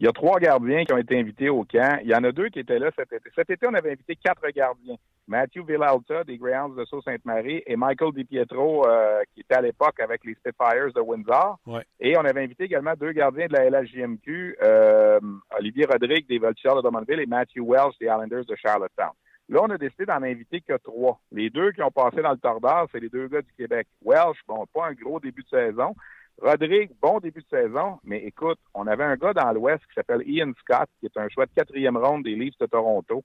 Il 0.00 0.06
y 0.06 0.08
a 0.08 0.12
trois 0.12 0.38
gardiens 0.40 0.84
qui 0.84 0.92
ont 0.92 0.98
été 0.98 1.18
invités 1.18 1.48
au 1.48 1.64
camp. 1.64 2.00
Il 2.02 2.08
y 2.08 2.14
en 2.14 2.24
a 2.24 2.32
deux 2.32 2.48
qui 2.48 2.58
étaient 2.58 2.78
là 2.78 2.90
cet 2.96 3.12
été. 3.12 3.30
Cet 3.34 3.50
été, 3.50 3.66
on 3.66 3.74
avait 3.74 3.92
invité 3.92 4.16
quatre 4.16 4.46
gardiens. 4.50 4.96
Matthew 5.28 5.64
Villalta 5.66 6.24
des 6.24 6.38
Greyhounds 6.38 6.76
de 6.76 6.84
Sault-Sainte-Marie 6.84 7.62
et 7.66 7.76
Michael 7.76 8.12
DiPietro, 8.12 8.86
euh, 8.86 9.22
qui 9.34 9.40
était 9.40 9.56
à 9.56 9.60
l'époque 9.60 9.98
avec 10.00 10.24
les 10.24 10.34
Spitfires 10.34 10.92
de 10.94 11.00
Windsor. 11.00 11.58
Ouais. 11.66 11.84
Et 12.00 12.16
on 12.16 12.24
avait 12.24 12.44
invité 12.44 12.64
également 12.64 12.94
deux 12.94 13.12
gardiens 13.12 13.46
de 13.46 13.52
la 13.52 13.68
LHJMQ, 13.68 14.56
euh, 14.62 15.20
Olivier 15.58 15.86
Rodrigue 15.86 16.28
des 16.28 16.38
Voltigeurs 16.38 16.76
de 16.76 16.82
Drummondville 16.82 17.20
et 17.20 17.26
Matthew 17.26 17.60
Wells 17.60 17.92
des 18.00 18.06
Islanders 18.06 18.44
de 18.44 18.54
Charlottetown. 18.56 19.12
Là, 19.48 19.60
on 19.62 19.70
a 19.70 19.78
décidé 19.78 20.06
d'en 20.06 20.22
inviter 20.22 20.60
que 20.60 20.76
trois. 20.76 21.20
Les 21.30 21.50
deux 21.50 21.70
qui 21.72 21.82
ont 21.82 21.90
passé 21.90 22.20
dans 22.20 22.32
le 22.32 22.38
tordeur, 22.38 22.86
c'est 22.90 23.00
les 23.00 23.08
deux 23.08 23.28
gars 23.28 23.42
du 23.42 23.52
Québec. 23.56 23.86
Welsh, 24.04 24.38
bon, 24.46 24.64
pas 24.72 24.88
un 24.88 24.92
gros 24.92 25.20
début 25.20 25.42
de 25.42 25.48
saison. 25.48 25.94
Rodrigue, 26.40 26.90
bon 27.00 27.18
début 27.20 27.40
de 27.40 27.48
saison, 27.48 27.98
mais 28.04 28.18
écoute, 28.24 28.58
on 28.74 28.86
avait 28.86 29.04
un 29.04 29.16
gars 29.16 29.32
dans 29.32 29.52
l'Ouest 29.52 29.82
qui 29.86 29.94
s'appelle 29.94 30.22
Ian 30.26 30.52
Scott, 30.58 30.88
qui 31.00 31.06
est 31.06 31.16
un 31.16 31.28
choix 31.28 31.46
de 31.46 31.52
quatrième 31.54 31.96
ronde 31.96 32.24
des 32.24 32.34
Leafs 32.34 32.58
de 32.60 32.66
Toronto. 32.66 33.24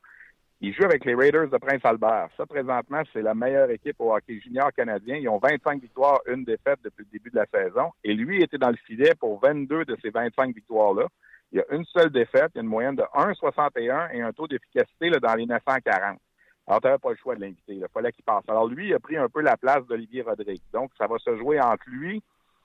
Il 0.64 0.76
joue 0.76 0.84
avec 0.84 1.05
les 1.05 1.16
Raiders 1.16 1.49
de 1.49 1.57
Prince-Albert. 1.57 2.30
Ça, 2.38 2.45
présentement, 2.45 3.01
c'est 3.12 3.24
la 3.24 3.34
meilleure 3.34 3.72
équipe 3.72 3.95
au 3.97 4.14
hockey 4.14 4.39
junior 4.39 4.72
canadien. 4.72 5.16
Ils 5.16 5.28
ont 5.28 5.39
25 5.39 5.82
victoires, 5.82 6.20
une 6.28 6.43
défaite 6.43 6.78
depuis 6.84 7.03
le 7.03 7.18
début 7.18 7.32
de 7.32 7.38
la 7.38 7.47
saison. 7.51 7.89
Et 8.03 8.14
lui 8.14 8.43
était 8.43 8.59
dans 8.59 8.70
le 8.70 8.78
filet 8.86 9.16
pour 9.20 9.39
22 9.39 9.86
de 9.86 9.97
ces 10.03 10.12
25 10.12 10.53
victoires-là. 10.53 11.07
Il 11.51 11.57
y 11.57 11.62
a 11.62 11.76
une 11.76 11.84
seule 11.86 12.12
défaite, 12.12 12.51
il 12.53 12.57
y 12.57 12.59
a 12.59 12.62
une 12.62 12.70
moyenne 12.70 12.95
de 12.95 13.01
1,61 13.01 14.12
et 14.14 14.22
un 14.22 14.32
taux 14.34 14.47
d'efficacité 14.47 15.09
dans 15.09 15.34
les 15.34 15.47
940. 15.47 16.20
Alors, 16.68 16.80
tu 16.80 16.88
n'avais 16.88 16.99
pas 16.99 17.09
le 17.09 17.16
choix 17.16 17.34
de 17.34 17.41
l'inviter. 17.41 17.74
Il 17.74 17.86
fallait 17.91 18.12
qu'il 18.12 18.24
passe. 18.24 18.43
Alors, 18.47 18.68
lui, 18.68 18.89
il 18.89 18.93
a 18.93 18.99
pris 18.99 19.18
un 19.18 19.30
peu 19.30 19.41
la 19.41 19.57
place 19.57 19.84
d'Olivier 19.88 20.22
Rodrigue. 20.22 20.62
Donc, 20.72 20.91
ça 20.95 21.07
va 21.07 21.18
se 21.18 21.36
jouer 21.38 21.59
entre 21.59 21.86
lui 21.88 22.22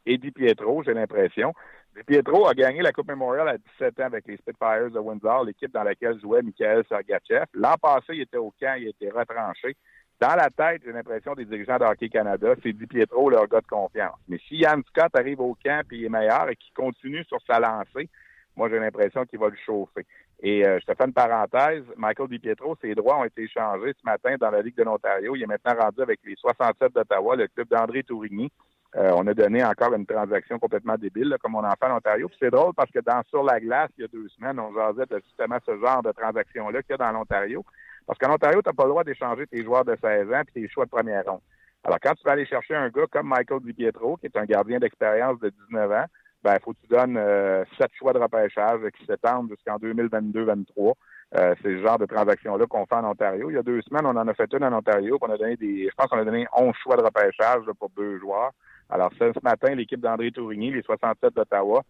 et 0.07 0.19
Di 0.19 0.31
Pietro, 0.31 0.83
j'ai 0.85 0.95
l'impression. 0.95 1.53
Di 1.95 2.03
Pietro 2.05 2.47
a 2.47 2.55
gagné 2.55 2.83
la 2.83 2.93
Coupe 2.93 3.09
Memorial 3.09 3.49
à 3.49 3.59
17 3.59 4.01
ans 4.01 4.05
avec 4.05 4.27
les 4.27 4.37
Spitfires 4.37 4.91
de 4.91 4.99
Windsor, 4.99 5.45
l'équipe 5.45 5.73
dans 5.73 5.83
laquelle 5.83 6.19
jouait 6.21 6.43
Michael 6.43 6.85
Sergachev. 6.89 7.47
L'an 7.55 7.75
passé, 7.81 8.15
il 8.15 8.21
était 8.23 8.37
au 8.37 8.53
camp, 8.61 8.77
il 8.79 8.87
a 8.87 8.91
été 8.91 9.11
retranché. 9.11 9.77
Dans 10.19 10.35
la 10.35 10.49
tête, 10.49 10.83
j'ai 10.85 10.93
l'impression 10.93 11.35
des 11.35 11.45
dirigeants 11.45 11.77
de 11.77 12.07
Canada, 12.07 12.55
c'est 12.63 12.73
Di 12.73 12.87
Pietro 12.87 13.29
leur 13.29 13.47
gars 13.49 13.61
de 13.61 13.67
confiance. 13.67 14.17
Mais 14.29 14.39
si 14.49 14.57
Yann 14.57 14.83
Scott 14.89 15.15
arrive 15.15 15.41
au 15.41 15.55
camp 15.63 15.83
et 15.91 15.97
il 15.97 16.05
est 16.05 16.09
meilleur 16.09 16.49
et 16.49 16.57
qu'il 16.57 16.73
continue 16.73 17.25
sur 17.25 17.39
sa 17.47 17.59
lancée, 17.61 18.09
moi, 18.57 18.71
j'ai 18.71 18.79
l'impression 18.79 19.27
qu'il 19.27 19.39
va 19.39 19.49
le 19.49 19.57
chauffer. 19.67 20.07
Et 20.41 20.67
euh, 20.67 20.79
je 20.81 20.87
te 20.87 20.97
fais 20.97 21.05
une 21.05 21.13
parenthèse, 21.13 21.85
Michael 21.97 22.29
DiPietro, 22.29 22.77
ses 22.81 22.95
droits 22.95 23.19
ont 23.19 23.25
été 23.25 23.43
échangés 23.43 23.93
ce 23.93 24.05
matin 24.05 24.37
dans 24.39 24.51
la 24.51 24.63
Ligue 24.63 24.77
de 24.77 24.83
l'Ontario. 24.83 25.37
Il 25.37 25.43
est 25.43 25.47
maintenant 25.47 25.75
rendu 25.79 26.01
avec 26.01 26.21
les 26.25 26.37
67 26.37 26.93
d'Ottawa, 26.93 27.37
le 27.37 27.49
club 27.49 27.69
d'André 27.69 28.03
Tourigny. 28.03 28.51
Euh, 28.97 29.13
on 29.15 29.27
a 29.27 29.35
donné 29.35 29.63
encore 29.63 29.93
une 29.93 30.07
transaction 30.07 30.59
complètement 30.59 30.97
débile, 30.97 31.37
comme 31.43 31.55
on 31.55 31.65
en 31.65 31.71
fait 31.73 31.87
en 31.87 31.97
Ontario. 31.97 32.29
Puis 32.29 32.39
c'est 32.41 32.51
drôle 32.51 32.73
parce 32.75 32.91
que 32.91 33.01
dans 33.01 33.23
Sur 33.29 33.43
la 33.43 33.61
glace, 33.61 33.91
il 33.99 34.03
y 34.03 34.05
a 34.05 34.09
deux 34.09 34.29
semaines, 34.31 34.59
on 34.59 34.73
jasait 34.73 35.05
de 35.07 35.21
justement 35.23 35.59
ce 35.67 35.79
genre 35.79 36.03
de 36.03 36.13
transaction-là 36.13 36.83
qu'il 36.83 36.93
y 36.93 36.95
a 36.95 36.97
dans 36.97 37.13
l'Ontario. 37.13 37.63
Parce 38.07 38.19
qu'en 38.19 38.33
Ontario, 38.33 38.63
tu 38.63 38.69
n'as 38.69 38.73
pas 38.73 38.85
le 38.85 38.91
droit 38.91 39.05
d'échanger 39.05 39.47
tes 39.47 39.63
joueurs 39.63 39.85
de 39.85 39.97
16 40.01 40.33
ans 40.33 40.41
et 40.41 40.53
tes 40.53 40.69
choix 40.69 40.87
de 40.87 40.91
première 40.91 41.25
ronde. 41.25 41.41
Alors, 41.85 41.99
quand 42.03 42.15
tu 42.15 42.25
vas 42.25 42.33
aller 42.33 42.47
chercher 42.47 42.75
un 42.75 42.89
gars 42.89 43.07
comme 43.11 43.29
Michael 43.29 43.61
DiPietro, 43.61 44.17
qui 44.17 44.27
est 44.27 44.37
un 44.37 44.45
gardien 44.45 44.79
d'expérience 44.79 45.39
de 45.41 45.51
19 45.51 45.93
ans, 45.93 46.07
ben, 46.43 46.55
il 46.55 46.63
faut 46.63 46.73
que 46.73 46.81
tu 46.81 46.89
donnes 46.89 47.17
euh, 47.17 47.65
sept 47.79 47.91
choix 47.99 48.13
de 48.13 48.19
repêchage 48.19 48.81
qui 48.97 49.05
s'étendent 49.05 49.51
jusqu'en 49.51 49.77
2022-2023. 49.79 50.95
Euh, 51.35 51.55
c'est 51.61 51.69
le 51.69 51.83
genre 51.85 51.99
de 51.99 52.07
transaction-là 52.07 52.67
qu'on 52.67 52.87
fait 52.87 52.95
en 52.95 53.11
Ontario. 53.11 53.51
Il 53.51 53.55
y 53.55 53.59
a 53.59 53.63
deux 53.63 53.83
semaines, 53.83 54.07
on 54.07 54.17
en 54.17 54.29
a 54.29 54.35
fait 54.35 54.51
une 54.53 54.65
en 54.65 54.73
Ontario. 54.73 55.19
On 55.21 55.31
a 55.31 55.37
donné 55.37 55.57
des, 55.57 55.89
je 55.89 55.95
pense 55.97 56.07
qu'on 56.07 56.19
a 56.19 56.25
donné 56.25 56.47
11 56.57 56.73
choix 56.83 56.97
de 56.97 57.03
repêchage 57.03 57.65
pour 57.79 57.91
deux 57.91 58.19
joueurs. 58.19 58.53
Alors, 58.89 59.11
ce, 59.19 59.33
matin, 59.43 59.75
l'équipe 59.75 60.01
d'André 60.01 60.31
Tourigny, 60.31 60.71
les 60.71 60.83
67 60.83 61.35
d'Ottawa, 61.35 61.83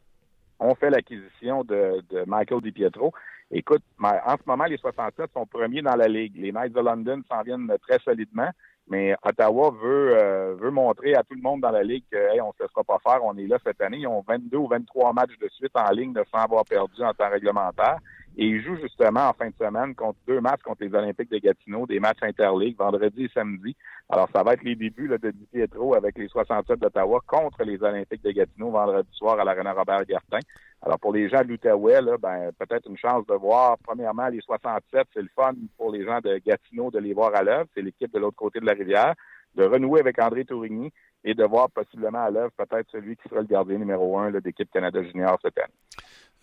ont 0.58 0.74
fait 0.74 0.90
l'acquisition 0.90 1.64
de, 1.64 2.02
de 2.08 2.24
Michael 2.26 2.62
DiPietro. 2.62 3.12
Écoute, 3.50 3.82
en 4.02 4.36
ce 4.36 4.42
moment, 4.46 4.64
les 4.64 4.78
67 4.78 5.30
sont 5.32 5.46
premiers 5.46 5.82
dans 5.82 5.94
la 5.94 6.08
Ligue. 6.08 6.36
Les 6.36 6.50
Knights 6.50 6.72
de 6.72 6.80
London 6.80 7.20
s'en 7.28 7.42
viennent 7.42 7.70
très 7.86 7.98
solidement. 8.00 8.50
Mais 8.88 9.16
Ottawa 9.24 9.70
veut 9.82 10.16
euh, 10.16 10.54
veut 10.54 10.70
montrer 10.70 11.14
à 11.14 11.24
tout 11.24 11.34
le 11.34 11.42
monde 11.42 11.60
dans 11.60 11.70
la 11.70 11.82
ligue 11.82 12.04
qu'on 12.10 12.44
on 12.44 12.48
ne 12.48 12.52
se 12.52 12.62
laissera 12.62 12.84
pas 12.84 12.98
faire, 13.02 13.24
on 13.24 13.36
est 13.36 13.46
là 13.46 13.58
cette 13.64 13.80
année. 13.80 13.98
Ils 13.98 14.06
ont 14.06 14.24
22 14.26 14.56
ou 14.56 14.68
23 14.68 15.12
matchs 15.12 15.36
de 15.40 15.48
suite 15.48 15.72
en 15.74 15.90
ligne 15.90 16.12
de 16.12 16.24
sans 16.32 16.42
avoir 16.42 16.64
perdu 16.64 17.02
en 17.02 17.12
temps 17.12 17.28
réglementaire. 17.28 17.98
Et 18.38 18.44
ils 18.44 18.62
jouent 18.62 18.76
justement 18.76 19.30
en 19.30 19.32
fin 19.32 19.48
de 19.48 19.54
semaine 19.58 19.94
contre 19.94 20.18
deux 20.28 20.42
matchs 20.42 20.60
contre 20.62 20.84
les 20.84 20.94
Olympiques 20.94 21.30
de 21.30 21.38
Gatineau, 21.38 21.86
des 21.86 22.00
matchs 22.00 22.22
interligues, 22.22 22.76
vendredi 22.76 23.24
et 23.24 23.30
samedi. 23.32 23.74
Alors, 24.10 24.28
ça 24.34 24.42
va 24.42 24.52
être 24.52 24.62
les 24.62 24.76
débuts 24.76 25.08
là, 25.08 25.16
de 25.16 25.30
Di 25.30 25.46
Pietro 25.46 25.94
avec 25.94 26.18
les 26.18 26.28
67 26.28 26.78
d'Ottawa 26.78 27.20
contre 27.26 27.64
les 27.64 27.82
Olympiques 27.82 28.22
de 28.22 28.32
Gatineau 28.32 28.70
vendredi 28.70 29.08
soir 29.12 29.40
à 29.40 29.44
l'Arena 29.44 29.72
Robert-Gartin. 29.72 30.40
Alors, 30.82 30.98
pour 30.98 31.14
les 31.14 31.30
gens 31.30 31.40
de 31.40 31.48
l'Outaouais, 31.48 32.00
ben, 32.20 32.50
peut-être 32.58 32.86
une 32.90 32.98
chance 32.98 33.26
de 33.26 33.34
voir, 33.34 33.78
premièrement, 33.82 34.28
les 34.28 34.42
67, 34.42 35.06
c'est 35.14 35.22
le 35.22 35.30
fun 35.34 35.54
pour 35.78 35.90
les 35.90 36.04
gens 36.04 36.20
de 36.20 36.36
Gatineau 36.44 36.90
de 36.90 36.98
les 36.98 37.14
voir 37.14 37.34
à 37.34 37.42
l'œuvre. 37.42 37.68
C'est 37.74 37.82
l'équipe 37.82 38.12
de 38.12 38.18
l'autre 38.18 38.36
côté 38.36 38.60
de 38.60 38.66
la 38.66 38.74
rivière. 38.74 39.14
De 39.54 39.64
renouer 39.64 40.00
avec 40.00 40.20
André 40.20 40.44
Tourigny 40.44 40.92
et 41.24 41.32
de 41.32 41.44
voir 41.44 41.70
possiblement 41.70 42.22
à 42.22 42.30
l'œuvre 42.30 42.52
peut-être 42.58 42.90
celui 42.92 43.16
qui 43.16 43.26
sera 43.30 43.40
le 43.40 43.46
gardien 43.46 43.78
numéro 43.78 44.18
un 44.18 44.30
d'équipe 44.30 44.70
Canada 44.70 45.02
Junior 45.02 45.38
cette 45.42 45.58
année. 45.58 45.72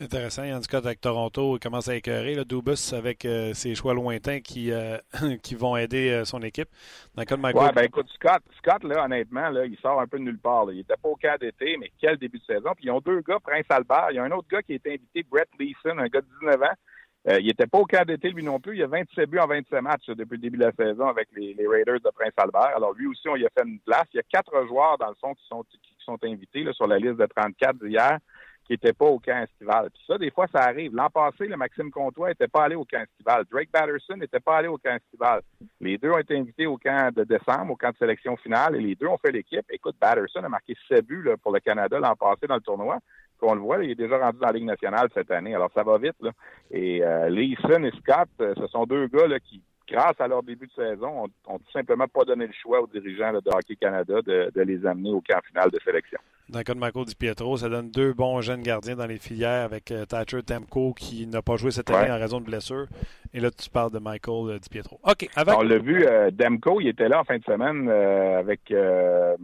Intéressant. 0.03 0.43
Tout 0.59 0.67
cas, 0.69 0.79
avec 0.79 0.99
Toronto, 0.99 1.57
commence 1.61 1.87
à 1.87 1.95
écœurer. 1.95 2.35
Le 2.35 2.43
Dubus 2.43 2.93
avec 2.93 3.23
euh, 3.23 3.53
ses 3.53 3.73
choix 3.73 3.93
lointains 3.93 4.41
qui, 4.41 4.69
euh, 4.69 4.97
qui 5.43 5.55
vont 5.55 5.77
aider 5.77 6.09
euh, 6.09 6.25
son 6.25 6.41
équipe. 6.41 6.67
Dans 7.15 7.21
le 7.21 7.25
cas 7.25 7.37
de 7.37 7.41
Michael... 7.41 7.63
Ouais, 7.63 7.71
ben 7.73 7.85
écoute, 7.85 8.07
Scott, 8.13 8.41
Scott 8.57 8.83
là, 8.83 9.05
honnêtement, 9.05 9.49
là, 9.49 9.65
il 9.65 9.77
sort 9.77 10.01
un 10.01 10.07
peu 10.07 10.19
de 10.19 10.23
nulle 10.23 10.39
part. 10.39 10.65
Il 10.71 10.77
n'était 10.77 10.97
pas 11.01 11.07
au 11.07 11.15
cas 11.15 11.37
d'été, 11.37 11.77
mais 11.79 11.89
quel 12.01 12.17
début 12.17 12.39
de 12.39 12.43
saison. 12.43 12.71
Puis 12.75 12.87
ils 12.87 12.91
ont 12.91 12.99
deux 12.99 13.21
gars, 13.21 13.37
Prince 13.41 13.65
Albert. 13.69 14.07
Il 14.11 14.15
y 14.15 14.19
a 14.19 14.23
un 14.23 14.31
autre 14.31 14.47
gars 14.51 14.61
qui 14.61 14.73
a 14.73 14.75
été 14.75 14.89
invité, 14.89 15.23
Brett 15.23 15.47
Leeson, 15.57 15.97
un 15.97 16.07
gars 16.07 16.19
de 16.19 16.27
19 16.41 16.61
ans. 16.61 17.37
il 17.39 17.45
n'était 17.45 17.67
pas 17.67 17.77
au 17.77 17.85
cas 17.85 18.03
d'été, 18.03 18.29
lui 18.31 18.43
non 18.43 18.59
plus. 18.59 18.75
Il 18.75 18.83
a 18.83 18.87
27 18.87 19.29
buts 19.29 19.39
en 19.39 19.47
27 19.47 19.81
matchs 19.81 20.07
depuis 20.07 20.35
le 20.35 20.41
début 20.41 20.57
de 20.57 20.65
la 20.65 20.73
saison 20.73 21.07
avec 21.07 21.29
les, 21.33 21.55
Raiders 21.65 22.01
de 22.01 22.09
Prince 22.13 22.33
Albert. 22.35 22.75
Alors, 22.75 22.91
lui 22.91 23.07
aussi, 23.07 23.29
on 23.29 23.37
y 23.37 23.45
a 23.45 23.49
fait 23.57 23.65
une 23.65 23.79
place. 23.79 24.07
Il 24.13 24.17
y 24.17 24.19
a 24.19 24.23
quatre 24.23 24.67
joueurs, 24.67 24.97
dans 24.97 25.07
le 25.07 25.15
fond, 25.21 25.33
qui 25.33 25.47
sont, 25.47 25.63
qui 25.63 25.95
sont 26.03 26.19
invités 26.25 26.63
là, 26.63 26.73
sur 26.73 26.87
la 26.87 26.97
liste 26.97 27.15
de 27.15 27.25
34 27.25 27.77
d'hier 27.85 28.19
qui 28.65 28.73
n'était 28.73 28.93
pas 28.93 29.05
au 29.05 29.19
camp 29.19 29.43
estival. 29.43 29.89
Puis 29.91 30.03
ça, 30.07 30.17
des 30.17 30.31
fois, 30.31 30.47
ça 30.53 30.61
arrive. 30.61 30.95
L'an 30.95 31.09
passé, 31.09 31.47
le 31.47 31.57
Maxime 31.57 31.91
Comtois 31.91 32.29
n'était 32.29 32.47
pas 32.47 32.63
allé 32.63 32.75
au 32.75 32.85
camp 32.85 33.03
estival. 33.03 33.45
Drake 33.51 33.69
Batterson 33.71 34.17
n'était 34.17 34.39
pas 34.39 34.57
allé 34.57 34.67
au 34.67 34.77
camp 34.77 34.95
estival. 34.95 35.41
Les 35.81 35.97
deux 35.97 36.11
ont 36.11 36.19
été 36.19 36.37
invités 36.37 36.65
au 36.65 36.77
camp 36.77 37.13
de 37.13 37.23
décembre, 37.23 37.73
au 37.73 37.75
camp 37.75 37.91
de 37.91 37.97
sélection 37.97 38.37
finale, 38.37 38.75
et 38.75 38.81
les 38.81 38.95
deux 38.95 39.07
ont 39.07 39.17
fait 39.17 39.31
l'équipe. 39.31 39.65
Écoute, 39.69 39.95
Batterson 39.99 40.43
a 40.43 40.49
marqué 40.49 40.75
7 40.87 41.05
buts 41.05 41.23
là, 41.23 41.35
pour 41.37 41.51
le 41.51 41.59
Canada 41.59 41.99
l'an 41.99 42.15
passé 42.15 42.47
dans 42.47 42.55
le 42.55 42.61
tournoi. 42.61 42.99
On 43.45 43.55
le 43.55 43.61
voit, 43.61 43.83
il 43.83 43.91
est 43.91 43.95
déjà 43.95 44.17
rendu 44.17 44.39
dans 44.39 44.47
la 44.47 44.53
Ligue 44.53 44.65
nationale 44.65 45.09
cette 45.13 45.29
année. 45.29 45.53
Alors, 45.53 45.69
ça 45.73 45.83
va 45.83 45.97
vite. 45.97 46.15
Là. 46.21 46.31
Et 46.71 47.03
euh, 47.03 47.29
Leeson 47.29 47.83
et 47.83 47.91
Scott, 47.99 48.29
euh, 48.39 48.53
ce 48.57 48.67
sont 48.67 48.85
deux 48.85 49.07
gars 49.07 49.27
là, 49.27 49.39
qui, 49.39 49.61
grâce 49.87 50.19
à 50.19 50.27
leur 50.27 50.43
début 50.43 50.67
de 50.67 50.73
saison, 50.73 51.25
ont, 51.25 51.57
tout 51.59 51.71
simplement 51.71 52.07
pas 52.07 52.23
donné 52.23 52.47
le 52.47 52.53
choix 52.53 52.81
aux 52.81 52.87
dirigeants 52.87 53.33
de 53.33 53.41
Hockey 53.49 53.75
Canada 53.75 54.21
de, 54.21 54.51
de 54.53 54.61
les 54.61 54.85
amener 54.85 55.11
au 55.11 55.21
camp 55.21 55.41
final 55.47 55.69
de 55.71 55.79
sélection. 55.83 56.19
Dans 56.49 56.59
le 56.59 56.63
cas 56.63 56.73
de 56.73 56.79
Michael 56.79 57.05
Di 57.05 57.15
Pietro, 57.15 57.57
ça 57.57 57.69
donne 57.69 57.89
deux 57.89 58.13
bons 58.13 58.41
jeunes 58.41 58.61
gardiens 58.61 58.95
dans 58.95 59.05
les 59.05 59.17
filières 59.17 59.63
avec 59.63 59.91
euh, 59.91 60.05
Thatcher 60.05 60.43
Temco 60.43 60.93
qui 60.93 61.25
n'a 61.25 61.41
pas 61.41 61.55
joué 61.55 61.71
cette 61.71 61.89
année 61.89 62.11
en 62.11 62.19
raison 62.19 62.41
de 62.41 62.45
blessure. 62.45 62.87
Et 63.33 63.39
là, 63.39 63.49
tu 63.49 63.69
parles 63.69 63.91
de 63.91 63.99
Michael 63.99 64.49
euh, 64.49 64.59
Di 64.59 64.69
Pietro. 64.69 64.99
OK. 65.03 65.27
On 65.37 65.63
l'a 65.63 65.77
vu, 65.79 66.05
euh, 66.05 66.31
Demko, 66.31 66.81
il 66.81 66.89
était 66.89 67.07
là 67.07 67.21
en 67.21 67.23
fin 67.23 67.37
de 67.37 67.43
semaine 67.43 67.89
avec. 67.89 68.59
Euh, 68.71 69.35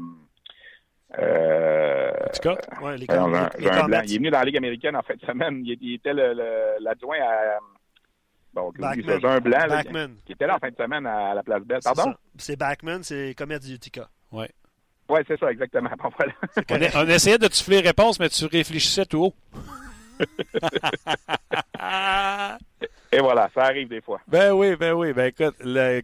ouais, 2.84 2.98
les, 2.98 3.10
un, 3.10 3.50
Il 3.58 3.66
est 3.66 4.18
venu 4.18 4.30
dans 4.30 4.40
la 4.40 4.46
Ligue 4.46 4.58
américaine 4.58 4.96
en 4.96 5.02
fin 5.02 5.16
de 5.16 5.26
semaine. 5.26 5.64
Il, 5.66 5.94
était 5.94 6.14
l'adjoint 6.14 7.18
à. 7.22 7.60
Bon, 8.54 8.72
Backman. 8.78 9.20
un 9.24 9.40
blanc 9.40 9.66
là, 9.68 9.84
qui 10.26 10.34
était 10.34 10.48
là 10.48 10.56
en 10.56 10.60
fin 10.60 10.70
de 10.70 10.76
semaine 10.76 11.06
à, 11.06 11.34
la 11.34 11.44
place 11.44 11.64
Belle. 11.64 11.80
Pardon? 11.84 12.14
C'est 12.38 12.56
Backman, 12.56 13.04
c'est 13.04 13.36
Commerce 13.38 13.70
Utica. 13.70 14.10
Oui. 14.32 14.46
Oui, 15.10 15.20
c'est 15.28 15.40
ça, 15.40 15.52
exactement. 15.52 15.90
Bon, 15.98 16.10
voilà. 16.18 16.34
on, 16.96 17.06
on, 17.06 17.10
essayait 17.10 17.38
de 17.38 17.48
te 17.48 17.56
souffler 17.56 17.80
réponse, 17.80 18.20
mais 18.20 18.30
tu 18.30 18.46
réfléchissais 18.46 19.06
tout 19.06 19.26
haut. 19.26 19.34
Et 23.12 23.20
voilà, 23.20 23.50
ça 23.54 23.64
arrive 23.64 23.88
des 23.88 24.02
fois. 24.02 24.20
Ben 24.28 24.52
oui, 24.54 24.76
ben 24.76 24.94
oui. 24.94 25.14
Ben 25.14 25.28
écoute, 25.28 25.56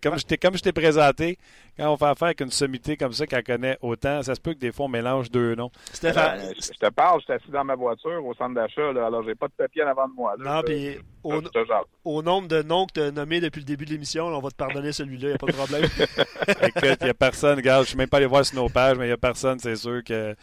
comme 0.02 0.18
je 0.18 0.26
t'ai 0.26 0.38
comme 0.38 0.58
je 0.58 0.64
t'ai 0.64 0.72
présenté, 0.72 1.38
quand 1.78 1.92
on 1.92 1.98
fait 1.98 2.06
affaire 2.06 2.28
avec 2.28 2.42
une 2.42 2.50
sommité 2.50 2.98
comme 2.98 3.12
ça 3.14 3.28
qu'elle 3.28 3.44
connaît 3.44 3.78
autant, 3.82 4.24
ça 4.24 4.34
se 4.34 4.42
peut 4.42 4.54
que 4.54 4.60
des 4.60 4.72
fois 4.72 4.86
on 4.86 4.90
mélange 4.90 5.30
deux 5.30 5.54
noms. 5.54 5.70
Stéphane, 5.94 6.40
euh, 6.40 6.54
je 6.56 6.78
te 6.80 6.90
parle, 6.90 7.20
je 7.20 7.26
suis 7.26 7.34
assis 7.34 7.52
dans 7.52 7.64
ma 7.64 7.76
voiture 7.76 8.26
au 8.26 8.34
centre 8.34 8.56
d'achat, 8.56 8.90
alors 8.90 9.24
j'ai 9.24 9.36
pas 9.36 9.48
de 9.48 9.54
papier 9.54 9.84
en 9.84 9.88
avant 9.88 10.08
de 10.08 10.14
moi. 10.14 10.34
non, 10.40 10.62
puis 10.64 10.98
au, 11.24 11.42
au, 12.06 12.22
nombre 12.24 12.48
de 12.48 12.64
noms 12.64 12.86
que 12.86 12.94
tu 12.94 13.02
as 13.02 13.12
nommés 13.12 13.40
depuis 13.40 13.60
le 13.60 13.66
début 13.66 13.86
de 13.86 13.92
l'émission, 13.92 14.26
on 14.28 14.40
va 14.40 14.50
te 14.50 14.56
pardonner 14.56 14.92
celui-là, 14.92 15.28
il 15.28 15.30
n'y 15.30 15.36
a 15.36 15.38
pas 15.38 15.48
de 15.48 15.52
problème. 15.52 15.84
écoute, 16.64 16.98
il 17.02 17.04
n'y 17.04 17.10
a 17.10 17.14
personne, 17.14 17.58
regarde, 17.58 17.82
je 17.82 17.88
ne 17.88 17.90
suis 17.90 17.98
même 17.98 18.10
pas 18.10 18.18
allé 18.18 18.26
voir 18.26 18.46
sur 18.46 18.56
nos 18.56 18.70
pages, 18.70 18.98
mais 18.98 19.06
il 19.06 19.10
n'y 19.10 19.14
a 19.14 19.18
personne, 19.18 19.60
c'est 19.60 19.76
sûr 19.76 20.04
que 20.04 20.36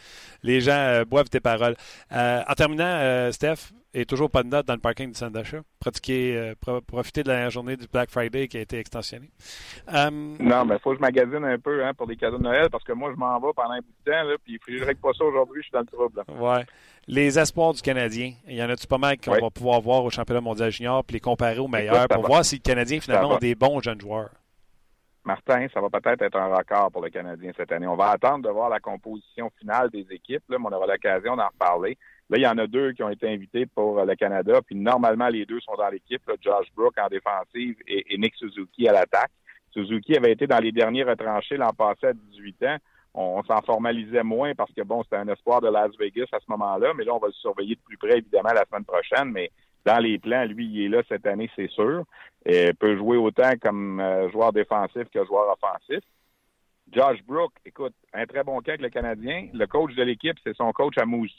les 0.43 0.61
gens 0.61 0.71
euh, 0.71 1.03
boivent 1.03 1.29
tes 1.29 1.39
paroles. 1.39 1.75
Euh, 2.11 2.41
en 2.47 2.53
terminant, 2.53 3.31
Steph, 3.31 3.73
et 3.93 4.05
toujours 4.05 4.29
pas 4.29 4.43
de 4.43 4.49
note 4.49 4.65
dans 4.65 4.73
le 4.73 4.79
parking 4.79 5.09
du 5.09 5.15
centre 5.15 5.33
d'achat. 5.33 5.61
Pratiquer, 5.79 6.37
euh, 6.37 6.81
profiter 6.87 7.23
de 7.23 7.29
la 7.29 7.49
journée 7.49 7.77
du 7.77 7.87
Black 7.87 8.09
Friday 8.09 8.47
qui 8.47 8.57
a 8.57 8.61
été 8.61 8.79
extensionnée. 8.79 9.29
Euh, 9.93 10.09
non, 10.11 10.65
mais 10.65 10.75
il 10.75 10.79
faut 10.79 10.91
que 10.91 10.97
je 10.97 11.01
magasine 11.01 11.45
un 11.45 11.59
peu 11.59 11.85
hein, 11.85 11.93
pour 11.93 12.07
les 12.07 12.15
cadeaux 12.15 12.37
de 12.37 12.43
Noël 12.43 12.69
parce 12.71 12.83
que 12.83 12.93
moi, 12.93 13.11
je 13.13 13.19
m'en 13.19 13.39
vais 13.39 13.53
pendant 13.55 13.71
un 13.71 13.79
bout 13.79 13.93
de 14.05 14.11
temps, 14.11 14.23
là, 14.23 14.35
puis 14.43 14.59
je 14.67 14.79
ne 14.79 14.85
règle 14.85 14.99
pas 14.99 15.11
ça 15.17 15.23
aujourd'hui, 15.23 15.61
je 15.61 15.67
suis 15.67 15.71
dans 15.71 15.81
le 15.81 15.85
trouble. 15.85 16.23
Ouais. 16.39 16.65
Les 17.07 17.37
espoirs 17.37 17.73
du 17.73 17.81
Canadien, 17.81 18.33
il 18.47 18.55
y 18.55 18.63
en 18.63 18.69
a-tu 18.69 18.87
pas 18.87 18.97
mal 18.97 19.17
qu'on 19.17 19.39
va 19.39 19.49
pouvoir 19.49 19.81
voir 19.81 20.03
au 20.03 20.09
championnat 20.09 20.41
mondial 20.41 20.71
junior 20.71 21.03
puis 21.03 21.15
les 21.15 21.19
comparer 21.19 21.59
aux 21.59 21.67
meilleurs 21.67 22.07
pour 22.07 22.25
voir 22.25 22.45
si 22.45 22.55
le 22.55 22.61
Canadien 22.61 22.99
finalement 22.99 23.35
ont 23.35 23.37
des 23.37 23.55
bons 23.55 23.81
jeunes 23.81 23.99
joueurs? 23.99 24.29
Martin, 25.25 25.67
ça 25.73 25.79
va 25.79 25.89
peut-être 25.89 26.21
être 26.21 26.35
un 26.35 26.53
record 26.53 26.91
pour 26.91 27.01
le 27.01 27.09
Canadien 27.09 27.51
cette 27.55 27.71
année. 27.71 27.87
On 27.87 27.95
va 27.95 28.09
attendre 28.09 28.43
de 28.43 28.49
voir 28.49 28.69
la 28.69 28.79
composition 28.79 29.49
finale 29.57 29.89
des 29.89 30.05
équipes. 30.11 30.43
Là, 30.49 30.57
mais 30.59 30.65
on 30.69 30.73
aura 30.73 30.85
l'occasion 30.85 31.37
d'en 31.37 31.47
reparler. 31.47 31.97
Là, 32.29 32.37
il 32.37 32.41
y 32.41 32.47
en 32.47 32.57
a 32.57 32.67
deux 32.67 32.93
qui 32.93 33.03
ont 33.03 33.09
été 33.09 33.29
invités 33.29 33.65
pour 33.65 33.99
euh, 33.99 34.05
le 34.05 34.15
Canada, 34.15 34.59
puis 34.65 34.75
normalement, 34.75 35.27
les 35.27 35.45
deux 35.45 35.59
sont 35.59 35.75
dans 35.75 35.89
l'équipe, 35.89 36.21
Josh 36.41 36.67
Brook 36.75 36.95
en 36.97 37.07
défensive 37.07 37.75
et, 37.87 38.17
Nick 38.17 38.35
Suzuki 38.35 38.87
à 38.87 38.93
l'attaque. 38.93 39.31
Suzuki 39.71 40.15
avait 40.15 40.31
été 40.31 40.47
dans 40.47 40.59
les 40.59 40.71
derniers 40.71 41.03
retranchés 41.03 41.57
l'an 41.57 41.73
passé 41.73 42.07
à 42.07 42.13
18 42.13 42.63
ans. 42.63 42.77
On, 43.15 43.43
s'en 43.43 43.61
formalisait 43.61 44.23
moins 44.23 44.55
parce 44.55 44.71
que, 44.73 44.81
bon, 44.81 45.03
c'était 45.03 45.17
un 45.17 45.27
espoir 45.27 45.61
de 45.61 45.69
Las 45.69 45.91
Vegas 45.99 46.25
à 46.31 46.39
ce 46.39 46.45
moment-là, 46.49 46.93
mais 46.95 47.03
là, 47.03 47.13
on 47.13 47.19
va 47.19 47.27
le 47.27 47.33
surveiller 47.33 47.75
de 47.75 47.81
plus 47.81 47.97
près, 47.97 48.17
évidemment, 48.17 48.53
la 48.53 48.65
semaine 48.65 48.85
prochaine, 48.85 49.29
mais 49.31 49.51
dans 49.85 49.99
les 49.99 50.17
plans, 50.17 50.45
lui, 50.45 50.65
il 50.65 50.85
est 50.85 50.89
là 50.89 51.03
cette 51.07 51.27
année, 51.27 51.49
c'est 51.55 51.69
sûr. 51.69 52.03
Et 52.45 52.73
peut 52.73 52.97
jouer 52.97 53.17
autant 53.17 53.51
comme 53.61 53.99
euh, 53.99 54.31
joueur 54.31 54.53
défensif 54.53 55.03
que 55.13 55.25
joueur 55.25 55.53
offensif. 55.53 55.99
Josh 56.91 57.23
Brook, 57.23 57.51
écoute, 57.65 57.93
un 58.13 58.25
très 58.25 58.43
bon 58.43 58.59
cas 58.61 58.71
avec 58.73 58.81
le 58.81 58.89
Canadien. 58.89 59.49
Le 59.53 59.65
coach 59.67 59.93
de 59.95 60.03
l'équipe, 60.03 60.37
c'est 60.43 60.55
son 60.55 60.71
coach 60.71 60.97
à 60.97 61.05
Moose 61.05 61.35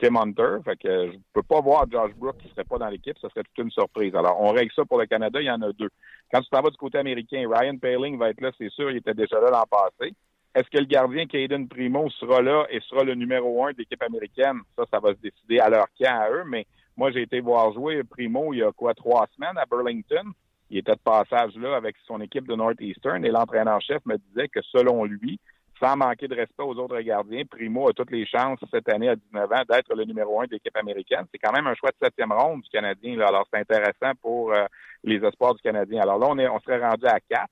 Tim 0.00 0.16
Hunter. 0.16 0.58
Fait 0.64 0.76
que 0.76 1.12
je 1.12 1.18
peux 1.32 1.42
pas 1.42 1.60
voir 1.60 1.84
Josh 1.90 2.12
Brook 2.16 2.38
qui 2.38 2.48
serait 2.48 2.64
pas 2.64 2.78
dans 2.78 2.88
l'équipe. 2.88 3.16
Ce 3.18 3.28
serait 3.28 3.42
toute 3.42 3.64
une 3.64 3.70
surprise. 3.70 4.14
Alors, 4.14 4.40
on 4.40 4.52
règle 4.52 4.72
ça 4.74 4.84
pour 4.84 4.98
le 4.98 5.06
Canada. 5.06 5.40
Il 5.40 5.46
y 5.46 5.50
en 5.50 5.62
a 5.62 5.72
deux. 5.72 5.90
Quand 6.32 6.40
tu 6.40 6.50
t'en 6.50 6.62
vas 6.62 6.70
du 6.70 6.76
côté 6.76 6.98
américain, 6.98 7.46
Ryan 7.48 7.76
Paling 7.76 8.18
va 8.18 8.30
être 8.30 8.40
là, 8.40 8.50
c'est 8.58 8.70
sûr. 8.70 8.90
Il 8.90 8.96
était 8.98 9.14
déjà 9.14 9.40
là 9.40 9.50
l'an 9.50 9.64
passé. 9.70 10.14
Est-ce 10.54 10.68
que 10.68 10.78
le 10.78 10.86
gardien 10.86 11.26
Caden 11.26 11.68
Primo 11.68 12.10
sera 12.10 12.42
là 12.42 12.66
et 12.70 12.80
sera 12.80 13.04
le 13.04 13.14
numéro 13.14 13.64
un 13.64 13.72
de 13.72 13.78
l'équipe 13.78 14.02
américaine? 14.02 14.60
Ça, 14.76 14.84
ça 14.90 14.98
va 14.98 15.14
se 15.14 15.20
décider 15.20 15.60
à 15.60 15.68
leur 15.68 15.86
camp 15.98 16.20
à 16.20 16.30
eux. 16.30 16.44
Mais 16.46 16.66
moi, 16.96 17.12
j'ai 17.12 17.22
été 17.22 17.40
voir 17.40 17.72
jouer 17.72 18.02
Primo 18.02 18.52
il 18.52 18.58
y 18.58 18.62
a 18.62 18.72
quoi, 18.72 18.94
trois 18.94 19.28
semaines 19.36 19.56
à 19.56 19.64
Burlington. 19.66 20.32
Il 20.70 20.78
était 20.78 20.92
de 20.92 21.00
passage 21.04 21.54
là 21.56 21.76
avec 21.76 21.96
son 22.06 22.20
équipe 22.20 22.46
de 22.46 22.54
Northeastern 22.54 23.24
et 23.24 23.30
l'entraîneur-chef 23.30 24.04
me 24.06 24.16
disait 24.16 24.48
que 24.48 24.60
selon 24.62 25.04
lui, 25.04 25.38
sans 25.80 25.96
manquer 25.96 26.28
de 26.28 26.36
respect 26.36 26.62
aux 26.62 26.76
autres 26.76 27.00
gardiens, 27.00 27.44
Primo 27.44 27.88
a 27.88 27.92
toutes 27.92 28.10
les 28.10 28.26
chances 28.26 28.58
cette 28.70 28.88
année 28.88 29.08
à 29.08 29.16
19 29.16 29.50
ans 29.50 29.62
d'être 29.68 29.94
le 29.94 30.04
numéro 30.04 30.40
un 30.40 30.44
de 30.44 30.52
l'équipe 30.52 30.76
américaine. 30.76 31.24
C'est 31.32 31.38
quand 31.38 31.52
même 31.52 31.66
un 31.66 31.74
choix 31.74 31.90
de 31.90 31.96
septième 32.00 32.32
ronde 32.32 32.62
du 32.62 32.68
Canadien. 32.68 33.16
Là. 33.16 33.28
Alors, 33.28 33.46
c'est 33.52 33.60
intéressant 33.60 34.12
pour 34.20 34.52
euh, 34.52 34.66
les 35.04 35.24
espoirs 35.24 35.54
du 35.54 35.62
Canadien. 35.62 36.02
Alors 36.02 36.18
là, 36.18 36.26
on, 36.28 36.38
est, 36.38 36.48
on 36.48 36.60
serait 36.60 36.86
rendu 36.86 37.06
à 37.06 37.18
quatre. 37.20 37.50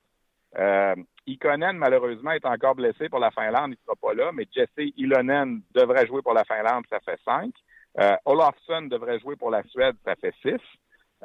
Euh, 0.59 0.95
Ikonen, 1.27 1.77
malheureusement, 1.77 2.33
est 2.33 2.47
encore 2.47 2.75
blessé 2.75 3.09
pour 3.09 3.19
la 3.19 3.31
Finlande. 3.31 3.73
Il 3.73 3.79
ne 3.81 3.85
sera 3.85 3.97
pas 4.01 4.15
là, 4.15 4.31
mais 4.33 4.47
Jesse 4.51 4.93
Ilonen 4.97 5.63
devrait 5.75 6.07
jouer 6.07 6.23
pour 6.23 6.35
la 6.35 6.45
Finlande. 6.45 6.85
Ça 6.91 7.01
fait 7.01 7.19
cinq. 7.25 7.53
Euh, 8.01 8.17
Olofsson 8.25 8.83
devrait 8.83 9.19
jouer 9.21 9.37
pour 9.37 9.51
la 9.51 9.63
Suède. 9.65 9.97
Ça 10.05 10.15
fait 10.17 10.35
six. 10.43 10.61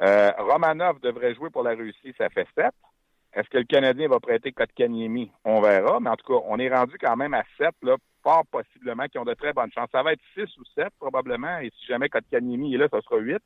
Euh, 0.01 0.32
Romanov 0.38 0.99
devrait 1.01 1.36
jouer 1.36 1.49
pour 1.49 1.64
la 1.64 1.72
Russie. 1.72 2.14
Ça 2.18 2.30
fait 2.30 2.47
sept. 2.56 2.74
Est-ce 3.36 3.50
que 3.50 3.58
le 3.58 3.64
Canadien 3.64 4.08
va 4.08 4.20
prêter 4.20 4.52
Kotkaniemi? 4.52 5.32
On 5.44 5.60
verra. 5.62 6.00
Mais 6.00 6.10
en 6.10 6.16
tout 6.16 6.32
cas, 6.34 6.46
on 6.48 6.60
est 6.60 6.74
rendu 6.74 6.98
quand 7.00 7.16
même 7.16 7.34
à 7.34 7.44
7, 7.58 7.70
là, 7.82 7.96
fort 8.22 8.46
possiblement, 8.52 9.06
qui 9.08 9.18
ont 9.18 9.26
de 9.26 9.34
très 9.34 9.54
bonnes 9.54 9.72
chances. 9.72 9.90
Ça 9.92 10.04
va 10.04 10.14
être 10.14 10.22
6 10.36 10.44
ou 10.58 10.64
7 10.76 10.90
probablement. 11.00 11.58
Et 11.60 11.72
si 11.72 11.86
jamais 11.88 12.10
Kotkaniemi 12.10 12.76
est 12.76 12.78
là, 12.78 12.88
ça 12.92 13.02
sera 13.02 13.18
8. 13.18 13.38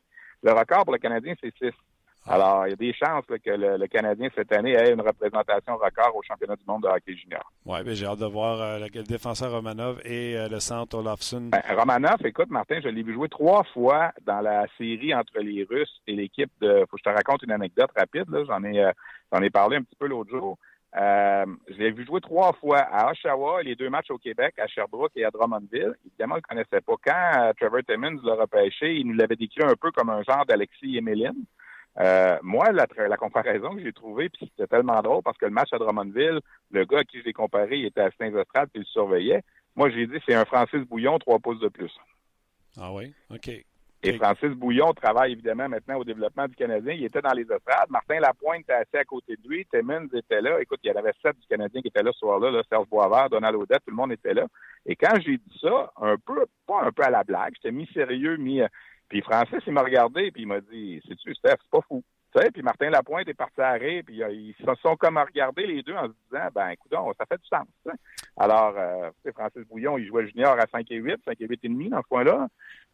Le 0.43 0.51
record 0.51 0.83
pour 0.83 0.93
le 0.93 0.99
Canadien, 0.99 1.33
c'est 1.41 1.55
6. 1.57 1.71
Alors, 2.29 2.67
il 2.67 2.71
y 2.71 2.73
a 2.73 2.75
des 2.75 2.93
chances 2.93 3.25
que 3.25 3.49
le, 3.49 3.87
Canadien, 3.87 4.27
cette 4.35 4.51
année, 4.51 4.73
ait 4.73 4.91
une 4.91 5.01
représentation 5.01 5.77
record 5.77 6.13
au 6.13 6.21
championnat 6.21 6.57
du 6.57 6.63
monde 6.67 6.83
de 6.83 6.87
hockey 6.87 7.15
junior. 7.15 7.51
Oui, 7.65 7.79
ben, 7.85 7.93
j'ai 7.93 8.05
hâte 8.05 8.19
de 8.19 8.25
voir 8.25 8.61
euh, 8.61 8.79
le, 8.79 9.03
défenseur 9.03 9.51
Romanov 9.51 10.01
et 10.03 10.37
euh, 10.37 10.49
le 10.49 10.59
centre 10.59 10.97
Olafsson. 10.97 11.49
Ben, 11.51 11.61
Romanov, 11.75 12.25
écoute, 12.25 12.49
Martin, 12.49 12.79
je 12.83 12.89
l'ai 12.89 13.03
vu 13.03 13.13
jouer 13.13 13.29
trois 13.29 13.63
fois 13.73 14.11
dans 14.25 14.41
la 14.41 14.65
série 14.77 15.15
entre 15.15 15.39
les 15.39 15.65
Russes 15.69 16.01
et 16.05 16.13
l'équipe 16.13 16.51
de... 16.59 16.85
Faut 16.89 16.97
que 16.97 17.03
je 17.05 17.09
te 17.09 17.15
raconte 17.15 17.43
une 17.43 17.51
anecdote 17.51 17.91
rapide. 17.95 18.25
J'en 18.45 18.61
ai, 18.65 18.83
euh, 18.83 18.91
j'en 19.31 19.41
ai 19.41 19.49
parlé 19.49 19.77
un 19.77 19.83
petit 19.83 19.95
peu 19.97 20.07
l'autre 20.07 20.29
jour. 20.29 20.57
je 20.93 21.77
l'ai 21.77 21.91
vu 21.91 22.05
jouer 22.05 22.19
trois 22.19 22.51
fois 22.53 22.79
à 22.79 23.09
Oshawa, 23.11 23.63
les 23.63 23.75
deux 23.75 23.89
matchs 23.89 24.11
au 24.11 24.17
Québec, 24.17 24.55
à 24.59 24.67
Sherbrooke 24.67 25.13
et 25.15 25.23
à 25.23 25.31
Drummondville. 25.31 25.95
Évidemment, 26.05 26.35
on 26.35 26.37
ne 26.37 26.41
le 26.41 26.65
connaissait 26.65 26.81
pas. 26.81 26.95
Quand 27.05 27.53
Trevor 27.57 27.81
Timmons 27.87 28.19
l'a 28.25 28.35
repêché, 28.35 28.95
il 28.95 29.07
nous 29.07 29.13
l'avait 29.13 29.37
décrit 29.37 29.63
un 29.63 29.75
peu 29.79 29.91
comme 29.91 30.09
un 30.09 30.23
genre 30.23 30.45
d'Alexis 30.45 30.97
Emeline. 30.97 31.45
Euh, 31.99 32.37
moi, 32.43 32.71
la, 32.71 32.85
la, 33.07 33.17
comparaison 33.17 33.75
que 33.75 33.81
j'ai 33.81 33.93
trouvée, 33.93 34.29
puis 34.29 34.51
c'était 34.51 34.67
tellement 34.67 35.01
drôle 35.01 35.23
parce 35.23 35.37
que 35.37 35.45
le 35.45 35.51
match 35.51 35.73
à 35.73 35.79
Drummondville, 35.79 36.41
le 36.71 36.85
gars 36.85 36.99
à 36.99 37.03
qui 37.03 37.19
je 37.19 37.23
l'ai 37.23 37.33
comparé, 37.33 37.77
il 37.77 37.85
était 37.85 38.01
à 38.01 38.11
Saint-Estrade 38.19 38.69
puis 38.71 38.81
il 38.81 38.81
le 38.81 38.85
surveillait. 38.85 39.41
Moi, 39.75 39.89
j'ai 39.89 40.05
dit 40.05 40.17
c'est 40.27 40.35
un 40.35 40.45
Francis 40.45 40.81
Bouillon, 40.81 41.17
trois 41.17 41.39
pouces 41.39 41.59
de 41.59 41.69
plus. 41.69 41.91
Ah 42.79 42.93
oui? 42.93 43.13
OK. 43.31 43.49
Et 44.03 44.13
Francis 44.13 44.51
Bouillon 44.51 44.93
travaille 44.93 45.31
évidemment 45.31 45.67
maintenant 45.67 45.97
au 45.97 46.03
développement 46.03 46.47
du 46.47 46.55
Canadien. 46.55 46.93
Il 46.93 47.03
était 47.03 47.21
dans 47.21 47.33
les 47.33 47.41
estrades. 47.41 47.89
Martin 47.89 48.19
Lapointe 48.19 48.61
était 48.61 48.73
assis 48.73 48.95
à 48.95 49.03
côté 49.03 49.35
de 49.35 49.49
lui. 49.49 49.65
Timmons 49.65 50.07
était 50.13 50.39
là. 50.39 50.61
Écoute, 50.61 50.79
il 50.83 50.91
y 50.91 50.93
en 50.93 50.99
avait 50.99 51.13
sept 51.21 51.35
du 51.39 51.47
Canadien 51.47 51.81
qui 51.81 51.87
étaient 51.87 52.03
là 52.03 52.11
ce 52.13 52.19
soir-là. 52.19 52.51
Là. 52.51 52.61
Serge 52.69 52.87
Boisvert, 52.87 53.29
Donald 53.29 53.55
Odette, 53.55 53.81
tout 53.85 53.91
le 53.91 53.95
monde 53.95 54.11
était 54.11 54.35
là. 54.35 54.45
Et 54.85 54.95
quand 54.95 55.19
j'ai 55.19 55.37
dit 55.37 55.59
ça, 55.59 55.91
un 55.99 56.15
peu, 56.17 56.45
pas 56.67 56.83
un 56.83 56.91
peu 56.91 57.03
à 57.03 57.09
la 57.09 57.23
blague, 57.23 57.53
j'étais 57.55 57.71
mi-sérieux, 57.71 58.37
mi... 58.37 58.61
Puis 59.09 59.21
Francis, 59.21 59.59
il 59.65 59.73
m'a 59.73 59.83
regardé, 59.83 60.31
puis 60.31 60.43
il 60.43 60.47
m'a 60.47 60.59
dit, 60.59 61.01
c'est-tu, 61.07 61.33
Steph, 61.35 61.55
c'est 61.61 61.71
pas 61.71 61.81
fou 61.87 62.03
puis 62.53 62.61
Martin 62.61 62.89
Lapointe 62.89 63.27
est 63.27 63.33
parti 63.33 63.61
à 63.61 63.77
puis 63.77 64.23
euh, 64.23 64.31
ils 64.31 64.55
se 64.59 64.75
sont 64.81 64.95
comme 64.95 65.17
regardés 65.17 65.65
les 65.65 65.81
deux 65.81 65.95
en 65.95 66.07
se 66.07 66.13
disant, 66.29 66.47
ben 66.53 66.69
écoute, 66.69 66.91
ça 67.17 67.25
fait 67.25 67.37
du 67.37 67.47
sens. 67.47 67.67
Alors, 68.37 68.75
euh, 68.77 69.09
Francis 69.33 69.67
Bouillon, 69.67 69.97
il 69.97 70.07
jouait 70.07 70.27
junior 70.27 70.59
à 70.59 70.67
5 70.71 70.85
et 70.91 70.97
8, 70.97 71.17
5 71.25 71.41
et 71.41 71.47
8 71.47 71.59
et 71.63 71.69
demi 71.69 71.89
dans 71.89 72.01
ce 72.01 72.07
coin-là. 72.07 72.47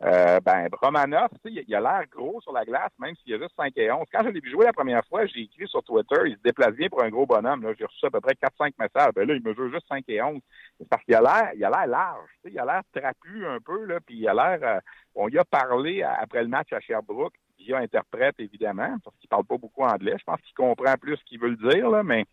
Euh, 0.04 0.40
ben, 0.40 0.70
Romanov, 0.82 1.30
il 1.46 1.76
a 1.76 1.82
l'air 1.82 2.04
gros 2.10 2.40
sur 2.42 2.54
la 2.54 2.64
glace, 2.64 2.92
même 3.00 3.16
s'il 3.18 3.34
a 3.34 3.40
juste 3.40 3.56
5 3.58 3.74
et 3.76 3.92
11. 3.92 4.06
Quand 4.12 4.24
je 4.24 4.30
l'ai 4.30 4.40
vu 4.40 4.50
jouer 4.50 4.66
la 4.66 4.74
première 4.74 5.06
fois, 5.08 5.26
j'ai 5.26 5.42
écrit 5.42 5.68
sur 5.68 5.84
Twitter, 5.84 6.22
il 6.26 6.36
se 6.36 6.42
déplace 6.42 6.74
bien 6.74 6.88
pour 6.88 7.04
un 7.04 7.10
gros 7.10 7.26
bonhomme. 7.26 7.74
J'ai 7.78 7.86
reçu 7.86 8.06
à 8.06 8.10
peu 8.10 8.22
près 8.22 8.34
4-5 8.34 8.74
messages. 8.80 9.12
Ben 9.16 9.28
là, 9.28 9.36
il 9.36 9.44
me 9.44 9.54
joue 9.54 9.70
juste 9.70 9.88
5 9.90 10.04
et 10.08 10.22
11. 10.22 10.40
parce 10.90 11.04
qu'il 11.04 11.16
a 11.16 11.22
l'air, 11.22 11.52
il 11.56 11.64
a 11.66 11.70
l'air 11.70 11.88
large. 11.88 12.30
Il 12.46 12.58
a 12.58 12.66
l'air 12.66 12.82
trapu 12.94 13.46
un 13.46 13.60
peu, 13.60 13.86
là, 13.86 14.00
puis 14.00 14.18
il 14.18 14.28
a 14.28 14.34
l'air, 14.34 14.60
euh, 14.62 14.80
on 15.16 15.28
y 15.28 15.38
a 15.38 15.44
parlé 15.44 16.04
après 16.04 16.44
le 16.44 16.50
match 16.50 16.72
à 16.72 16.80
Sherbrooke 16.80 17.36
via 17.64 17.78
interprète, 17.78 18.36
évidemment, 18.40 18.98
parce 19.04 19.16
qu'il 19.18 19.30
parle 19.30 19.46
pas 19.46 19.58
beaucoup 19.58 19.84
anglais. 19.84 20.16
Je 20.20 20.24
pense 20.24 20.42
qu'il 20.42 20.56
comprend 20.56 20.96
plus 20.96 21.18
ce 21.18 21.24
qu'il 21.26 21.40
veut 21.40 21.50
le 21.50 21.72
dire, 21.72 21.90
là, 21.90 22.04
mais 22.04 22.26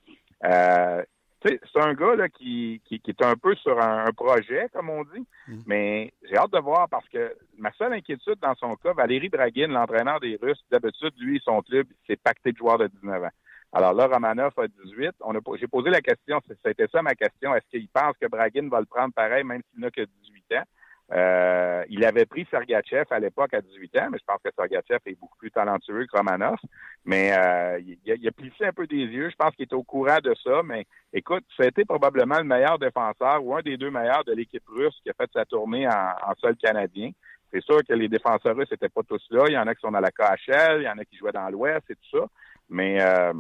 euh, 0.45 1.03
c'est 1.43 1.61
un 1.77 1.95
gars 1.95 2.17
là, 2.17 2.29
qui, 2.29 2.83
qui, 2.85 3.01
est 3.07 3.23
un 3.23 3.35
peu 3.35 3.55
sur 3.57 3.81
un, 3.81 4.13
projet, 4.13 4.69
comme 4.73 4.91
on 4.91 5.05
dit, 5.05 5.27
mm. 5.49 5.63
mais 5.67 6.13
j'ai 6.23 6.37
hâte 6.37 6.53
de 6.53 6.59
voir 6.59 6.89
parce 6.89 7.09
que 7.09 7.35
ma 7.57 7.73
seule 7.73 7.95
inquiétude 7.95 8.39
dans 8.43 8.55
son 8.57 8.77
cas, 8.77 8.93
Valérie 8.93 9.31
Dragin, 9.31 9.69
l'entraîneur 9.69 10.21
des 10.21 10.39
Russes, 10.41 10.63
d'habitude, 10.71 11.15
lui, 11.19 11.41
son 11.45 11.63
club, 11.63 11.87
c'est 12.07 12.21
pacté 12.21 12.53
de 12.53 12.59
joueurs 12.59 12.79
de 12.79 12.89
19 12.89 13.25
ans. 13.25 13.31
Alors 13.73 13.95
là, 13.95 14.07
Romanov 14.09 14.53
a 14.57 14.67
18. 14.67 15.13
j'ai 15.59 15.67
posé 15.69 15.91
la 15.91 16.01
question, 16.01 16.41
c'était 16.65 16.89
ça 16.89 17.03
ma 17.03 17.15
question, 17.15 17.55
est-ce 17.55 17.69
qu'il 17.71 17.89
pense 17.89 18.17
que 18.21 18.27
Dragin 18.27 18.69
va 18.69 18.81
le 18.81 18.87
prendre 18.87 19.15
pareil, 19.15 19.45
même 19.45 19.63
s'il 19.71 19.81
n'a 19.81 19.91
que 19.91 20.03
18 20.03 20.59
ans? 20.59 20.65
Euh, 21.13 21.85
il 21.89 22.05
avait 22.05 22.25
pris 22.25 22.47
Sergachev 22.51 23.07
à 23.11 23.19
l'époque 23.19 23.53
à 23.53 23.61
18 23.61 23.99
ans, 23.99 24.09
mais 24.13 24.19
je 24.19 24.25
pense 24.25 24.41
que 24.45 24.51
Sergachev 24.57 25.01
est 25.07 25.19
beaucoup 25.19 25.37
plus 25.39 25.51
talentueux 25.51 26.07
que 26.07 26.17
Romanov. 26.17 26.59
Mais 27.05 27.33
euh, 27.37 27.81
il, 28.05 28.29
a, 28.29 28.31
plissé 28.31 28.65
un 28.65 28.73
peu 28.73 28.87
des 28.87 28.97
yeux. 28.97 29.31
Je 29.31 29.37
pense 29.37 29.55
qu'il 29.57 29.65
est 29.65 29.73
au 29.73 29.83
courant 29.83 30.19
de 30.23 30.35
ça. 30.45 30.63
Mais 30.65 30.87
écoute, 31.13 31.45
c'était 31.59 31.85
probablement 31.85 32.39
le 32.39 32.45
meilleur 32.45 32.79
défenseur 32.79 33.45
ou 33.45 33.57
un 33.57 33.63
des 33.63 33.77
deux 33.77 33.91
meilleurs 33.91 34.25
de 34.25 34.33
l'équipe 34.33 34.63
russe 34.69 34.97
qui 35.03 35.11
a 35.11 35.15
fait 35.15 35.31
sa 35.33 35.45
tournée 35.45 35.89
en, 35.89 35.93
en 35.93 36.35
sol 36.41 36.57
canadien. 36.57 37.11
C'est 37.53 37.63
sûr 37.65 37.81
que 37.85 37.95
les 37.95 38.09
défenseurs 38.09 38.55
russes 38.55 38.71
n'étaient 38.71 38.89
pas 38.89 39.03
tous 39.03 39.27
là. 39.31 39.45
Il 39.49 39.55
y 39.55 39.59
en 39.59 39.67
a 39.67 39.75
qui 39.75 39.81
sont 39.81 39.91
dans 39.91 39.99
la 39.99 40.13
KHL, 40.13 40.83
il 40.83 40.85
y 40.85 40.89
en 40.89 40.99
a 40.99 41.05
qui 41.05 41.17
jouaient 41.17 41.33
dans 41.33 41.49
l'Ouest 41.49 41.91
et 41.91 41.97
tout 41.97 42.19
ça. 42.19 42.27
Mais 42.69 43.03
euh, 43.03 43.33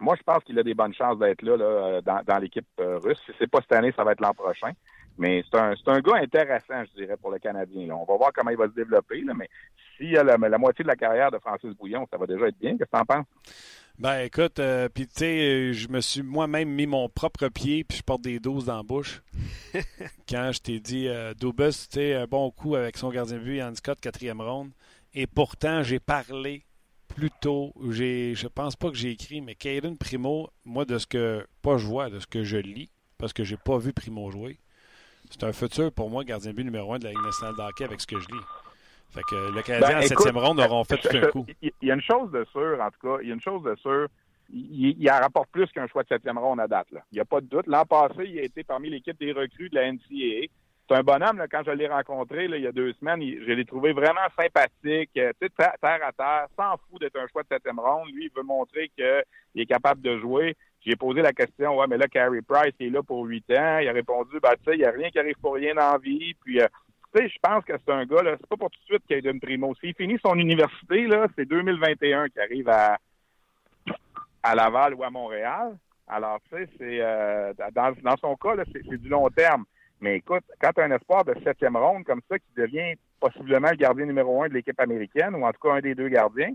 moi, 0.00 0.16
je 0.16 0.22
pense 0.24 0.42
qu'il 0.42 0.58
a 0.58 0.64
des 0.64 0.74
bonnes 0.74 0.94
chances 0.94 1.18
d'être 1.20 1.42
là, 1.42 1.56
là, 1.56 2.00
dans, 2.00 2.22
dans 2.26 2.38
l'équipe 2.38 2.66
russe. 2.76 3.20
Si 3.24 3.32
c'est 3.38 3.48
pas 3.48 3.60
cette 3.60 3.72
année, 3.72 3.92
ça 3.94 4.02
va 4.02 4.12
être 4.12 4.20
l'an 4.20 4.34
prochain. 4.34 4.72
Mais 5.18 5.44
c'est 5.50 5.58
un, 5.58 5.74
un 5.86 6.00
gars 6.00 6.16
intéressant, 6.16 6.84
je 6.84 7.02
dirais, 7.02 7.16
pour 7.16 7.30
le 7.30 7.38
Canadien. 7.38 7.94
On 7.94 8.04
va 8.04 8.16
voir 8.16 8.32
comment 8.32 8.50
il 8.50 8.56
va 8.56 8.66
se 8.66 8.74
développer. 8.74 9.20
Là, 9.22 9.34
mais 9.34 9.48
s'il 9.96 10.16
a 10.16 10.22
la, 10.22 10.36
la, 10.36 10.58
moitié 10.58 10.84
de 10.84 10.88
la 10.88 10.96
carrière 10.96 11.30
de 11.30 11.38
Francis 11.38 11.74
Bouillon, 11.76 12.06
ça 12.10 12.16
va 12.16 12.26
déjà 12.26 12.46
être 12.46 12.58
bien. 12.58 12.76
Qu'est-ce 12.78 12.90
que 12.90 12.96
tu 12.96 13.02
en 13.02 13.04
penses? 13.04 13.26
Ben 13.98 14.20
écoute, 14.20 14.60
euh, 14.60 14.88
puis 14.88 15.08
tu 15.08 15.14
sais, 15.16 15.72
je 15.72 15.88
me 15.88 16.00
suis 16.00 16.22
moi-même 16.22 16.68
mis 16.68 16.86
mon 16.86 17.08
propre 17.08 17.48
pied, 17.48 17.82
puis 17.82 17.98
je 17.98 18.02
porte 18.04 18.20
des 18.20 18.38
doses 18.38 18.66
dans 18.66 18.76
la 18.76 18.82
bouche. 18.84 19.22
Quand 20.28 20.52
je 20.52 20.60
t'ai 20.60 20.78
dit, 20.78 21.08
euh, 21.08 21.34
Dubus, 21.34 21.88
tu 21.88 21.94
sais, 21.94 22.14
un 22.14 22.26
bon 22.26 22.52
coup 22.52 22.76
avec 22.76 22.96
son 22.96 23.10
gardien 23.10 23.38
de 23.38 23.42
but, 23.42 23.56
Yann 23.56 23.74
Scott, 23.74 23.98
quatrième 24.00 24.40
ronde. 24.40 24.70
Et 25.14 25.26
pourtant, 25.26 25.82
j'ai 25.82 25.98
parlé 25.98 26.64
plus 27.08 27.30
tôt. 27.40 27.72
J'ai, 27.90 28.36
je 28.36 28.46
pense 28.46 28.76
pas 28.76 28.90
que 28.90 28.96
j'ai 28.96 29.10
écrit, 29.10 29.40
mais 29.40 29.56
Caden 29.56 29.98
Primo, 29.98 30.48
moi, 30.64 30.84
de 30.84 30.96
ce 30.98 31.06
que, 31.08 31.44
pas 31.60 31.76
je 31.76 31.86
vois, 31.86 32.08
de 32.08 32.20
ce 32.20 32.26
que 32.28 32.44
je 32.44 32.58
lis, 32.58 32.92
parce 33.18 33.32
que 33.32 33.42
j'ai 33.42 33.56
pas 33.56 33.78
vu 33.78 33.92
Primo 33.92 34.30
jouer, 34.30 34.60
c'est 35.30 35.44
un 35.44 35.52
futur 35.52 35.92
pour 35.92 36.10
moi, 36.10 36.24
gardien 36.24 36.50
de 36.50 36.56
but 36.56 36.64
numéro 36.64 36.92
un 36.94 36.98
de 36.98 37.04
la 37.04 37.10
Ligue 37.10 37.24
nationale 37.24 37.54
d'hockey 37.56 37.84
avec 37.84 38.00
ce 38.00 38.06
que 38.06 38.18
je 38.18 38.26
lis. 38.28 38.44
Fait 39.10 39.22
que 39.22 39.54
le 39.54 39.62
Canadien 39.62 39.88
ben, 39.88 39.98
en 39.98 40.02
septième 40.02 40.36
ronde 40.36 40.60
auront 40.60 40.84
fait 40.84 40.98
tout 40.98 41.16
un 41.16 41.26
coup. 41.30 41.46
Il 41.62 41.72
y 41.82 41.90
a 41.90 41.94
une 41.94 42.02
chose 42.02 42.30
de 42.30 42.44
sûr, 42.52 42.78
en 42.80 42.90
tout 42.90 43.06
cas, 43.06 43.22
il 43.22 43.28
y 43.28 43.30
a 43.30 43.34
une 43.34 43.40
chose 43.40 43.62
de 43.62 43.74
sûr. 43.76 44.08
Il, 44.50 44.96
il 44.98 45.10
en 45.10 45.18
rapporte 45.18 45.50
plus 45.50 45.66
qu'un 45.72 45.86
choix 45.86 46.02
de 46.02 46.08
septième 46.08 46.38
ronde 46.38 46.60
à 46.60 46.66
date. 46.66 46.88
Il 47.12 47.14
n'y 47.14 47.20
a 47.20 47.24
pas 47.24 47.40
de 47.40 47.46
doute. 47.46 47.66
L'an 47.66 47.84
passé, 47.84 48.24
il 48.26 48.38
a 48.38 48.42
été 48.42 48.64
parmi 48.64 48.90
l'équipe 48.90 49.18
des 49.18 49.32
recrues 49.32 49.70
de 49.70 49.74
la 49.74 49.92
NCAA. 49.92 50.48
C'est 50.88 50.96
un 50.96 51.02
bonhomme, 51.02 51.36
là, 51.36 51.46
quand 51.48 51.62
je 51.66 51.70
l'ai 51.70 51.86
rencontré 51.86 52.46
il 52.46 52.62
y 52.62 52.66
a 52.66 52.72
deux 52.72 52.94
semaines, 52.94 53.20
je 53.20 53.52
l'ai 53.52 53.64
trouvé 53.66 53.92
vraiment 53.92 54.26
sympathique, 54.38 55.10
euh, 55.18 55.32
terre 55.38 56.00
à 56.02 56.12
terre, 56.12 56.46
sans 56.56 56.76
fou 56.88 56.98
d'être 56.98 57.18
un 57.18 57.26
choix 57.28 57.42
de 57.42 57.48
septième 57.48 57.78
ronde. 57.78 58.08
Lui, 58.10 58.26
il 58.26 58.30
veut 58.34 58.42
montrer 58.42 58.90
qu'il 58.96 59.62
est 59.62 59.66
capable 59.66 60.00
de 60.00 60.18
jouer. 60.18 60.56
J'ai 60.84 60.96
posé 60.96 61.22
la 61.22 61.32
question, 61.32 61.76
ouais, 61.76 61.86
mais 61.88 61.98
là, 61.98 62.06
Carey 62.06 62.40
Price 62.46 62.74
est 62.80 62.90
là 62.90 63.02
pour 63.02 63.24
huit 63.24 63.44
ans. 63.50 63.78
Il 63.78 63.88
a 63.88 63.92
répondu, 63.92 64.38
bah, 64.40 64.54
tu 64.56 64.64
sais, 64.64 64.76
il 64.76 64.80
n'y 64.80 64.84
a 64.84 64.90
rien 64.90 65.10
qui 65.10 65.18
arrive 65.18 65.36
pour 65.40 65.54
rien 65.54 65.74
dans 65.74 65.92
la 65.92 65.98
vie. 65.98 66.34
Puis, 66.44 66.60
euh, 66.60 66.66
tu 67.14 67.20
sais, 67.20 67.28
je 67.28 67.36
pense 67.42 67.64
que 67.64 67.72
c'est 67.76 67.92
un 67.92 68.06
gars, 68.06 68.22
là, 68.22 68.36
c'est 68.38 68.48
pas 68.48 68.56
pour 68.56 68.70
tout 68.70 68.78
de 68.80 68.84
suite 68.84 69.06
qu'il 69.06 69.22
donne 69.22 69.40
Primo. 69.40 69.74
S'il 69.76 69.94
finit 69.94 70.18
son 70.24 70.36
université, 70.36 71.06
là, 71.06 71.26
c'est 71.36 71.46
2021 71.46 72.28
qui 72.28 72.40
arrive 72.40 72.68
à, 72.68 72.96
à 74.42 74.54
Laval 74.54 74.94
ou 74.94 75.04
à 75.04 75.10
Montréal. 75.10 75.76
Alors, 76.06 76.38
tu 76.50 76.56
sais, 76.56 76.68
c'est, 76.78 77.00
euh, 77.00 77.52
dans, 77.74 77.92
dans 78.02 78.16
son 78.16 78.36
cas, 78.36 78.54
là, 78.54 78.64
c'est, 78.72 78.82
du 78.82 79.08
long 79.08 79.28
terme. 79.30 79.64
Mais 80.00 80.16
écoute, 80.16 80.44
quand 80.60 80.70
tu 80.72 80.80
as 80.80 80.84
un 80.84 80.92
espoir 80.92 81.24
de 81.24 81.34
septième 81.42 81.76
ronde 81.76 82.04
comme 82.04 82.22
ça 82.30 82.38
qui 82.38 82.46
devient 82.56 82.94
possiblement 83.20 83.70
le 83.70 83.76
gardien 83.76 84.06
numéro 84.06 84.42
un 84.42 84.48
de 84.48 84.54
l'équipe 84.54 84.78
américaine, 84.78 85.34
ou 85.34 85.44
en 85.44 85.52
tout 85.52 85.60
cas 85.60 85.74
un 85.74 85.80
des 85.80 85.94
deux 85.94 86.08
gardiens, 86.08 86.52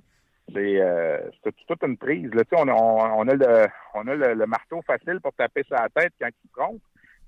c'est 0.51 0.81
euh, 0.81 1.19
toute 1.67 1.83
une 1.83 1.97
prise. 1.97 2.29
Là, 2.33 2.43
on, 2.53 2.67
on, 2.67 3.27
a, 3.27 3.33
le, 3.33 3.67
on 3.93 4.07
a 4.07 4.15
le, 4.15 4.45
marteau 4.45 4.81
facile 4.85 5.19
pour 5.21 5.33
taper 5.33 5.63
sa 5.69 5.87
tête 5.89 6.13
quand 6.19 6.27
ils 6.27 6.51
comptent. 6.51 6.81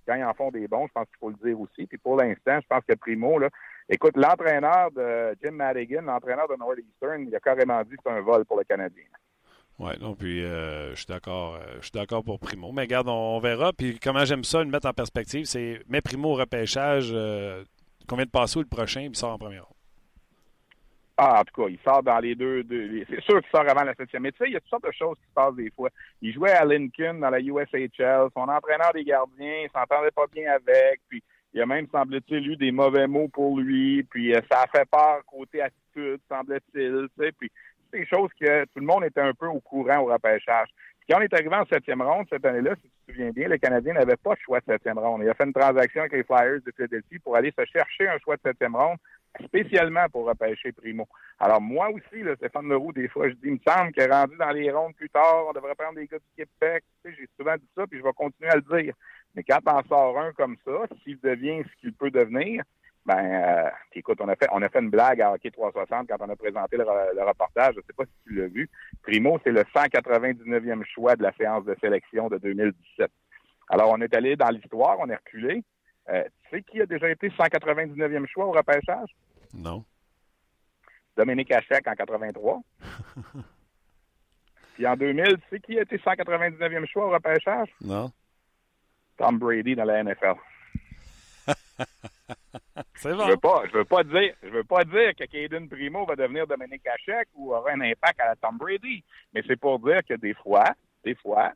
Quand 0.07 0.15
ils 0.15 0.23
en 0.23 0.33
font 0.33 0.51
des 0.51 0.67
bons, 0.67 0.85
je 0.87 0.91
pense 0.93 1.07
qu'il 1.07 1.17
faut 1.19 1.29
le 1.29 1.47
dire 1.47 1.59
aussi. 1.59 1.87
Puis 1.87 1.97
pour 1.97 2.17
l'instant, 2.17 2.59
je 2.61 2.67
pense 2.67 2.83
que 2.87 2.93
Primo, 2.93 3.39
là, 3.39 3.49
écoute, 3.89 4.15
l'entraîneur 4.17 4.91
de 4.91 5.35
Jim 5.41 5.51
Madigan, 5.51 6.03
l'entraîneur 6.03 6.47
de 6.47 6.55
Northeastern, 6.55 7.25
il 7.27 7.35
a 7.35 7.39
carrément 7.39 7.81
dit 7.83 7.95
que 7.95 8.03
c'est 8.05 8.11
un 8.11 8.21
vol 8.21 8.45
pour 8.45 8.57
le 8.57 8.65
Canadien. 8.65 9.03
Oui, 9.79 9.91
non, 9.99 10.13
puis 10.15 10.43
euh, 10.43 10.91
je 10.91 10.95
suis 10.95 11.07
d'accord. 11.07 11.55
Euh, 11.55 11.77
je 11.77 11.83
suis 11.83 11.91
d'accord 11.91 12.23
pour 12.23 12.39
Primo. 12.39 12.71
Mais 12.71 12.83
regarde, 12.83 13.07
on, 13.09 13.39
verra. 13.39 13.73
Puis 13.73 13.99
comment 13.99 14.25
j'aime 14.25 14.43
ça, 14.43 14.63
le 14.63 14.69
mettre 14.69 14.87
en 14.87 14.93
perspective, 14.93 15.45
c'est 15.45 15.81
mets 15.89 16.01
Primo 16.01 16.33
au 16.33 16.35
repêchage, 16.35 17.15
combien 18.07 18.25
de 18.25 18.29
passes 18.29 18.57
le 18.57 18.65
prochain, 18.65 19.07
puis 19.07 19.15
sort 19.15 19.33
en 19.33 19.37
première 19.39 19.65
ah, 21.17 21.39
en 21.39 21.43
tout 21.45 21.61
cas, 21.61 21.69
il 21.69 21.79
sort 21.79 22.03
dans 22.03 22.19
les 22.19 22.35
deux. 22.35 22.65
c'est 23.09 23.21
sûr 23.21 23.41
qu'il 23.41 23.49
sort 23.49 23.69
avant 23.69 23.83
la 23.83 23.95
septième. 23.95 24.23
Mais 24.23 24.33
tu 24.33 24.39
sais, 24.39 24.45
il 24.47 24.53
y 24.53 24.57
a 24.57 24.59
toutes 24.59 24.69
sortes 24.69 24.85
de 24.85 24.91
choses 24.91 25.17
qui 25.17 25.29
se 25.29 25.33
passent 25.33 25.55
des 25.55 25.71
fois. 25.71 25.89
Il 26.21 26.33
jouait 26.33 26.51
à 26.51 26.65
Lincoln 26.65 27.19
dans 27.19 27.29
la 27.29 27.39
USHL. 27.39 28.27
Son 28.33 28.41
entraîneur 28.41 28.91
des 28.93 29.05
gardiens, 29.05 29.63
il 29.63 29.69
s'entendait 29.73 30.11
pas 30.11 30.27
bien 30.27 30.51
avec. 30.51 30.99
Puis 31.07 31.23
il 31.53 31.61
a 31.61 31.65
même, 31.65 31.87
semble-t-il, 31.89 32.51
eu 32.51 32.57
des 32.57 32.71
mauvais 32.71 33.07
mots 33.07 33.29
pour 33.29 33.57
lui. 33.57 34.03
Puis 34.03 34.35
euh, 34.35 34.41
ça 34.51 34.63
a 34.63 34.67
fait 34.67 34.85
peur 34.91 35.21
côté 35.25 35.61
attitude, 35.61 36.19
semble-t-il. 36.27 37.07
Tu 37.17 37.23
sais, 37.23 37.31
puis 37.31 37.49
c'est 37.91 37.99
des 37.99 38.07
choses 38.07 38.29
que 38.37 38.65
tout 38.65 38.79
le 38.79 38.85
monde 38.85 39.05
était 39.05 39.21
un 39.21 39.33
peu 39.33 39.47
au 39.47 39.61
courant 39.61 39.99
au 39.99 40.05
repêchage. 40.07 40.67
Puis 40.99 41.07
quand 41.09 41.19
on 41.19 41.21
est 41.21 41.33
arrivé 41.33 41.55
en 41.55 41.65
septième 41.65 42.01
ronde 42.01 42.25
cette 42.29 42.45
année-là, 42.45 42.75
si 42.75 42.81
tu 42.81 42.89
te 42.89 43.11
souviens 43.13 43.31
bien, 43.31 43.47
le 43.47 43.57
Canadien 43.57 43.93
n'avait 43.93 44.17
pas 44.17 44.33
de 44.33 44.39
choix 44.39 44.59
de 44.59 44.65
septième 44.65 44.99
ronde. 44.99 45.21
Il 45.23 45.29
a 45.29 45.33
fait 45.33 45.45
une 45.45 45.53
transaction 45.53 46.01
avec 46.01 46.11
les 46.11 46.23
Flyers 46.23 46.59
de 46.65 46.73
Philadelphie 46.75 47.19
pour 47.19 47.37
aller 47.37 47.53
se 47.57 47.63
chercher 47.63 48.09
un 48.09 48.17
choix 48.17 48.35
de 48.35 48.41
septième 48.41 48.75
ronde 48.75 48.97
spécialement 49.43 50.07
pour 50.11 50.25
repêcher 50.25 50.71
Primo. 50.71 51.07
Alors, 51.39 51.61
moi 51.61 51.89
aussi, 51.89 52.23
là, 52.23 52.35
Stéphane 52.35 52.69
Leroux, 52.69 52.93
des 52.93 53.07
fois, 53.07 53.29
je 53.29 53.33
dis, 53.33 53.47
il 53.47 53.53
me 53.53 53.59
semble 53.67 53.91
que 53.91 54.09
rendu 54.09 54.35
dans 54.37 54.51
les 54.51 54.71
rondes 54.71 54.95
plus 54.95 55.09
tard, 55.09 55.45
on 55.49 55.53
devrait 55.53 55.75
prendre 55.75 55.95
des 55.95 56.07
gars 56.07 56.19
du 56.19 56.25
Québec. 56.35 56.83
Tu 57.03 57.11
sais, 57.11 57.17
j'ai 57.19 57.27
souvent 57.37 57.55
dit 57.55 57.69
ça, 57.75 57.85
puis 57.87 57.99
je 57.99 58.03
vais 58.03 58.13
continuer 58.13 58.49
à 58.49 58.55
le 58.55 58.81
dire. 58.81 58.93
Mais 59.35 59.43
quand 59.43 59.59
on 59.65 59.83
sort 59.87 60.17
un 60.19 60.31
comme 60.33 60.55
ça, 60.63 60.85
s'il 61.03 61.19
devient 61.19 61.63
ce 61.63 61.81
qu'il 61.81 61.93
peut 61.93 62.11
devenir, 62.11 62.63
Ben, 63.05 63.23
euh, 63.23 63.69
écoute, 63.93 64.19
on 64.19 64.27
a 64.29 64.35
fait 64.35 64.47
on 64.51 64.63
a 64.63 64.69
fait 64.69 64.79
une 64.79 64.89
blague 64.89 65.21
à 65.21 65.33
Hockey 65.33 65.51
360 65.51 66.07
quand 66.07 66.25
on 66.25 66.29
a 66.29 66.35
présenté 66.35 66.75
le, 66.75 66.83
le 66.83 67.23
reportage. 67.23 67.75
Je 67.75 67.81
sais 67.81 67.93
pas 67.95 68.05
si 68.05 68.11
tu 68.25 68.33
l'as 68.33 68.47
vu. 68.47 68.67
Primo, 69.03 69.39
c'est 69.43 69.51
le 69.51 69.61
199e 69.61 70.83
choix 70.85 71.15
de 71.15 71.21
la 71.21 71.31
séance 71.33 71.65
de 71.65 71.75
sélection 71.81 72.29
de 72.29 72.39
2017. 72.39 73.11
Alors, 73.69 73.91
on 73.91 74.01
est 74.01 74.15
allé 74.15 74.35
dans 74.35 74.49
l'histoire, 74.49 74.97
on 74.99 75.09
est 75.09 75.15
reculé. 75.15 75.63
Euh, 76.09 76.23
tu 76.43 76.49
sais 76.57 76.61
qui 76.63 76.81
a 76.81 76.85
déjà 76.85 77.09
été 77.09 77.29
199e 77.29 78.27
choix 78.27 78.45
au 78.45 78.51
repêchage? 78.51 79.09
Non. 79.53 79.83
Dominique 81.17 81.51
Hachek 81.51 81.87
en 81.87 81.95
83. 81.95 82.61
Puis 84.75 84.85
en 84.85 84.95
2000, 84.95 85.25
tu 85.25 85.41
sais 85.49 85.59
qui 85.61 85.79
a 85.79 85.81
été 85.83 85.97
199e 85.97 86.85
choix 86.87 87.05
au 87.07 87.11
repêchage? 87.11 87.69
Non. 87.81 88.11
Tom 89.17 89.39
Brady 89.39 89.75
dans 89.75 89.85
la 89.85 90.03
NFL. 90.03 90.33
C'est 92.95 93.11
Je 93.11 93.15
bon. 93.15 93.27
veux 93.27 93.37
pas, 93.37 93.63
je 93.71 93.77
veux 93.77 93.85
pas 93.85 94.03
dire, 94.03 94.33
je 94.43 94.49
veux 94.49 94.63
pas 94.63 94.83
dire 94.83 95.15
que 95.15 95.23
Caden 95.25 95.69
Primo 95.69 96.05
va 96.05 96.15
devenir 96.15 96.45
Dominique 96.47 96.85
Hachek 96.87 97.27
ou 97.35 97.53
aura 97.53 97.71
un 97.71 97.81
impact 97.81 98.19
à 98.19 98.25
la 98.29 98.35
Tom 98.35 98.57
Brady, 98.57 99.03
mais 99.33 99.41
c'est 99.47 99.55
pour 99.59 99.79
dire 99.79 100.01
que 100.07 100.15
des 100.15 100.33
fois, 100.33 100.73
des 101.03 101.15
fois, 101.15 101.53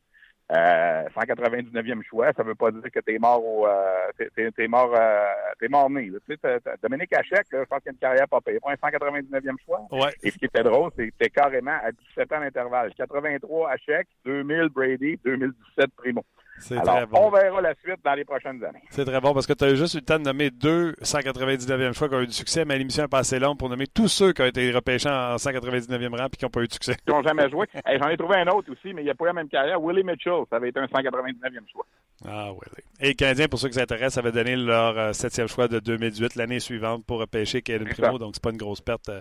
euh, 0.50 1.04
199e 1.14 2.02
choix, 2.02 2.32
ça 2.36 2.42
veut 2.42 2.54
pas 2.54 2.70
dire 2.70 2.82
que 2.92 3.00
t'es 3.00 3.18
mort 3.18 3.44
au, 3.44 3.66
euh, 3.66 4.08
t'es, 4.18 4.28
t'es- 4.34 4.50
t'es 4.50 4.68
mort, 4.68 4.92
euh, 4.96 5.26
t'es 5.58 5.68
mort 5.68 5.88
né. 5.90 6.06
là. 6.10 6.18
Tu 6.26 6.32
sais, 6.32 6.38
t'as- 6.38 6.60
t'as- 6.60 6.76
Dominique 6.82 7.12
Hachek, 7.14 7.46
là, 7.52 7.60
je 7.60 7.64
pense 7.64 7.80
qu'il 7.80 7.90
a 7.90 7.92
une 7.92 7.98
carrière 7.98 8.28
pas 8.28 8.40
payée. 8.40 8.58
Pour 8.60 8.70
un 8.70 8.74
199e 8.76 9.56
choix. 9.64 9.86
Ouais. 9.92 10.10
Et 10.22 10.30
ce 10.30 10.38
qui 10.38 10.46
était 10.46 10.62
drôle, 10.62 10.90
c'est 10.96 11.06
que 11.08 11.12
c'était 11.18 11.30
carrément 11.30 11.78
à 11.82 11.92
17 11.92 12.32
ans 12.32 12.40
d'intervalle. 12.40 12.92
83 12.94 13.70
Hachek, 13.70 14.08
2000 14.24 14.68
Brady, 14.70 15.18
2017 15.24 15.90
Primo. 15.96 16.24
C'est 16.60 16.76
Alors, 16.78 16.96
très 16.96 17.06
bon. 17.06 17.18
on 17.26 17.30
verra 17.30 17.60
la 17.60 17.74
suite 17.74 17.98
dans 18.04 18.14
les 18.14 18.24
prochaines 18.24 18.62
années. 18.64 18.82
C'est 18.90 19.04
très 19.04 19.20
bon 19.20 19.32
parce 19.34 19.46
que 19.46 19.52
tu 19.54 19.64
as 19.64 19.74
juste 19.74 19.94
eu 19.94 19.98
le 19.98 20.04
temps 20.04 20.18
de 20.18 20.24
nommer 20.24 20.50
deux 20.50 20.92
199e 21.02 21.92
choix 21.94 22.08
qui 22.08 22.14
ont 22.14 22.20
eu 22.20 22.26
du 22.26 22.32
succès, 22.32 22.64
mais 22.64 22.78
l'émission 22.78 23.04
est 23.04 23.08
pas 23.08 23.18
assez 23.20 23.38
longue 23.38 23.58
pour 23.58 23.68
nommer 23.68 23.86
tous 23.86 24.08
ceux 24.08 24.32
qui 24.32 24.42
ont 24.42 24.46
été 24.46 24.70
repêchés 24.70 25.08
en 25.08 25.36
199e 25.36 26.16
rang 26.16 26.26
et 26.26 26.36
qui 26.36 26.44
n'ont 26.44 26.50
pas 26.50 26.60
eu 26.62 26.66
de 26.68 26.72
succès. 26.72 26.94
qui 27.04 27.10
n'ont 27.12 27.22
jamais 27.22 27.48
joué. 27.50 27.66
Hey, 27.86 27.98
J'en 27.98 28.08
ai 28.08 28.16
trouvé 28.16 28.36
un 28.36 28.46
autre 28.48 28.70
aussi, 28.72 28.92
mais 28.94 29.02
il 29.02 29.06
n'a 29.06 29.14
pas 29.14 29.24
eu 29.24 29.28
la 29.28 29.32
même 29.32 29.48
carrière. 29.48 29.80
Willie 29.82 30.04
Mitchell, 30.04 30.42
ça 30.50 30.56
avait 30.56 30.68
été 30.68 30.80
un 30.80 30.86
199e 30.86 31.70
choix. 31.72 31.86
Ah 32.28 32.50
oui. 32.52 32.58
oui. 32.76 32.82
Et 33.00 33.06
les 33.08 33.14
Canadiens, 33.14 33.48
pour 33.48 33.58
ceux 33.58 33.68
qui 33.68 33.74
s'intéressent, 33.74 34.18
avaient 34.18 34.32
donné 34.32 34.54
leur 34.56 34.98
euh, 34.98 35.12
septième 35.12 35.48
choix 35.48 35.68
de 35.68 35.78
2018 35.80 36.34
l'année 36.36 36.60
suivante 36.60 37.04
pour 37.06 37.18
repêcher 37.20 37.62
C'est 37.66 37.78
Primo, 37.78 38.18
donc 38.18 38.34
c'est 38.34 38.42
pas 38.42 38.50
une 38.50 38.58
grosse 38.58 38.82
perte 38.82 39.08
euh, 39.08 39.20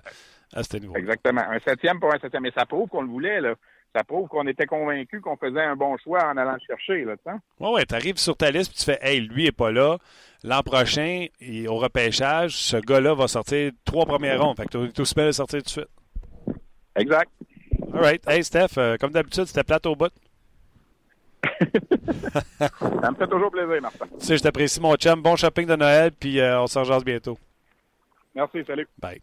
à 0.54 0.64
ce 0.64 0.76
niveau. 0.78 0.96
Exactement. 0.98 1.42
Un 1.42 1.60
septième 1.60 2.00
pour 2.00 2.14
un 2.14 2.20
septième. 2.20 2.44
Mais 2.44 2.52
ça 2.52 2.66
prouve 2.66 2.90
qu'on 2.90 3.02
le 3.02 3.08
voulait, 3.08 3.40
là. 3.40 3.54
Ça 3.96 4.04
prouve 4.04 4.28
qu'on 4.28 4.46
était 4.46 4.68
convaincu 4.68 5.20
qu'on 5.20 5.36
faisait 5.36 5.64
un 5.64 5.76
bon 5.76 5.98
choix 5.98 6.24
en 6.26 6.38
allant 6.38 6.54
le 6.54 6.60
chercher, 6.66 7.06
là. 7.06 7.16
Oui, 7.60 7.70
oui, 7.74 7.86
tu 7.88 7.96
arrives 7.96 8.18
sur 8.18 8.38
ta 8.38 8.52
liste 8.52 8.72
et 8.72 8.76
tu 8.78 8.84
fais 8.86 9.00
Hey, 9.02 9.20
lui 9.20 9.48
est 9.48 9.52
pas 9.52 9.72
là. 9.72 9.98
L'an 10.44 10.62
prochain, 10.62 11.26
au 11.68 11.76
repêchage, 11.78 12.56
ce 12.56 12.78
gars-là 12.78 13.14
va 13.16 13.28
sortir 13.28 13.72
trois 13.86 14.06
premières 14.06 14.42
rondes. 14.42 14.58
Fait 14.58 14.68
que 14.68 14.88
tu 14.88 15.02
aussi 15.02 15.16
bien 15.16 15.26
le 15.26 15.32
sortir 15.32 15.60
tout 15.60 15.66
de 15.66 15.70
suite. 15.70 15.90
Exact. 16.96 17.32
All 17.94 18.02
right. 18.02 18.28
Hey, 18.28 18.44
Steph, 18.44 18.78
euh, 18.78 18.98
comme 18.98 19.12
d'habitude, 19.12 19.46
c'était 19.46 19.64
plate 19.64 19.86
au 19.86 19.96
bout. 19.96 20.12
Ça 22.60 23.12
me 23.12 23.16
fait 23.16 23.28
toujours 23.28 23.52
plaisir, 23.52 23.82
Martin. 23.82 24.06
Tu 24.20 24.26
sais, 24.26 24.38
je 24.38 24.44
t'apprécie, 24.44 24.80
mon 24.80 24.96
chum. 24.96 25.22
Bon 25.22 25.36
shopping 25.36 25.66
de 25.66 25.76
Noël, 25.76 26.12
puis 26.12 26.40
euh, 26.40 26.62
on 26.62 26.68
se 26.68 26.78
rejase 26.78 27.04
bientôt. 27.04 27.38
Merci, 28.36 28.64
salut. 28.66 28.88
Bye. 28.98 29.22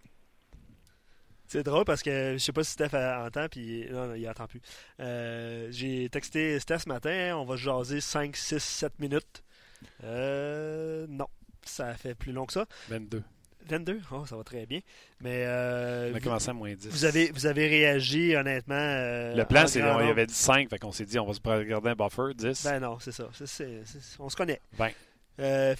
C'est 1.49 1.63
drôle 1.63 1.85
parce 1.85 2.03
que 2.03 2.33
je 2.35 2.39
sais 2.39 2.53
pas 2.53 2.65
si 2.65 2.73
Steph 2.73 2.91
entend, 2.95 3.47
puis 3.49 3.87
non, 3.91 4.07
non, 4.09 4.15
il 4.15 4.29
entend 4.29 4.47
plus. 4.47 4.61
Euh, 5.01 5.69
J'ai 5.71 6.09
texté 6.09 6.59
Steph 6.61 6.81
ce 6.81 6.89
matin, 6.89 7.37
on 7.37 7.45
va 7.45 7.57
jaser 7.57 8.01
5, 8.01 8.37
6, 8.37 8.59
7 8.63 8.99
minutes. 8.99 9.43
Euh, 10.05 11.07
non, 11.09 11.27
ça 11.63 11.95
fait 11.95 12.15
plus 12.15 12.33
long 12.33 12.47
que 12.47 12.53
ça. 12.53 12.67
22. 12.89 13.23
22, 13.69 14.01
oh, 14.13 14.25
ça 14.27 14.37
va 14.37 14.45
très 14.45 14.65
bien. 14.65 14.81
Mais 15.21 15.45
euh, 15.45 16.11
On 16.13 16.15
a 16.15 16.19
vous, 16.19 16.25
commencé 16.25 16.51
à 16.51 16.53
moins 16.53 16.73
10. 16.73 16.89
vous 16.89 17.05
avez, 17.05 17.31
vous 17.33 17.47
avez 17.47 17.67
réagi 17.67 18.37
honnêtement. 18.37 18.75
euh, 18.77 19.35
Le 19.35 19.45
plan, 19.45 19.67
c'est 19.67 19.83
on 19.83 20.01
y 20.07 20.09
avait 20.11 20.27
dit 20.27 20.35
5, 20.35 20.71
fait 20.71 20.79
qu'on 20.79 20.93
s'est 20.93 21.05
dit 21.05 21.19
on 21.19 21.27
va 21.27 21.33
se 21.33 21.41
regarder 21.45 21.91
un 21.91 21.95
buffer, 21.97 22.33
10. 22.35 22.65
Ben 22.65 22.79
non, 22.81 22.99
c'est 23.01 23.11
ça. 23.13 23.29
C'est- 23.33 23.47
c'est- 23.47 23.83
c'est- 23.85 24.21
on 24.21 24.29
se 24.29 24.37
connaît. 24.37 24.61
Ben. 24.79 24.91
Euh, 25.39 25.75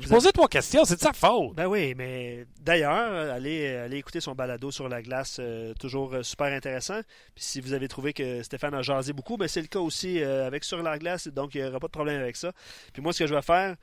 vous 0.00 0.08
Posez 0.08 0.32
trois 0.32 0.48
questions, 0.48 0.84
c'est 0.84 0.96
de 0.96 1.00
sa 1.00 1.12
faute. 1.12 1.54
Ben 1.54 1.66
oui, 1.66 1.94
mais 1.94 2.46
d'ailleurs, 2.60 3.32
allez, 3.32 3.76
allez 3.76 3.98
écouter 3.98 4.20
son 4.20 4.34
balado 4.34 4.70
sur 4.70 4.88
la 4.88 5.02
glace, 5.02 5.36
euh, 5.40 5.74
toujours 5.74 6.14
euh, 6.14 6.22
super 6.22 6.46
intéressant. 6.46 7.00
Puis 7.34 7.44
si 7.44 7.60
vous 7.60 7.74
avez 7.74 7.88
trouvé 7.88 8.14
que 8.14 8.42
Stéphane 8.42 8.74
a 8.74 8.82
jasé 8.82 9.12
beaucoup, 9.12 9.36
ben 9.36 9.46
c'est 9.46 9.60
le 9.60 9.66
cas 9.66 9.80
aussi 9.80 10.22
euh, 10.22 10.46
avec 10.46 10.64
sur 10.64 10.82
la 10.82 10.98
glace, 10.98 11.28
donc 11.28 11.54
il 11.54 11.62
n'y 11.62 11.68
aura 11.68 11.80
pas 11.80 11.88
de 11.88 11.92
problème 11.92 12.20
avec 12.20 12.36
ça. 12.36 12.52
Puis 12.92 13.02
moi, 13.02 13.12
ce 13.12 13.20
que 13.20 13.26
je 13.26 13.34
vais 13.34 13.42
faire, 13.42 13.76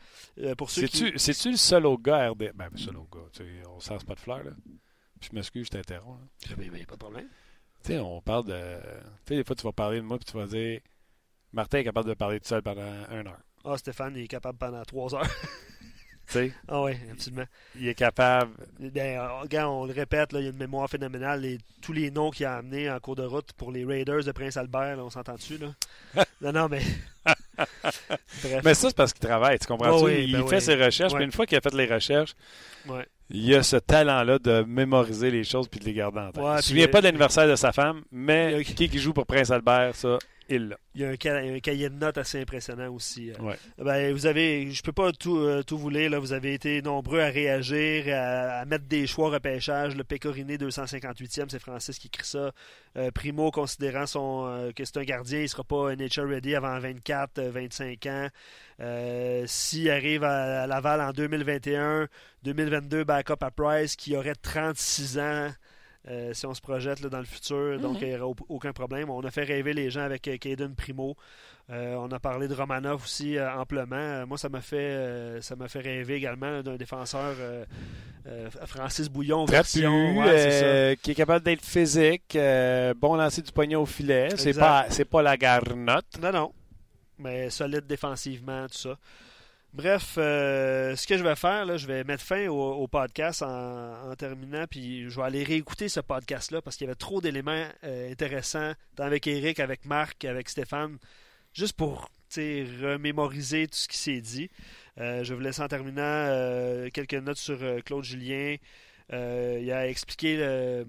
pour 0.58 0.72
ceux 0.72 0.88
qui... 0.88 1.12
C'est-tu 1.16 1.52
le 1.52 1.58
seul 1.58 1.86
au 1.86 1.98
gars 1.98 2.32
RD? 2.32 2.52
Ben, 2.56 2.70
le 2.72 2.78
seul 2.78 2.98
au 2.98 3.08
gars, 3.12 3.28
tu 3.32 3.44
sais, 3.44 3.50
on 3.68 3.94
ne 3.94 4.00
pas 4.00 4.16
de 4.16 4.20
fleurs, 4.20 4.44
là. 4.44 4.52
Puis 5.20 5.30
je 5.32 5.36
m'excuse, 5.36 5.66
je 5.68 5.72
t'interromps. 5.72 6.20
là. 6.50 6.56
Ben, 6.58 6.72
ben, 6.72 6.86
pas 6.86 6.96
de 6.96 7.00
problème. 7.00 7.28
Tu 7.84 7.94
sais, 7.94 8.00
on 8.00 8.22
parle 8.22 8.46
de. 8.46 8.54
Tu 8.54 8.88
sais, 9.28 9.36
des 9.36 9.44
fois, 9.44 9.56
tu 9.56 9.64
vas 9.64 9.72
parler 9.72 9.98
de 9.98 10.06
moi, 10.06 10.18
puis 10.18 10.26
tu 10.26 10.38
vas 10.38 10.48
dire 10.48 10.82
Martin 11.54 11.80
est 11.80 11.84
capable 11.84 12.10
de 12.10 12.14
parler 12.14 12.40
tout 12.40 12.48
seul 12.48 12.62
pendant 12.62 12.92
une 13.12 13.28
heure. 13.28 13.42
Ah, 13.66 13.78
Stéphane, 13.78 14.14
il 14.16 14.24
est 14.24 14.28
capable 14.28 14.58
pendant 14.58 14.84
trois 14.84 15.14
heures. 15.16 15.28
Tu 16.28 16.34
sais, 16.38 16.54
ah 16.70 16.82
oui, 16.84 16.94
absolument. 17.12 17.44
il 17.78 17.90
est 17.90 17.94
capable. 17.94 18.52
Ben, 18.80 19.18
euh, 19.18 19.42
regarde, 19.42 19.70
on 19.70 19.86
le 19.86 19.92
répète, 19.92 20.32
là, 20.32 20.40
il 20.40 20.44
y 20.44 20.48
a 20.48 20.52
une 20.52 20.56
mémoire 20.58 20.90
phénoménale. 20.90 21.42
Les- 21.42 21.58
tous 21.82 21.92
les 21.92 22.10
noms 22.10 22.32
qu'il 22.32 22.46
a 22.46 22.56
amenés 22.56 22.90
en 22.90 22.98
cours 23.02 23.18
de 23.18 23.24
route 23.26 23.52
pour 23.58 23.70
les 23.70 23.84
Raiders 23.84 24.24
de 24.24 24.32
Prince 24.32 24.56
Albert, 24.56 24.96
là, 24.96 25.04
on 25.04 25.10
s'entend 25.10 25.34
dessus, 25.36 25.58
là? 25.58 25.74
non, 26.42 26.54
non, 26.54 26.68
mais... 26.70 26.84
Bref. 27.58 28.62
Mais 28.64 28.74
ça, 28.74 28.88
c'est 28.90 28.96
parce 28.96 29.12
qu'il 29.12 29.28
travaille, 29.28 29.60
tu 29.60 29.68
comprends? 29.68 29.98
Ouais, 30.02 30.20
oui, 30.20 30.26
il 30.28 30.32
ben 30.34 30.48
fait 30.48 30.56
oui. 30.56 30.62
ses 30.62 30.76
recherches, 30.76 31.12
Ouais. 31.12 31.18
puis 31.20 31.26
une 31.26 31.32
fois 31.34 31.46
qu'il 31.46 31.58
a 31.58 31.62
fait 31.62 31.74
les 31.74 31.86
recherches, 31.86 32.34
Ouais. 32.88 33.06
il 33.30 33.54
a 33.54 33.62
ce 33.62 33.76
talent-là 33.76 34.40
de 34.40 34.64
mémoriser 34.64 35.32
les 35.32 35.44
choses 35.44 35.68
puis 35.68 35.82
de 35.82 35.86
les 35.86 35.94
garder 35.94 36.20
en 36.20 36.32
tête. 36.32 36.42
Ouais, 36.44 36.60
il 36.70 36.76
ne 36.78 36.84
euh, 36.84 36.88
pas 36.88 37.02
de 37.02 37.08
l'anniversaire 37.08 37.48
de 37.50 37.56
sa 37.56 37.74
femme, 37.74 38.04
mais 38.12 38.64
qui 38.64 38.88
qui 38.88 39.00
joue 39.00 39.12
pour 39.12 39.26
Prince 39.26 39.52
Albert, 39.52 39.96
ça, 39.96 40.18
il 40.56 41.02
y 41.02 41.06
a 41.06 41.10
un, 41.10 41.16
ca- 41.22 41.36
un 41.38 41.60
cahier 41.60 41.90
de 41.90 41.96
notes 41.96 42.18
assez 42.18 42.42
impressionnant 42.42 42.92
aussi. 42.94 43.32
euh. 43.32 43.36
Ouais. 43.42 43.56
Ben, 43.78 44.14
vous 44.14 44.26
avez, 44.26 44.72
je 44.72 44.82
peux 44.84 44.92
pas 44.92 45.12
tout, 45.12 45.38
euh, 45.38 45.64
tout 45.64 45.78
vous 45.78 45.90
lire. 45.90 46.10
Là. 46.10 46.20
Vous 46.20 46.34
avez 46.34 46.54
été 46.54 46.82
nombreux 46.82 47.20
à 47.22 47.28
réagir, 47.28 48.06
à, 48.14 48.60
à 48.62 48.66
mettre 48.66 48.86
des 48.86 49.08
choix 49.08 49.28
au 49.28 49.32
repêchage. 49.32 49.96
Le 49.96 50.04
Pécoriné 50.04 50.58
258e, 50.58 51.46
c'est 51.50 51.60
Francis 51.60 51.98
qui 52.00 52.08
écrit 52.08 52.26
ça. 52.28 52.52
Euh, 52.98 53.12
Primo, 53.12 53.52
considérant 53.52 54.06
son, 54.06 54.46
euh, 54.48 54.72
que 54.72 54.84
c'est 54.86 54.98
un 54.98 55.04
gardien, 55.04 55.40
il 55.42 55.50
sera 55.50 55.64
pas 55.64 55.96
NHL 55.96 56.28
ready 56.28 56.56
avant 56.56 56.78
24, 56.80 57.38
euh, 57.40 57.52
25 57.52 58.06
ans. 58.08 58.28
S'il 59.46 59.90
arrive 59.90 60.24
à, 60.24 60.64
à 60.64 60.68
Laval 60.68 61.02
en 61.02 61.12
2021, 61.12 62.08
2022, 62.44 63.04
backup 63.04 63.36
à 63.42 63.52
Price, 63.52 63.96
qui 63.96 64.16
aurait 64.16 64.36
36 64.36 65.20
ans. 65.20 65.50
Euh, 66.10 66.34
si 66.34 66.46
on 66.48 66.54
se 66.54 66.62
projette 66.62 67.00
là, 67.02 67.10
dans 67.10 67.20
le 67.20 67.26
futur, 67.26 67.80
donc 67.80 67.98
il 68.02 68.08
n'y 68.10 68.16
aura 68.16 68.28
au- 68.28 68.36
aucun 68.50 68.74
problème. 68.74 69.10
On 69.10 69.22
a 69.22 69.30
fait 69.32 69.44
rêver 69.44 69.74
les 69.74 69.90
gens 69.92 70.02
avec 70.02 70.28
euh, 70.28 70.38
Caden 70.38 70.74
Primo. 70.76 71.16
Euh, 71.70 71.94
on 71.96 72.12
a 72.12 72.20
parlé 72.20 72.48
de 72.48 72.54
Romanov 72.56 73.04
aussi 73.04 73.38
euh, 73.38 73.50
amplement. 73.54 74.26
Moi, 74.28 74.38
ça 74.38 74.50
m'a 74.50 74.62
fait 74.62 74.78
euh, 74.78 75.42
ça 75.42 75.56
m'a 75.56 75.68
fait 75.68 75.80
rêver 75.80 76.16
également 76.16 76.62
d'un 76.64 76.76
défenseur 76.76 77.36
euh, 77.40 77.66
euh, 78.28 78.50
Francis 78.66 79.08
Bouillon 79.10 79.46
Trapu, 79.46 79.54
version. 79.80 80.18
ouais, 80.18 80.38
c'est 80.38 80.60
ça. 80.96 80.96
qui 81.02 81.12
est 81.12 81.16
capable 81.16 81.46
d'être 81.46 81.64
physique, 81.64 82.36
euh, 82.36 82.94
bon 82.96 83.16
lancer 83.16 83.42
du 83.44 83.52
poignet 83.52 83.76
au 83.76 83.86
filet. 83.86 84.30
C'est 84.38 84.58
pas, 84.58 84.88
c'est 84.90 85.06
pas 85.06 85.22
la 85.22 85.38
garnotte. 85.38 86.20
Non, 86.22 86.32
non. 86.32 86.52
Mais 87.20 87.50
solide 87.52 87.86
défensivement, 87.88 88.66
tout 88.68 88.78
ça. 88.80 88.98
Bref, 89.74 90.16
euh, 90.18 90.98
ce 90.98 91.08
que 91.08 91.18
je 91.18 91.24
vais 91.24 91.36
faire, 91.36 91.78
je 91.78 91.88
vais 91.88 92.04
mettre 92.04 92.24
fin 92.24 92.48
au, 92.50 92.88
podcast 92.90 93.42
en, 93.42 94.14
terminant, 94.18 94.66
puis 94.70 95.10
je 95.10 95.16
vais 95.16 95.26
aller 95.26 95.44
réécouter 95.44 95.88
ce 95.88 96.02
podcast-là 96.02 96.62
parce 96.62 96.76
qu'il 96.76 96.88
y 96.88 96.90
avait 96.90 96.96
trop 96.96 97.22
d'éléments 97.22 97.68
euh, 97.86 98.12
intéressants, 98.12 98.74
tant 98.98 99.06
avec 99.06 99.28
Eric, 99.28 99.62
avec 99.62 99.86
Marc, 99.86 100.26
avec 100.26 100.50
Stéphane, 100.50 100.98
juste 101.54 101.78
pour 101.78 102.10
remémoriser 102.36 103.68
tout 103.68 103.78
ce 103.78 103.88
qui 103.88 103.98
s'est 103.98 104.20
dit. 104.20 104.50
Euh, 105.00 105.24
je 105.24 105.34
vous 105.34 105.40
laisser 105.40 105.62
en 105.62 105.70
terminant 105.70 106.28
quelques 106.92 107.14
notes 107.14 107.38
sur 107.38 107.58
Claude 107.86 108.04
Julien. 108.04 108.58
Il 109.10 109.72
a 109.72 109.88
expliqué 109.88 110.84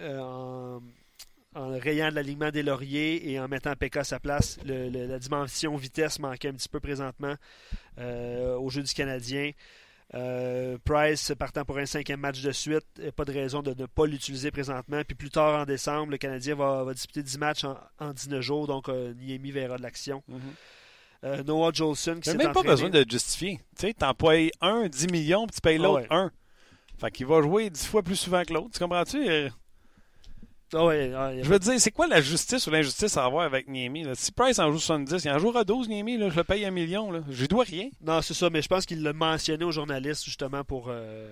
en, 0.00 0.80
en 1.56 1.70
rayant 1.78 2.10
de 2.10 2.14
l'alignement 2.14 2.50
des 2.50 2.62
lauriers 2.62 3.30
et 3.30 3.40
en 3.40 3.48
mettant 3.48 3.74
PK 3.74 3.96
à 3.96 4.04
sa 4.04 4.20
place. 4.20 4.58
Le- 4.64 4.88
le- 4.90 5.06
la 5.06 5.18
dimension 5.18 5.74
vitesse 5.76 6.18
manquait 6.20 6.48
un 6.48 6.52
petit 6.52 6.68
peu 6.68 6.78
présentement 6.80 7.34
euh, 7.98 8.56
au 8.56 8.68
jeu 8.70 8.82
du 8.82 8.92
Canadien. 8.92 9.50
Euh, 10.14 10.78
Price 10.84 11.32
partant 11.36 11.64
pour 11.64 11.78
un 11.78 11.86
cinquième 11.86 12.20
match 12.20 12.40
de 12.40 12.52
suite, 12.52 12.86
euh, 13.00 13.10
pas 13.10 13.24
de 13.24 13.32
raison 13.32 13.60
de 13.62 13.74
ne 13.74 13.86
pas 13.86 14.06
l'utiliser 14.06 14.52
présentement. 14.52 15.02
Puis 15.04 15.16
plus 15.16 15.30
tard 15.30 15.60
en 15.60 15.64
décembre, 15.64 16.12
le 16.12 16.18
Canadien 16.18 16.54
va, 16.54 16.84
va 16.84 16.94
disputer 16.94 17.24
10 17.24 17.38
matchs 17.38 17.64
en, 17.64 17.76
en 17.98 18.12
19 18.12 18.40
jours, 18.40 18.66
donc 18.68 18.88
euh, 18.88 19.12
Niemi 19.14 19.50
verra 19.50 19.78
de 19.78 19.82
l'action. 19.82 20.22
Euh, 21.24 21.42
Noah 21.42 21.72
Jolson 21.72 22.20
qui 22.22 22.30
s'est 22.30 22.36
même 22.36 22.52
pas 22.52 22.62
besoin 22.62 22.88
de 22.90 23.04
justifier. 23.08 23.56
Tu 23.76 23.88
sais, 23.88 23.94
t'emploies 23.94 24.50
un, 24.60 24.86
10 24.88 25.08
millions, 25.08 25.46
puis 25.46 25.56
tu 25.56 25.60
payes 25.60 25.78
Ah 25.80 25.82
l'autre 25.82 26.00
ouais. 26.02 26.06
un. 26.10 26.30
Fait 27.00 27.10
qu'il 27.10 27.26
va 27.26 27.42
jouer 27.42 27.68
10 27.70 27.86
fois 27.88 28.02
plus 28.02 28.16
souvent 28.16 28.42
que 28.44 28.52
l'autre. 28.52 28.70
Tu 28.74 28.78
comprends-tu? 28.78 29.26
Ah 30.74 30.88
ah, 30.88 31.32
Je 31.42 31.48
veux 31.48 31.58
dire, 31.60 31.80
c'est 31.80 31.92
quoi 31.92 32.08
la 32.08 32.20
justice 32.20 32.66
ou 32.66 32.70
l'injustice 32.70 33.16
à 33.16 33.24
avoir 33.24 33.44
avec 33.44 33.68
Niemi? 33.68 34.02
là? 34.02 34.14
Si 34.14 34.32
Price 34.32 34.58
en 34.58 34.72
joue 34.72 34.78
70, 34.78 35.24
il 35.24 35.30
en 35.30 35.38
jouera 35.38 35.62
12, 35.64 35.88
Niemi, 35.88 36.18
là, 36.18 36.28
je 36.28 36.36
le 36.36 36.44
paye 36.44 36.64
un 36.64 36.70
million. 36.72 37.12
Là. 37.12 37.20
Je 37.30 37.40
lui 37.40 37.48
dois 37.48 37.64
rien. 37.64 37.88
Non, 38.02 38.20
c'est 38.20 38.34
ça, 38.34 38.50
mais 38.50 38.62
je 38.62 38.68
pense 38.68 38.84
qu'il 38.84 39.02
l'a 39.02 39.12
mentionné 39.12 39.64
aux 39.64 39.70
journalistes 39.70 40.24
justement 40.24 40.64
pour 40.64 40.86
euh, 40.88 41.28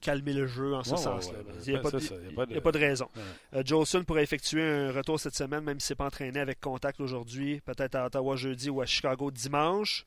calmer 0.00 0.32
le 0.32 0.46
jeu 0.48 0.74
en 0.74 0.82
ce 0.82 0.90
Ouais, 0.94 0.96
ouais, 1.14 1.20
il 1.66 1.72
n'y 1.72 1.78
a, 1.78 1.80
pas 1.80 1.90
de- 1.90 2.56
a 2.58 2.60
pas 2.60 2.70
raison. 2.72 3.08
Euh, 3.54 3.62
Jolson 3.64 4.02
pourrait 4.02 4.24
effectuer 4.24 4.62
un 4.62 4.90
retour 4.92 5.20
cette 5.20 5.36
semaine, 5.36 5.62
même 5.62 5.78
s'il 5.78 5.84
ne 5.86 5.88
s'est 5.88 5.94
pas 5.94 6.06
entraîné 6.06 6.40
avec 6.40 6.60
contact 6.60 7.00
aujourd'hui, 7.00 7.60
peut-être 7.64 7.94
à 7.94 8.06
Ottawa 8.06 8.34
jeudi 8.36 8.70
ou 8.70 8.80
à 8.80 8.86
Chicago 8.86 9.30
dimanche. 9.30 10.04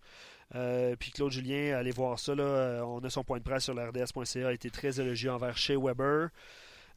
Euh, 0.56 0.96
puis 0.98 1.12
Claude 1.12 1.32
Julien, 1.32 1.76
allez 1.78 1.92
voir 1.92 2.20
ça. 2.20 2.36
Là, 2.36 2.44
euh, 2.44 2.82
on 2.82 3.00
a 3.00 3.10
son 3.10 3.24
point 3.24 3.38
de 3.38 3.44
presse 3.44 3.64
sur 3.66 3.74
la 3.74 3.88
RDS.ca, 3.90 4.48
a 4.48 4.54
été 4.54 4.70
très 4.70 5.00
élogieux 5.00 5.32
envers 5.32 5.58
Shea 5.58 5.78
Weber 5.78 6.30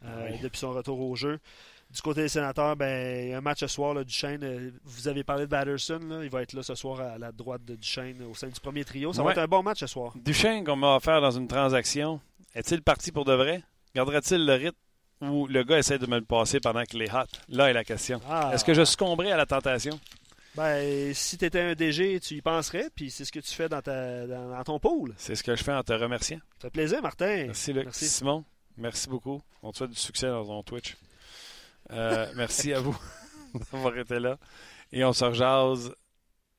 euh, 0.04 0.28
Oui. 0.32 0.38
depuis 0.42 0.58
son 0.58 0.70
retour 0.72 1.00
au 1.00 1.14
jeu. 1.16 1.38
Du 1.90 2.00
côté 2.02 2.22
des 2.22 2.28
sénateurs, 2.28 2.76
ben, 2.76 3.24
il 3.26 3.30
y 3.30 3.34
a 3.34 3.38
un 3.38 3.40
match 3.40 3.58
ce 3.60 3.66
soir, 3.66 3.94
là, 3.94 4.04
Duchesne. 4.04 4.44
euh, 4.44 4.70
vous 4.84 5.08
avez 5.08 5.24
parlé 5.24 5.42
de 5.46 5.50
Batterson, 5.50 5.98
là, 6.08 6.22
il 6.22 6.30
va 6.30 6.42
être 6.42 6.52
là 6.52 6.62
ce 6.62 6.76
soir 6.76 7.00
à 7.00 7.18
la 7.18 7.32
droite 7.32 7.64
de 7.64 7.74
Duchesne 7.74 8.22
au 8.22 8.34
sein 8.34 8.46
du 8.48 8.60
premier 8.60 8.84
trio. 8.84 9.12
Ça 9.12 9.20
Ouais. 9.22 9.26
va 9.26 9.32
être 9.32 9.38
un 9.38 9.48
bon 9.48 9.62
match 9.64 9.80
ce 9.80 9.88
soir. 9.88 10.12
Duchesne 10.16 10.62
qu'on 10.64 10.76
m'a 10.76 10.94
offert 10.96 11.20
dans 11.20 11.32
une 11.32 11.48
transaction, 11.48 12.20
est-il 12.54 12.80
parti 12.82 13.10
pour 13.10 13.24
de 13.24 13.32
vrai? 13.34 13.62
Gardera-t-il 13.94 14.46
le 14.46 14.54
rythme 14.54 14.76
ou 15.22 15.48
le 15.48 15.64
gars 15.64 15.78
essaie 15.78 15.98
de 15.98 16.06
me 16.06 16.18
le 16.20 16.24
passer 16.24 16.60
pendant 16.60 16.84
qu'il 16.84 17.02
est 17.02 17.12
hot? 17.12 17.24
Là 17.48 17.68
est 17.70 17.72
la 17.74 17.82
question. 17.84 18.20
Ah. 18.28 18.52
Est-ce 18.54 18.64
que 18.64 18.72
je 18.72 18.84
succomberai 18.84 19.32
à 19.32 19.36
la 19.36 19.46
tentation? 19.46 19.98
Ben, 20.56 21.12
si 21.14 21.38
tu 21.38 21.44
étais 21.44 21.60
un 21.60 21.74
DG, 21.74 22.18
tu 22.20 22.34
y 22.34 22.40
penserais, 22.42 22.88
puis 22.94 23.10
c'est 23.10 23.24
ce 23.24 23.30
que 23.32 23.38
tu 23.40 23.52
fais 23.54 23.68
dans, 23.68 23.80
ta, 23.82 24.26
dans, 24.26 24.48
dans 24.50 24.64
ton 24.64 24.78
pool. 24.80 25.14
C'est 25.16 25.34
ce 25.36 25.42
que 25.44 25.54
je 25.54 25.62
fais 25.62 25.72
en 25.72 25.82
te 25.82 25.92
remerciant. 25.92 26.38
Ça 26.58 26.62
fait 26.62 26.70
plaisir, 26.70 27.00
Martin. 27.02 27.44
Merci, 27.46 27.72
Luc. 27.72 27.84
Merci. 27.84 28.06
Simon, 28.08 28.44
merci 28.80 29.08
beaucoup. 29.08 29.40
On 29.62 29.72
te 29.72 29.78
souhaite 29.78 29.90
du 29.90 29.96
succès 29.96 30.26
dans 30.28 30.44
ton 30.44 30.62
Twitch. 30.62 30.96
Euh, 31.92 32.26
merci 32.36 32.72
à 32.72 32.80
vous 32.80 32.96
d'avoir 33.72 33.96
été 33.96 34.18
là. 34.18 34.38
Et 34.92 35.04
on 35.04 35.12
se 35.12 35.24
rejase 35.24 35.94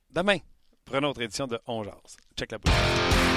demain 0.09 0.37
pour 0.85 0.95
une 0.95 1.05
autre 1.05 1.21
édition 1.21 1.47
de 1.47 1.59
On 1.67 1.83
Jase. 1.83 2.17
Check 2.37 2.51
la 2.51 2.59
pousse. 2.59 3.30